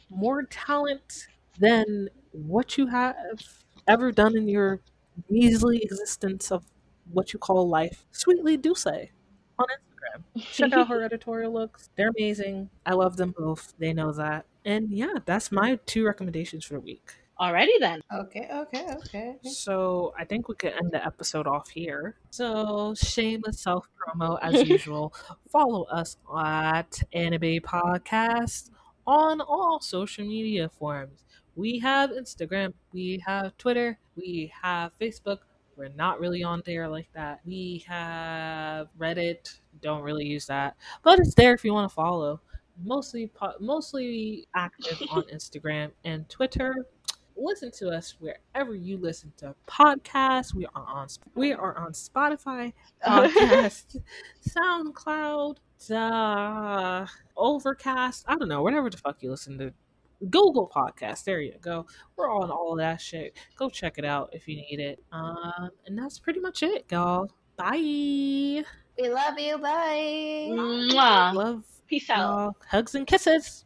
More 0.09 0.43
talent 0.43 1.27
than 1.59 2.09
what 2.31 2.77
you 2.77 2.87
have 2.87 3.17
ever 3.87 4.11
done 4.11 4.37
in 4.37 4.47
your 4.47 4.81
measly 5.29 5.81
existence 5.83 6.51
of 6.51 6.63
what 7.11 7.33
you 7.33 7.39
call 7.39 7.67
life. 7.67 8.05
Sweetly 8.11 8.57
Dulce 8.57 8.85
on 8.85 9.65
Instagram. 9.65 10.43
Check 10.43 10.73
out 10.73 10.87
her 10.87 11.01
editorial 11.05 11.51
looks. 11.51 11.89
They're 11.95 12.11
amazing. 12.17 12.69
I 12.85 12.93
love 12.93 13.17
them 13.17 13.33
both. 13.37 13.73
They 13.79 13.93
know 13.93 14.11
that. 14.13 14.45
And 14.65 14.89
yeah, 14.91 15.15
that's 15.25 15.51
my 15.51 15.79
two 15.85 16.05
recommendations 16.05 16.65
for 16.65 16.75
the 16.75 16.81
week. 16.81 17.13
Alrighty 17.39 17.79
then. 17.79 18.01
Okay, 18.11 18.47
okay, 18.51 18.87
okay. 18.97 19.35
So 19.43 20.13
I 20.17 20.25
think 20.25 20.47
we 20.47 20.55
could 20.55 20.73
end 20.73 20.91
the 20.91 21.05
episode 21.05 21.45
off 21.45 21.69
here. 21.69 22.15
So 22.31 22.95
shameless 22.95 23.59
self 23.59 23.87
promo 23.95 24.39
as 24.41 24.67
usual. 24.69 25.13
Follow 25.51 25.83
us 25.83 26.17
at 26.35 26.99
Anibabes 27.13 27.61
Podcast 27.61 28.71
on 29.05 29.41
all 29.41 29.79
social 29.79 30.25
media 30.25 30.67
forms. 30.67 31.23
We 31.55 31.79
have 31.79 32.09
Instagram, 32.11 32.73
we 32.91 33.21
have 33.25 33.55
Twitter, 33.57 33.99
we 34.15 34.51
have 34.61 34.91
Facebook. 34.99 35.39
We're 35.75 35.89
not 35.89 36.19
really 36.19 36.43
on 36.43 36.63
there 36.65 36.87
like 36.87 37.07
that. 37.13 37.41
We 37.45 37.83
have 37.87 38.87
Reddit. 38.97 39.59
Don't 39.81 40.01
really 40.01 40.25
use 40.25 40.47
that, 40.47 40.75
but 41.03 41.19
it's 41.19 41.35
there 41.35 41.53
if 41.53 41.63
you 41.63 41.71
want 41.71 41.87
to 41.89 41.93
follow. 41.93 42.41
Mostly, 42.83 43.27
po- 43.27 43.53
mostly 43.59 44.47
active 44.55 45.01
on 45.11 45.23
Instagram 45.33 45.91
and 46.03 46.27
Twitter 46.29 46.73
listen 47.37 47.71
to 47.71 47.89
us 47.89 48.15
wherever 48.19 48.73
you 48.75 48.97
listen 48.97 49.31
to 49.37 49.55
podcasts. 49.67 50.53
We 50.53 50.65
are 50.75 50.85
on 50.87 51.07
we 51.35 51.53
are 51.53 51.77
on 51.77 51.91
Spotify, 51.93 52.73
podcast, 53.05 53.97
SoundCloud, 54.47 55.57
uh, 55.93 57.05
Overcast. 57.35 58.25
I 58.27 58.35
don't 58.35 58.49
know, 58.49 58.61
whatever 58.61 58.89
the 58.89 58.97
fuck 58.97 59.21
you 59.21 59.29
listen 59.31 59.57
to. 59.59 59.73
Google 60.31 60.67
Podcast. 60.75 61.25
There 61.25 61.41
you 61.41 61.53
go. 61.61 61.85
We're 62.15 62.31
on 62.31 62.49
all 62.49 62.71
of 62.71 62.79
that 62.79 62.99
shit. 62.99 63.37
Go 63.55 63.69
check 63.69 63.99
it 63.99 64.05
out 64.05 64.31
if 64.33 64.47
you 64.47 64.55
need 64.55 64.79
it. 64.79 64.99
Um, 65.11 65.69
and 65.85 65.95
that's 65.95 66.17
pretty 66.17 66.39
much 66.39 66.63
it, 66.63 66.85
y'all. 66.91 67.29
Bye. 67.55 67.75
We 67.77 68.63
love 69.09 69.37
you. 69.37 69.59
Bye. 69.59 70.47
Mwah. 70.49 71.33
Love 71.35 71.65
Peace 71.87 72.09
out. 72.09 72.17
y'all. 72.17 72.57
Hugs 72.67 72.95
and 72.95 73.05
kisses. 73.05 73.65